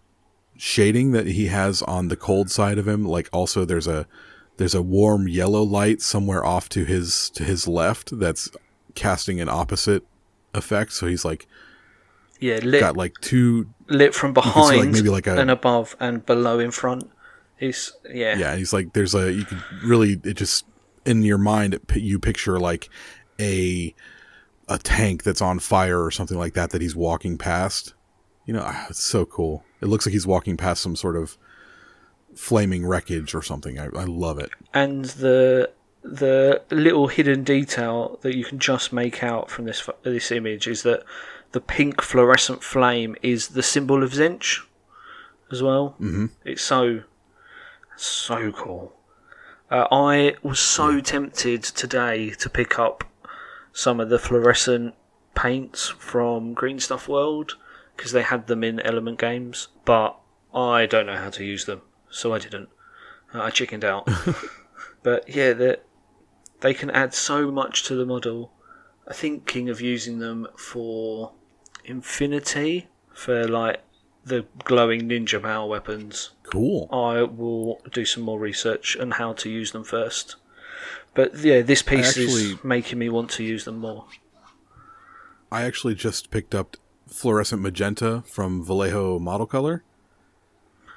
shading 0.57 1.13
that 1.13 1.27
he 1.27 1.47
has 1.47 1.83
on 1.83 2.09
the 2.09 2.17
cold 2.17 2.51
side 2.51 2.79
of 2.79 2.87
him, 2.87 3.05
like 3.05 3.29
also 3.33 3.65
there's 3.65 3.87
a 3.87 4.07
there's 4.59 4.75
a 4.75 4.83
warm 4.83 5.29
yellow 5.29 5.63
light 5.63 6.03
somewhere 6.03 6.45
off 6.45 6.69
to 6.71 6.85
his 6.85 7.31
to 7.31 7.45
his 7.45 7.67
left 7.67 8.19
that's 8.19 8.51
casting 8.95 9.41
an 9.41 9.49
opposite 9.49 10.05
effect. 10.53 10.93
So 10.93 11.07
he's 11.07 11.25
like 11.25 11.47
yeah, 12.41 12.61
lit, 12.63 12.81
got 12.81 12.97
like 12.97 13.15
two 13.21 13.69
lit 13.89 14.15
from 14.15 14.33
behind, 14.33 14.79
like 14.79 14.89
maybe 14.91 15.09
like 15.09 15.27
a, 15.27 15.39
and 15.39 15.51
above 15.51 15.97
and 15.99 16.25
below 16.25 16.59
in 16.59 16.71
front. 16.71 17.11
He's 17.57 17.93
yeah, 18.13 18.37
yeah. 18.37 18.57
He's 18.57 18.73
like 18.73 18.93
there's 18.93 19.15
a 19.15 19.33
you 19.33 19.45
can 19.45 19.63
really 19.83 20.21
it 20.25 20.35
just 20.35 20.65
in 21.09 21.23
your 21.23 21.39
mind 21.39 21.79
you 21.95 22.19
picture 22.19 22.61
like 22.61 22.89
a 23.41 23.95
a 24.69 24.79
tank 24.79 25.23
that's 25.23 25.41
on 25.41 25.59
fire 25.59 26.05
or 26.05 26.11
something 26.11 26.39
like 26.39 26.55
that 26.55 26.71
that 26.71 26.83
he's 26.83 26.95
walking 26.95 27.39
past. 27.39 27.95
You 28.45 28.55
know, 28.55 28.63
ah, 28.65 28.87
it's 28.91 29.03
so 29.03 29.25
cool. 29.25 29.65
It 29.81 29.87
looks 29.87 30.07
like 30.07 30.13
he's 30.13 30.27
walking 30.27 30.57
past 30.57 30.83
some 30.83 30.97
sort 30.97 31.17
of 31.17 31.39
flaming 32.35 32.87
wreckage 32.87 33.35
or 33.35 33.43
something. 33.43 33.79
I, 33.79 33.87
I 33.87 34.05
love 34.05 34.39
it. 34.39 34.51
And 34.75 35.07
the 35.07 35.71
the 36.03 36.63
little 36.71 37.09
hidden 37.09 37.43
detail 37.43 38.19
that 38.23 38.37
you 38.37 38.45
can 38.45 38.59
just 38.59 38.93
make 38.93 39.23
out 39.23 39.51
from 39.51 39.65
this 39.65 39.89
this 40.03 40.31
image 40.31 40.67
is 40.67 40.83
that 40.83 41.03
the 41.53 41.61
pink 41.61 42.03
fluorescent 42.03 42.63
flame 42.63 43.17
is 43.23 43.49
the 43.49 43.63
symbol 43.63 44.03
of 44.03 44.13
Tzeentch 44.13 44.61
as 45.51 45.63
well. 45.63 45.97
Mm-hmm. 46.01 46.27
It's 46.45 46.63
so 46.63 47.03
so 47.97 48.53
cool. 48.53 48.98
Uh, 49.71 49.87
I 49.91 50.35
was 50.43 50.59
so 50.59 51.01
tempted 51.01 51.63
today 51.63 52.31
to 52.31 52.49
pick 52.49 52.79
up 52.79 53.05
some 53.73 54.01
of 54.01 54.09
the 54.09 54.19
fluorescent 54.19 54.95
paints 55.35 55.89
from 55.89 56.55
Green 56.55 56.81
Stuff 56.81 57.07
World 57.07 57.57
because 57.95 58.13
they 58.13 58.23
had 58.23 58.47
them 58.47 58.65
in 58.65 58.81
Element 58.81 59.19
Games, 59.19 59.69
but 59.85 60.19
I 60.55 60.87
don't 60.87 61.07
know 61.07 61.19
how 61.19 61.31
to 61.31 61.45
use 61.45 61.67
them, 61.67 61.83
so 62.09 62.33
I 62.33 62.39
didn't. 62.39 62.71
Uh, 63.35 63.43
I 63.43 63.51
chickened 63.51 63.85
out. 63.85 64.09
but 65.03 65.29
yeah, 65.29 65.53
that 65.53 65.85
they 66.61 66.73
can 66.73 66.91
add 66.91 67.13
so 67.13 67.51
much 67.51 67.83
to 67.85 67.95
the 67.95 68.07
model. 68.07 68.53
I'm 69.07 69.13
thinking 69.13 69.69
of 69.69 69.81
using 69.83 70.19
them 70.19 70.47
for 70.57 71.33
Infinity 71.85 72.89
for 73.13 73.47
like 73.47 73.83
the 74.25 74.47
glowing 74.65 75.09
ninja 75.09 75.43
power 75.43 75.67
weapons. 75.67 76.31
Cool. 76.51 76.89
I 76.91 77.23
will 77.23 77.81
do 77.93 78.05
some 78.05 78.23
more 78.23 78.39
research 78.39 78.97
on 78.97 79.13
how 79.13 79.33
to 79.35 79.51
use 79.51 79.73
them 79.73 79.85
first. 79.85 80.37
But 81.15 81.37
yeah, 81.39 81.63
this 81.63 81.83
piece 81.83 82.11
actually, 82.11 82.53
is 82.53 82.65
making 82.65 82.99
me 82.99 83.09
want 83.09 83.31
to 83.33 83.45
use 83.45 83.65
them 83.65 83.79
more. 83.79 84.07
I 85.51 85.63
actually 85.63 85.95
just 85.95 86.31
picked 86.31 86.55
up 86.55 86.77
fluorescent 87.07 87.63
magenta 87.63 88.23
from 88.27 88.65
Vallejo 88.65 89.19
Model 89.19 89.47
Color, 89.47 89.83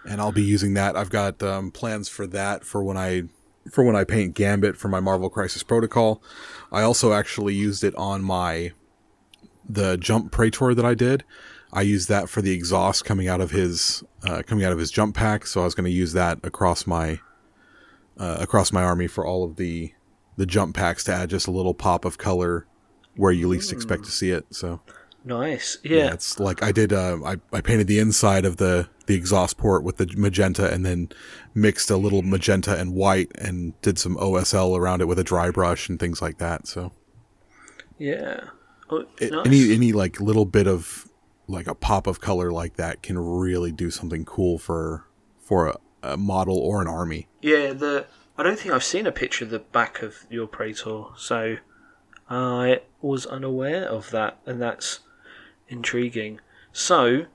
and 0.08 0.22
I'll 0.22 0.32
be 0.32 0.44
using 0.44 0.74
that. 0.76 0.96
I've 0.96 1.10
got 1.10 1.42
um, 1.42 1.72
plans 1.72 2.10
for 2.10 2.28
that 2.28 2.64
for 2.66 2.84
when 2.84 2.98
I 2.98 3.24
for 3.72 3.84
when 3.84 3.96
I 3.96 4.04
paint 4.04 4.36
Gambit 4.36 4.78
for 4.78 4.88
my 4.88 5.00
Marvel 5.00 5.30
Crisis 5.30 5.64
Protocol. 5.64 6.22
I 6.72 6.82
also 6.82 7.14
actually 7.14 7.56
used 7.56 7.84
it 7.84 7.96
on 7.96 8.24
my 8.24 8.72
the 9.68 9.98
jump 9.98 10.32
Praetor 10.32 10.76
that 10.76 10.86
I 10.86 10.94
did. 10.94 11.24
I 11.74 11.82
used 11.82 12.10
that 12.10 12.30
for 12.30 12.42
the 12.42 12.52
exhaust 12.52 13.06
coming 13.06 13.28
out 13.28 13.42
of 13.42 13.52
his 13.52 14.04
uh, 14.24 14.44
coming 14.46 14.66
out 14.66 14.74
of 14.74 14.80
his 14.80 14.92
jump 14.92 15.16
pack, 15.16 15.46
so 15.46 15.62
I 15.62 15.66
was 15.66 15.76
going 15.76 15.86
to 15.86 15.92
use 15.92 16.14
that 16.14 16.40
across 16.44 16.86
my 16.86 17.20
uh, 18.18 18.38
across 18.40 18.72
my 18.72 18.84
army 18.84 19.08
for 19.08 19.26
all 19.26 19.44
of 19.44 19.56
the 19.56 19.94
the 20.38 20.46
jump 20.46 20.76
packs 20.76 21.04
to 21.06 21.14
add 21.14 21.30
just 21.30 21.48
a 21.48 21.52
little 21.52 21.74
pop 21.74 22.06
of 22.06 22.18
color 22.18 22.66
where 23.16 23.32
you 23.32 23.48
least 23.48 23.72
expect 23.72 24.06
to 24.06 24.12
see 24.12 24.32
it. 24.32 24.46
So 24.52 24.82
nice, 25.24 25.78
yeah. 25.84 25.98
yeah 25.98 26.14
it's 26.14 26.40
like 26.40 26.62
I 26.62 26.72
did. 26.72 26.92
Uh, 26.92 27.20
I 27.26 27.38
I 27.54 27.62
painted 27.62 27.88
the 27.88 28.00
inside 28.00 28.46
of 28.46 28.58
the 28.58 28.90
the 29.06 29.16
exhaust 29.16 29.58
port 29.58 29.84
with 29.84 29.98
the 29.98 30.08
magenta, 30.18 30.72
and 30.72 30.86
then 30.86 31.10
mixed 31.54 31.90
a 31.90 31.98
little 31.98 32.22
magenta 32.22 32.78
and 32.78 32.94
white, 32.94 33.32
and 33.36 33.80
did 33.82 33.98
some 33.98 34.18
OSL 34.18 34.78
around 34.78 35.02
it 35.02 35.08
with 35.08 35.20
a 35.20 35.24
dry 35.24 35.52
brush 35.52 35.88
and 35.88 36.00
things 36.00 36.22
like 36.22 36.38
that. 36.40 36.68
So 36.68 36.92
yeah, 37.98 38.42
oh, 38.90 39.06
nice. 39.20 39.32
any 39.46 39.74
any 39.74 39.94
like 39.94 40.20
little 40.20 40.46
bit 40.46 40.68
of 40.68 41.08
like 41.52 41.68
a 41.68 41.76
pop 41.76 42.08
of 42.08 42.22
color 42.22 42.52
like 42.52 42.78
that 42.78 43.04
can 43.04 43.20
really 43.20 43.72
do 43.72 43.92
something 43.92 44.26
cool 44.26 44.58
for 44.58 45.06
for 45.40 45.68
a, 45.68 45.78
a 46.02 46.18
model 46.18 46.58
or 46.58 46.82
an 46.82 46.88
army. 46.88 47.28
Yeah, 47.42 47.74
the 47.74 48.08
I 48.38 48.44
don't 48.44 48.58
think 48.58 48.74
I've 48.74 48.84
seen 48.84 49.06
a 49.06 49.12
picture 49.12 49.46
of 49.46 49.52
the 49.52 49.60
back 49.60 50.02
of 50.02 50.26
your 50.30 50.48
Praetor, 50.48 51.04
so 51.18 51.58
I 52.30 52.82
was 53.02 53.26
unaware 53.26 53.86
of 53.86 54.12
that, 54.12 54.40
and 54.46 54.62
that's 54.62 55.00
intriguing. 55.68 56.40
So, 56.72 57.26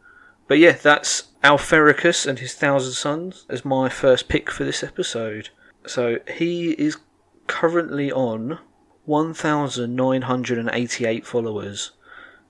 but 0.49 0.59
yeah, 0.59 0.73
that's 0.73 1.25
Alphericus 1.45 2.27
and 2.27 2.39
his 2.39 2.55
Thousand 2.55 2.95
Sons 2.95 3.45
as 3.49 3.65
my 3.65 3.89
first 3.89 4.29
pick 4.29 4.51
for 4.51 4.65
this 4.65 4.83
episode. 4.83 5.51
So 5.87 6.19
he 6.35 6.73
is 6.73 6.97
currently 7.47 8.11
on 8.11 8.59
1,988 9.05 11.27
followers. 11.27 11.93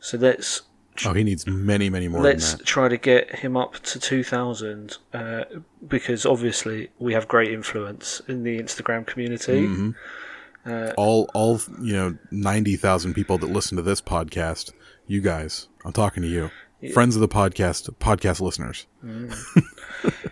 So 0.00 0.16
that's 0.16 0.62
Oh, 1.04 1.12
he 1.12 1.24
needs 1.24 1.46
many, 1.46 1.90
many 1.90 2.08
more. 2.08 2.22
Let's 2.22 2.56
try 2.64 2.88
to 2.88 2.96
get 2.96 3.34
him 3.36 3.56
up 3.56 3.74
to 3.80 3.98
2,000 3.98 4.96
uh, 5.12 5.44
because 5.86 6.24
obviously 6.24 6.90
we 6.98 7.12
have 7.12 7.28
great 7.28 7.52
influence 7.52 8.22
in 8.28 8.44
the 8.44 8.58
Instagram 8.58 9.06
community. 9.06 9.66
Mm-hmm. 9.66 9.90
Uh, 10.68 10.92
all, 10.96 11.28
all 11.34 11.60
you 11.80 11.92
know, 11.92 12.16
ninety 12.32 12.74
thousand 12.74 13.14
people 13.14 13.38
that 13.38 13.48
listen 13.48 13.76
to 13.76 13.82
this 13.82 14.00
podcast. 14.00 14.72
You 15.06 15.20
guys, 15.20 15.68
I'm 15.84 15.92
talking 15.92 16.24
to 16.24 16.28
you, 16.28 16.50
yeah. 16.80 16.92
friends 16.92 17.14
of 17.14 17.20
the 17.20 17.28
podcast, 17.28 17.88
podcast 18.00 18.40
listeners. 18.40 18.86
Mm. 19.04 19.32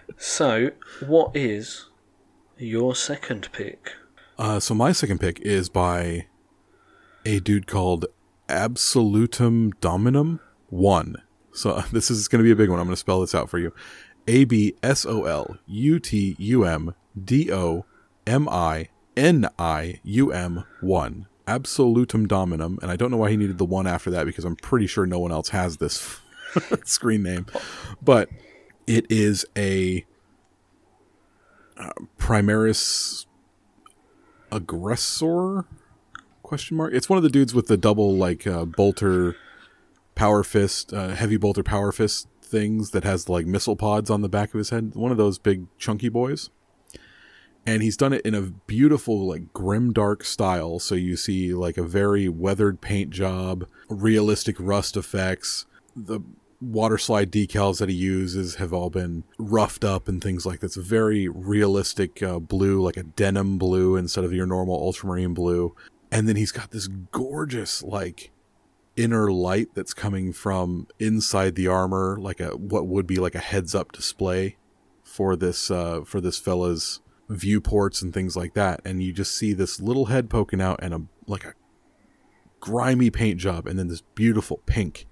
so, 0.16 0.72
what 1.06 1.36
is 1.36 1.86
your 2.58 2.96
second 2.96 3.48
pick? 3.52 3.92
Uh, 4.36 4.58
so 4.58 4.74
my 4.74 4.90
second 4.90 5.20
pick 5.20 5.38
is 5.40 5.68
by 5.68 6.26
a 7.24 7.38
dude 7.40 7.66
called 7.66 8.06
Absolutum 8.48 9.72
Dominum 9.80 10.40
one. 10.74 11.16
So 11.52 11.80
this 11.92 12.10
is 12.10 12.28
going 12.28 12.40
to 12.40 12.44
be 12.44 12.50
a 12.50 12.56
big 12.56 12.68
one. 12.68 12.78
I'm 12.78 12.86
going 12.86 12.94
to 12.94 13.00
spell 13.00 13.20
this 13.20 13.34
out 13.34 13.48
for 13.48 13.58
you. 13.58 13.72
A 14.26 14.44
B 14.44 14.74
S 14.82 15.06
O 15.06 15.24
L 15.24 15.58
U 15.66 15.98
T 15.98 16.36
U 16.38 16.64
M 16.64 16.94
D 17.22 17.52
O 17.52 17.84
M 18.26 18.48
I 18.48 18.88
N 19.16 19.48
I 19.58 20.00
U 20.02 20.32
M 20.32 20.64
1. 20.80 21.26
Absolutum 21.46 22.26
Dominum. 22.26 22.78
And 22.80 22.90
I 22.90 22.96
don't 22.96 23.10
know 23.10 23.18
why 23.18 23.30
he 23.30 23.36
needed 23.36 23.58
the 23.58 23.66
one 23.66 23.86
after 23.86 24.10
that 24.10 24.24
because 24.24 24.44
I'm 24.44 24.56
pretty 24.56 24.86
sure 24.86 25.06
no 25.06 25.18
one 25.18 25.30
else 25.30 25.50
has 25.50 25.76
this 25.76 26.20
screen 26.84 27.22
name. 27.22 27.46
But 28.02 28.30
it 28.86 29.06
is 29.10 29.44
a 29.56 30.04
uh, 31.76 31.90
Primaris 32.18 33.26
aggressor 34.52 35.64
question 36.44 36.76
mark 36.76 36.92
it's 36.94 37.08
one 37.08 37.16
of 37.16 37.24
the 37.24 37.30
dudes 37.30 37.52
with 37.52 37.66
the 37.66 37.76
double 37.76 38.14
like 38.14 38.46
uh, 38.46 38.64
bolter 38.64 39.34
power 40.14 40.42
fist 40.42 40.92
uh, 40.92 41.08
heavy 41.08 41.36
bolter 41.36 41.62
power 41.62 41.92
fist 41.92 42.28
things 42.54 42.90
that 42.90 43.04
has 43.04 43.28
like 43.28 43.46
missile 43.46 43.76
pods 43.76 44.10
on 44.10 44.22
the 44.22 44.28
back 44.28 44.54
of 44.54 44.58
his 44.58 44.70
head. 44.70 44.94
One 44.94 45.10
of 45.10 45.18
those 45.18 45.38
big 45.38 45.66
chunky 45.78 46.08
boys. 46.08 46.50
And 47.66 47.82
he's 47.82 47.96
done 47.96 48.12
it 48.12 48.24
in 48.26 48.34
a 48.34 48.42
beautiful 48.42 49.26
like 49.26 49.52
grim 49.52 49.92
dark 49.92 50.22
style. 50.22 50.78
So 50.78 50.94
you 50.94 51.16
see 51.16 51.54
like 51.54 51.78
a 51.78 51.82
very 51.82 52.28
weathered 52.28 52.80
paint 52.80 53.10
job 53.10 53.66
realistic 53.88 54.56
rust 54.58 54.96
effects. 54.96 55.66
The 55.96 56.20
water 56.60 56.98
slide 56.98 57.32
decals 57.32 57.78
that 57.78 57.88
he 57.88 57.94
uses 57.94 58.56
have 58.56 58.72
all 58.72 58.90
been 58.90 59.24
roughed 59.38 59.84
up 59.84 60.08
and 60.08 60.22
things 60.22 60.46
like 60.46 60.60
that's 60.60 60.76
very 60.76 61.28
realistic 61.28 62.22
uh, 62.22 62.38
blue 62.38 62.80
like 62.82 62.96
a 62.96 63.02
denim 63.02 63.58
blue 63.58 63.96
instead 63.96 64.24
of 64.24 64.32
your 64.32 64.46
normal 64.46 64.76
ultramarine 64.76 65.34
blue. 65.34 65.74
And 66.12 66.28
then 66.28 66.36
he's 66.36 66.52
got 66.52 66.70
this 66.70 66.86
gorgeous 66.86 67.82
like 67.82 68.30
inner 68.96 69.30
light 69.32 69.68
that's 69.74 69.94
coming 69.94 70.32
from 70.32 70.86
inside 70.98 71.54
the 71.54 71.66
armor 71.66 72.16
like 72.20 72.40
a 72.40 72.50
what 72.56 72.86
would 72.86 73.06
be 73.06 73.16
like 73.16 73.34
a 73.34 73.40
heads 73.40 73.74
up 73.74 73.90
display 73.92 74.56
for 75.02 75.34
this 75.34 75.70
uh 75.70 76.00
for 76.04 76.20
this 76.20 76.38
fella's 76.38 77.00
viewports 77.28 78.02
and 78.02 78.14
things 78.14 78.36
like 78.36 78.54
that 78.54 78.80
and 78.84 79.02
you 79.02 79.12
just 79.12 79.36
see 79.36 79.52
this 79.52 79.80
little 79.80 80.06
head 80.06 80.30
poking 80.30 80.60
out 80.60 80.78
and 80.82 80.94
a 80.94 81.02
like 81.26 81.44
a 81.44 81.54
grimy 82.60 83.10
paint 83.10 83.40
job 83.40 83.66
and 83.66 83.78
then 83.78 83.88
this 83.88 84.02
beautiful 84.14 84.60
pink 84.66 85.06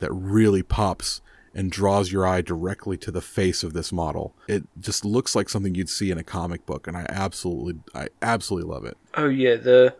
that 0.00 0.12
really 0.12 0.62
pops 0.62 1.20
and 1.54 1.72
draws 1.72 2.12
your 2.12 2.26
eye 2.26 2.40
directly 2.40 2.96
to 2.96 3.10
the 3.10 3.20
face 3.20 3.62
of 3.62 3.72
this 3.72 3.92
model. 3.92 4.34
It 4.46 4.64
just 4.78 5.04
looks 5.04 5.34
like 5.34 5.48
something 5.48 5.74
you'd 5.74 5.88
see 5.88 6.10
in 6.10 6.18
a 6.18 6.22
comic 6.22 6.66
book, 6.66 6.86
and 6.86 6.96
I 6.96 7.06
absolutely, 7.08 7.80
I 7.94 8.08
absolutely 8.22 8.70
love 8.72 8.84
it. 8.84 8.96
Oh 9.14 9.28
yeah, 9.28 9.56
the 9.56 9.96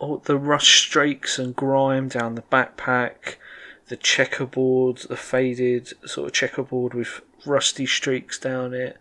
oh, 0.00 0.22
the 0.24 0.36
rust 0.36 0.68
streaks 0.68 1.38
and 1.38 1.54
grime 1.54 2.08
down 2.08 2.34
the 2.34 2.42
backpack, 2.42 3.36
the 3.88 3.96
checkerboard, 3.96 4.98
the 4.98 5.16
faded 5.16 5.92
sort 6.08 6.28
of 6.28 6.32
checkerboard 6.32 6.94
with 6.94 7.20
rusty 7.44 7.86
streaks 7.86 8.38
down 8.38 8.74
it. 8.74 8.96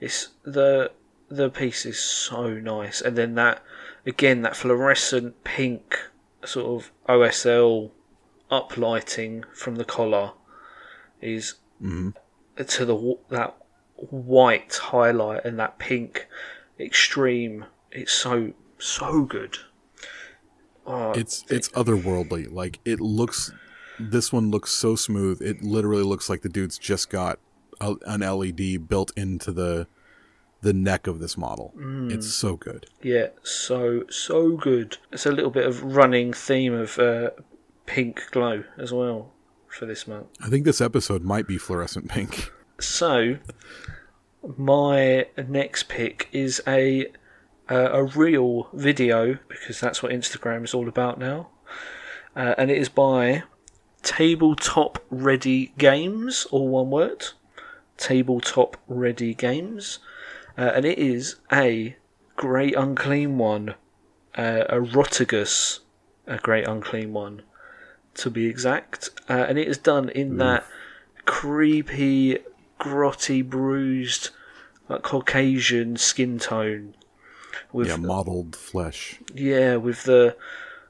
It's 0.00 0.28
the 0.42 0.92
the 1.28 1.48
piece 1.48 1.86
is 1.86 1.98
so 1.98 2.54
nice, 2.54 3.00
and 3.00 3.16
then 3.16 3.34
that 3.36 3.62
again 4.04 4.42
that 4.42 4.56
fluorescent 4.56 5.44
pink 5.44 5.98
sort 6.44 6.66
of 6.66 6.90
OSL 7.08 7.90
uplighting 8.50 9.44
from 9.54 9.76
the 9.76 9.84
collar 9.84 10.32
is 11.20 11.54
mm-hmm. 11.80 12.10
to 12.62 12.84
the 12.84 13.18
that 13.28 13.54
white 13.96 14.74
highlight 14.74 15.44
and 15.44 15.58
that 15.58 15.78
pink 15.78 16.26
extreme. 16.78 17.66
It's 17.92 18.12
so 18.12 18.52
so 18.78 19.22
good. 19.22 19.58
Oh, 20.90 21.12
it's 21.12 21.44
it's 21.48 21.68
otherworldly. 21.70 22.52
Like 22.52 22.80
it 22.84 23.00
looks. 23.00 23.52
This 23.98 24.32
one 24.32 24.50
looks 24.50 24.72
so 24.72 24.96
smooth. 24.96 25.42
It 25.42 25.62
literally 25.62 26.02
looks 26.02 26.30
like 26.30 26.40
the 26.40 26.48
dude's 26.48 26.78
just 26.78 27.10
got 27.10 27.38
a, 27.80 27.96
an 28.06 28.20
LED 28.20 28.88
built 28.88 29.12
into 29.16 29.52
the 29.52 29.86
the 30.62 30.72
neck 30.72 31.06
of 31.06 31.20
this 31.20 31.36
model. 31.36 31.72
Mm. 31.76 32.12
It's 32.12 32.32
so 32.32 32.56
good. 32.56 32.86
Yeah, 33.02 33.28
so 33.42 34.04
so 34.10 34.56
good. 34.56 34.98
It's 35.12 35.26
a 35.26 35.32
little 35.32 35.50
bit 35.50 35.66
of 35.66 35.82
running 35.82 36.32
theme 36.32 36.74
of 36.74 36.98
uh, 36.98 37.30
pink 37.86 38.22
glow 38.30 38.64
as 38.78 38.92
well 38.92 39.32
for 39.68 39.86
this 39.86 40.06
month. 40.06 40.26
I 40.40 40.48
think 40.48 40.64
this 40.64 40.80
episode 40.80 41.22
might 41.22 41.46
be 41.46 41.58
fluorescent 41.58 42.08
pink. 42.08 42.52
So, 42.78 43.36
my 44.56 45.26
next 45.48 45.88
pick 45.88 46.28
is 46.32 46.62
a 46.66 47.06
uh, 47.70 47.90
a 47.92 48.04
real 48.04 48.68
video 48.72 49.38
because 49.48 49.80
that's 49.80 50.02
what 50.02 50.12
Instagram 50.12 50.64
is 50.64 50.74
all 50.74 50.88
about 50.88 51.18
now, 51.18 51.48
uh, 52.34 52.54
and 52.58 52.70
it 52.70 52.78
is 52.78 52.88
by 52.88 53.44
Tabletop 54.02 54.98
Ready 55.10 55.72
Games, 55.78 56.46
all 56.50 56.68
one 56.68 56.90
word. 56.90 57.28
Tabletop 57.96 58.78
Ready 58.88 59.34
Games, 59.34 59.98
uh, 60.56 60.72
and 60.74 60.84
it 60.86 60.98
is 60.98 61.36
a 61.52 61.96
great 62.34 62.74
unclean 62.74 63.36
one, 63.36 63.74
uh, 64.36 64.64
a 64.70 64.76
Rotigus, 64.76 65.80
a 66.26 66.38
great 66.38 66.66
unclean 66.66 67.12
one 67.12 67.42
to 68.14 68.30
be 68.30 68.46
exact, 68.46 69.10
uh, 69.28 69.44
and 69.48 69.58
it 69.58 69.68
is 69.68 69.78
done 69.78 70.08
in 70.08 70.32
Oof. 70.32 70.38
that 70.38 70.66
creepy, 71.26 72.38
grotty, 72.80 73.46
bruised, 73.46 74.30
like 74.88 75.02
Caucasian 75.02 75.96
skin 75.96 76.38
tone. 76.38 76.94
With 77.72 77.88
yeah, 77.88 77.96
mottled 77.96 78.56
flesh. 78.56 79.20
Yeah, 79.34 79.76
with 79.76 80.04
the 80.04 80.36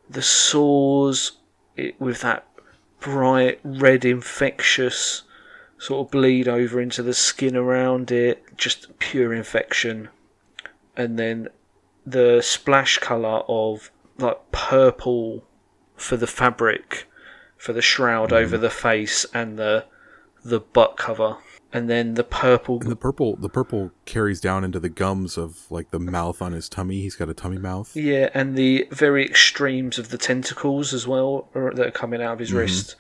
the 0.09 0.23
sores, 0.23 1.33
it, 1.77 2.01
with 2.01 2.21
that 2.23 2.47
bright 3.01 3.61
red, 3.63 4.05
infectious 4.05 5.23
sort 5.79 6.07
of 6.07 6.11
bleed 6.11 6.47
over 6.47 6.81
into 6.81 7.03
the 7.03 7.15
skin 7.15 7.57
around 7.57 8.11
it, 8.11 8.45
just 8.57 8.99
pure 8.99 9.33
infection, 9.33 10.09
and 10.97 11.19
then 11.19 11.49
the 12.05 12.41
splash 12.43 12.99
color 12.99 13.43
of 13.49 13.91
like 14.19 14.53
purple 14.53 15.45
for 15.97 16.17
the 16.17 16.27
fabric 16.27 17.07
for 17.57 17.73
the 17.73 17.83
shroud 17.83 18.31
mm. 18.31 18.37
over 18.37 18.57
the 18.57 18.71
face 18.71 19.27
and 19.35 19.59
the 19.59 19.85
the 20.45 20.61
butt 20.61 20.97
cover 20.97 21.37
and 21.73 21.89
then 21.89 22.15
the 22.15 22.25
purple 22.25 22.81
and 22.81 22.91
the 22.91 22.97
purple 22.97 23.37
the 23.37 23.49
purple 23.49 23.91
carries 24.05 24.41
down 24.41 24.65
into 24.65 24.81
the 24.81 24.89
gums 24.89 25.37
of 25.37 25.71
like 25.71 25.91
the 25.91 25.99
mouth 25.99 26.43
on 26.43 26.53
his 26.53 26.69
tummy 26.69 27.03
he's 27.03 27.17
got 27.17 27.29
a 27.29 27.35
tummy 27.35 27.59
mouth 27.59 27.95
yeah 27.97 28.29
and 28.35 28.57
the 28.57 28.87
very 28.91 29.25
extremes 29.25 29.99
of 29.99 30.09
the 30.11 30.19
tentacles 30.19 30.93
as 30.93 31.07
well 31.07 31.49
that 31.55 31.81
are 31.81 31.91
coming 31.91 32.23
out 32.23 32.35
of 32.35 32.39
his 32.39 32.49
mm-hmm. 32.49 32.59
wrist 32.59 32.97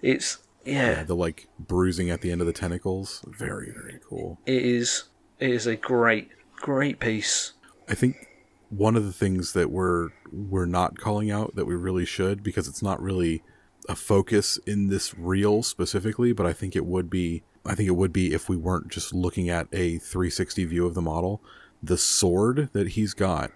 it's 0.00 0.38
yeah. 0.64 0.90
yeah. 0.90 1.02
the 1.02 1.16
like 1.16 1.48
bruising 1.58 2.10
at 2.10 2.20
the 2.20 2.30
end 2.30 2.40
of 2.40 2.46
the 2.46 2.52
tentacles 2.52 3.24
very 3.26 3.72
very 3.72 3.98
cool 4.08 4.38
it 4.46 4.62
is 4.62 5.04
it 5.38 5.50
is 5.50 5.66
a 5.66 5.76
great 5.76 6.28
great 6.56 7.00
piece 7.00 7.52
i 7.88 7.94
think 7.94 8.28
one 8.68 8.96
of 8.96 9.04
the 9.04 9.12
things 9.12 9.52
that 9.52 9.70
we're 9.70 10.10
we're 10.32 10.66
not 10.66 10.98
calling 10.98 11.30
out 11.30 11.54
that 11.56 11.66
we 11.66 11.74
really 11.74 12.06
should 12.06 12.42
because 12.42 12.66
it's 12.66 12.82
not 12.82 13.02
really 13.02 13.42
a 13.88 13.96
focus 13.96 14.58
in 14.66 14.88
this 14.88 15.14
reel 15.18 15.62
specifically, 15.62 16.32
but 16.32 16.46
I 16.46 16.52
think 16.52 16.76
it 16.76 16.86
would 16.86 17.10
be 17.10 17.42
I 17.64 17.74
think 17.74 17.88
it 17.88 17.96
would 17.96 18.12
be 18.12 18.32
if 18.32 18.48
we 18.48 18.56
weren't 18.56 18.88
just 18.88 19.14
looking 19.14 19.48
at 19.48 19.68
a 19.72 19.98
360 19.98 20.64
view 20.64 20.86
of 20.86 20.94
the 20.94 21.02
model. 21.02 21.40
The 21.82 21.98
sword 21.98 22.70
that 22.72 22.88
he's 22.88 23.14
got, 23.14 23.50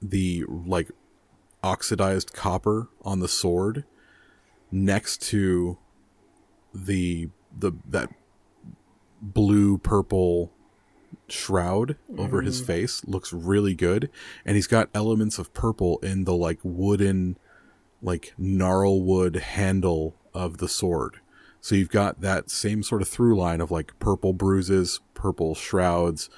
the 0.00 0.44
like 0.48 0.90
oxidized 1.62 2.32
copper 2.32 2.88
on 3.02 3.20
the 3.20 3.28
sword 3.28 3.84
next 4.70 5.22
to 5.22 5.78
the 6.74 7.30
the 7.56 7.72
that 7.88 8.10
blue 9.22 9.78
purple 9.78 10.52
shroud 11.28 11.96
over 12.18 12.42
mm. 12.42 12.46
his 12.46 12.60
face 12.60 13.02
looks 13.06 13.32
really 13.32 13.74
good 13.74 14.10
and 14.44 14.56
he's 14.56 14.66
got 14.66 14.90
elements 14.92 15.38
of 15.38 15.54
purple 15.54 15.98
in 15.98 16.24
the 16.24 16.34
like 16.34 16.58
wooden 16.62 17.38
like 18.02 18.34
gnarlwood 18.38 19.36
handle 19.36 20.14
of 20.34 20.58
the 20.58 20.68
sword. 20.68 21.20
So 21.64 21.74
you've 21.74 21.88
got 21.88 22.20
that 22.20 22.50
same 22.50 22.82
sort 22.82 23.00
of 23.00 23.08
through 23.08 23.38
line 23.38 23.62
of 23.62 23.70
like 23.70 23.98
purple 23.98 24.34
bruises, 24.34 25.00
purple 25.14 25.54
shrouds, 25.54 26.28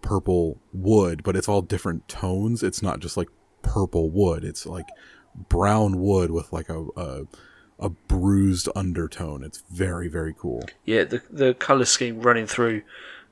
purple 0.00 0.60
wood, 0.72 1.24
but 1.24 1.34
it's 1.34 1.48
all 1.48 1.60
different 1.60 2.06
tones. 2.06 2.62
It's 2.62 2.82
not 2.82 3.00
just 3.00 3.16
like 3.16 3.26
purple 3.62 4.10
wood. 4.10 4.44
It's 4.44 4.64
like 4.64 4.86
brown 5.48 5.98
wood 5.98 6.30
with 6.30 6.52
like 6.52 6.68
a, 6.68 6.86
a 6.96 7.22
a 7.80 7.88
bruised 7.88 8.68
undertone. 8.76 9.42
It's 9.42 9.64
very 9.72 10.06
very 10.06 10.32
cool. 10.38 10.62
Yeah, 10.84 11.02
the 11.02 11.20
the 11.30 11.54
color 11.54 11.84
scheme 11.84 12.20
running 12.20 12.46
through 12.46 12.82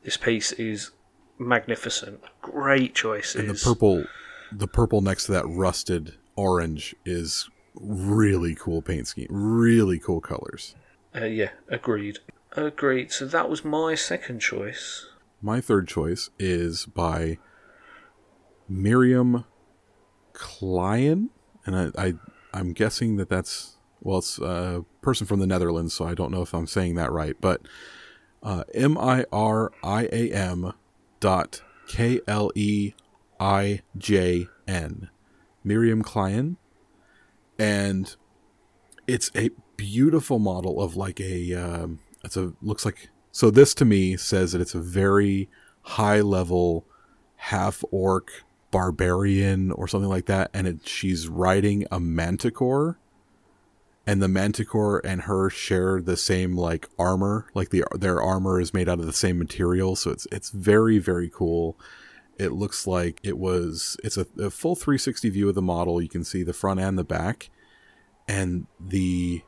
this 0.02 0.16
piece 0.16 0.51
is 0.51 0.90
magnificent. 1.39 2.20
Great 2.43 2.97
choices. 2.97 3.36
And 3.36 3.48
the 3.48 3.55
purple 3.55 4.06
the 4.51 4.66
purple 4.66 5.02
next 5.02 5.26
to 5.26 5.32
that 5.32 5.47
rusted 5.47 6.16
orange 6.35 6.97
is 7.05 7.48
really 7.76 8.56
cool 8.56 8.82
paint 8.82 9.06
scheme, 9.06 9.28
really 9.31 10.01
cool 10.01 10.20
colors. 10.20 10.74
Uh, 11.15 11.24
yeah, 11.27 11.51
agreed. 11.69 12.19
Agreed. 12.53 13.12
So 13.12 13.27
that 13.27 13.49
was 13.49 13.65
my 13.65 13.95
second 13.95 14.41
choice. 14.41 15.07
My 15.41 15.61
third 15.61 15.86
choice 15.86 16.31
is 16.39 16.86
by 16.86 17.39
Miriam 18.69 19.45
Kleijn, 20.32 21.28
and 21.66 21.77
I, 21.77 22.07
I 22.07 22.15
I'm 22.53 22.73
guessing 22.73 23.16
that 23.16 23.28
that's 23.28 23.77
well, 24.01 24.19
it's 24.19 24.39
a 24.39 24.85
person 25.03 25.27
from 25.27 25.41
the 25.41 25.47
Netherlands, 25.47 25.95
so 25.95 26.07
I 26.07 26.15
don't 26.15 26.31
know 26.31 26.43
if 26.43 26.55
I'm 26.55 26.66
saying 26.66 26.95
that 26.97 27.11
right, 27.11 27.36
but 27.41 27.62
uh, 28.43 28.65
M 28.74 28.99
I 28.99 29.24
R 29.32 29.73
I 29.82 30.09
A 30.12 30.31
M 30.31 30.73
dot 31.20 31.62
K 31.89 32.20
L 32.28 32.51
E 32.55 32.93
I 33.41 33.81
J 33.97 34.49
N, 34.69 35.09
Miriam 35.65 36.03
Kleijn, 36.03 36.57
and 37.59 38.15
it's 39.07 39.31
a 39.35 39.51
beautiful 39.76 40.38
model 40.38 40.80
of 40.80 40.96
like 40.96 41.20
a 41.20 41.55
um, 41.55 42.01
it's 42.22 42.36
a 42.36 42.52
looks 42.62 42.84
like 42.84 43.10
so 43.32 43.51
this 43.51 43.74
to 43.74 43.84
me 43.84 44.16
says 44.16 44.52
that 44.52 44.60
it's 44.60 44.74
a 44.74 44.80
very 44.80 45.48
high 45.82 46.20
level 46.20 46.86
half 47.36 47.84
orc 47.90 48.44
barbarian 48.74 49.70
or 49.70 49.86
something 49.86 50.10
like 50.10 50.26
that. 50.26 50.51
And 50.52 50.66
it, 50.66 50.88
she's 50.88 51.28
riding 51.28 51.86
a 51.92 52.01
manticore 52.01 52.98
and 54.05 54.20
the 54.20 54.28
manticore 54.28 55.01
and 55.06 55.22
her 55.22 55.48
share 55.48 56.02
the 56.02 56.16
same 56.16 56.56
like 56.56 56.88
armor 56.98 57.46
like 57.55 57.70
the 57.70 57.84
their 57.92 58.20
armor 58.20 58.60
is 58.60 58.74
made 58.74 58.88
out 58.88 58.98
of 58.98 59.06
the 59.06 59.12
same 59.12 59.38
material. 59.38 59.94
So 59.94 60.10
it's 60.10 60.26
it's 60.32 60.51
very 60.51 60.98
very 60.98 61.30
cool. 61.32 61.78
It 62.36 62.51
looks 62.51 62.84
like 62.84 63.20
it 63.22 63.38
was 63.38 63.96
it's 64.02 64.16
a, 64.16 64.26
a 64.38 64.51
full 64.51 64.74
360 64.74 65.30
view 65.30 65.48
of 65.48 65.55
the 65.55 65.62
model. 65.62 66.02
You 66.02 66.09
can 66.09 66.24
see 66.24 66.42
the 66.42 66.52
front 66.52 66.80
and 66.80 66.98
the 66.98 67.05
back. 67.05 67.51
And 68.26 68.66
the 68.80 69.42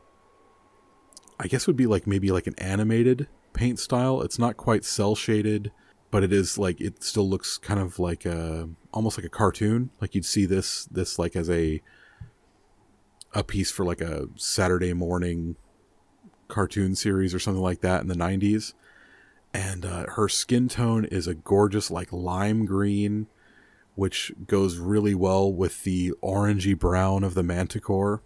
i 1.38 1.46
guess 1.46 1.66
would 1.66 1.76
be 1.76 1.86
like 1.86 2.06
maybe 2.06 2.30
like 2.30 2.46
an 2.46 2.54
animated 2.58 3.28
paint 3.56 3.78
style. 3.78 4.20
It's 4.20 4.38
not 4.38 4.56
quite 4.58 4.84
cell 4.84 5.14
shaded 5.14 5.72
but 6.10 6.22
it 6.22 6.32
is 6.32 6.56
like 6.56 6.80
it 6.80 7.02
still 7.02 7.28
looks 7.28 7.58
kind 7.58 7.80
of 7.80 7.98
like 7.98 8.24
a 8.24 8.68
almost 8.92 9.18
like 9.18 9.24
a 9.24 9.30
cartoon. 9.30 9.90
Like 10.00 10.14
you'd 10.14 10.24
see 10.24 10.46
this 10.46 10.84
this 10.86 11.18
like 11.18 11.34
as 11.34 11.50
a 11.50 11.82
a 13.34 13.42
piece 13.42 13.70
for 13.70 13.84
like 13.84 14.00
a 14.00 14.28
saturday 14.36 14.94
morning 14.94 15.56
cartoon 16.48 16.94
series 16.94 17.34
or 17.34 17.38
something 17.38 17.62
like 17.62 17.80
that 17.80 18.00
in 18.00 18.06
the 18.06 18.14
90s 18.14 18.72
and 19.52 19.84
uh, 19.84 20.06
her 20.10 20.28
skin 20.28 20.68
tone 20.68 21.04
is 21.04 21.26
a 21.26 21.34
gorgeous 21.34 21.90
like 21.90 22.10
lime 22.12 22.64
green 22.64 23.26
which 23.94 24.32
goes 24.46 24.78
really 24.78 25.14
well 25.14 25.52
with 25.52 25.82
the 25.82 26.12
orangey 26.22 26.78
brown 26.78 27.24
of 27.24 27.34
the 27.34 27.42
manticore 27.42 28.22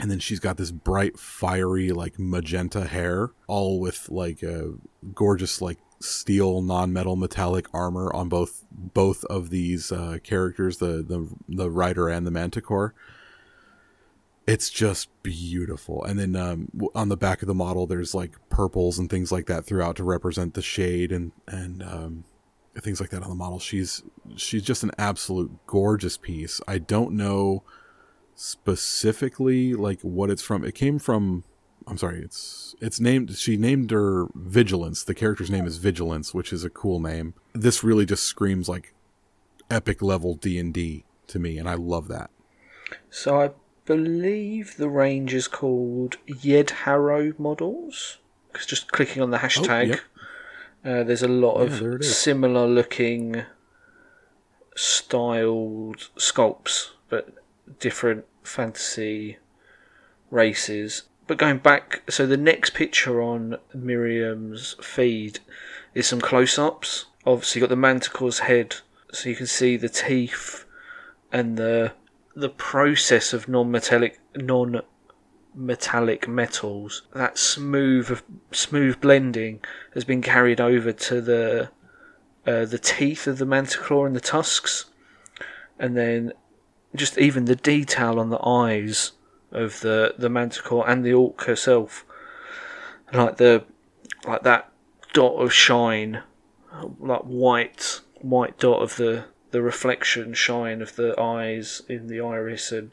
and 0.00 0.10
then 0.10 0.18
she's 0.18 0.40
got 0.40 0.56
this 0.56 0.70
bright 0.70 1.18
fiery 1.18 1.92
like 1.92 2.18
magenta 2.18 2.86
hair 2.86 3.30
all 3.46 3.78
with 3.78 4.08
like 4.08 4.42
a 4.42 4.72
gorgeous 5.14 5.60
like 5.60 5.78
steel 6.04 6.60
non-metal 6.62 7.16
metallic 7.16 7.66
armor 7.72 8.12
on 8.14 8.28
both 8.28 8.64
both 8.70 9.24
of 9.26 9.50
these 9.50 9.92
uh, 9.92 10.18
characters 10.22 10.78
the, 10.78 11.02
the 11.02 11.28
the 11.48 11.70
rider 11.70 12.08
and 12.08 12.26
the 12.26 12.30
manticore. 12.30 12.94
It's 14.44 14.70
just 14.70 15.08
beautiful. 15.22 16.02
And 16.02 16.18
then 16.18 16.34
um, 16.34 16.68
on 16.96 17.08
the 17.08 17.16
back 17.16 17.42
of 17.42 17.48
the 17.48 17.54
model 17.54 17.86
there's 17.86 18.14
like 18.14 18.32
purples 18.48 18.98
and 18.98 19.08
things 19.08 19.30
like 19.30 19.46
that 19.46 19.64
throughout 19.64 19.96
to 19.96 20.04
represent 20.04 20.54
the 20.54 20.62
shade 20.62 21.12
and 21.12 21.32
and 21.46 21.82
um, 21.82 22.24
things 22.80 23.00
like 23.00 23.10
that 23.10 23.22
on 23.22 23.28
the 23.28 23.36
model. 23.36 23.60
She's 23.60 24.02
she's 24.36 24.62
just 24.62 24.82
an 24.82 24.90
absolute 24.98 25.50
gorgeous 25.66 26.16
piece. 26.16 26.60
I 26.66 26.78
don't 26.78 27.12
know 27.12 27.62
specifically 28.42 29.72
like 29.72 30.00
what 30.02 30.28
it's 30.28 30.42
from 30.42 30.64
it 30.64 30.74
came 30.74 30.98
from 30.98 31.44
i'm 31.86 31.96
sorry 31.96 32.18
it's 32.20 32.74
it's 32.80 32.98
named 32.98 33.36
she 33.36 33.56
named 33.56 33.92
her 33.92 34.26
vigilance 34.34 35.04
the 35.04 35.14
character's 35.14 35.48
name 35.50 35.64
is 35.64 35.76
vigilance 35.76 36.34
which 36.34 36.52
is 36.52 36.64
a 36.64 36.70
cool 36.70 36.98
name 36.98 37.34
this 37.52 37.84
really 37.84 38.04
just 38.04 38.24
screams 38.24 38.68
like 38.68 38.94
epic 39.70 40.02
level 40.02 40.34
d&d 40.34 41.04
to 41.28 41.38
me 41.38 41.56
and 41.56 41.68
i 41.68 41.74
love 41.74 42.08
that 42.08 42.30
So 43.10 43.40
I 43.40 43.50
believe 43.86 44.76
the 44.76 44.88
range 44.88 45.32
is 45.34 45.46
called 45.48 46.16
Yed 46.26 46.70
Harrow 46.84 47.32
models. 47.38 48.18
'Cause 48.52 48.66
just 48.66 48.92
clicking 48.92 49.22
on 49.22 49.30
the 49.30 49.38
hashtag, 49.38 49.86
yep. 49.88 50.00
uh, 50.84 51.02
there's 51.04 51.22
a 51.22 51.28
lot 51.44 51.56
Yeah, 51.58 51.94
of 51.94 52.04
similar 52.04 52.66
looking 52.66 53.44
styled 54.76 56.10
sculpts, 56.16 56.90
but 57.08 57.41
different 57.78 58.24
fantasy 58.42 59.38
races. 60.30 61.04
But 61.26 61.38
going 61.38 61.58
back, 61.58 62.02
so 62.10 62.26
the 62.26 62.36
next 62.36 62.74
picture 62.74 63.22
on 63.22 63.56
Miriam's 63.72 64.74
feed 64.82 65.38
is 65.94 66.06
some 66.06 66.20
close 66.20 66.58
ups. 66.58 67.06
Obviously, 67.24 67.60
got 67.60 67.70
the 67.70 67.76
manticore's 67.76 68.40
head, 68.40 68.76
so 69.12 69.28
you 69.28 69.36
can 69.36 69.46
see 69.46 69.76
the 69.76 69.88
teeth 69.88 70.64
and 71.30 71.56
the 71.56 71.92
the 72.34 72.48
process 72.48 73.32
of 73.32 73.48
non-metallic 73.48 74.18
non-metallic 74.34 76.26
metals 76.26 77.02
that 77.14 77.36
smooth 77.36 78.20
smooth 78.52 79.00
blending 79.00 79.60
has 79.94 80.04
been 80.04 80.22
carried 80.22 80.60
over 80.60 80.92
to 80.92 81.20
the 81.20 81.70
uh, 82.46 82.64
the 82.64 82.78
teeth 82.78 83.26
of 83.26 83.38
the 83.38 83.46
manticore 83.46 84.06
and 84.06 84.16
the 84.16 84.20
tusks 84.20 84.86
and 85.78 85.96
then 85.96 86.32
just 86.94 87.18
even 87.18 87.46
the 87.46 87.56
detail 87.56 88.18
on 88.18 88.30
the 88.30 88.44
eyes 88.46 89.12
of 89.50 89.80
the 89.80 90.14
the 90.18 90.28
manticore 90.28 90.88
and 90.88 91.04
the 91.04 91.12
orc 91.12 91.42
herself. 91.42 92.04
Like 93.12 93.36
the 93.36 93.64
like 94.26 94.42
that 94.42 94.70
dot 95.12 95.34
of 95.34 95.52
shine 95.52 96.22
like 96.98 97.22
white 97.22 98.00
white 98.20 98.58
dot 98.58 98.82
of 98.82 98.96
the 98.96 99.24
the 99.50 99.60
reflection 99.60 100.32
shine 100.32 100.80
of 100.80 100.96
the 100.96 101.18
eyes 101.20 101.82
in 101.88 102.06
the 102.06 102.20
iris 102.20 102.72
and 102.72 102.92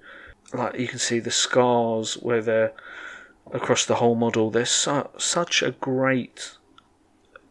like 0.53 0.77
you 0.77 0.87
can 0.87 0.99
see 0.99 1.19
the 1.19 1.31
scars 1.31 2.15
where 2.15 2.41
they're 2.41 2.73
across 3.51 3.85
the 3.85 3.95
whole 3.95 4.15
model. 4.15 4.49
There's 4.49 4.69
su- 4.69 5.09
such 5.17 5.63
a 5.63 5.71
great 5.71 6.57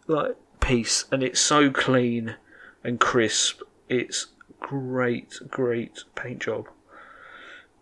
like 0.07 0.37
piece 0.61 1.05
and 1.11 1.23
it's 1.23 1.41
so 1.41 1.71
clean 1.71 2.37
and 2.85 3.01
crisp. 3.01 3.63
It's 3.89 4.27
great 4.61 5.39
great 5.51 6.05
paint 6.15 6.41
job 6.41 6.67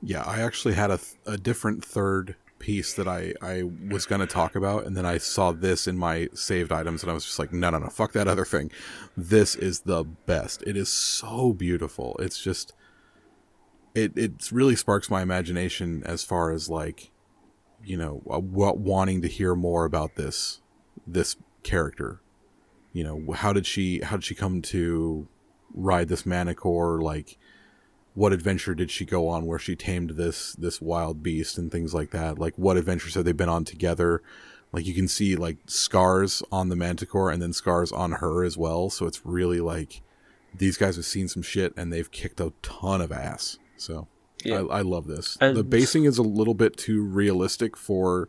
Yeah, 0.02 0.22
I 0.22 0.40
actually 0.40 0.74
had 0.74 0.90
a, 0.90 0.98
th- 0.98 1.16
a 1.26 1.36
different 1.36 1.84
third 1.84 2.36
piece 2.58 2.94
that 2.94 3.06
I, 3.08 3.34
I 3.42 3.64
was 3.90 4.06
going 4.06 4.20
to 4.20 4.26
talk 4.26 4.54
about, 4.56 4.86
and 4.86 4.96
then 4.96 5.06
I 5.06 5.18
saw 5.18 5.52
this 5.52 5.86
in 5.86 5.96
my 5.98 6.28
saved 6.34 6.72
items, 6.72 7.02
and 7.02 7.10
I 7.10 7.14
was 7.14 7.24
just 7.24 7.38
like, 7.38 7.52
no, 7.52 7.70
no, 7.70 7.78
no, 7.78 7.88
fuck 7.88 8.12
that 8.12 8.28
other 8.28 8.44
thing. 8.44 8.70
This 9.16 9.54
is 9.54 9.80
the 9.80 10.04
best. 10.04 10.62
It 10.66 10.76
is 10.76 10.88
so 10.90 11.52
beautiful. 11.52 12.16
It's 12.18 12.42
just, 12.42 12.72
it 13.94 14.12
it 14.16 14.52
really 14.52 14.76
sparks 14.76 15.10
my 15.10 15.22
imagination 15.22 16.02
as 16.04 16.22
far 16.24 16.50
as 16.52 16.68
like, 16.68 17.10
you 17.84 17.96
know, 17.96 18.22
uh, 18.30 18.38
wa- 18.40 18.72
wanting 18.72 19.22
to 19.22 19.28
hear 19.28 19.54
more 19.54 19.84
about 19.84 20.16
this 20.16 20.60
this 21.06 21.36
character. 21.62 22.20
You 22.92 23.04
know, 23.04 23.32
how 23.32 23.52
did 23.52 23.66
she 23.66 24.00
how 24.00 24.16
did 24.16 24.24
she 24.24 24.34
come 24.34 24.62
to 24.62 25.28
ride 25.74 26.08
this 26.08 26.22
manicore? 26.22 27.02
Like, 27.02 27.38
what 28.14 28.32
adventure 28.32 28.74
did 28.74 28.90
she 28.90 29.04
go 29.04 29.28
on 29.28 29.44
where 29.46 29.58
she 29.58 29.76
tamed 29.76 30.10
this 30.10 30.54
this 30.54 30.80
wild 30.80 31.22
beast 31.22 31.58
and 31.58 31.70
things 31.70 31.92
like 31.94 32.10
that? 32.10 32.38
Like 32.38 32.54
what 32.56 32.76
adventures 32.78 33.14
have 33.14 33.24
they 33.26 33.32
been 33.32 33.48
on 33.50 33.64
together? 33.64 34.22
Like 34.72 34.86
you 34.86 34.94
can 34.94 35.06
see 35.08 35.36
like 35.36 35.58
scars 35.66 36.42
on 36.50 36.68
the 36.70 36.76
manticore 36.76 37.30
and 37.30 37.40
then 37.42 37.52
scars 37.52 37.92
on 37.92 38.12
her 38.12 38.42
as 38.42 38.56
well. 38.56 38.88
So 38.90 39.06
it's 39.06 39.24
really 39.26 39.60
like 39.60 40.00
these 40.56 40.78
guys 40.78 40.96
have 40.96 41.04
seen 41.04 41.28
some 41.28 41.42
shit 41.42 41.74
and 41.76 41.92
they've 41.92 42.10
kicked 42.10 42.40
a 42.40 42.52
ton 42.62 43.02
of 43.02 43.12
ass. 43.12 43.58
So 43.76 44.08
Yeah. 44.44 44.62
I, 44.70 44.78
I 44.78 44.80
love 44.80 45.06
this. 45.06 45.36
And- 45.40 45.54
the 45.56 45.62
basing 45.64 46.04
is 46.04 46.16
a 46.16 46.22
little 46.22 46.54
bit 46.54 46.78
too 46.78 47.02
realistic 47.02 47.76
for 47.76 48.28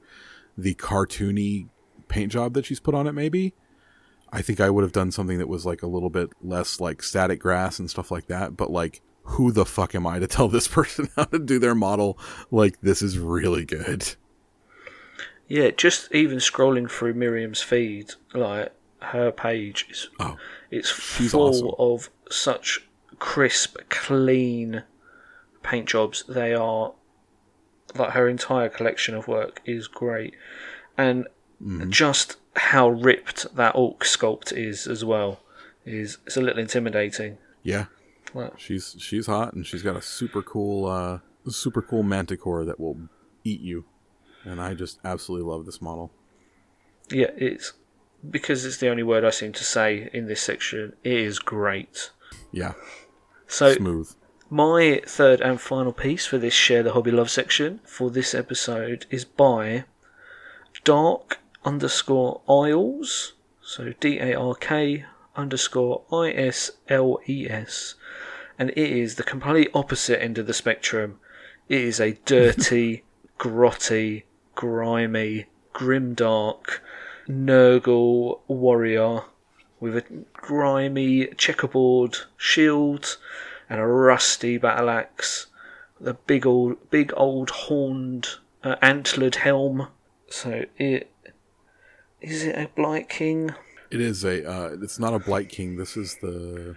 the 0.57 0.75
cartoony 0.75 1.69
paint 2.09 2.31
job 2.33 2.53
that 2.55 2.65
she's 2.65 2.79
put 2.81 2.93
on 2.95 3.07
it 3.07 3.11
maybe 3.13 3.53
i 4.31 4.41
think 4.41 4.59
i 4.59 4.69
would 4.69 4.83
have 4.83 4.91
done 4.91 5.11
something 5.11 5.37
that 5.37 5.47
was 5.47 5.65
like 5.65 5.81
a 5.81 5.87
little 5.87 6.09
bit 6.09 6.29
less 6.41 6.79
like 6.79 7.01
static 7.03 7.39
grass 7.39 7.79
and 7.79 7.89
stuff 7.89 8.11
like 8.11 8.27
that 8.27 8.55
but 8.57 8.69
like 8.71 9.01
who 9.31 9.51
the 9.51 9.65
fuck 9.65 9.93
am 9.93 10.07
I 10.07 10.19
to 10.19 10.27
tell 10.35 10.47
this 10.47 10.69
person 10.69 11.09
how 11.17 11.25
to 11.25 11.37
do 11.39 11.59
their 11.59 11.75
model? 11.75 12.17
Like, 12.49 12.79
this 12.79 13.01
is 13.01 13.19
really 13.19 13.65
good. 13.65 14.15
Yeah, 15.49 15.71
just 15.71 16.09
even 16.13 16.37
scrolling 16.37 16.89
through 16.89 17.13
Miriam's 17.13 17.61
feed, 17.61 18.11
like 18.33 18.71
her 19.01 19.31
page 19.33 19.85
is 19.89 20.07
Oh, 20.19 20.37
it's 20.71 20.89
full 20.89 21.49
awesome. 21.49 21.71
of 21.77 22.09
such 22.31 22.87
crisp, 23.19 23.77
clean 23.89 24.83
paint 25.61 25.87
jobs. 25.89 26.23
They 26.29 26.53
are 26.53 26.93
like 27.95 28.11
her 28.11 28.29
entire 28.29 28.69
collection 28.69 29.13
of 29.13 29.27
work 29.27 29.61
is 29.65 29.87
great, 29.87 30.35
and 30.97 31.27
Mm-hmm. 31.61 31.89
just 31.89 32.37
how 32.57 32.89
ripped 32.89 33.55
that 33.55 33.75
orc 33.75 34.03
sculpt 34.03 34.51
is 34.51 34.87
as 34.87 35.05
well 35.05 35.39
is 35.85 36.17
it's 36.25 36.35
a 36.37 36.41
little 36.41 36.59
intimidating. 36.59 37.37
yeah. 37.63 37.85
Well, 38.33 38.53
She's 38.57 38.95
she's 38.99 39.25
hot 39.27 39.53
and 39.53 39.65
she's 39.65 39.81
got 39.83 39.95
a 39.95 40.01
super 40.01 40.41
cool 40.41 40.85
uh 40.85 41.19
super 41.49 41.81
cool 41.81 42.03
manticore 42.03 42.65
that 42.65 42.77
will 42.79 42.97
eat 43.45 43.61
you. 43.61 43.85
And 44.43 44.59
I 44.61 44.73
just 44.73 44.99
absolutely 45.05 45.49
love 45.49 45.65
this 45.65 45.81
model. 45.81 46.11
yeah, 47.09 47.31
it's 47.37 47.71
because 48.29 48.65
it's 48.65 48.77
the 48.77 48.89
only 48.89 49.03
word 49.03 49.23
I 49.23 49.29
seem 49.29 49.53
to 49.53 49.63
say 49.63 50.09
in 50.13 50.27
this 50.27 50.41
section. 50.41 50.93
It 51.05 51.13
is 51.13 51.39
great. 51.39 52.11
Yeah. 52.51 52.73
So 53.47 53.73
smooth. 53.73 54.13
My 54.49 55.01
third 55.05 55.39
and 55.41 55.59
final 55.59 55.93
piece 55.93 56.25
for 56.25 56.37
this 56.37 56.53
Share 56.53 56.83
the 56.83 56.93
Hobby 56.93 57.11
Love 57.11 57.29
section 57.29 57.79
for 57.85 58.09
this 58.09 58.33
episode 58.35 59.05
is 59.09 59.23
by 59.25 59.85
Dark 60.83 61.39
underscore 61.67 62.41
Isles. 62.49 63.33
So 63.61 63.93
D 63.99 64.19
A 64.19 64.33
R 64.33 64.55
K 64.55 65.05
underscore 65.35 66.03
I 66.11 66.31
S 66.31 66.71
L 66.87 67.19
E 67.27 67.47
S. 67.49 67.95
And 68.57 68.69
it 68.71 68.77
is 68.77 69.15
the 69.15 69.23
complete 69.23 69.69
opposite 69.73 70.23
end 70.23 70.37
of 70.37 70.47
the 70.47 70.53
spectrum. 70.53 71.19
It 71.67 71.81
is 71.81 71.99
a 71.99 72.13
dirty, 72.25 73.03
grotty, 73.37 74.23
grimy, 74.55 75.47
grimdark 75.73 76.79
Nurgle 77.27 78.39
warrior 78.47 79.23
with 79.81 79.97
a 79.97 80.03
grimy 80.33 81.27
checkerboard 81.37 82.17
shield 82.37 83.17
and 83.69 83.81
a 83.81 83.85
rusty 83.85 84.57
battle 84.57 84.89
axe, 84.89 85.47
the 85.99 86.13
big 86.13 86.47
old, 86.47 86.89
big 86.89 87.11
old 87.17 87.49
horned, 87.49 88.27
uh, 88.63 88.77
antlered 88.81 89.35
helm. 89.35 89.89
So 90.29 90.63
it 90.77 91.11
is 92.31 92.43
it 92.43 92.55
a 92.57 92.69
Blight 92.75 93.09
King? 93.09 93.51
It 93.89 94.01
is 94.01 94.23
a. 94.23 94.49
Uh, 94.49 94.77
it's 94.81 94.99
not 94.99 95.13
a 95.13 95.19
Blight 95.19 95.49
King. 95.49 95.77
This 95.77 95.97
is 95.97 96.17
the. 96.21 96.75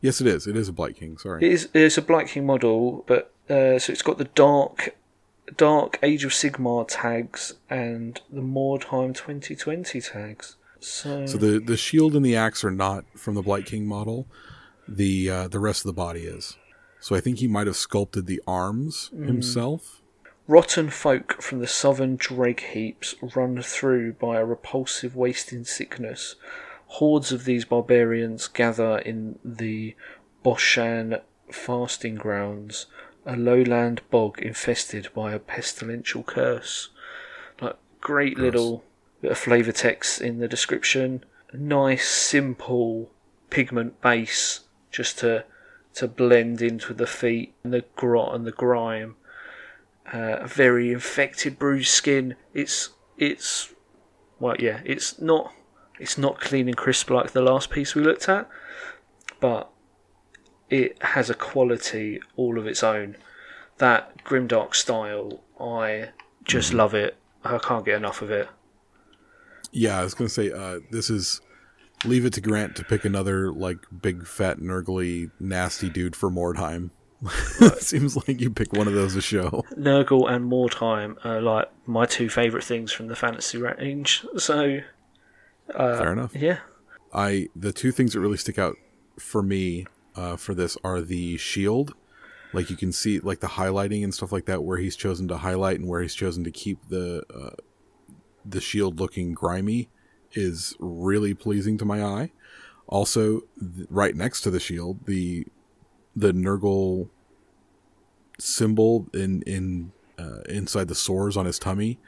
Yes, 0.00 0.20
it 0.20 0.26
is. 0.26 0.46
It 0.46 0.56
is 0.56 0.68
a 0.68 0.72
Blight 0.72 0.96
King. 0.96 1.18
Sorry. 1.18 1.44
It 1.44 1.52
is. 1.52 1.68
It's 1.74 1.98
a 1.98 2.02
Blight 2.02 2.28
King 2.28 2.46
model, 2.46 3.04
but 3.06 3.32
uh, 3.48 3.78
so 3.78 3.92
it's 3.92 4.02
got 4.02 4.18
the 4.18 4.24
dark, 4.24 4.96
dark 5.56 5.98
Age 6.02 6.24
of 6.24 6.32
Sigmar 6.32 6.86
tags 6.88 7.54
and 7.70 8.20
the 8.30 8.40
Mordheim 8.40 9.14
2020 9.14 10.00
tags. 10.00 10.56
So, 10.80 11.26
So 11.26 11.38
the 11.38 11.60
the 11.60 11.76
shield 11.76 12.16
and 12.16 12.24
the 12.24 12.34
axe 12.34 12.64
are 12.64 12.70
not 12.70 13.04
from 13.16 13.34
the 13.34 13.42
Blight 13.42 13.66
King 13.66 13.86
model. 13.86 14.26
The 14.88 15.30
uh, 15.30 15.48
the 15.48 15.60
rest 15.60 15.82
of 15.82 15.86
the 15.86 15.92
body 15.92 16.22
is. 16.22 16.56
So 17.00 17.16
I 17.16 17.20
think 17.20 17.38
he 17.38 17.48
might 17.48 17.66
have 17.66 17.76
sculpted 17.76 18.26
the 18.26 18.40
arms 18.46 19.10
himself. 19.12 20.01
Rotten 20.46 20.90
folk 20.90 21.40
from 21.40 21.60
the 21.60 21.66
southern 21.66 22.16
dreg 22.16 22.60
heaps 22.60 23.14
run 23.34 23.60
through 23.62 24.12
by 24.14 24.38
a 24.38 24.44
repulsive 24.44 25.14
wasting 25.16 25.64
sickness. 25.64 26.34
Hordes 26.86 27.32
of 27.32 27.44
these 27.44 27.64
barbarians 27.64 28.48
gather 28.48 28.98
in 28.98 29.38
the 29.44 29.94
Boshan 30.44 31.20
fasting 31.50 32.16
grounds, 32.16 32.86
a 33.24 33.36
lowland 33.36 34.02
bog 34.10 34.40
infested 34.40 35.08
by 35.14 35.32
a 35.32 35.38
pestilential 35.38 36.24
curse. 36.24 36.88
Like 37.60 37.76
great 38.00 38.38
little 38.38 38.84
bit 39.20 39.30
of 39.30 39.38
flavour 39.38 39.72
text 39.72 40.20
in 40.20 40.38
the 40.38 40.48
description. 40.48 41.24
Nice, 41.52 42.08
simple 42.08 43.10
pigment 43.50 44.00
base 44.00 44.60
just 44.90 45.18
to 45.20 45.44
to 45.94 46.08
blend 46.08 46.62
into 46.62 46.94
the 46.94 47.06
feet 47.06 47.52
and 47.62 47.72
the 47.72 47.84
grot 47.96 48.34
and 48.34 48.46
the 48.46 48.52
grime. 48.52 49.14
Uh, 50.12 50.38
a 50.40 50.46
very 50.46 50.92
infected, 50.92 51.58
bruised 51.58 51.90
skin. 51.90 52.36
It's 52.54 52.90
it's 53.16 53.72
well, 54.38 54.56
yeah, 54.58 54.80
it's 54.84 55.20
not 55.20 55.52
it's 55.98 56.18
not 56.18 56.40
clean 56.40 56.66
and 56.68 56.76
crisp 56.76 57.10
like 57.10 57.30
the 57.30 57.42
last 57.42 57.70
piece 57.70 57.94
we 57.94 58.02
looked 58.02 58.28
at, 58.28 58.48
but 59.40 59.70
it 60.68 61.00
has 61.02 61.30
a 61.30 61.34
quality 61.34 62.20
all 62.36 62.58
of 62.58 62.66
its 62.66 62.82
own. 62.82 63.16
That 63.78 64.24
grimdark 64.24 64.74
style, 64.74 65.42
I 65.60 66.10
just 66.44 66.74
love 66.74 66.94
it. 66.94 67.16
I 67.44 67.58
can't 67.58 67.84
get 67.84 67.96
enough 67.96 68.22
of 68.22 68.30
it. 68.30 68.48
Yeah, 69.70 70.00
I 70.00 70.04
was 70.04 70.14
gonna 70.14 70.28
say 70.28 70.50
uh, 70.50 70.80
this 70.90 71.08
is 71.08 71.40
leave 72.04 72.24
it 72.24 72.32
to 72.34 72.40
Grant 72.40 72.74
to 72.76 72.84
pick 72.84 73.04
another 73.04 73.52
like 73.52 73.78
big 74.00 74.26
fat 74.26 74.58
nurgly 74.58 75.30
nasty 75.38 75.88
dude 75.88 76.16
for 76.16 76.30
Mordheim. 76.30 76.90
Seems 77.78 78.16
like 78.16 78.40
you 78.40 78.50
pick 78.50 78.72
one 78.72 78.88
of 78.88 78.94
those 78.94 79.14
a 79.16 79.22
show. 79.22 79.64
Nurgle 79.76 80.30
and 80.30 80.50
Mordheim 80.50 81.16
are 81.24 81.40
like 81.40 81.68
my 81.86 82.04
two 82.06 82.28
favourite 82.28 82.64
things 82.64 82.92
from 82.92 83.06
the 83.08 83.16
fantasy 83.16 83.58
range. 83.58 84.24
So 84.38 84.80
Fair 85.72 86.12
enough. 86.12 86.34
yeah, 86.34 86.58
I 87.12 87.48
the 87.54 87.72
two 87.72 87.92
things 87.92 88.12
that 88.12 88.20
really 88.20 88.36
stick 88.36 88.58
out 88.58 88.76
for 89.18 89.42
me 89.42 89.86
uh, 90.16 90.36
for 90.36 90.54
this 90.54 90.76
are 90.82 91.00
the 91.00 91.36
shield. 91.36 91.94
Like 92.52 92.68
you 92.68 92.76
can 92.76 92.92
see, 92.92 93.18
like 93.20 93.40
the 93.40 93.46
highlighting 93.46 94.04
and 94.04 94.12
stuff 94.12 94.32
like 94.32 94.44
that, 94.46 94.62
where 94.62 94.78
he's 94.78 94.96
chosen 94.96 95.28
to 95.28 95.38
highlight 95.38 95.78
and 95.78 95.88
where 95.88 96.02
he's 96.02 96.14
chosen 96.14 96.44
to 96.44 96.50
keep 96.50 96.88
the 96.88 97.22
uh, 97.34 97.56
the 98.44 98.60
shield 98.60 99.00
looking 99.00 99.32
grimy, 99.32 99.88
is 100.32 100.74
really 100.78 101.32
pleasing 101.34 101.78
to 101.78 101.84
my 101.84 102.02
eye. 102.02 102.32
Also, 102.88 103.42
th- 103.58 103.86
right 103.88 104.14
next 104.14 104.42
to 104.42 104.50
the 104.50 104.60
shield, 104.60 105.06
the 105.06 105.46
the 106.14 106.32
Nurgle 106.32 107.08
symbol 108.38 109.08
in 109.14 109.42
in 109.42 109.92
uh, 110.18 110.40
inside 110.48 110.88
the 110.88 110.94
sores 110.94 111.36
on 111.36 111.46
his 111.46 111.58
tummy. 111.58 111.98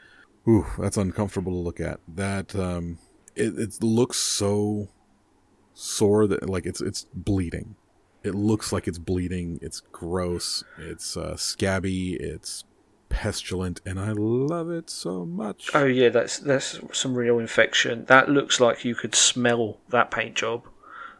Ooh, 0.47 0.65
that's 0.77 0.97
uncomfortable 0.97 1.51
to 1.51 1.57
look 1.57 1.79
at. 1.79 1.99
That 2.07 2.55
um, 2.55 2.99
it, 3.35 3.57
it 3.57 3.83
looks 3.83 4.17
so 4.17 4.89
sore 5.73 6.27
that 6.27 6.49
like 6.49 6.65
it's 6.65 6.81
it's 6.81 7.05
bleeding. 7.13 7.75
It 8.23 8.33
looks 8.33 8.71
like 8.71 8.87
it's 8.87 8.97
bleeding. 8.97 9.59
It's 9.61 9.81
gross. 9.91 10.63
It's 10.79 11.15
uh, 11.15 11.35
scabby. 11.35 12.13
It's 12.13 12.63
pestilent, 13.09 13.81
and 13.85 13.99
I 13.99 14.11
love 14.13 14.69
it 14.69 14.89
so 14.89 15.25
much. 15.25 15.69
Oh 15.73 15.85
yeah, 15.85 16.09
that's 16.09 16.39
that's 16.39 16.79
some 16.91 17.15
real 17.15 17.39
infection. 17.39 18.05
That 18.05 18.29
looks 18.29 18.59
like 18.59 18.83
you 18.83 18.95
could 18.95 19.15
smell 19.15 19.77
that 19.89 20.11
paint 20.11 20.35
job, 20.35 20.63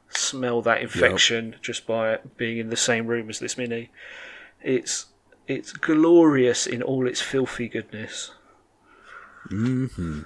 smell 0.09 0.61
that 0.61 0.81
infection 0.81 1.55
just 1.61 1.85
by 1.85 2.19
being 2.37 2.57
in 2.57 2.69
the 2.69 2.77
same 2.77 3.07
room 3.07 3.29
as 3.29 3.39
this 3.39 3.57
mini. 3.57 3.91
It's 4.61 5.07
it's 5.47 5.71
glorious 5.73 6.65
in 6.65 6.81
all 6.81 7.07
its 7.07 7.21
filthy 7.21 7.67
goodness. 7.67 8.31
hmm 9.49 10.21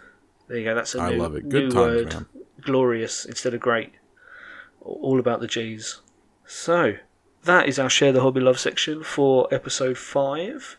There 0.47 0.57
you 0.57 0.63
go. 0.65 0.75
That's 0.75 0.95
a 0.95 1.01
I 1.01 1.11
new, 1.11 1.17
love 1.17 1.35
it. 1.35 1.49
Good 1.49 1.65
new 1.65 1.71
times, 1.71 1.95
word. 2.05 2.13
man. 2.13 2.25
Glorious 2.61 3.25
instead 3.25 3.53
of 3.53 3.59
great. 3.61 3.93
All 4.81 5.19
about 5.19 5.39
the 5.41 5.47
G's. 5.47 6.01
So 6.45 6.95
that 7.43 7.67
is 7.67 7.79
our 7.79 7.89
share 7.89 8.11
the 8.11 8.21
hobby 8.21 8.39
love 8.41 8.59
section 8.59 9.03
for 9.03 9.47
episode 9.53 9.97
five. 9.97 10.77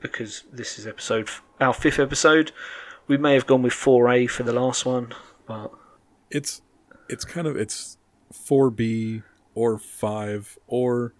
Because 0.00 0.44
this 0.52 0.78
is 0.78 0.86
episode 0.86 1.28
our 1.60 1.74
fifth 1.74 1.98
episode. 1.98 2.52
We 3.06 3.16
may 3.18 3.34
have 3.34 3.46
gone 3.46 3.62
with 3.62 3.72
four 3.72 4.08
A 4.10 4.26
for 4.26 4.44
the 4.44 4.52
last 4.52 4.86
one, 4.86 5.12
but 5.46 5.70
It's 6.30 6.62
it's 7.08 7.24
kind 7.24 7.46
of 7.46 7.56
it's 7.56 7.98
four 8.32 8.70
B 8.70 9.22
or 9.54 9.78
five 9.78 10.56
or 10.66 11.14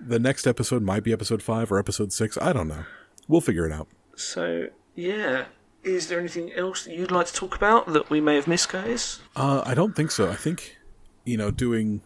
the 0.00 0.18
next 0.18 0.46
episode 0.46 0.82
might 0.82 1.02
be 1.02 1.12
episode 1.12 1.42
five 1.42 1.70
or 1.72 1.78
episode 1.78 2.12
six. 2.12 2.38
I 2.40 2.52
don't 2.52 2.68
know. 2.68 2.84
We'll 3.26 3.40
figure 3.40 3.66
it 3.66 3.72
out. 3.72 3.88
so 4.16 4.68
yeah. 4.94 5.46
Is 5.84 6.08
there 6.08 6.18
anything 6.18 6.52
else 6.52 6.84
that 6.84 6.94
you'd 6.94 7.12
like 7.12 7.26
to 7.28 7.32
talk 7.32 7.54
about 7.54 7.92
that 7.92 8.10
we 8.10 8.20
may 8.20 8.34
have 8.34 8.48
missed, 8.48 8.68
guys? 8.70 9.20
Uh, 9.36 9.62
I 9.64 9.74
don't 9.74 9.94
think 9.94 10.10
so. 10.10 10.28
I 10.28 10.34
think, 10.34 10.76
you 11.24 11.36
know, 11.36 11.50
doing 11.52 12.02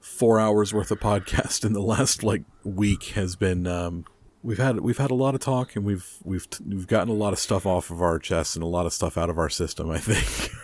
four 0.00 0.40
hours 0.40 0.74
worth 0.74 0.90
of 0.90 0.98
podcast 1.00 1.64
in 1.64 1.72
the 1.72 1.80
last 1.80 2.22
like 2.24 2.42
week 2.64 3.04
has 3.14 3.36
been. 3.36 3.66
Um, 3.68 4.04
we've 4.42 4.58
had 4.58 4.80
we've 4.80 4.98
had 4.98 5.12
a 5.12 5.14
lot 5.14 5.34
of 5.34 5.40
talk 5.40 5.76
and 5.76 5.84
we've 5.84 6.16
we've 6.24 6.46
we've 6.66 6.88
gotten 6.88 7.08
a 7.08 7.14
lot 7.16 7.32
of 7.32 7.38
stuff 7.38 7.64
off 7.66 7.90
of 7.90 8.02
our 8.02 8.18
chests 8.18 8.56
and 8.56 8.62
a 8.64 8.66
lot 8.66 8.84
of 8.84 8.92
stuff 8.92 9.16
out 9.16 9.30
of 9.30 9.38
our 9.38 9.48
system. 9.48 9.90
I 9.90 9.98
think. 9.98 10.50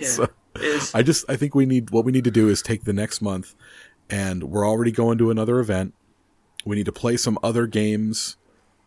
Yeah. 0.00 0.06
So, 0.06 0.28
Is- 0.60 0.94
I 0.94 1.02
just 1.02 1.24
I 1.28 1.36
think 1.36 1.54
we 1.54 1.66
need 1.66 1.90
what 1.90 2.04
we 2.04 2.12
need 2.12 2.24
to 2.24 2.30
do 2.30 2.48
is 2.48 2.62
take 2.62 2.84
the 2.84 2.92
next 2.92 3.20
month, 3.20 3.54
and 4.08 4.44
we're 4.44 4.66
already 4.68 4.92
going 4.92 5.18
to 5.18 5.30
another 5.30 5.58
event. 5.60 5.94
We 6.64 6.76
need 6.76 6.86
to 6.86 6.92
play 6.92 7.16
some 7.16 7.38
other 7.42 7.66
games 7.66 8.36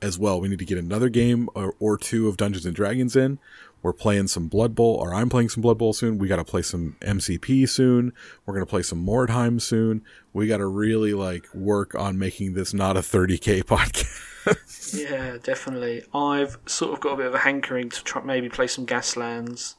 as 0.02 0.20
well. 0.20 0.40
We 0.40 0.48
need 0.50 0.60
to 0.60 0.66
get 0.66 0.78
another 0.78 1.10
game 1.10 1.50
or, 1.56 1.74
or 1.80 1.98
two 1.98 2.28
of 2.28 2.38
Dungeons 2.38 2.66
and 2.66 2.76
Dragons 2.76 3.16
in. 3.16 3.40
We're 3.82 3.94
playing 3.94 4.28
some 4.28 4.48
Blood 4.48 4.76
Bowl, 4.76 4.96
or 4.96 5.14
I'm 5.14 5.28
playing 5.30 5.50
some 5.50 5.62
Blood 5.62 5.78
Bowl 5.78 5.92
soon. 5.92 6.18
We 6.18 6.28
got 6.30 6.38
to 6.38 6.46
play 6.46 6.62
some 6.62 6.96
MCP 7.02 7.68
soon. 7.68 8.14
We're 8.46 8.54
gonna 8.54 8.66
play 8.66 8.82
some 8.84 9.06
Mordheim 9.06 9.62
soon. 9.62 10.04
We 10.32 10.48
got 10.48 10.58
to 10.58 10.68
really 10.68 11.14
like 11.14 11.54
work 11.54 11.94
on 11.96 12.18
making 12.18 12.54
this 12.54 12.74
not 12.74 12.96
a 12.96 13.02
30k 13.02 13.64
podcast. 13.66 14.98
yeah, 14.98 15.38
definitely. 15.44 16.04
I've 16.14 16.58
sort 16.66 16.94
of 16.94 17.00
got 17.02 17.14
a 17.14 17.18
bit 17.18 17.26
of 17.26 17.34
a 17.36 17.40
hankering 17.40 17.90
to 17.90 18.04
try 18.04 18.22
maybe 18.24 18.48
play 18.50 18.68
some 18.68 18.86
Gaslands. 18.86 19.76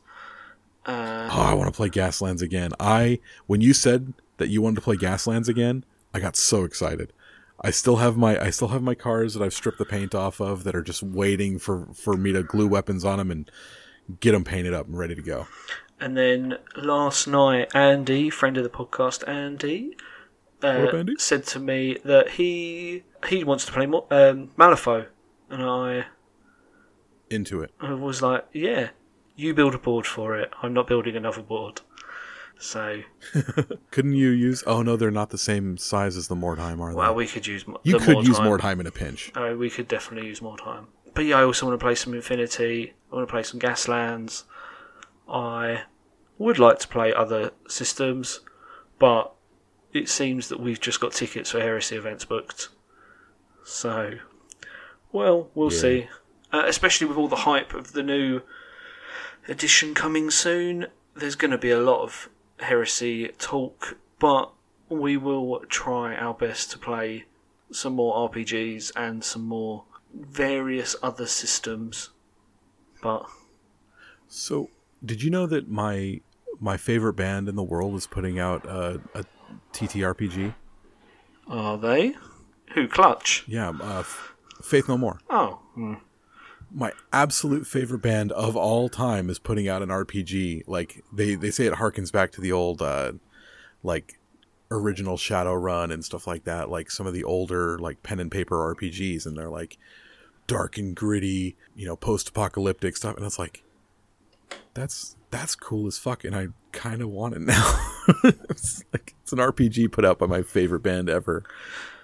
Uh, 0.87 1.29
Oh, 1.33 1.41
I 1.43 1.55
want 1.55 1.73
to 1.73 1.77
play 1.77 1.89
Gaslands 1.89 2.43
again. 2.43 2.71
I 2.79 3.19
when 3.47 3.61
you 3.61 3.73
said 3.75 4.13
that 4.37 4.49
you 4.49 4.61
wanted 4.63 4.77
to 4.77 4.81
play 4.83 4.97
Gaslands 4.97 5.49
again, 5.49 5.85
I 6.13 6.21
got 6.21 6.37
so 6.37 6.65
excited. 6.65 7.13
I 7.61 7.71
still 7.71 7.97
have 7.97 8.17
my 8.17 8.41
I 8.41 8.51
still 8.51 8.69
have 8.69 8.83
my 8.83 8.95
cars 8.95 9.35
that 9.35 9.43
I've 9.43 9.55
stripped 9.55 9.79
the 9.79 9.85
paint 9.85 10.15
off 10.15 10.41
of 10.41 10.65
that 10.65 10.75
are 10.75 10.83
just 10.83 11.03
waiting 11.03 11.59
for 11.59 11.87
for 11.95 12.17
me 12.17 12.33
to 12.33 12.43
glue 12.43 12.67
weapons 12.69 13.05
on 13.05 13.19
them 13.19 13.31
and 13.31 13.51
get 14.21 14.33
them 14.33 14.45
painted 14.45 14.75
up 14.75 14.87
and 14.87 14.99
ready 14.99 15.15
to 15.15 15.23
go. 15.23 15.47
And 16.01 16.17
then 16.17 16.59
last 16.77 17.27
night, 17.27 17.71
Andy, 17.75 18.29
friend 18.29 18.57
of 18.59 18.65
the 18.65 18.69
podcast, 18.69 19.27
Andy, 19.29 19.97
uh, 20.63 20.77
What 20.81 20.89
up, 20.89 20.95
Andy? 20.95 21.15
said 21.19 21.47
to 21.47 21.61
me 21.61 21.97
that 22.05 22.31
he 22.33 23.05
he 23.29 23.45
wants 23.45 23.65
to 23.67 23.73
play 23.73 23.87
more, 23.87 24.05
um, 24.11 24.51
Malifaux, 24.59 25.07
and 25.49 25.63
I, 25.63 26.07
Into 27.31 27.63
it. 27.63 27.71
I 27.81 27.95
was 27.95 28.21
like, 28.21 28.45
"Yeah, 28.53 28.91
you 29.37 29.55
build 29.55 29.75
a 29.75 29.79
board 29.79 30.07
for 30.07 30.37
it. 30.37 30.51
I'm 30.63 30.73
not 30.73 30.87
building 30.87 31.17
another 31.17 31.43
board." 31.43 31.81
So, 32.57 33.03
Couldn't 33.91 34.15
you 34.15 34.31
use? 34.31 34.63
Oh 34.67 34.83
no, 34.83 34.97
they're 34.97 35.11
not 35.11 35.31
the 35.31 35.39
same 35.39 35.77
size 35.77 36.17
as 36.17 36.29
the 36.29 36.37
Mordheim, 36.37 36.81
are 36.81 36.91
they? 36.93 36.97
well, 36.97 37.15
we 37.15 37.27
could 37.27 37.47
use 37.47 37.65
you 37.83 37.99
could 37.99 38.15
more 38.15 38.23
use. 38.23 38.39
Mordheim 38.39 38.79
in 38.81 38.87
a 38.87 38.93
pinch. 38.93 39.33
Oh, 39.35 39.57
we 39.57 39.69
could 39.71 39.89
definitely 39.89 40.29
use 40.29 40.41
Mordheim. 40.41 40.87
But 41.15 41.25
yeah, 41.27 41.39
I 41.39 41.45
also 41.45 41.67
want 41.67 41.79
to 41.79 41.85
play 41.85 41.95
some 41.97 42.15
Infinity. 42.15 42.95
I 43.11 43.15
want 43.17 43.29
to 43.29 43.31
play 43.33 43.43
some 43.43 43.59
Gaslands. 43.61 44.45
I 45.29 45.83
would 46.39 46.59
like 46.59 46.79
to 46.81 46.89
play 46.89 47.13
other 47.13 47.51
systems, 47.69 48.41
but 48.99 49.33
it 49.93 50.09
seems 50.09 50.49
that 50.49 50.61
we've 50.61 50.81
just 50.81 51.01
got 51.01 51.13
tickets 51.13 51.51
for 51.51 51.61
Heresy 51.61 51.97
events 51.97 52.25
booked. 52.25 52.69
So, 53.65 54.15
well, 55.13 55.51
we'll 55.55 55.73
Yeah. 55.73 55.79
see. 55.81 56.09
Uh, 56.53 56.63
especially 56.67 57.07
with 57.09 57.17
all 57.17 57.29
the 57.29 57.37
hype 57.37 57.75
of 57.75 57.93
the 57.93 58.03
new 58.03 58.43
edition 59.49 59.95
coming 59.95 60.31
soon, 60.31 60.87
there's 61.15 61.35
going 61.35 61.51
to 61.51 61.59
be 61.59 61.71
a 61.71 61.81
lot 61.81 62.03
of 62.03 62.29
Heresy 62.61 63.29
talk, 63.39 63.97
but 64.19 64.53
we 64.89 65.17
will 65.17 65.61
try 65.69 66.15
our 66.15 66.35
best 66.35 66.71
to 66.73 66.79
play 66.79 67.25
some 67.73 67.95
more 67.95 68.29
RPGs 68.29 68.93
and 68.97 69.25
some 69.25 69.47
more 69.47 69.85
various 70.15 70.95
other 71.03 71.27
systems. 71.27 72.11
But 73.03 73.27
So, 74.29 74.71
did 75.05 75.23
you 75.23 75.31
know 75.31 75.47
that 75.47 75.69
my 75.69 76.21
my 76.61 76.77
favorite 76.77 77.15
band 77.15 77.49
in 77.49 77.57
the 77.57 77.63
world 77.65 77.95
is 77.97 78.07
putting 78.07 78.39
out 78.39 78.65
a, 78.67 79.01
a 79.15 79.25
TTRPG? 79.73 80.55
are 81.49 81.77
they? 81.77 82.15
Who 82.75 82.89
Clutch? 82.89 83.45
Yeah, 83.47 83.73
uh, 83.81 84.03
Faith 84.63 84.89
No 84.89 84.97
More. 84.97 85.21
Oh, 85.29 85.61
hmm. 85.75 85.95
My 86.77 86.93
absolute 87.13 87.67
favorite 87.67 88.03
band 88.03 88.33
of 88.33 88.57
all 88.57 88.89
time 88.89 89.31
is 89.31 89.39
putting 89.39 89.69
out 89.69 89.83
an 89.83 89.91
RPG. 89.91 90.65
Like 90.67 91.05
they 91.13 91.37
they 91.37 91.51
say 91.51 91.67
it 91.67 91.75
harkens 91.75 92.11
back 92.11 92.33
to 92.33 92.41
the 92.41 92.53
old 92.53 92.83
uh, 92.83 93.13
like 93.83 94.19
original 94.71 95.17
Shadowrun 95.17 95.93
and 95.93 96.05
stuff 96.05 96.27
like 96.27 96.45
that. 96.45 96.69
Like 96.69 96.91
some 96.91 97.07
of 97.07 97.15
the 97.15 97.25
older 97.25 97.79
like 97.79 98.03
pen 98.03 98.19
and 98.19 98.31
paper 98.31 98.75
RPGs, 98.75 99.25
and 99.25 99.37
they're 99.39 99.51
like 99.51 99.79
dark 100.47 100.77
and 100.77 100.95
gritty, 100.95 101.57
you 101.75 101.87
know, 101.87 101.97
post 101.97 102.31
apocalyptic 102.31 102.97
stuff. 102.97 103.17
And 103.17 103.25
it's 103.25 103.39
like 103.39 103.63
that's 104.75 105.17
that's 105.31 105.55
cool 105.55 105.87
as 105.87 105.99
fuck, 105.99 106.25
and 106.25 106.35
I 106.35 106.49
kind 106.73 107.03
of 107.03 107.09
want 107.09 107.35
it 107.35 107.41
now. 107.43 107.93
it's 108.25 108.85
like 108.93 109.15
it's 109.23 109.33
an 109.33 109.39
RPG 109.39 109.93
put 109.93 110.05
out 110.05 110.19
by 110.19 110.27
my 110.27 110.43
favorite 110.43 110.83
band 110.83 111.09
ever. 111.09 111.45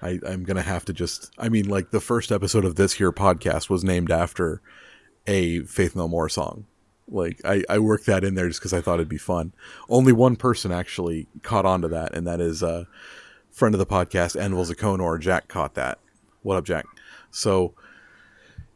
I, 0.02 0.18
I'm 0.26 0.44
gonna 0.44 0.62
have 0.62 0.84
to 0.86 0.92
just. 0.92 1.30
I 1.38 1.48
mean, 1.48 1.68
like 1.68 1.90
the 1.90 2.00
first 2.00 2.32
episode 2.32 2.64
of 2.64 2.76
this 2.76 2.94
here 2.94 3.12
podcast 3.12 3.68
was 3.68 3.84
named 3.84 4.10
after 4.10 4.60
a 5.26 5.60
Faith 5.60 5.94
No 5.94 6.08
More 6.08 6.28
song. 6.28 6.66
Like 7.08 7.40
I, 7.44 7.64
I 7.68 7.78
worked 7.78 8.06
that 8.06 8.24
in 8.24 8.34
there 8.34 8.48
just 8.48 8.60
because 8.60 8.72
I 8.72 8.80
thought 8.80 8.94
it'd 8.94 9.08
be 9.08 9.18
fun. 9.18 9.52
Only 9.88 10.12
one 10.12 10.36
person 10.36 10.72
actually 10.72 11.26
caught 11.42 11.66
on 11.66 11.82
to 11.82 11.88
that, 11.88 12.14
and 12.14 12.26
that 12.26 12.40
is 12.40 12.62
a 12.62 12.86
friend 13.50 13.74
of 13.74 13.78
the 13.78 13.86
podcast, 13.86 14.40
Anvil 14.40 14.64
Zakonor. 14.64 15.20
Jack 15.20 15.48
caught 15.48 15.74
that. 15.74 15.98
What 16.42 16.56
up, 16.56 16.64
Jack? 16.64 16.86
So, 17.30 17.74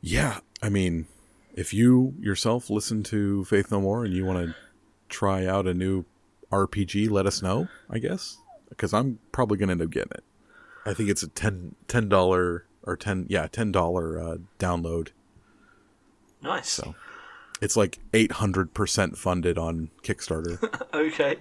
yeah, 0.01 0.41
I 0.63 0.69
mean, 0.69 1.07
if 1.55 1.73
you 1.73 2.15
yourself 2.21 2.69
listen 2.71 3.03
to 3.05 3.45
Faith 3.45 3.71
No 3.71 3.81
More 3.81 4.05
and 4.05 4.13
you 4.13 4.25
want 4.25 4.47
to 4.47 4.55
try 5.09 5.47
out 5.47 5.67
a 5.67 5.75
new 5.75 6.05
RPG, 6.51 7.11
let 7.11 7.27
us 7.27 7.41
know. 7.41 7.69
I 7.89 7.99
guess 7.99 8.39
because 8.69 8.93
I'm 8.93 9.19
probably 9.33 9.57
gonna 9.57 9.73
end 9.73 9.83
up 9.83 9.91
getting 9.91 10.13
it. 10.13 10.25
I 10.87 10.95
think 10.95 11.09
it's 11.09 11.23
a 11.23 11.29
10 11.29 11.75
dollar 12.09 12.67
or 12.87 12.97
ten 12.97 13.27
yeah 13.29 13.47
ten 13.47 13.73
dollar 13.73 14.21
uh, 14.21 14.37
download. 14.59 15.09
nice. 16.43 16.69
So 16.69 16.95
it's 17.61 17.77
like 17.77 17.99
eight 18.13 18.33
hundred 18.33 18.75
percent 18.75 19.17
funded 19.17 19.59
on 19.59 19.91
Kickstarter. 20.03 20.59
Okay. 20.95 21.37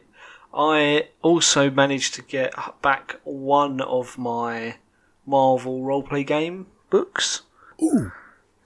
I 0.55 1.09
also 1.21 1.69
managed 1.71 2.13
to 2.15 2.21
get 2.21 2.53
back 2.81 3.19
one 3.23 3.81
of 3.81 4.17
my 4.17 4.75
Marvel 5.25 5.81
roleplay 5.81 6.25
game 6.25 6.67
books. 6.89 7.41
Ooh, 7.81 8.11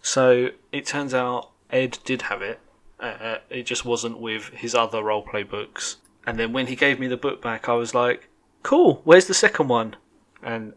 So 0.02 0.50
it 0.72 0.86
turns 0.86 1.14
out 1.14 1.52
Ed 1.72 2.00
did 2.04 2.24
have 2.24 2.42
it. 2.42 2.60
Uh, 3.00 3.38
it 3.50 3.64
just 3.64 3.86
wasn't 3.86 4.20
with 4.20 4.50
his 4.50 4.76
other 4.76 5.02
roleplay 5.02 5.48
books. 5.50 5.98
And 6.26 6.38
then 6.38 6.52
when 6.52 6.68
he 6.68 6.76
gave 6.76 7.00
me 7.00 7.08
the 7.08 7.16
book 7.18 7.42
back, 7.42 7.70
I 7.70 7.74
was 7.74 7.94
like, 7.94 8.28
"Cool, 8.64 9.02
where's 9.06 9.28
the 9.28 9.34
second 9.34 9.68
one?" 9.70 9.96
And 10.44 10.74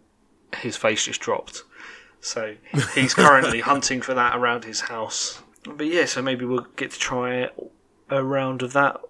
his 0.57 0.77
face 0.77 1.05
just 1.05 1.21
dropped. 1.21 1.63
So 2.21 2.57
he's 2.95 3.15
currently 3.15 3.61
hunting 3.73 4.01
for 4.03 4.15
that 4.15 4.37
around 4.37 4.65
his 4.65 4.83
house. 4.83 5.43
But 5.65 5.87
yeah, 5.87 6.07
so 6.07 6.23
maybe 6.23 6.45
we'll 6.45 6.67
get 6.77 6.91
to 6.93 6.99
try 6.99 7.51
a 8.09 8.25
round 8.25 8.63
of 8.63 8.73
that 8.73 9.01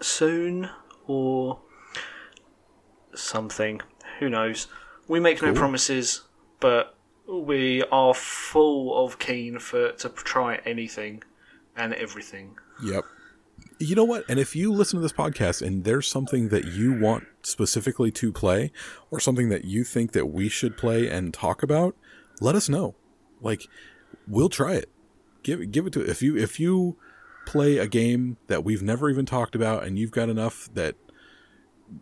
soon, 0.00 0.70
or 1.06 1.58
something. 3.14 3.80
Who 4.18 4.28
knows? 4.30 4.66
We 5.08 5.20
make 5.20 5.42
no 5.42 5.52
promises, 5.52 6.22
but 6.60 6.96
we 7.26 7.82
are 7.90 8.14
full 8.14 9.04
of 9.04 9.18
keen 9.18 9.58
for 9.58 9.92
to 9.92 10.08
try 10.08 10.56
anything 10.64 11.22
and 11.76 11.94
everything. 11.94 12.58
Yep. 12.82 13.04
You 13.82 13.94
know 13.96 14.04
what? 14.04 14.24
And 14.28 14.38
if 14.38 14.54
you 14.54 14.70
listen 14.70 14.98
to 14.98 15.02
this 15.02 15.12
podcast 15.12 15.66
and 15.66 15.84
there's 15.84 16.06
something 16.06 16.50
that 16.50 16.66
you 16.66 16.92
want 16.92 17.24
specifically 17.42 18.10
to 18.12 18.30
play 18.30 18.72
or 19.10 19.18
something 19.18 19.48
that 19.48 19.64
you 19.64 19.84
think 19.84 20.12
that 20.12 20.26
we 20.26 20.50
should 20.50 20.76
play 20.76 21.08
and 21.08 21.32
talk 21.32 21.62
about, 21.62 21.96
let 22.42 22.54
us 22.54 22.68
know. 22.68 22.94
Like 23.40 23.68
we'll 24.28 24.50
try 24.50 24.74
it. 24.74 24.90
Give 25.42 25.70
give 25.72 25.86
it 25.86 25.94
to 25.94 26.02
if 26.02 26.20
you 26.20 26.36
if 26.36 26.60
you 26.60 26.98
play 27.46 27.78
a 27.78 27.86
game 27.86 28.36
that 28.48 28.64
we've 28.64 28.82
never 28.82 29.08
even 29.08 29.24
talked 29.24 29.54
about 29.54 29.82
and 29.84 29.98
you've 29.98 30.10
got 30.10 30.28
enough 30.28 30.68
that 30.74 30.94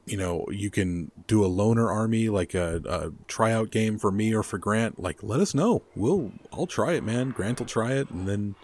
you 0.04 0.16
know 0.16 0.44
you 0.50 0.70
can 0.70 1.10
do 1.26 1.44
a 1.44 1.46
loner 1.46 1.90
army 1.90 2.28
like 2.28 2.54
a, 2.54 2.82
a 2.86 3.10
tryout 3.26 3.70
game 3.70 3.98
for 3.98 4.10
me 4.10 4.34
or 4.34 4.42
for 4.42 4.58
Grant 4.58 4.98
like 4.98 5.22
let 5.22 5.40
us 5.40 5.54
know 5.54 5.82
we'll 5.94 6.32
I'll 6.52 6.66
try 6.66 6.94
it 6.94 7.04
man 7.04 7.30
Grant 7.30 7.60
will 7.60 7.66
try 7.66 7.92
it 7.92 8.10
and 8.10 8.28
then 8.28 8.56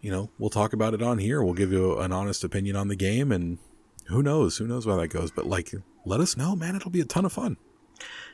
you 0.00 0.10
know, 0.10 0.30
we'll 0.38 0.50
talk 0.50 0.72
about 0.72 0.94
it 0.94 1.02
on 1.02 1.18
here. 1.18 1.42
We'll 1.42 1.54
give 1.54 1.72
you 1.72 1.98
an 1.98 2.12
honest 2.12 2.44
opinion 2.44 2.76
on 2.76 2.88
the 2.88 2.96
game, 2.96 3.32
and 3.32 3.58
who 4.06 4.22
knows? 4.22 4.58
Who 4.58 4.66
knows 4.66 4.86
where 4.86 4.96
that 4.96 5.08
goes? 5.08 5.30
But 5.30 5.46
like, 5.46 5.72
let 6.04 6.20
us 6.20 6.36
know, 6.36 6.54
man. 6.56 6.76
It'll 6.76 6.90
be 6.90 7.00
a 7.00 7.04
ton 7.04 7.24
of 7.24 7.32
fun. 7.32 7.56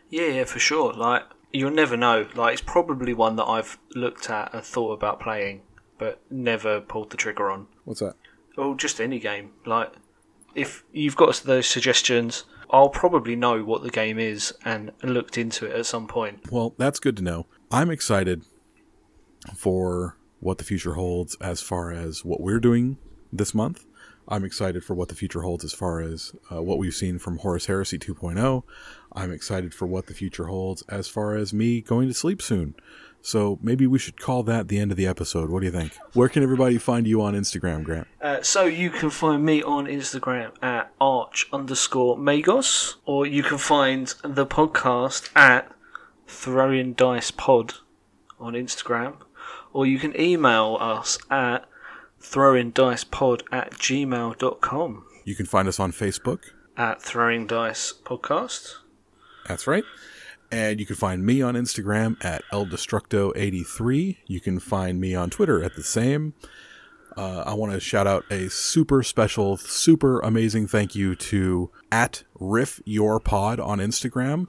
Yeah, 0.08 0.26
yeah, 0.26 0.44
for 0.44 0.58
sure. 0.58 0.92
Like 0.92 1.24
you'll 1.52 1.70
never 1.70 1.96
know. 1.96 2.26
Like 2.34 2.54
it's 2.54 2.62
probably 2.62 3.14
one 3.14 3.36
that 3.36 3.46
I've 3.46 3.78
looked 3.94 4.28
at 4.30 4.52
and 4.54 4.62
thought 4.62 4.92
about 4.92 5.20
playing, 5.20 5.62
but 5.98 6.20
never 6.30 6.80
pulled 6.80 7.10
the 7.10 7.16
trigger 7.16 7.50
on. 7.50 7.66
What's 7.84 8.00
that? 8.00 8.14
Or 8.56 8.74
just 8.76 9.00
any 9.00 9.18
game. 9.18 9.52
Like 9.64 9.92
if 10.54 10.84
you've 10.92 11.16
got 11.16 11.34
those 11.44 11.66
suggestions, 11.66 12.44
I'll 12.70 12.90
probably 12.90 13.36
know 13.36 13.62
what 13.64 13.82
the 13.82 13.90
game 13.90 14.18
is 14.18 14.52
and 14.64 14.92
looked 15.02 15.38
into 15.38 15.66
it 15.66 15.72
at 15.72 15.86
some 15.86 16.06
point. 16.06 16.50
Well, 16.50 16.74
that's 16.78 17.00
good 17.00 17.16
to 17.18 17.22
know. 17.22 17.46
I'm 17.70 17.90
excited 17.90 18.42
for 19.54 20.16
what 20.42 20.58
the 20.58 20.64
future 20.64 20.94
holds 20.94 21.36
as 21.40 21.60
far 21.60 21.92
as 21.92 22.24
what 22.24 22.40
we're 22.40 22.58
doing 22.58 22.98
this 23.32 23.54
month. 23.54 23.86
I'm 24.28 24.44
excited 24.44 24.84
for 24.84 24.94
what 24.94 25.08
the 25.08 25.14
future 25.14 25.42
holds 25.42 25.64
as 25.64 25.72
far 25.72 26.00
as 26.00 26.32
uh, 26.50 26.60
what 26.62 26.78
we've 26.78 26.94
seen 26.94 27.18
from 27.18 27.38
Horus 27.38 27.66
Heresy 27.66 27.98
2.0. 27.98 28.62
I'm 29.12 29.32
excited 29.32 29.72
for 29.72 29.86
what 29.86 30.06
the 30.06 30.14
future 30.14 30.46
holds 30.46 30.82
as 30.88 31.06
far 31.06 31.36
as 31.36 31.52
me 31.52 31.80
going 31.80 32.08
to 32.08 32.14
sleep 32.14 32.42
soon. 32.42 32.74
So 33.20 33.60
maybe 33.62 33.86
we 33.86 34.00
should 34.00 34.20
call 34.20 34.42
that 34.44 34.66
the 34.66 34.80
end 34.80 34.90
of 34.90 34.96
the 34.96 35.06
episode. 35.06 35.48
What 35.48 35.60
do 35.60 35.66
you 35.66 35.72
think? 35.72 35.96
Where 36.12 36.28
can 36.28 36.42
everybody 36.42 36.76
find 36.78 37.06
you 37.06 37.22
on 37.22 37.34
Instagram, 37.34 37.84
Grant? 37.84 38.08
Uh, 38.20 38.42
so 38.42 38.64
you 38.64 38.90
can 38.90 39.10
find 39.10 39.44
me 39.44 39.62
on 39.62 39.86
Instagram 39.86 40.50
at 40.60 40.92
arch 41.00 41.48
underscore 41.52 42.16
magos, 42.16 42.96
or 43.06 43.24
you 43.24 43.44
can 43.44 43.58
find 43.58 44.12
the 44.24 44.44
podcast 44.44 45.30
at 45.36 45.70
throwing 46.26 46.94
dice 46.94 47.30
pod 47.30 47.74
on 48.40 48.54
Instagram, 48.54 49.14
or 49.72 49.86
you 49.86 49.98
can 49.98 50.18
email 50.20 50.76
us 50.80 51.18
at 51.30 51.64
throwingdicepod 52.20 53.42
at 53.52 53.72
gmail.com 53.72 55.04
You 55.24 55.34
can 55.34 55.46
find 55.46 55.68
us 55.68 55.78
on 55.80 55.92
Facebook. 55.92 56.40
at 56.76 57.02
throwing 57.02 57.46
dice 57.46 57.92
podcast. 58.04 58.74
That's 59.46 59.66
right. 59.66 59.84
And 60.50 60.78
you 60.80 60.86
can 60.86 60.96
find 60.96 61.24
me 61.24 61.40
on 61.42 61.54
Instagram 61.54 62.22
at 62.24 62.42
eldestructo83. 62.52 64.18
You 64.26 64.40
can 64.40 64.58
find 64.60 65.00
me 65.00 65.14
on 65.14 65.30
Twitter 65.30 65.62
at 65.62 65.74
the 65.76 65.82
same. 65.82 66.34
Uh, 67.16 67.42
I 67.46 67.54
want 67.54 67.72
to 67.72 67.80
shout 67.80 68.06
out 68.06 68.24
a 68.30 68.48
super 68.48 69.02
special, 69.02 69.56
super 69.58 70.20
amazing 70.20 70.66
thank 70.66 70.94
you 70.94 71.14
to 71.16 71.70
at 71.90 72.22
Riff 72.38 72.80
Your 72.84 73.20
Pod 73.20 73.60
on 73.60 73.78
Instagram. 73.78 74.46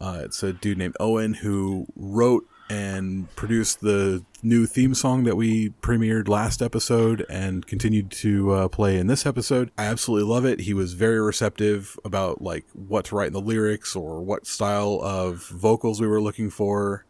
Uh, 0.00 0.22
it's 0.24 0.42
a 0.42 0.52
dude 0.52 0.78
named 0.78 0.96
Owen 1.00 1.34
who 1.34 1.86
wrote 1.96 2.44
and 2.72 3.28
produced 3.36 3.82
the 3.82 4.24
new 4.42 4.64
theme 4.66 4.94
song 4.94 5.24
that 5.24 5.36
we 5.36 5.68
premiered 5.82 6.26
last 6.26 6.62
episode 6.62 7.26
and 7.28 7.66
continued 7.66 8.10
to 8.10 8.50
uh, 8.50 8.68
play 8.68 8.96
in 8.96 9.08
this 9.08 9.26
episode. 9.26 9.70
I 9.76 9.84
absolutely 9.84 10.26
love 10.32 10.46
it. 10.46 10.60
He 10.60 10.72
was 10.72 10.94
very 10.94 11.20
receptive 11.20 11.98
about 12.02 12.40
like 12.40 12.64
what 12.72 13.04
to 13.06 13.16
write 13.16 13.26
in 13.26 13.32
the 13.34 13.42
lyrics 13.42 13.94
or 13.94 14.22
what 14.22 14.46
style 14.46 15.00
of 15.02 15.46
vocals 15.48 16.00
we 16.00 16.06
were 16.06 16.20
looking 16.22 16.48
for, 16.48 17.04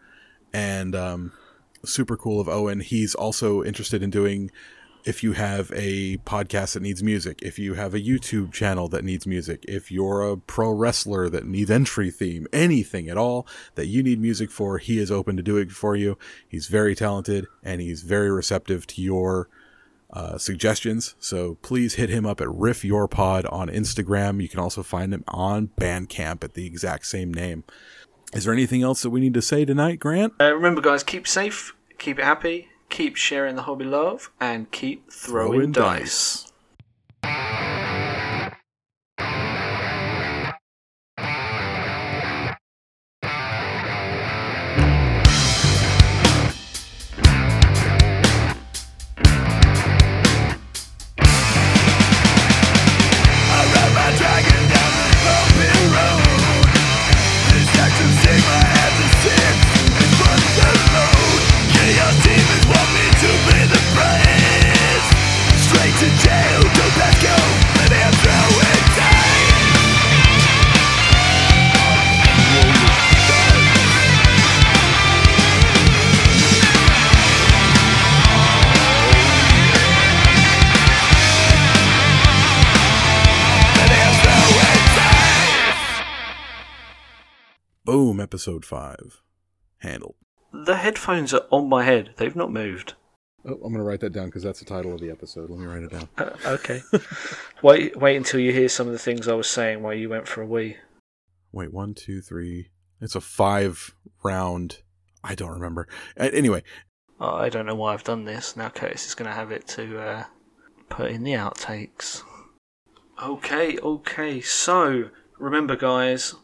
and 0.53 0.97
um, 0.97 1.33
super 1.85 2.17
cool 2.17 2.41
of 2.41 2.49
Owen. 2.49 2.81
He's 2.81 3.15
also 3.15 3.63
interested 3.63 4.03
in 4.03 4.11
doing 4.11 4.51
if 5.05 5.23
you 5.23 5.33
have 5.33 5.73
a 5.75 6.19
podcast 6.19 6.75
that 6.75 6.83
needs 6.83 7.03
music, 7.03 7.41
if 7.43 7.59
you 7.59 7.75
have 7.75 7.95
a 7.95 8.01
YouTube 8.01 8.53
channel 8.53 8.89
that 8.89 9.05
needs 9.05 9.27
music, 9.27 9.65
if 9.67 9.91
you're 9.91 10.23
a 10.23 10.37
pro 10.37 10.71
wrestler 10.71 11.29
that 11.29 11.47
needs 11.47 11.71
entry 11.71 12.11
theme, 12.11 12.47
anything 12.53 13.09
at 13.09 13.17
all 13.17 13.47
that 13.75 13.87
you 13.87 14.03
need 14.03 14.21
music 14.21 14.51
for, 14.51 14.79
he 14.79 14.99
is 14.99 15.11
open 15.11 15.37
to 15.37 15.43
doing 15.43 15.69
it 15.69 15.73
for 15.73 15.97
you. 15.97 16.17
He's 16.49 16.69
very 16.69 16.95
talented 16.95 17.47
and 17.63 17.81
he's 17.81 18.03
very 18.03 18.31
receptive 18.31 18.87
to 18.89 19.03
your 19.03 19.49
uh, 20.13 20.39
suggestions. 20.39 21.15
So 21.19 21.57
please 21.63 21.95
hit 21.95 22.11
him 22.11 22.27
up 22.27 22.41
at 22.41 22.51
Riff 22.51 22.85
Your 22.85 23.09
Pod 23.09 23.47
on 23.47 23.69
Instagram. 23.69 24.43
You 24.43 24.49
can 24.49 24.61
also 24.61 24.83
find 24.83 25.13
him 25.13 25.25
on 25.29 25.71
Bandcamp 25.81 26.45
at 26.45 26.55
the 26.55 26.67
exact 26.67 27.07
same 27.07 27.33
name. 27.33 27.65
Is 28.33 28.45
there 28.45 28.53
anything 28.53 28.83
else 28.83 29.03
that 29.03 29.11
we 29.11 29.21
need 29.21 29.35
to 29.35 29.43
say 29.43 29.65
tonight, 29.65 29.99
Grant? 29.99 30.35
Uh, 30.41 30.55
remember, 30.55 30.81
guys, 30.81 31.03
keep 31.03 31.27
safe, 31.27 31.75
keep 31.99 32.19
it 32.19 32.25
happy, 32.25 32.69
keep 32.93 33.17
sharing 33.17 33.57
the 33.57 33.63
hobby 33.63 33.85
love, 33.87 34.31
and 34.41 34.71
keep 34.71 35.11
throwing, 35.11 35.53
Throwing 35.53 35.73
dice. 35.73 36.53
Boom, 37.23 37.31
episode 88.33 88.65
five. 88.65 89.21
Handled. 89.81 90.15
The 90.55 90.77
headphones 90.77 91.35
are 91.35 91.45
on 91.51 91.69
my 91.69 91.85
head. 91.85 92.15
They've 92.17 92.35
not 92.35 92.51
moved. 92.51 92.95
Oh, 93.45 93.53
I'm 93.53 93.61
going 93.61 93.75
to 93.75 93.83
write 93.83 94.01
that 94.01 94.15
down 94.15 94.27
because 94.27 94.43
that's 94.43 94.61
the 94.61 94.65
title 94.65 94.95
of 94.95 95.01
the 95.01 95.11
episode. 95.11 95.51
Let 95.51 95.59
me 95.59 95.67
write 95.67 95.83
it 95.83 95.91
down. 95.91 96.09
Uh, 96.17 96.31
okay. 96.47 96.81
wait, 97.63 97.95
wait 97.99 98.17
until 98.17 98.41
you 98.41 98.51
hear 98.51 98.71
some 98.71 98.87
of 98.87 98.95
the 98.95 98.99
things 98.99 99.29
I 99.29 99.35
was 99.35 99.49
saying 99.49 99.83
while 99.83 99.93
you 99.93 100.09
went 100.09 100.27
for 100.27 100.41
a 100.41 100.47
wee. 100.47 100.77
Wait, 101.53 101.75
one, 101.75 101.93
two, 101.93 102.23
three. 102.23 102.71
It's 103.03 103.15
a 103.15 103.21
five 103.21 103.95
round. 104.25 104.79
I 105.23 105.35
don't 105.35 105.51
remember. 105.53 105.87
A- 106.17 106.35
Anyway, 106.35 106.63
Oh, 107.21 107.35
I 107.37 107.51
don't 107.51 107.67
know 107.67 107.75
why 107.75 107.93
I've 107.93 108.03
done 108.05 108.25
this. 108.25 108.57
Now 108.57 108.71
Curtis 108.71 109.07
is 109.09 109.15
going 109.15 109.29
to 109.29 109.37
have 109.37 109.53
it 109.53 109.69
to 109.69 110.01
uh, 110.01 110.25
put 110.89 111.11
in 111.11 111.23
the 111.23 111.33
outtakes. 111.33 112.23
Okay, 113.23 113.77
okay. 113.79 114.41
So 114.41 115.11
remember, 115.39 115.77
guys. 115.77 116.35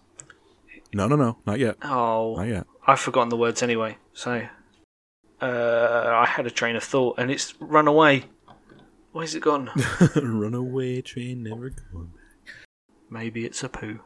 No, 0.93 1.07
no, 1.07 1.17
no, 1.17 1.39
not 1.47 1.59
yet. 1.59 1.77
Oh, 1.83 2.35
Not 2.37 2.49
yet. 2.49 2.67
I've 2.87 3.01
forgotten 3.01 3.29
the 3.29 3.37
words 3.37 3.63
anyway. 3.63 3.99
So 4.15 4.47
uh, 5.41 6.11
I 6.15 6.27
had 6.27 6.47
a 6.47 6.51
train 6.51 6.77
of 6.77 6.83
thought, 6.83 7.19
and 7.19 7.31
it's 7.31 7.55
run 7.61 7.87
away. 7.87 8.25
Where's 9.13 9.35
it 9.35 9.43
gone? 9.43 9.71
Runaway 10.17 11.03
train 11.03 11.43
never 11.43 11.71
going. 11.71 12.13
Maybe 13.11 13.45
it's 13.45 13.63
a 13.63 13.69
poo. 13.69 14.01